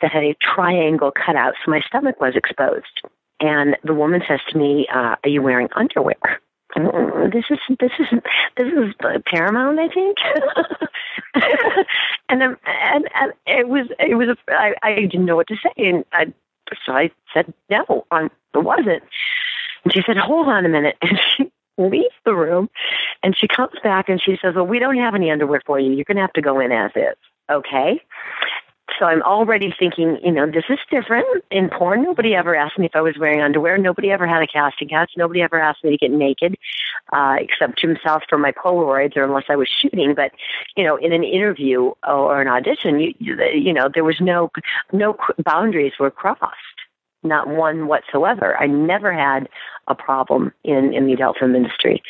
that 0.00 0.10
had 0.10 0.24
a 0.24 0.34
triangle 0.40 1.12
cut 1.12 1.36
out 1.36 1.52
so 1.62 1.70
my 1.70 1.82
stomach 1.82 2.20
was 2.22 2.34
exposed. 2.34 3.02
And 3.38 3.76
the 3.84 3.92
woman 3.92 4.22
says 4.26 4.40
to 4.48 4.58
me, 4.58 4.86
uh, 4.92 5.16
are 5.22 5.28
you 5.28 5.42
wearing 5.42 5.68
underwear? 5.74 6.40
"Mm, 6.74 7.32
this 7.32 7.44
is 7.50 7.58
this 7.78 7.92
is 7.98 8.06
this 8.56 8.72
is 8.72 8.94
Paramount, 9.26 9.78
I 9.78 9.88
think. 9.88 10.16
and, 12.30 12.42
um, 12.42 12.56
and 12.66 13.08
and 13.14 13.32
it 13.46 13.68
was 13.68 13.88
it 13.98 14.14
was 14.14 14.28
a, 14.28 14.36
I, 14.48 14.74
I 14.82 14.94
didn't 14.94 15.26
know 15.26 15.36
what 15.36 15.48
to 15.48 15.56
say, 15.56 15.72
and 15.76 16.04
I 16.12 16.32
so 16.86 16.92
I 16.92 17.10
said 17.34 17.52
no, 17.68 18.06
I, 18.10 18.30
it 18.54 18.64
wasn't. 18.64 19.02
And 19.84 19.92
she 19.92 20.02
said, 20.06 20.16
hold 20.16 20.48
on 20.48 20.64
a 20.64 20.68
minute, 20.68 20.96
and 21.02 21.20
she 21.36 21.51
leaves 21.78 22.14
the 22.24 22.34
room, 22.34 22.68
and 23.22 23.36
she 23.36 23.48
comes 23.48 23.74
back 23.82 24.08
and 24.08 24.20
she 24.20 24.38
says, 24.42 24.54
well, 24.54 24.66
we 24.66 24.78
don't 24.78 24.98
have 24.98 25.14
any 25.14 25.30
underwear 25.30 25.62
for 25.64 25.78
you. 25.78 25.92
You're 25.92 26.04
going 26.04 26.16
to 26.16 26.22
have 26.22 26.32
to 26.34 26.42
go 26.42 26.60
in 26.60 26.72
as 26.72 26.90
is. 26.94 27.16
Okay. 27.50 28.00
So 28.98 29.06
I'm 29.06 29.22
already 29.22 29.74
thinking, 29.76 30.18
you 30.22 30.32
know, 30.32 30.46
this 30.46 30.64
is 30.68 30.78
different. 30.90 31.26
In 31.50 31.70
porn, 31.70 32.02
nobody 32.02 32.34
ever 32.34 32.54
asked 32.54 32.78
me 32.78 32.86
if 32.86 32.94
I 32.94 33.00
was 33.00 33.16
wearing 33.18 33.40
underwear. 33.40 33.78
Nobody 33.78 34.10
ever 34.10 34.26
had 34.26 34.42
a 34.42 34.46
casting 34.46 34.88
couch. 34.88 35.12
Nobody 35.16 35.40
ever 35.40 35.58
asked 35.58 35.82
me 35.82 35.90
to 35.90 35.96
get 35.96 36.10
naked, 36.10 36.56
uh, 37.12 37.36
except 37.38 37.80
himself 37.80 38.22
for 38.28 38.38
my 38.38 38.52
Polaroids 38.52 39.16
or 39.16 39.24
unless 39.24 39.44
I 39.48 39.56
was 39.56 39.68
shooting. 39.68 40.14
But, 40.14 40.32
you 40.76 40.84
know, 40.84 40.96
in 40.96 41.12
an 41.12 41.24
interview 41.24 41.92
or 42.06 42.42
an 42.42 42.48
audition, 42.48 43.00
you, 43.00 43.14
you 43.18 43.72
know, 43.72 43.88
there 43.92 44.04
was 44.04 44.20
no, 44.20 44.50
no 44.92 45.16
boundaries 45.42 45.94
were 45.98 46.10
crossed. 46.10 46.71
Not 47.22 47.48
one 47.48 47.86
whatsoever. 47.86 48.56
I 48.58 48.66
never 48.66 49.12
had 49.12 49.48
a 49.86 49.94
problem 49.94 50.52
in, 50.64 50.92
in 50.92 51.06
the 51.06 51.12
adult 51.12 51.38
film 51.38 51.54
industry. 51.54 52.02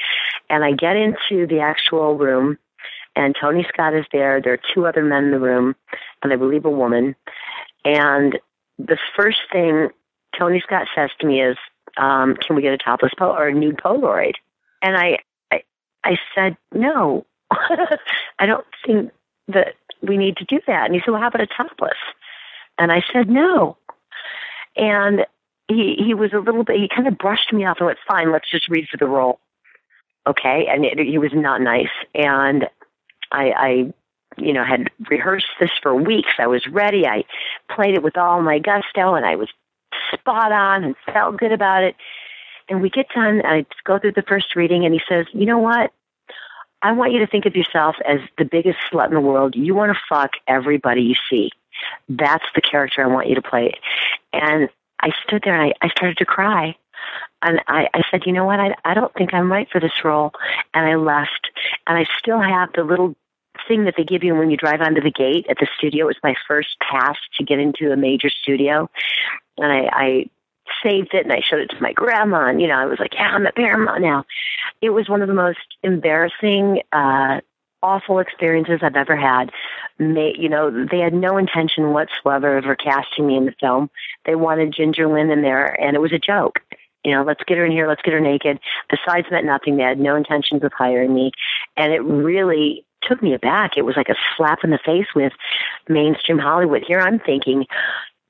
And 0.49 0.65
I 0.65 0.73
get 0.73 0.97
into 0.97 1.47
the 1.47 1.61
actual 1.61 2.17
room 2.17 2.59
and 3.15 3.37
Tony 3.39 3.67
Scott 3.69 3.95
is 3.95 4.07
there. 4.13 4.41
There 4.41 4.55
are 4.55 4.61
two 4.75 4.87
other 4.87 5.05
men 5.05 5.25
in 5.25 5.31
the 5.33 5.39
room, 5.39 5.77
and 6.23 6.33
I 6.33 6.37
believe 6.37 6.65
a 6.65 6.71
woman. 6.71 7.15
And 7.85 8.39
the 8.79 8.99
first 9.17 9.41
thing 9.51 9.89
Tony 10.39 10.61
Scott 10.61 10.89
says 10.95 11.11
to 11.21 11.27
me 11.27 11.43
is, 11.43 11.57
um, 11.99 12.37
"Can 12.37 12.57
we 12.57 12.63
get 12.63 12.73
a 12.73 12.79
topless 12.79 13.13
po- 13.19 13.37
or 13.37 13.49
a 13.49 13.55
nude 13.55 13.77
Polaroid?" 13.77 14.35
And 14.81 14.97
I, 14.97 15.19
I, 15.51 15.63
I 16.05 16.19
said, 16.35 16.57
"No, 16.73 17.27
I 17.51 18.47
don't 18.47 18.67
think 18.85 19.13
that 19.49 19.75
we 20.01 20.17
need 20.17 20.39
to 20.39 20.45
do 20.45 20.61
that." 20.67 20.87
And 20.87 20.95
he 20.95 21.01
said, 21.01 21.11
"Well, 21.11 21.21
how 21.21 21.29
about 21.29 21.43
a 21.43 21.47
topless?" 21.47 21.99
And 22.79 22.91
I 22.91 23.03
said, 23.13 23.29
"No." 23.29 23.77
And 24.77 25.27
he 25.69 25.97
he 25.99 26.15
was 26.15 26.33
a 26.33 26.39
little 26.39 26.65
bit. 26.65 26.81
He 26.81 26.89
kind 26.89 27.09
of 27.09 27.19
brushed 27.19 27.53
me 27.53 27.65
off 27.65 27.79
and 27.79 27.87
went, 27.87 27.99
"Fine, 28.07 28.33
let's 28.33 28.51
just 28.51 28.69
read 28.69 28.89
for 28.89 28.97
the 28.97 29.07
role." 29.07 29.39
Okay, 30.27 30.67
and 30.69 30.85
it, 30.85 30.99
he 30.99 31.19
was 31.19 31.33
not 31.35 31.61
nice. 31.61 31.91
And 32.15 32.69
I, 33.33 33.51
I, 33.51 33.95
you 34.37 34.53
know, 34.53 34.65
had 34.65 34.89
rehearsed 35.11 35.49
this 35.59 35.71
for 35.83 35.95
weeks. 35.95 36.35
I 36.39 36.47
was 36.47 36.67
ready. 36.69 37.07
I 37.07 37.25
played 37.71 37.95
it 37.95 38.03
with 38.03 38.17
all 38.17 38.41
my 38.41 38.59
gusto, 38.59 39.15
and 39.15 39.27
I 39.27 39.37
was 39.37 39.49
spot 40.13 40.53
on 40.53 40.85
and 40.85 40.95
felt 41.13 41.39
good 41.39 41.53
about 41.53 41.83
it. 41.83 41.97
And 42.69 42.81
we 42.81 42.89
get 42.89 43.09
done. 43.15 43.43
I 43.45 43.67
go 43.85 43.99
through 43.99 44.13
the 44.13 44.23
first 44.23 44.55
reading, 44.55 44.85
and 44.85 44.95
he 44.95 45.01
says, 45.09 45.27
"You 45.33 45.47
know 45.47 45.59
what? 45.59 45.93
I 46.83 46.93
want 46.93 47.13
you 47.13 47.21
to 47.21 47.27
think 47.27 47.47
of 47.47 47.55
yourself 47.55 47.97
as 48.07 48.19
the 48.39 48.45
biggest 48.45 48.79
slut 48.93 49.09
in 49.09 49.15
the 49.15 49.21
world. 49.21 49.55
You 49.55 49.75
want 49.75 49.93
to 49.93 50.01
fuck 50.09 50.33
everybody 50.49 51.03
you 51.03 51.15
see. 51.31 51.51
That's 52.09 52.45
the 52.55 52.61
character 52.61 53.03
I 53.03 53.07
want 53.07 53.29
you 53.29 53.35
to 53.35 53.43
play." 53.43 53.75
And 54.33 54.69
I 55.03 55.11
stood 55.27 55.43
there 55.45 55.61
and 55.61 55.75
I, 55.83 55.87
I 55.87 55.91
started 55.91 56.17
to 56.19 56.25
cry. 56.25 56.77
And 57.43 57.61
I, 57.67 57.89
I 57.93 58.03
said, 58.11 58.25
you 58.25 58.33
know 58.33 58.45
what? 58.45 58.61
I, 58.61 58.75
I 58.85 58.95
don't 58.95 59.13
think 59.15 59.35
I'm 59.35 59.51
right 59.51 59.69
for 59.71 59.81
this 59.81 60.05
role. 60.05 60.33
And 60.73 60.87
I 60.87 60.95
left. 60.95 61.51
And 61.87 61.99
I 61.99 62.07
still 62.19 62.41
have 62.41 62.71
the 62.73 62.85
little 62.85 63.17
thing 63.67 63.85
that 63.85 63.95
they 63.97 64.05
give 64.05 64.23
you 64.23 64.35
when 64.35 64.51
you 64.51 64.57
drive 64.57 64.81
onto 64.81 65.01
the 65.01 65.11
gate 65.11 65.47
at 65.49 65.59
the 65.59 65.67
studio. 65.77 66.05
It 66.05 66.09
was 66.09 66.17
my 66.23 66.35
first 66.47 66.77
pass 66.81 67.17
to 67.37 67.45
get 67.45 67.59
into 67.59 67.93
a 67.93 67.97
major 67.97 68.31
studio. 68.31 68.89
And 69.59 69.73
I, 69.73 69.91
I 69.93 70.31
saved 70.83 71.15
it 71.15 71.25
and 71.25 71.33
I 71.33 71.41
showed 71.41 71.61
it 71.61 71.71
to 71.71 71.83
my 71.83 71.93
grandma. 71.93 72.47
And, 72.47 72.63
you 72.63 72.69
know, 72.69 72.77
I 72.77 72.87
was 72.87 73.01
like, 73.01 73.15
yeah, 73.15 73.33
I'm 73.33 73.47
at 73.47 73.57
Paramount 73.57 74.01
now. 74.01 74.25
It 74.81 74.91
was 74.91 75.09
one 75.09 75.23
of 75.23 75.29
the 75.29 75.35
most 75.35 75.59
embarrassing, 75.83 76.83
uh, 76.93 77.41
awful 77.83 78.19
experiences 78.19 78.81
I've 78.83 78.97
ever 78.97 79.17
had. 79.17 79.51
May, 79.99 80.35
you 80.39 80.49
know, 80.49 80.87
they 80.87 80.99
had 80.99 81.15
no 81.15 81.37
intention 81.37 81.93
whatsoever 81.93 82.57
of 82.57 82.65
casting 82.79 83.27
me 83.27 83.37
in 83.37 83.45
the 83.45 83.55
film. 83.61 83.91
They 84.25 84.35
wanted 84.35 84.73
Ginger 84.73 85.07
Lynn 85.07 85.31
in 85.31 85.43
there, 85.43 85.81
and 85.81 85.97
it 85.97 86.01
was 86.01 86.13
a 86.13 86.19
joke. 86.19 86.61
You 87.05 87.13
know, 87.13 87.25
let's 87.25 87.43
get 87.45 87.59
her 87.59 87.65
in 87.65 87.73
here, 87.73 87.89
let's 87.89 88.03
get 88.03 88.15
her 88.15 88.21
naked. 88.21 88.61
Besides 88.89 89.05
sides 89.07 89.27
meant 89.31 89.47
nothing. 89.47 89.77
They 89.77 89.83
had 89.83 89.99
no 89.99 90.15
intentions 90.15 90.63
of 90.63 90.73
hiring 90.73 91.13
me. 91.13 91.33
And 91.77 91.93
it 91.93 92.01
really 92.01 92.85
took 93.03 93.23
me 93.23 93.35
aback. 93.35 93.73
It 93.77 93.83
was 93.83 93.97
like 93.97 94.09
a 94.09 94.17
slap 94.37 94.61
in 94.63 94.71
the 94.71 94.79
face 94.85 95.09
with 95.15 95.33
mainstream 95.89 96.39
Hollywood. 96.39 96.85
Here 96.87 97.01
I'm 97.01 97.19
thinking, 97.19 97.67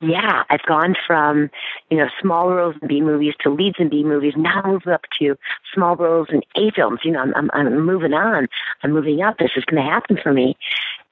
yeah, 0.02 0.42
I've 0.50 0.62
gone 0.62 0.94
from, 1.06 1.48
you 1.90 1.96
know, 1.96 2.08
small 2.20 2.50
roles 2.50 2.74
in 2.82 2.88
B 2.88 3.00
movies 3.00 3.34
to 3.40 3.50
leads 3.50 3.76
in 3.78 3.88
B 3.88 4.02
movies. 4.02 4.34
Now 4.36 4.62
I'm 4.64 4.72
moving 4.72 4.92
up 4.92 5.04
to 5.20 5.36
small 5.72 5.96
roles 5.96 6.28
in 6.30 6.42
A 6.56 6.70
films. 6.72 7.00
You 7.04 7.12
know, 7.12 7.20
I'm, 7.20 7.34
I'm, 7.34 7.50
I'm 7.52 7.86
moving 7.86 8.12
on. 8.12 8.48
I'm 8.82 8.92
moving 8.92 9.22
up. 9.22 9.38
This 9.38 9.52
is 9.56 9.64
going 9.64 9.82
to 9.82 9.88
happen 9.88 10.18
for 10.20 10.32
me. 10.32 10.56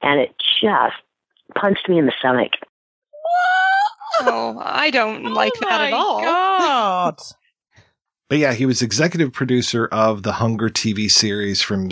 And 0.01 0.19
it 0.19 0.35
just 0.61 0.95
punched 1.55 1.87
me 1.87 1.99
in 1.99 2.05
the 2.05 2.13
stomach. 2.19 2.51
Oh, 4.19 4.61
I 4.61 4.91
don't 4.91 5.25
oh 5.25 5.29
like 5.29 5.53
that 5.61 5.81
at 5.81 5.93
all. 5.93 6.21
God. 6.21 7.21
But 8.31 8.37
yeah, 8.37 8.53
he 8.53 8.65
was 8.65 8.81
executive 8.81 9.33
producer 9.33 9.87
of 9.91 10.23
the 10.23 10.31
Hunger 10.31 10.69
TV 10.69 11.11
series 11.11 11.61
from 11.61 11.89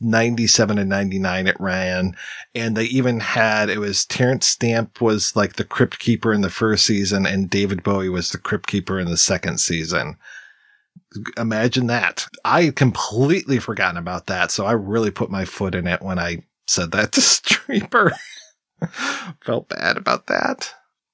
97 0.00 0.78
and 0.78 0.88
99 0.88 1.46
it 1.46 1.56
ran. 1.60 2.16
And 2.54 2.74
they 2.74 2.84
even 2.84 3.20
had, 3.20 3.68
it 3.68 3.76
was 3.76 4.06
Terence 4.06 4.46
Stamp 4.46 5.02
was 5.02 5.36
like 5.36 5.56
the 5.56 5.66
crypt 5.66 5.98
keeper 5.98 6.32
in 6.32 6.40
the 6.40 6.48
first 6.48 6.86
season 6.86 7.26
and 7.26 7.50
David 7.50 7.82
Bowie 7.82 8.08
was 8.08 8.30
the 8.30 8.38
crypt 8.38 8.68
keeper 8.68 8.98
in 8.98 9.10
the 9.10 9.18
second 9.18 9.60
season. 9.60 10.16
Imagine 11.36 11.88
that. 11.88 12.26
I 12.42 12.62
had 12.62 12.76
completely 12.76 13.58
forgotten 13.58 13.98
about 13.98 14.28
that. 14.28 14.50
So 14.50 14.64
I 14.64 14.72
really 14.72 15.10
put 15.10 15.30
my 15.30 15.44
foot 15.44 15.74
in 15.74 15.86
it 15.86 16.00
when 16.00 16.18
I 16.18 16.42
said 16.66 16.92
that 16.92 17.12
to 17.12 17.20
Strieber. 17.20 18.12
Felt 19.44 19.68
bad 19.68 19.98
about 19.98 20.28
that. 20.28 20.72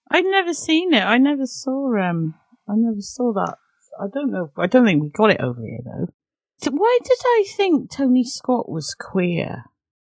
I'd 0.09 0.25
never 0.25 0.55
seen 0.55 0.95
it. 0.95 1.03
I 1.03 1.19
never 1.19 1.47
saw 1.47 1.99
um 1.99 2.37
I 2.69 2.75
never 2.77 3.01
saw 3.01 3.33
that. 3.33 3.57
I 4.01 4.07
don't 4.12 4.31
know. 4.31 4.51
I 4.57 4.66
don't 4.66 4.85
think 4.85 5.03
we 5.03 5.11
got 5.11 5.31
it 5.31 5.41
over 5.41 5.61
here 5.61 5.81
though. 5.85 6.09
So 6.59 6.70
why 6.73 6.99
did 7.03 7.19
I 7.25 7.45
think 7.57 7.91
Tony 7.91 8.25
Scott 8.25 8.69
was 8.69 8.95
queer? 8.99 9.65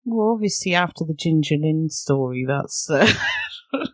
Well, 0.04 0.32
obviously 0.32 0.74
after 0.74 1.04
the 1.04 1.14
Ginger 1.14 1.56
Lynn 1.56 1.90
story, 1.90 2.44
that's. 2.46 2.88
Uh... 2.90 3.06
but 3.72 3.88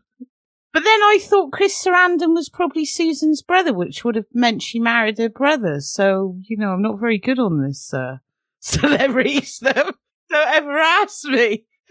then 0.72 0.84
I 0.84 1.18
thought 1.20 1.52
Chris 1.52 1.82
Sarandon 1.82 2.34
was 2.34 2.48
probably 2.48 2.84
Susan's 2.84 3.42
brother, 3.42 3.74
which 3.74 4.04
would 4.04 4.14
have 4.14 4.26
meant 4.32 4.62
she 4.62 4.78
married 4.78 5.18
her 5.18 5.28
brother. 5.28 5.80
So 5.80 6.38
you 6.48 6.56
know, 6.56 6.70
I'm 6.70 6.82
not 6.82 7.00
very 7.00 7.18
good 7.18 7.38
on 7.38 7.62
this 7.62 7.92
uh, 7.92 8.18
celebrity. 8.60 9.44
Don't 9.62 9.96
ever 10.30 10.78
ask 10.78 11.24
me. 11.24 11.64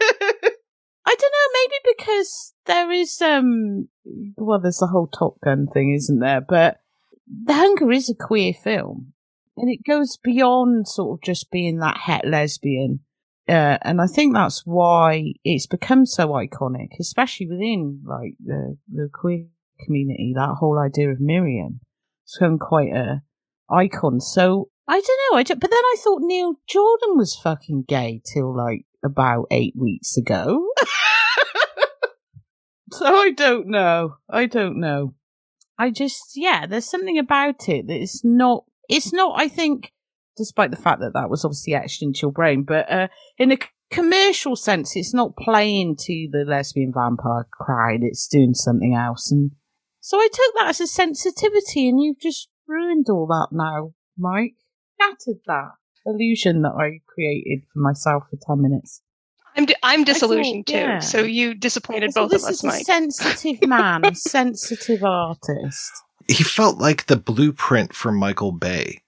I 1.06 1.16
don't 1.16 1.32
know, 1.32 1.50
maybe 1.52 1.96
because 1.98 2.54
there 2.64 2.90
is 2.90 3.20
um 3.20 3.88
well 4.36 4.58
there's 4.58 4.78
the 4.78 4.86
whole 4.86 5.06
Top 5.06 5.38
Gun 5.44 5.66
thing, 5.66 5.92
isn't 5.94 6.20
there? 6.20 6.40
But 6.40 6.78
The 7.26 7.54
Hunger 7.54 7.90
is 7.92 8.10
a 8.10 8.14
queer 8.14 8.52
film. 8.52 9.12
And 9.56 9.70
it 9.70 9.84
goes 9.86 10.16
beyond 10.16 10.88
sort 10.88 11.18
of 11.18 11.24
just 11.24 11.50
being 11.50 11.78
that 11.78 11.96
het 11.96 12.26
lesbian. 12.26 13.00
Uh, 13.48 13.78
and 13.82 14.00
I 14.00 14.06
think 14.06 14.34
that's 14.34 14.62
why 14.64 15.34
it's 15.44 15.66
become 15.66 16.06
so 16.06 16.28
iconic, 16.28 16.88
especially 16.98 17.46
within 17.46 18.02
like 18.04 18.34
the 18.44 18.78
the 18.90 19.08
queer 19.12 19.46
community. 19.80 20.32
That 20.34 20.56
whole 20.58 20.78
idea 20.78 21.10
of 21.10 21.20
Miriam, 21.20 21.80
it's 22.24 22.38
become 22.38 22.58
quite 22.58 22.92
a 22.92 23.22
icon. 23.70 24.20
So 24.20 24.70
I 24.88 25.00
don't 25.00 25.20
know. 25.30 25.38
I 25.38 25.42
don't, 25.42 25.60
but 25.60 25.70
then 25.70 25.78
I 25.78 25.96
thought 26.02 26.22
Neil 26.22 26.54
Jordan 26.66 27.16
was 27.16 27.36
fucking 27.36 27.84
gay 27.86 28.22
till 28.32 28.56
like 28.56 28.86
about 29.04 29.46
eight 29.50 29.74
weeks 29.76 30.16
ago. 30.16 30.66
so 32.92 33.06
I 33.06 33.30
don't 33.30 33.68
know. 33.68 34.16
I 34.28 34.46
don't 34.46 34.80
know. 34.80 35.14
I 35.78 35.90
just, 35.90 36.32
yeah, 36.34 36.66
there's 36.66 36.88
something 36.88 37.18
about 37.18 37.68
it 37.68 37.86
that 37.88 38.00
is 38.00 38.22
not, 38.24 38.64
it's 38.88 39.12
not, 39.12 39.40
I 39.40 39.48
think, 39.48 39.92
despite 40.36 40.70
the 40.70 40.76
fact 40.76 41.00
that 41.00 41.12
that 41.14 41.30
was 41.30 41.44
obviously 41.44 41.74
etched 41.74 42.02
into 42.02 42.20
your 42.22 42.32
brain, 42.32 42.64
but 42.64 42.90
uh, 42.90 43.08
in 43.38 43.52
a 43.52 43.58
commercial 43.90 44.56
sense, 44.56 44.96
it's 44.96 45.14
not 45.14 45.36
playing 45.36 45.96
to 45.96 46.28
the 46.30 46.44
lesbian 46.46 46.92
vampire 46.92 47.46
crowd, 47.50 48.00
it's 48.02 48.28
doing 48.28 48.54
something 48.54 48.94
else. 48.94 49.30
And 49.30 49.52
so 50.00 50.18
I 50.18 50.28
took 50.32 50.54
that 50.56 50.68
as 50.68 50.80
a 50.80 50.86
sensitivity, 50.86 51.88
and 51.88 52.02
you've 52.02 52.20
just 52.20 52.48
ruined 52.66 53.06
all 53.08 53.26
that 53.26 53.48
now, 53.52 53.94
Mike. 54.18 54.54
Shattered 55.00 55.40
that 55.46 55.70
illusion 56.06 56.62
that 56.62 56.74
I 56.78 57.00
created 57.06 57.64
for 57.72 57.80
myself 57.80 58.24
for 58.30 58.38
10 58.46 58.62
minutes. 58.62 59.02
I'm 59.56 59.66
di- 59.66 59.74
I'm 59.82 60.04
disillusioned 60.04 60.66
thought, 60.66 60.74
yeah. 60.74 60.98
too. 61.00 61.06
So 61.06 61.22
you 61.22 61.54
disappointed 61.54 62.12
So 62.12 62.22
both 62.22 62.30
this 62.32 62.42
of 62.44 62.48
us, 62.50 62.54
is 62.56 62.64
a 62.64 62.66
Mike. 62.68 62.84
sensitive 62.84 63.62
man, 63.68 64.14
sensitive 64.14 65.04
artist. 65.04 65.92
he 66.28 66.42
felt 66.44 66.78
like 66.78 67.06
the 67.06 67.16
blueprint 67.16 67.92
for 67.94 68.10
Michael 68.12 68.52
Bay. 68.52 69.00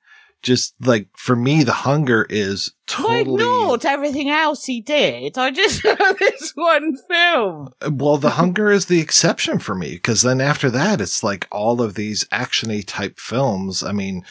Just 0.43 0.75
like 0.81 1.09
for 1.17 1.35
me, 1.35 1.65
The 1.65 1.73
Hunger 1.73 2.25
is 2.31 2.73
I 2.89 2.93
totally. 2.93 3.43
ignored 3.43 3.85
everything 3.85 4.29
else 4.31 4.65
he 4.65 4.81
did. 4.81 5.37
I 5.37 5.51
just 5.51 5.83
this 6.19 6.53
one 6.55 6.97
film. 7.11 7.71
Well, 7.91 8.19
The 8.19 8.31
Hunger 8.39 8.71
is 8.71 8.85
the 8.87 9.01
exception 9.01 9.59
for 9.59 9.75
me 9.75 9.93
because 9.93 10.23
then 10.23 10.41
after 10.41 10.71
that, 10.71 11.01
it's 11.01 11.25
like 11.25 11.49
all 11.51 11.81
of 11.83 11.95
these 11.95 12.25
actiony 12.27 12.85
type 12.87 13.19
films. 13.19 13.83
I 13.83 13.91
mean, 13.91 14.25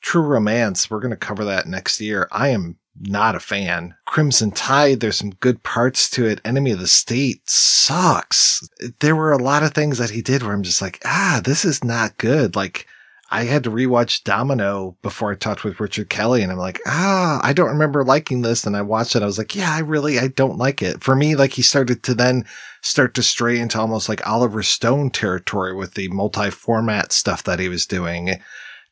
True 0.00 0.22
Romance, 0.22 0.88
we're 0.90 1.00
going 1.00 1.10
to 1.10 1.16
cover 1.16 1.44
that 1.44 1.66
next 1.66 2.00
year. 2.00 2.26
I 2.32 2.48
am 2.48 2.78
not 3.00 3.34
a 3.34 3.40
fan. 3.40 3.94
Crimson 4.06 4.50
Tide, 4.50 5.00
there's 5.00 5.16
some 5.16 5.30
good 5.30 5.62
parts 5.62 6.10
to 6.10 6.26
it. 6.26 6.40
Enemy 6.44 6.72
of 6.72 6.80
the 6.80 6.86
State 6.86 7.40
sucks. 7.48 8.68
There 9.00 9.16
were 9.16 9.32
a 9.32 9.42
lot 9.42 9.62
of 9.62 9.72
things 9.72 9.98
that 9.98 10.10
he 10.10 10.22
did 10.22 10.42
where 10.42 10.52
I'm 10.52 10.62
just 10.62 10.82
like, 10.82 11.00
ah, 11.04 11.40
this 11.42 11.64
is 11.64 11.82
not 11.82 12.18
good. 12.18 12.54
Like, 12.54 12.86
I 13.32 13.44
had 13.44 13.62
to 13.64 13.70
rewatch 13.70 14.24
Domino 14.24 14.96
before 15.02 15.30
I 15.30 15.36
talked 15.36 15.62
with 15.62 15.78
Richard 15.78 16.10
Kelly 16.10 16.42
and 16.42 16.50
I'm 16.50 16.58
like, 16.58 16.80
ah, 16.86 17.40
I 17.44 17.52
don't 17.52 17.68
remember 17.68 18.04
liking 18.04 18.42
this. 18.42 18.66
And 18.66 18.76
I 18.76 18.82
watched 18.82 19.14
it. 19.14 19.22
I 19.22 19.26
was 19.26 19.38
like, 19.38 19.54
yeah, 19.54 19.72
I 19.72 19.78
really, 19.78 20.18
I 20.18 20.28
don't 20.28 20.58
like 20.58 20.82
it. 20.82 21.02
For 21.02 21.14
me, 21.14 21.36
like 21.36 21.52
he 21.52 21.62
started 21.62 22.02
to 22.02 22.14
then 22.14 22.44
start 22.82 23.14
to 23.14 23.22
stray 23.22 23.58
into 23.58 23.78
almost 23.78 24.08
like 24.08 24.26
Oliver 24.26 24.64
Stone 24.64 25.10
territory 25.10 25.74
with 25.74 25.94
the 25.94 26.08
multi-format 26.08 27.12
stuff 27.12 27.44
that 27.44 27.60
he 27.60 27.68
was 27.68 27.86
doing. 27.86 28.40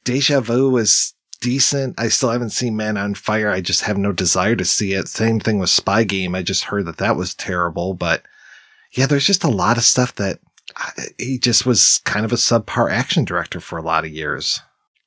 Deja 0.05 0.41
Vu 0.41 0.71
was 0.71 1.15
decent. 1.41 1.99
I 1.99 2.09
still 2.09 2.31
haven't 2.31 2.51
seen 2.51 2.77
Man 2.77 2.97
on 2.97 3.15
Fire. 3.15 3.51
I 3.51 3.61
just 3.61 3.83
have 3.83 3.99
no 3.99 4.13
desire 4.13 4.57
to 4.57 4.65
see 4.65 4.93
it. 4.93 5.09
Same 5.09 5.41
thing 5.41 5.59
with 5.59 5.71
Spy 5.71 6.05
Game. 6.05 6.35
I 6.35 6.43
just 6.43 6.65
heard 6.65 6.87
that 6.87 6.99
that 6.99 7.17
was 7.17 7.35
terrible, 7.35 7.95
but 7.95 8.23
yeah, 8.93 9.07
there's 9.07 9.27
just 9.27 9.45
a 9.45 9.49
lot 9.49 9.77
of 9.77 9.85
stuff 9.85 10.15
that 10.17 10.41
uh, 10.77 11.03
he 11.19 11.39
just 11.39 11.67
was 11.67 12.01
kind 12.05 12.25
of 12.25 12.33
a 12.33 12.37
subpar 12.37 12.91
action 12.91 13.25
director 13.25 13.61
for 13.61 13.79
a 13.79 13.83
lot 13.83 14.05
of 14.05 14.11
years. 14.11 14.61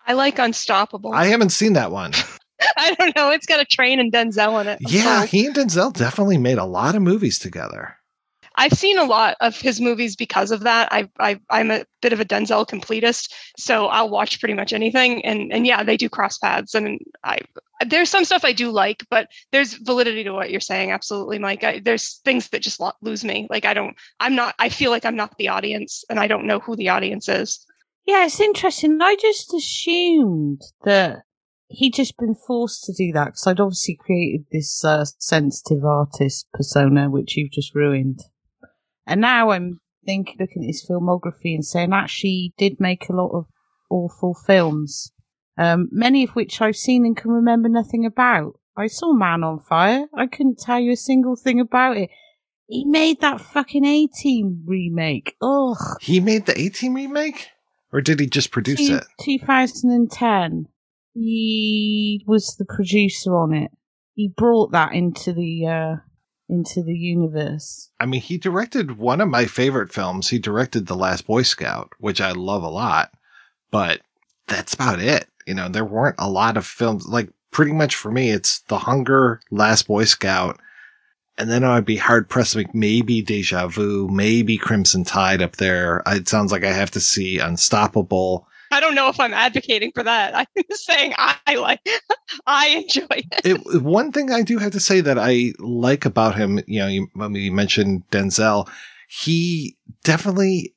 I 0.08 0.14
like 0.14 0.40
Unstoppable. 0.40 1.14
I 1.14 1.26
haven't 1.26 1.52
seen 1.52 1.74
that 1.74 1.91
one. 1.91 2.14
I 2.78 2.94
don't 2.94 3.16
know. 3.16 3.32
It's 3.32 3.45
got 3.45 3.60
a 3.60 3.66
train 3.66 3.99
and 3.99 4.12
Denzel 4.12 4.62
in 4.62 4.68
it. 4.68 4.80
I'm 4.86 4.94
yeah, 4.94 5.26
he 5.26 5.45
and 5.45 5.56
Denzel 5.56 5.94
definitely 5.94 6.38
made 6.38 6.58
a 6.58 6.66
lot 6.66 6.95
of 6.95 7.02
movies 7.02 7.40
together. 7.40 7.98
I've 8.56 8.73
seen 8.73 8.98
a 8.98 9.06
lot 9.06 9.38
of 9.41 9.60
his 9.60 9.80
movies 9.80 10.15
because 10.15 10.52
of 10.52 10.61
that. 10.61 10.90
I, 10.91 11.10
I 11.19 11.40
I'm 11.49 11.72
a 11.72 11.86
bit 12.02 12.14
of 12.14 12.19
a 12.19 12.26
Denzel 12.26 12.68
completist, 12.68 13.32
so 13.57 13.88
I'll 13.88 14.10
watch 14.10 14.40
pretty 14.40 14.53
much 14.53 14.73
anything. 14.73 15.23
And 15.26 15.52
and 15.53 15.65
yeah, 15.65 15.84
they 15.84 15.98
do 15.98 16.10
cross 16.10 16.38
paths, 16.38 16.76
and 16.76 16.99
I 17.23 17.40
there's 17.86 18.10
some 18.10 18.26
stuff 18.26 18.45
I 18.45 18.52
do 18.52 18.72
like, 18.72 19.06
but 19.10 19.28
there's 19.52 19.73
validity 19.73 20.23
to 20.23 20.32
what 20.32 20.52
you're 20.52 20.60
saying. 20.60 20.91
Absolutely, 20.91 21.40
Mike. 21.40 21.64
I, 21.64 21.80
there's 21.80 22.19
things 22.26 22.49
that 22.49 22.61
just 22.61 22.80
lo- 22.80 22.91
lose 23.02 23.23
me. 23.23 23.48
Like 23.49 23.65
I 23.65 23.73
don't, 23.73 23.95
I'm 24.19 24.36
not. 24.36 24.56
I 24.60 24.69
feel 24.69 24.91
like 24.91 25.06
I'm 25.06 25.15
not 25.15 25.38
the 25.38 25.48
audience, 25.49 26.03
and 26.10 26.19
I 26.19 26.28
don't 26.28 26.48
know 26.48 26.60
who 26.60 26.76
the 26.76 26.90
audience 26.90 27.30
is. 27.30 27.65
Yeah, 28.06 28.26
it's 28.26 28.40
interesting. 28.40 28.99
I 29.02 29.15
just 29.19 29.53
assumed 29.53 30.61
that 30.84 31.19
he'd 31.68 31.94
just 31.94 32.18
been 32.18 32.36
forced 32.36 32.84
to 32.84 32.94
do 32.94 33.11
that 33.14 33.28
because 33.28 33.48
I'd 33.48 33.60
obviously 33.60 33.98
created 33.99 34.45
this 34.52 34.84
uh, 34.84 35.06
sensitive 35.19 35.86
artist 35.86 36.48
persona, 36.53 37.10
which 37.10 37.38
you've 37.38 37.52
just 37.52 37.73
ruined. 37.73 38.22
And 39.06 39.22
now 39.22 39.52
I'm 39.52 39.80
thinking, 40.06 40.38
looking 40.40 40.64
at 40.64 40.68
his 40.68 40.86
filmography 40.90 41.53
and 41.56 41.65
saying, 41.65 41.94
actually, 41.94 42.30
he 42.30 42.53
did 42.57 42.80
make 42.80 43.10
a 43.10 43.14
lot 43.14 43.32
of 43.34 43.45
awful 43.90 44.34
films, 44.34 45.11
um, 45.57 45.90
many 45.91 46.23
of 46.23 46.32
which 46.32 46.61
I've 46.61 46.76
seen 46.76 47.06
and 47.06 47.15
can 47.15 47.32
remember 47.32 47.69
nothing 47.69 48.06
about. 48.06 48.53
I 48.78 48.88
saw 48.88 49.14
Man 49.14 49.44
on 49.44 49.60
Fire. 49.60 50.06
I 50.15 50.28
couldn't 50.28 50.60
tell 50.60 50.80
you 50.80 50.94
a 50.94 50.98
single 50.98 51.36
thing 51.36 51.60
about 51.60 51.98
it. 51.98 52.10
He 52.68 52.86
made 52.86 53.19
that 53.19 53.41
fucking 53.41 53.84
A 53.84 54.07
Team 54.07 54.64
remake. 54.65 55.36
Ugh. 55.41 55.98
He 55.99 56.22
made 56.22 56.45
the 56.45 56.57
18 56.60 56.94
remake? 56.94 57.49
Or 57.91 57.99
did 57.99 58.22
he 58.22 58.28
just 58.28 58.52
produce 58.52 58.88
Two- 58.88 58.95
it? 58.95 59.03
2010. 59.22 60.68
He 61.14 62.23
was 62.26 62.56
the 62.57 62.65
producer 62.65 63.36
on 63.36 63.53
it. 63.53 63.72
He 64.15 64.30
brought 64.30 64.72
that 64.72 64.94
into 64.94 65.34
the 65.34 65.65
uh, 65.68 65.95
into 66.52 66.84
the 66.84 66.94
universe. 66.94 67.90
I 67.99 68.06
mean, 68.06 68.22
he 68.22 68.38
directed 68.38 68.98
one 68.98 69.22
of 69.22 69.30
my 69.30 69.45
favorite 69.45 69.91
films. 69.91 70.30
He 70.30 70.38
directed 70.38 70.86
The 70.86 70.95
Last 70.95 71.26
Boy 71.26 71.41
Scout, 71.44 71.94
which 71.98 72.19
I 72.19 72.34
love 72.34 72.61
a 72.61 72.69
lot, 72.69 73.11
but 73.72 74.02
that's 74.48 74.73
about 74.73 74.99
it. 74.99 75.28
You 75.48 75.56
know, 75.56 75.69
there 75.69 75.86
weren't 75.86 76.18
a 76.19 76.30
lot 76.30 76.57
of 76.57 76.65
films. 76.65 77.07
Like, 77.07 77.30
pretty 77.52 77.72
much 77.72 77.95
for 77.95 78.11
me, 78.11 78.30
it's 78.30 78.60
The 78.68 78.80
Hunger, 78.80 79.40
Last 79.49 79.88
Boy 79.88 80.03
Scout, 80.03 80.60
and 81.38 81.49
then 81.49 81.64
I'd 81.64 81.86
be 81.86 81.95
hard 81.95 82.30
pressed 82.30 82.52
to 82.52 82.60
make 82.60 82.76
maybe 82.76 83.22
Deja 83.22 83.68
Vu, 83.68 84.07
maybe 84.11 84.57
Crimson 84.57 85.03
Tide 85.03 85.41
up 85.41 85.56
there. 85.56 86.03
It 86.06 86.28
sounds 86.28 86.52
like 86.52 86.64
I 86.64 86.73
have 86.73 86.91
to 86.91 86.99
see 86.99 87.40
Unstoppable. 87.40 88.48
I 88.72 88.80
don't 88.80 88.95
know 88.95 89.10
if 89.10 89.19
I'm 89.19 89.34
advocating 89.34 89.91
for 89.93 90.03
that. 90.03 90.35
I'm 90.35 90.64
just 90.69 90.85
saying 90.85 91.14
I 91.18 91.56
like, 91.56 91.81
I 92.48 92.69
enjoy 92.69 93.07
it. 93.10 93.45
it, 93.45 93.81
one 93.84 94.11
thing 94.11 94.31
I 94.31 94.41
do 94.41 94.57
have 94.57 94.72
to 94.72 94.80
say 94.80 95.02
that 95.02 95.18
I 95.19 95.53
like 95.60 96.06
about 96.06 96.35
him, 96.35 96.61
you 96.68 96.80
know, 96.80 96.88
you, 96.88 97.07
when 97.14 97.34
we 97.34 97.49
mentioned 97.49 98.03
Denzel, 98.11 98.69
he 99.07 99.77
definitely 100.03 100.73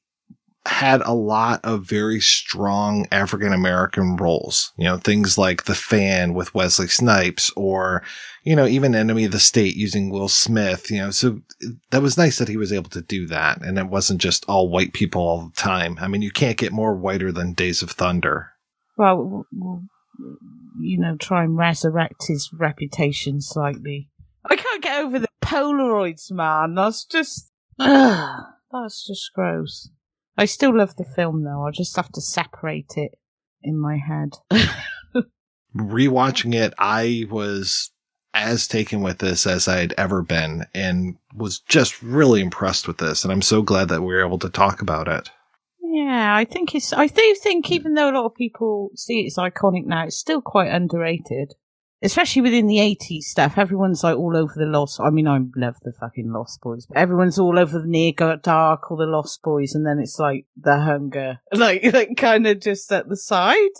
had 0.67 1.03
a 1.03 1.13
lot 1.13 1.61
of 1.63 1.85
very 1.85 2.21
strong 2.21 3.07
African 3.13 3.53
American 3.53 4.17
roles. 4.17 4.73
You 4.77 4.85
know, 4.85 4.97
things 4.97 5.37
like 5.37 5.65
The 5.65 5.75
Fan 5.75 6.33
with 6.33 6.55
Wesley 6.55 6.89
Snipes 6.89 7.51
or, 7.55 8.03
you 8.45 8.57
know, 8.57 8.67
even 8.67 8.95
Enemy 8.95 9.27
of 9.27 9.33
the 9.33 9.41
State 9.41 9.77
using 9.77 10.09
Will 10.09 10.29
Smith, 10.29 10.91
you 10.91 10.99
know, 10.99 11.11
so 11.11 11.41
that 11.91 12.03
was 12.03 12.17
nice 12.17 12.39
that 12.39 12.49
he 12.49 12.57
was 12.57 12.73
able 12.73 12.91
to 12.91 13.03
do 13.03 13.27
that. 13.27 13.63
And 13.63 13.79
it 13.79 13.89
wasn't 13.89 14.21
just 14.21 14.45
all 14.49 14.71
white 14.71 14.95
people 14.95 15.21
all 15.21 15.47
the 15.47 15.57
time. 15.57 15.99
I 16.01 16.09
mean, 16.09 16.23
you 16.23 16.31
can't 16.31 16.57
get 16.57 16.73
more 16.73 16.95
whiter 16.95 17.31
than 17.31 17.53
Days 17.53 17.83
of 17.83 17.91
Thunder. 17.91 18.51
Well, 18.97 19.47
you 20.81 20.99
know, 20.99 21.17
try 21.17 21.45
and 21.45 21.59
resurrect 21.59 22.27
his 22.27 22.51
reputation 22.53 23.41
slightly. 23.41 24.09
I 24.47 24.57
can't 24.57 24.83
get 24.83 25.05
over 25.05 25.19
the 25.19 25.29
Polaroids, 25.43 26.31
man. 26.31 26.75
That's 26.75 27.05
just, 27.05 27.51
ugh, 27.79 28.45
that's 28.73 29.07
just 29.07 29.31
gross. 29.35 29.91
I 30.37 30.47
still 30.47 30.77
love 30.77 30.97
the 30.97 31.05
film 31.05 31.45
though. 31.45 31.65
I'll 31.65 31.73
just 31.73 31.97
have 31.97 32.11
to 32.13 32.21
separate 32.21 32.95
it 32.97 33.13
in 33.63 33.79
my 33.79 33.97
head. 33.97 34.37
rewatching 35.77 36.55
it, 36.55 36.75
I 36.79 37.27
was 37.31 37.91
as 38.33 38.67
taken 38.67 39.01
with 39.01 39.19
this 39.19 39.47
as 39.47 39.69
I'd 39.69 39.95
ever 39.97 40.23
been 40.23 40.67
and 40.75 41.17
was 41.35 41.61
just 41.61 42.03
really 42.03 42.41
impressed 42.41 42.89
with 42.89 42.99
this. 42.99 43.23
And 43.23 43.33
I'm 43.33 43.43
so 43.43 43.63
glad 43.63 43.89
that 43.89 44.03
we 44.03 44.13
were 44.13 44.25
able 44.25 44.41
to 44.41 44.51
talk 44.51 44.83
about 44.83 45.07
it. 45.07 45.31
Yeah, 45.81 46.35
I 46.35 46.45
think 46.45 46.75
it's. 46.75 46.93
I 46.93 47.07
do 47.07 47.37
think 47.41 47.71
even 47.71 47.95
though 47.95 48.11
a 48.11 48.17
lot 48.17 48.27
of 48.27 48.35
people 48.35 48.91
see 48.97 49.21
it 49.21 49.27
as 49.27 49.37
iconic 49.37 49.87
now, 49.87 50.07
it's 50.07 50.19
still 50.19 50.43
quite 50.43 50.73
underrated. 50.73 51.55
Especially 52.05 52.43
within 52.43 52.67
the 52.67 52.77
80s 52.77 53.23
stuff, 53.23 53.57
everyone's 53.57 54.05
like 54.05 54.17
all 54.17 54.37
over 54.37 54.53
the 54.55 54.67
Lost. 54.67 55.01
I 55.01 55.09
mean, 55.11 55.27
I 55.27 55.39
love 55.57 55.77
the 55.83 55.93
fucking 55.93 56.31
Lost 56.31 56.61
Boys, 56.61 56.87
but 56.87 56.99
everyone's 56.99 57.39
all 57.39 57.59
over 57.59 57.79
the 57.79 57.87
Near 57.87 58.13
Dark 58.13 58.91
or 58.91 58.99
the 58.99 59.07
Lost 59.07 59.43
Boys, 59.43 59.75
and 59.75 59.87
then 59.87 59.99
it's 59.99 60.19
like 60.19 60.45
the 60.57 60.79
Hunger, 60.81 61.41
like, 61.53 61.83
like 61.95 62.17
kind 62.17 62.47
of 62.47 62.61
just 62.61 62.93
at 62.93 63.09
the 63.09 63.17
side. 63.17 63.71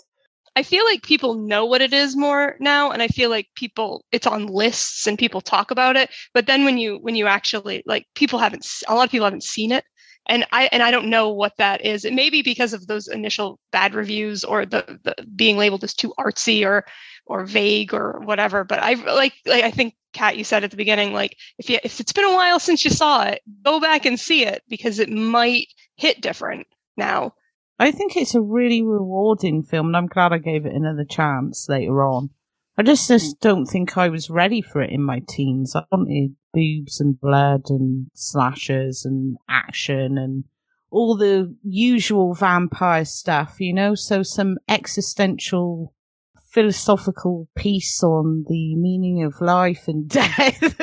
I 0.57 0.63
feel 0.63 0.85
like 0.85 1.03
people 1.03 1.35
know 1.35 1.65
what 1.65 1.81
it 1.81 1.93
is 1.93 2.15
more 2.15 2.55
now, 2.59 2.89
and 2.89 3.01
I 3.03 3.09
feel 3.09 3.29
like 3.29 3.49
people 3.55 4.05
it's 4.11 4.25
on 4.25 4.47
lists 4.47 5.05
and 5.05 5.19
people 5.19 5.41
talk 5.41 5.69
about 5.69 5.95
it. 5.95 6.09
But 6.33 6.47
then 6.47 6.65
when 6.65 6.77
you 6.77 6.97
when 6.97 7.15
you 7.15 7.27
actually 7.27 7.83
like 7.85 8.07
people 8.15 8.39
haven't 8.39 8.65
a 8.87 8.95
lot 8.95 9.05
of 9.05 9.11
people 9.11 9.25
haven't 9.25 9.43
seen 9.43 9.71
it, 9.71 9.83
and 10.27 10.45
I 10.51 10.69
and 10.71 10.81
I 10.81 10.91
don't 10.91 11.09
know 11.09 11.29
what 11.29 11.57
that 11.57 11.85
is. 11.85 12.05
It 12.05 12.13
may 12.13 12.29
be 12.29 12.41
because 12.41 12.73
of 12.73 12.87
those 12.87 13.07
initial 13.07 13.59
bad 13.71 13.93
reviews 13.93 14.43
or 14.43 14.65
the, 14.65 14.99
the 15.03 15.15
being 15.35 15.57
labeled 15.57 15.83
as 15.83 15.93
too 15.93 16.13
artsy 16.19 16.65
or 16.65 16.85
or 17.25 17.45
vague 17.45 17.93
or 17.93 18.21
whatever. 18.21 18.63
But 18.63 18.79
I 18.79 18.93
like 18.93 19.33
like 19.45 19.63
I 19.63 19.71
think 19.71 19.95
Kat, 20.13 20.37
you 20.37 20.43
said 20.43 20.63
at 20.63 20.71
the 20.71 20.77
beginning, 20.77 21.13
like 21.13 21.37
if 21.57 21.69
you 21.69 21.79
if 21.83 21.99
it's 21.99 22.13
been 22.13 22.25
a 22.25 22.33
while 22.33 22.59
since 22.59 22.85
you 22.85 22.91
saw 22.91 23.23
it, 23.23 23.41
go 23.63 23.79
back 23.79 24.05
and 24.05 24.19
see 24.19 24.45
it 24.45 24.63
because 24.67 24.99
it 24.99 25.09
might 25.09 25.67
hit 25.95 26.21
different 26.21 26.67
now. 26.97 27.33
I 27.77 27.91
think 27.91 28.15
it's 28.15 28.35
a 28.35 28.41
really 28.41 28.81
rewarding 28.81 29.63
film, 29.63 29.87
and 29.87 29.97
I'm 29.97 30.07
glad 30.07 30.31
I 30.31 30.37
gave 30.37 30.65
it 30.65 30.73
another 30.73 31.03
chance 31.03 31.67
later 31.67 32.05
on. 32.05 32.29
I 32.77 32.83
just, 32.83 33.07
just 33.07 33.37
mm. 33.37 33.39
don't 33.41 33.65
think 33.65 33.97
I 33.97 34.09
was 34.09 34.29
ready 34.29 34.61
for 34.61 34.81
it 34.81 34.91
in 34.91 35.01
my 35.01 35.21
teens. 35.27 35.75
I 35.75 35.83
wanted 35.91 36.35
boobs 36.55 36.99
and 36.99 37.19
blood 37.19 37.63
and 37.69 38.07
slashes 38.13 39.05
and 39.05 39.37
action 39.49 40.17
and 40.17 40.45
all 40.89 41.17
the 41.17 41.53
usual 41.63 42.33
vampire 42.33 43.05
stuff, 43.05 43.57
you 43.59 43.73
know? 43.73 43.95
So 43.95 44.23
some 44.23 44.57
existential 44.69 45.93
philosophical 46.51 47.49
piece 47.55 48.01
on 48.01 48.45
the 48.47 48.75
meaning 48.75 49.23
of 49.23 49.41
life 49.41 49.89
and 49.89 50.07
death. 50.09 50.79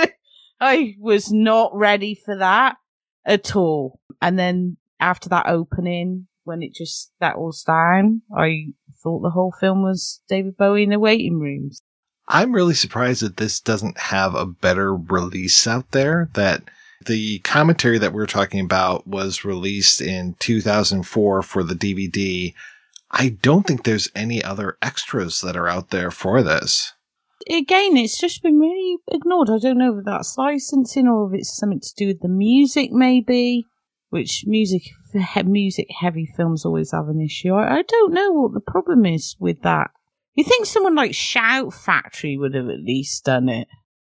I 0.60 0.94
was 1.00 1.32
not 1.32 1.72
ready 1.74 2.14
for 2.14 2.36
that 2.36 2.76
at 3.24 3.56
all. 3.56 4.00
And 4.20 4.38
then 4.38 4.76
after 5.00 5.30
that 5.30 5.46
opening, 5.48 6.28
when 6.44 6.62
it 6.62 6.74
just 6.74 7.12
settles 7.18 7.62
down, 7.62 8.22
I 8.36 8.66
thought 9.02 9.22
the 9.22 9.30
whole 9.30 9.54
film 9.58 9.82
was 9.82 10.20
David 10.28 10.56
Bowie 10.56 10.82
in 10.84 10.90
the 10.90 10.98
waiting 10.98 11.38
rooms. 11.38 11.82
I'm 12.28 12.52
really 12.52 12.74
surprised 12.74 13.22
that 13.22 13.36
this 13.36 13.60
doesn't 13.60 13.98
have 13.98 14.34
a 14.34 14.46
better 14.46 14.94
release 14.94 15.66
out 15.66 15.90
there. 15.90 16.30
That 16.34 16.62
the 17.06 17.40
commentary 17.40 17.98
that 17.98 18.12
we 18.12 18.22
are 18.22 18.26
talking 18.26 18.60
about 18.60 19.06
was 19.06 19.44
released 19.44 20.00
in 20.00 20.34
2004 20.38 21.42
for 21.42 21.62
the 21.62 21.74
DVD. 21.74 22.54
I 23.10 23.30
don't 23.42 23.66
think 23.66 23.84
there's 23.84 24.08
any 24.14 24.42
other 24.42 24.78
extras 24.80 25.40
that 25.42 25.56
are 25.56 25.68
out 25.68 25.90
there 25.90 26.10
for 26.10 26.42
this. 26.42 26.92
Again, 27.50 27.96
it's 27.96 28.18
just 28.18 28.42
been 28.42 28.58
really 28.58 28.98
ignored. 29.10 29.50
I 29.50 29.58
don't 29.58 29.78
know 29.78 29.98
if 29.98 30.04
that's 30.04 30.38
licensing 30.38 31.08
or 31.08 31.28
if 31.28 31.40
it's 31.40 31.56
something 31.56 31.80
to 31.80 31.94
do 31.96 32.06
with 32.06 32.20
the 32.20 32.28
music, 32.28 32.92
maybe. 32.92 33.66
Which 34.10 34.44
music, 34.46 34.82
music 35.44 35.88
heavy 36.00 36.26
films 36.36 36.64
always 36.64 36.92
have 36.92 37.08
an 37.08 37.20
issue. 37.20 37.54
I, 37.54 37.78
I 37.78 37.82
don't 37.82 38.12
know 38.12 38.30
what 38.32 38.54
the 38.54 38.60
problem 38.60 39.06
is 39.06 39.36
with 39.40 39.62
that. 39.62 39.90
You 40.34 40.44
think 40.44 40.66
someone 40.66 40.94
like 40.94 41.14
Shout 41.14 41.74
Factory 41.74 42.36
would 42.38 42.54
have 42.54 42.68
at 42.68 42.80
least 42.80 43.24
done 43.24 43.48
it? 43.48 43.68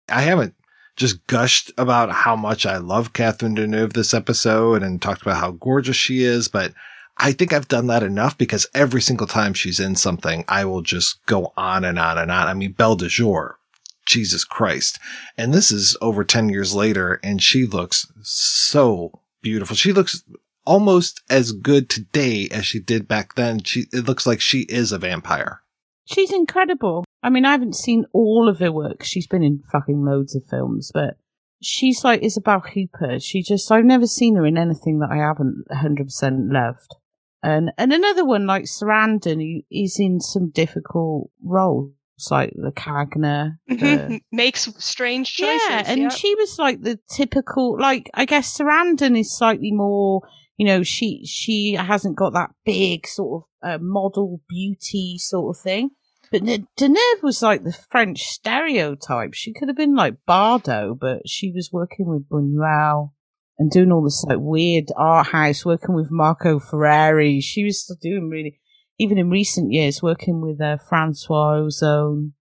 I 0.08 0.22
haven't 0.22 0.54
just 0.96 1.26
gushed 1.26 1.70
about 1.76 2.10
how 2.10 2.34
much 2.34 2.64
I 2.64 2.78
love 2.78 3.12
Catherine 3.12 3.54
Deneuve 3.54 3.92
this 3.92 4.14
episode 4.14 4.82
and 4.82 5.00
talked 5.00 5.22
about 5.22 5.40
how 5.40 5.50
gorgeous 5.50 5.96
she 5.96 6.22
is, 6.22 6.48
but 6.48 6.72
I 7.18 7.32
think 7.32 7.52
I've 7.52 7.68
done 7.68 7.86
that 7.88 8.02
enough 8.02 8.36
because 8.38 8.66
every 8.74 9.02
single 9.02 9.26
time 9.26 9.52
she's 9.52 9.78
in 9.78 9.94
something, 9.94 10.44
I 10.48 10.64
will 10.64 10.82
just 10.82 11.24
go 11.26 11.52
on 11.56 11.84
and 11.84 11.98
on 11.98 12.16
and 12.16 12.30
on. 12.30 12.46
I 12.46 12.54
mean, 12.54 12.72
Belle 12.72 12.96
de 12.96 13.08
Jour, 13.08 13.58
Jesus 14.06 14.44
Christ. 14.44 14.98
And 15.36 15.52
this 15.52 15.70
is 15.70 15.96
over 16.00 16.24
10 16.24 16.48
years 16.48 16.74
later 16.74 17.20
and 17.22 17.42
she 17.42 17.66
looks 17.66 18.06
so 18.22 19.20
beautiful. 19.42 19.76
She 19.76 19.92
looks 19.92 20.22
almost 20.64 21.20
as 21.28 21.52
good 21.52 21.90
today 21.90 22.48
as 22.50 22.64
she 22.64 22.80
did 22.80 23.06
back 23.06 23.34
then. 23.34 23.62
She, 23.62 23.84
it 23.92 24.06
looks 24.06 24.26
like 24.26 24.40
she 24.40 24.60
is 24.62 24.92
a 24.92 24.98
vampire. 24.98 25.60
She's 26.06 26.32
incredible. 26.32 27.04
I 27.22 27.30
mean, 27.30 27.44
I 27.44 27.50
haven't 27.50 27.74
seen 27.74 28.06
all 28.12 28.48
of 28.48 28.60
her 28.60 28.70
work. 28.70 29.02
She's 29.02 29.26
been 29.26 29.42
in 29.42 29.62
fucking 29.72 30.04
loads 30.04 30.36
of 30.36 30.44
films, 30.44 30.90
but 30.94 31.16
she's 31.62 32.04
like 32.04 32.22
Isabelle 32.22 32.62
Huppert. 32.62 33.22
She 33.22 33.42
just, 33.42 33.70
I've 33.70 33.84
never 33.84 34.06
seen 34.06 34.36
her 34.36 34.46
in 34.46 34.56
anything 34.56 35.00
that 35.00 35.10
I 35.10 35.16
haven't 35.16 35.64
100% 35.70 36.52
loved. 36.52 36.94
And, 37.42 37.72
and 37.78 37.92
another 37.92 38.24
one 38.24 38.46
like 38.46 38.64
Sarandon, 38.64 39.40
who 39.40 39.62
is 39.70 39.98
in 39.98 40.20
some 40.20 40.50
difficult 40.50 41.30
roles, 41.42 41.92
like 42.30 42.52
the 42.54 42.72
Cagna. 42.72 43.58
The, 43.66 43.74
mm-hmm. 43.76 44.16
Makes 44.32 44.72
strange 44.78 45.34
choices. 45.34 45.60
yeah, 45.68 45.82
and 45.86 46.02
yeah. 46.02 46.08
she 46.08 46.34
was 46.36 46.58
like 46.58 46.82
the 46.82 46.98
typical, 47.10 47.78
like, 47.80 48.10
I 48.14 48.24
guess 48.24 48.56
Sarandon 48.56 49.18
is 49.18 49.36
slightly 49.36 49.72
more, 49.72 50.22
you 50.56 50.66
know, 50.66 50.82
she, 50.82 51.24
she 51.26 51.74
hasn't 51.74 52.16
got 52.16 52.32
that 52.32 52.50
big 52.64 53.06
sort 53.06 53.42
of 53.42 53.70
uh, 53.70 53.78
model 53.82 54.40
beauty 54.48 55.18
sort 55.18 55.56
of 55.56 55.62
thing. 55.62 55.90
But 56.30 56.42
Ne- 56.42 56.66
Deneuve 56.78 57.22
was 57.22 57.42
like 57.42 57.62
the 57.62 57.76
French 57.90 58.22
stereotype. 58.22 59.34
She 59.34 59.52
could 59.52 59.68
have 59.68 59.76
been 59.76 59.94
like 59.94 60.16
Bardot, 60.28 60.98
but 60.98 61.28
she 61.28 61.52
was 61.52 61.70
working 61.72 62.06
with 62.06 62.28
Buñuel 62.28 63.12
and 63.58 63.70
doing 63.70 63.92
all 63.92 64.02
this 64.02 64.24
like 64.24 64.38
weird 64.40 64.86
art 64.96 65.28
house, 65.28 65.64
working 65.64 65.94
with 65.94 66.10
Marco 66.10 66.58
Ferreri. 66.58 67.42
She 67.42 67.64
was 67.64 67.82
still 67.82 67.96
doing 68.00 68.28
really, 68.28 68.58
even 68.98 69.18
in 69.18 69.30
recent 69.30 69.72
years, 69.72 70.02
working 70.02 70.40
with 70.40 70.60
uh, 70.60 70.78
Francois 70.88 71.60
Ozon. 71.60 72.32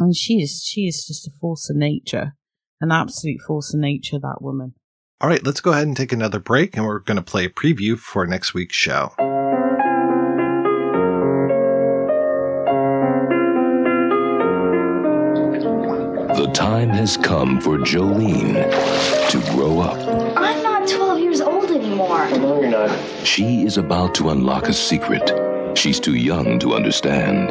And 0.00 0.14
she 0.16 0.42
is, 0.42 0.64
she 0.64 0.82
is 0.82 1.06
just 1.06 1.26
a 1.26 1.30
force 1.40 1.70
of 1.70 1.76
nature, 1.76 2.36
an 2.80 2.92
absolute 2.92 3.40
force 3.46 3.74
of 3.74 3.80
nature, 3.80 4.18
that 4.18 4.38
woman. 4.40 4.74
All 5.20 5.28
right, 5.28 5.44
let's 5.44 5.60
go 5.60 5.72
ahead 5.72 5.88
and 5.88 5.96
take 5.96 6.12
another 6.12 6.38
break 6.38 6.76
and 6.76 6.86
we're 6.86 7.00
going 7.00 7.16
to 7.16 7.22
play 7.22 7.44
a 7.44 7.48
preview 7.48 7.98
for 7.98 8.24
next 8.24 8.54
week's 8.54 8.76
show. 8.76 9.12
The 16.36 16.48
time 16.54 16.90
has 16.90 17.16
come 17.16 17.60
for 17.60 17.78
Jolene 17.78 18.54
to 19.30 19.40
grow 19.56 19.80
up. 19.80 19.98
I'm 20.36 20.62
not 20.62 20.88
12 20.88 21.18
years 21.18 21.40
old 21.40 21.72
anymore. 21.72 22.30
No, 22.30 22.60
you're 22.60 22.70
not. 22.70 22.96
She 23.26 23.64
is 23.64 23.76
about 23.76 24.14
to 24.16 24.30
unlock 24.30 24.68
a 24.68 24.72
secret 24.72 25.28
she's 25.78 26.00
too 26.00 26.16
young 26.16 26.58
to 26.58 26.74
understand. 26.74 27.48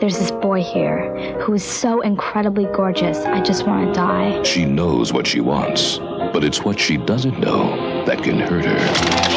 There's 0.00 0.18
this 0.18 0.30
boy 0.30 0.62
here 0.62 1.40
who 1.40 1.54
is 1.54 1.64
so 1.64 2.00
incredibly 2.00 2.66
gorgeous, 2.66 3.18
I 3.24 3.42
just 3.42 3.66
want 3.66 3.88
to 3.88 3.92
die. 3.92 4.42
She 4.42 4.64
knows 4.64 5.12
what 5.12 5.26
she 5.26 5.40
wants, 5.40 5.98
but 6.34 6.42
it's 6.42 6.64
what 6.64 6.80
she 6.80 6.96
doesn't 6.96 7.38
know 7.38 8.04
that 8.06 8.20
can 8.20 8.40
hurt 8.40 8.64
her. 8.64 9.30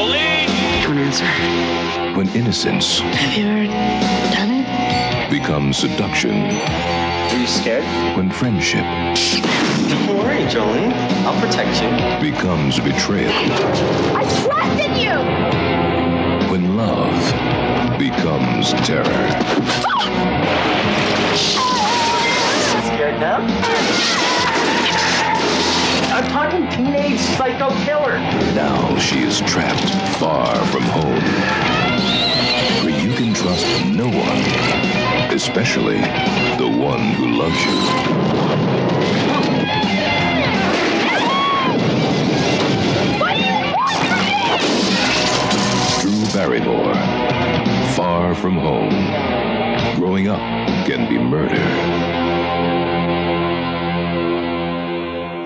Don't 0.82 0.98
answer. 0.98 2.18
When 2.18 2.28
innocence 2.30 3.00
Have 3.02 3.38
you 3.38 3.46
ever 3.46 3.68
done 4.34 4.50
it? 4.50 5.30
becomes 5.30 5.78
seduction. 5.78 6.32
Are 6.32 7.38
you 7.38 7.46
scared? 7.46 7.84
When 8.18 8.32
friendship 8.32 8.82
Don't 8.82 10.18
worry, 10.18 10.42
Jolene. 10.50 10.92
I'll 11.24 11.40
protect 11.40 11.80
you. 11.84 12.32
becomes 12.32 12.80
betrayal. 12.80 13.32
I 14.18 14.24
trusted 14.42 14.98
you! 14.98 15.18
When 16.52 16.76
love 16.76 18.00
becomes 18.00 18.74
terror. 18.88 19.04
Scared 22.88 23.20
now? 23.20 24.27
I'm 26.18 26.32
talking 26.32 26.68
teenage 26.70 27.20
psycho 27.20 27.70
killer. 27.86 28.18
Now 28.56 28.98
she 28.98 29.22
is 29.22 29.40
trapped 29.42 29.88
far 30.18 30.56
from 30.66 30.82
home. 30.82 31.22
Where 32.84 33.00
you 33.00 33.14
can 33.14 33.36
trust 33.36 33.68
no 33.86 34.08
one, 34.08 35.32
especially 35.32 36.00
the 36.58 36.68
one 36.68 37.02
who 37.14 37.28
loves 37.38 37.64
you. 37.64 37.78
Drew 46.02 46.34
Barrymore, 46.34 46.96
far 47.96 48.34
from 48.34 48.58
home. 48.58 48.90
Growing 49.98 50.30
up 50.30 50.40
can 50.88 51.08
be 51.08 51.20
murder. 51.20 52.97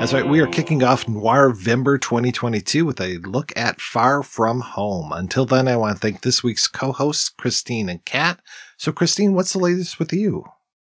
That's 0.01 0.13
right. 0.13 0.27
We 0.27 0.39
are 0.39 0.47
kicking 0.47 0.81
off 0.81 1.05
Noirvember 1.05 2.01
2022 2.01 2.87
with 2.87 2.99
a 2.99 3.19
look 3.19 3.53
at 3.55 3.79
Far 3.79 4.23
From 4.23 4.59
Home. 4.59 5.11
Until 5.11 5.45
then, 5.45 5.67
I 5.67 5.77
want 5.77 5.95
to 5.95 5.99
thank 5.99 6.21
this 6.21 6.41
week's 6.41 6.67
co-hosts, 6.67 7.29
Christine 7.29 7.87
and 7.87 8.03
Kat. 8.03 8.39
So, 8.77 8.91
Christine, 8.91 9.35
what's 9.35 9.53
the 9.53 9.59
latest 9.59 9.99
with 9.99 10.11
you? 10.11 10.43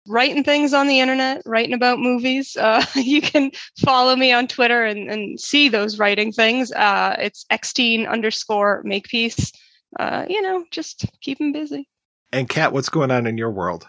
writing 0.07 0.45
things 0.45 0.75
on 0.75 0.89
the 0.89 1.01
internet, 1.01 1.41
writing 1.47 1.73
about 1.73 1.99
movies. 1.99 2.55
Uh, 2.55 2.85
you 2.97 3.23
can 3.23 3.51
follow 3.83 4.15
me 4.15 4.31
on 4.31 4.47
Twitter 4.47 4.85
and, 4.85 5.09
and 5.11 5.41
see 5.41 5.71
those 5.71 5.99
writing 5.99 6.31
things. 6.31 6.71
Uh, 6.73 7.17
it's 7.19 7.47
xteen 7.51 8.07
underscore 8.07 8.83
makepeace. 8.85 9.53
Uh, 9.99 10.27
you 10.29 10.43
know, 10.43 10.67
just 10.71 11.07
keep 11.23 11.39
them 11.39 11.53
busy. 11.53 11.89
And 12.31 12.47
Kat, 12.47 12.75
what's 12.75 12.91
going 12.91 13.11
on 13.11 13.27
in 13.27 13.39
your 13.39 13.51
world? 13.51 13.89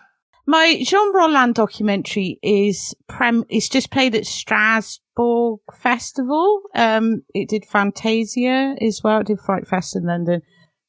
My 0.49 0.81
Jean 0.83 1.13
Rollin 1.13 1.53
documentary 1.53 2.39
is 2.41 2.95
prem. 3.07 3.45
It's 3.49 3.69
just 3.69 3.91
played 3.91 4.15
at 4.15 4.25
Strasbourg 4.25 5.59
Festival. 5.77 6.63
Um, 6.73 7.21
it 7.35 7.49
did 7.49 7.65
Fantasia 7.65 8.75
as 8.81 9.01
well. 9.03 9.19
It 9.19 9.27
did 9.27 9.39
Fright 9.41 9.67
Fest 9.67 9.95
in 9.95 10.05
London. 10.05 10.41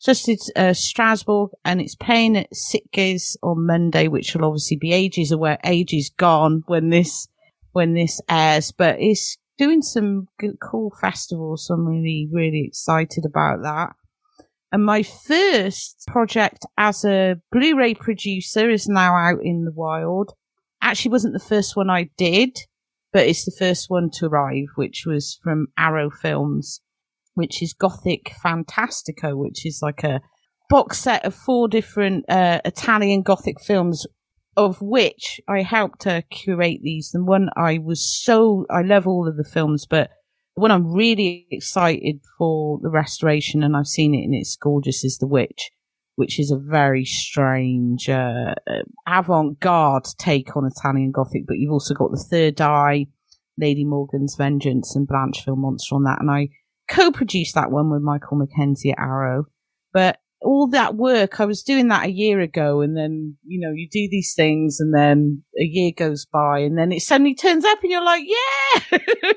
Just 0.03 0.25
did 0.25 0.39
uh, 0.57 0.73
Strasbourg, 0.73 1.51
and 1.63 1.79
it's 1.83 1.95
playing 1.95 2.39
at 2.39 2.51
Sitges 2.55 3.37
on 3.43 3.67
Monday, 3.67 4.09
which 4.09 4.35
will 4.35 4.47
obviously 4.47 4.79
be 4.79 4.95
ages 4.95 5.31
away, 5.31 5.59
ages 5.63 6.11
gone 6.17 6.63
when 6.67 6.89
this 6.89 7.29
when 7.73 7.93
this 7.93 8.19
airs. 8.31 8.73
But 8.73 8.97
it's 8.99 9.37
doing 9.59 9.83
some 9.83 10.29
good, 10.39 10.57
cool 10.59 10.91
festivals, 10.99 11.67
so 11.67 11.75
I'm 11.75 11.87
really 11.87 12.31
really 12.33 12.65
excited 12.67 13.27
about 13.27 13.61
that. 13.65 13.93
And 14.73 14.85
my 14.85 15.03
first 15.03 16.05
project 16.07 16.65
as 16.79 17.05
a 17.05 17.37
Blu-ray 17.51 17.95
producer 17.95 18.71
is 18.71 18.87
now 18.87 19.15
out 19.15 19.41
in 19.43 19.65
the 19.65 19.73
wild. 19.73 20.33
Actually 20.81 21.11
wasn't 21.11 21.35
the 21.35 21.41
first 21.41 21.77
one 21.77 21.91
I 21.91 22.11
did, 22.17 22.57
but 23.13 23.27
it's 23.27 23.45
the 23.45 23.57
first 23.59 23.91
one 23.91 24.11
to 24.15 24.27
arrive, 24.27 24.69
which 24.77 25.05
was 25.07 25.39
from 25.43 25.69
Arrow 25.77 26.09
Films, 26.11 26.81
which 27.35 27.63
is 27.63 27.73
Gothic 27.75 28.33
Fantastico, 28.45 29.37
which 29.37 29.67
is 29.67 29.81
like 29.83 30.05
a 30.05 30.21
box 30.69 31.01
set 31.01 31.25
of 31.25 31.35
four 31.35 31.67
different 31.67 32.25
uh, 32.29 32.61
Italian 32.65 33.23
Gothic 33.23 33.61
films, 33.61 34.07
of 34.57 34.81
which 34.81 35.41
I 35.49 35.63
helped 35.63 36.07
curate 36.31 36.81
these. 36.83 37.11
And 37.13 37.27
one 37.27 37.49
I 37.57 37.79
was 37.79 38.05
so, 38.05 38.67
I 38.71 38.83
love 38.83 39.09
all 39.09 39.27
of 39.27 39.37
the 39.37 39.45
films, 39.45 39.85
but 39.85 40.11
one 40.61 40.71
I'm 40.71 40.93
really 40.93 41.47
excited 41.51 42.21
for 42.39 42.79
the 42.83 42.91
restoration, 42.91 43.63
and 43.63 43.77
I've 43.77 43.87
seen 43.87 44.15
it 44.15 44.25
and 44.25 44.35
it's 44.35 44.57
gorgeous, 44.57 45.05
is 45.05 45.19
The 45.19 45.27
Witch, 45.27 45.71
which 46.17 46.39
is 46.39 46.51
a 46.51 46.59
very 46.59 47.05
strange, 47.05 48.09
uh, 48.09 48.55
avant-garde 49.07 50.05
take 50.19 50.57
on 50.57 50.71
Italian 50.71 51.11
Gothic. 51.11 51.47
But 51.47 51.59
you've 51.59 51.73
also 51.73 51.95
got 51.95 52.11
The 52.11 52.27
Third 52.31 52.61
Eye, 52.61 53.07
Lady 53.59 53.85
Morgan's 53.85 54.37
Vengeance, 54.37 54.95
and 54.95 55.09
Blancheville 55.09 55.57
Monster 55.57 55.97
on 55.97 56.05
that. 56.05 56.21
And 56.21 56.31
I 56.31 56.49
co-produced 56.89 57.55
that 57.55 57.71
one 57.71 57.91
with 57.91 58.03
Michael 58.03 58.39
McKenzie 58.39 58.93
at 58.93 58.99
Arrow. 58.99 59.45
But 59.93 60.19
all 60.43 60.69
that 60.69 60.95
work, 60.95 61.41
I 61.41 61.45
was 61.45 61.63
doing 61.63 61.89
that 61.89 62.07
a 62.07 62.11
year 62.11 62.41
ago, 62.41 62.81
and 62.81 62.97
then 62.97 63.37
you 63.45 63.61
know 63.61 63.73
you 63.75 63.89
do 63.91 64.09
these 64.11 64.33
things, 64.35 64.81
and 64.81 64.95
then 64.95 65.43
a 65.59 65.65
year 65.65 65.93
goes 65.97 66.27
by, 66.27 66.61
and 66.61 66.79
then 66.79 66.93
it 66.93 67.03
suddenly 67.03 67.35
turns 67.35 67.65
up, 67.65 67.83
and 67.83 67.91
you're 67.91 68.05
like, 68.05 68.25
yeah, 68.27 68.99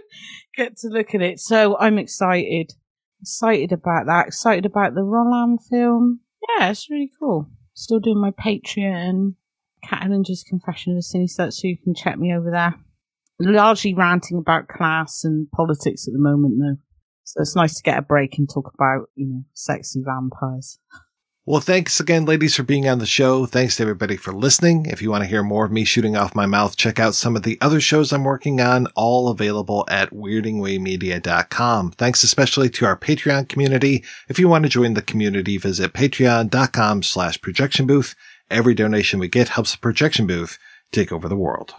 get 0.56 0.78
to 0.78 0.88
look 0.88 1.14
at 1.14 1.22
it. 1.22 1.40
So 1.40 1.78
I'm 1.78 1.98
excited, 1.98 2.74
excited 3.22 3.72
about 3.72 4.06
that, 4.08 4.28
excited 4.28 4.66
about 4.66 4.96
the 4.96 5.02
Rollin 5.02 5.58
film. 5.70 6.22
Yeah, 6.58 6.70
it's 6.70 6.90
really 6.90 7.12
cool. 7.20 7.50
Still 7.74 8.00
doing 8.00 8.22
my 8.22 8.32
Patreon, 8.32 9.36
Kat 9.84 10.04
Ellinger's 10.04 10.44
Confession 10.44 10.94
of 10.94 10.98
a 10.98 11.02
Slut, 11.02 11.54
so 11.54 11.68
you 11.68 11.78
can 11.78 11.96
check 11.96 12.18
me 12.18 12.34
over 12.34 12.52
there. 12.52 12.76
Largely 13.40 13.94
ranting 13.94 14.38
about 14.38 14.68
class 14.68 15.24
and 15.24 15.50
politics 15.52 16.08
at 16.08 16.14
the 16.14 16.20
moment, 16.20 16.56
though. 16.60 16.78
So 17.24 17.42
it's 17.42 17.56
nice 17.56 17.76
to 17.76 17.84
get 17.84 17.98
a 17.98 18.02
break 18.02 18.38
and 18.38 18.50
talk 18.50 18.72
about, 18.74 19.10
you 19.16 19.28
know, 19.28 19.44
sexy 19.54 20.04
vampires. 20.06 20.80
Well, 21.46 21.60
thanks 21.60 22.00
again, 22.00 22.24
ladies, 22.24 22.56
for 22.56 22.64
being 22.64 22.88
on 22.88 23.00
the 23.00 23.06
show. 23.06 23.46
Thanks 23.46 23.76
to 23.76 23.84
everybody 23.84 24.16
for 24.16 24.32
listening. 24.32 24.86
If 24.86 25.02
you 25.02 25.12
want 25.12 25.24
to 25.24 25.30
hear 25.30 25.44
more 25.44 25.66
of 25.66 25.74
me 25.74 25.84
shooting 25.84 26.16
off 26.16 26.34
my 26.34 26.46
mouth, 26.46 26.78
check 26.78 27.00
out 27.00 27.16
some 27.16 27.36
of 27.36 27.44
the 27.44 27.58
other 27.60 27.82
shows 27.82 28.14
I'm 28.14 28.24
working 28.24 28.62
on, 28.62 28.88
all 28.96 29.28
available 29.28 29.84
at 29.90 30.12
weirdingwaymedia.com. 30.12 31.92
Thanks 31.92 32.24
especially 32.24 32.70
to 32.70 32.86
our 32.86 32.98
Patreon 32.98 33.50
community. 33.50 34.06
If 34.30 34.40
you 34.40 34.48
want 34.48 34.64
to 34.64 34.70
join 34.70 34.94
the 34.94 35.02
community, 35.02 35.58
visit 35.58 35.92
patreon.com 35.92 37.04
slash 37.04 37.42
projection 37.42 37.88
booth. 37.88 38.16
Every 38.50 38.74
donation 38.74 39.20
we 39.20 39.28
get 39.28 39.50
helps 39.50 39.74
the 39.74 39.80
projection 39.80 40.26
booth 40.26 40.58
take 40.94 41.12
over 41.12 41.28
the 41.28 41.36
world. 41.36 41.74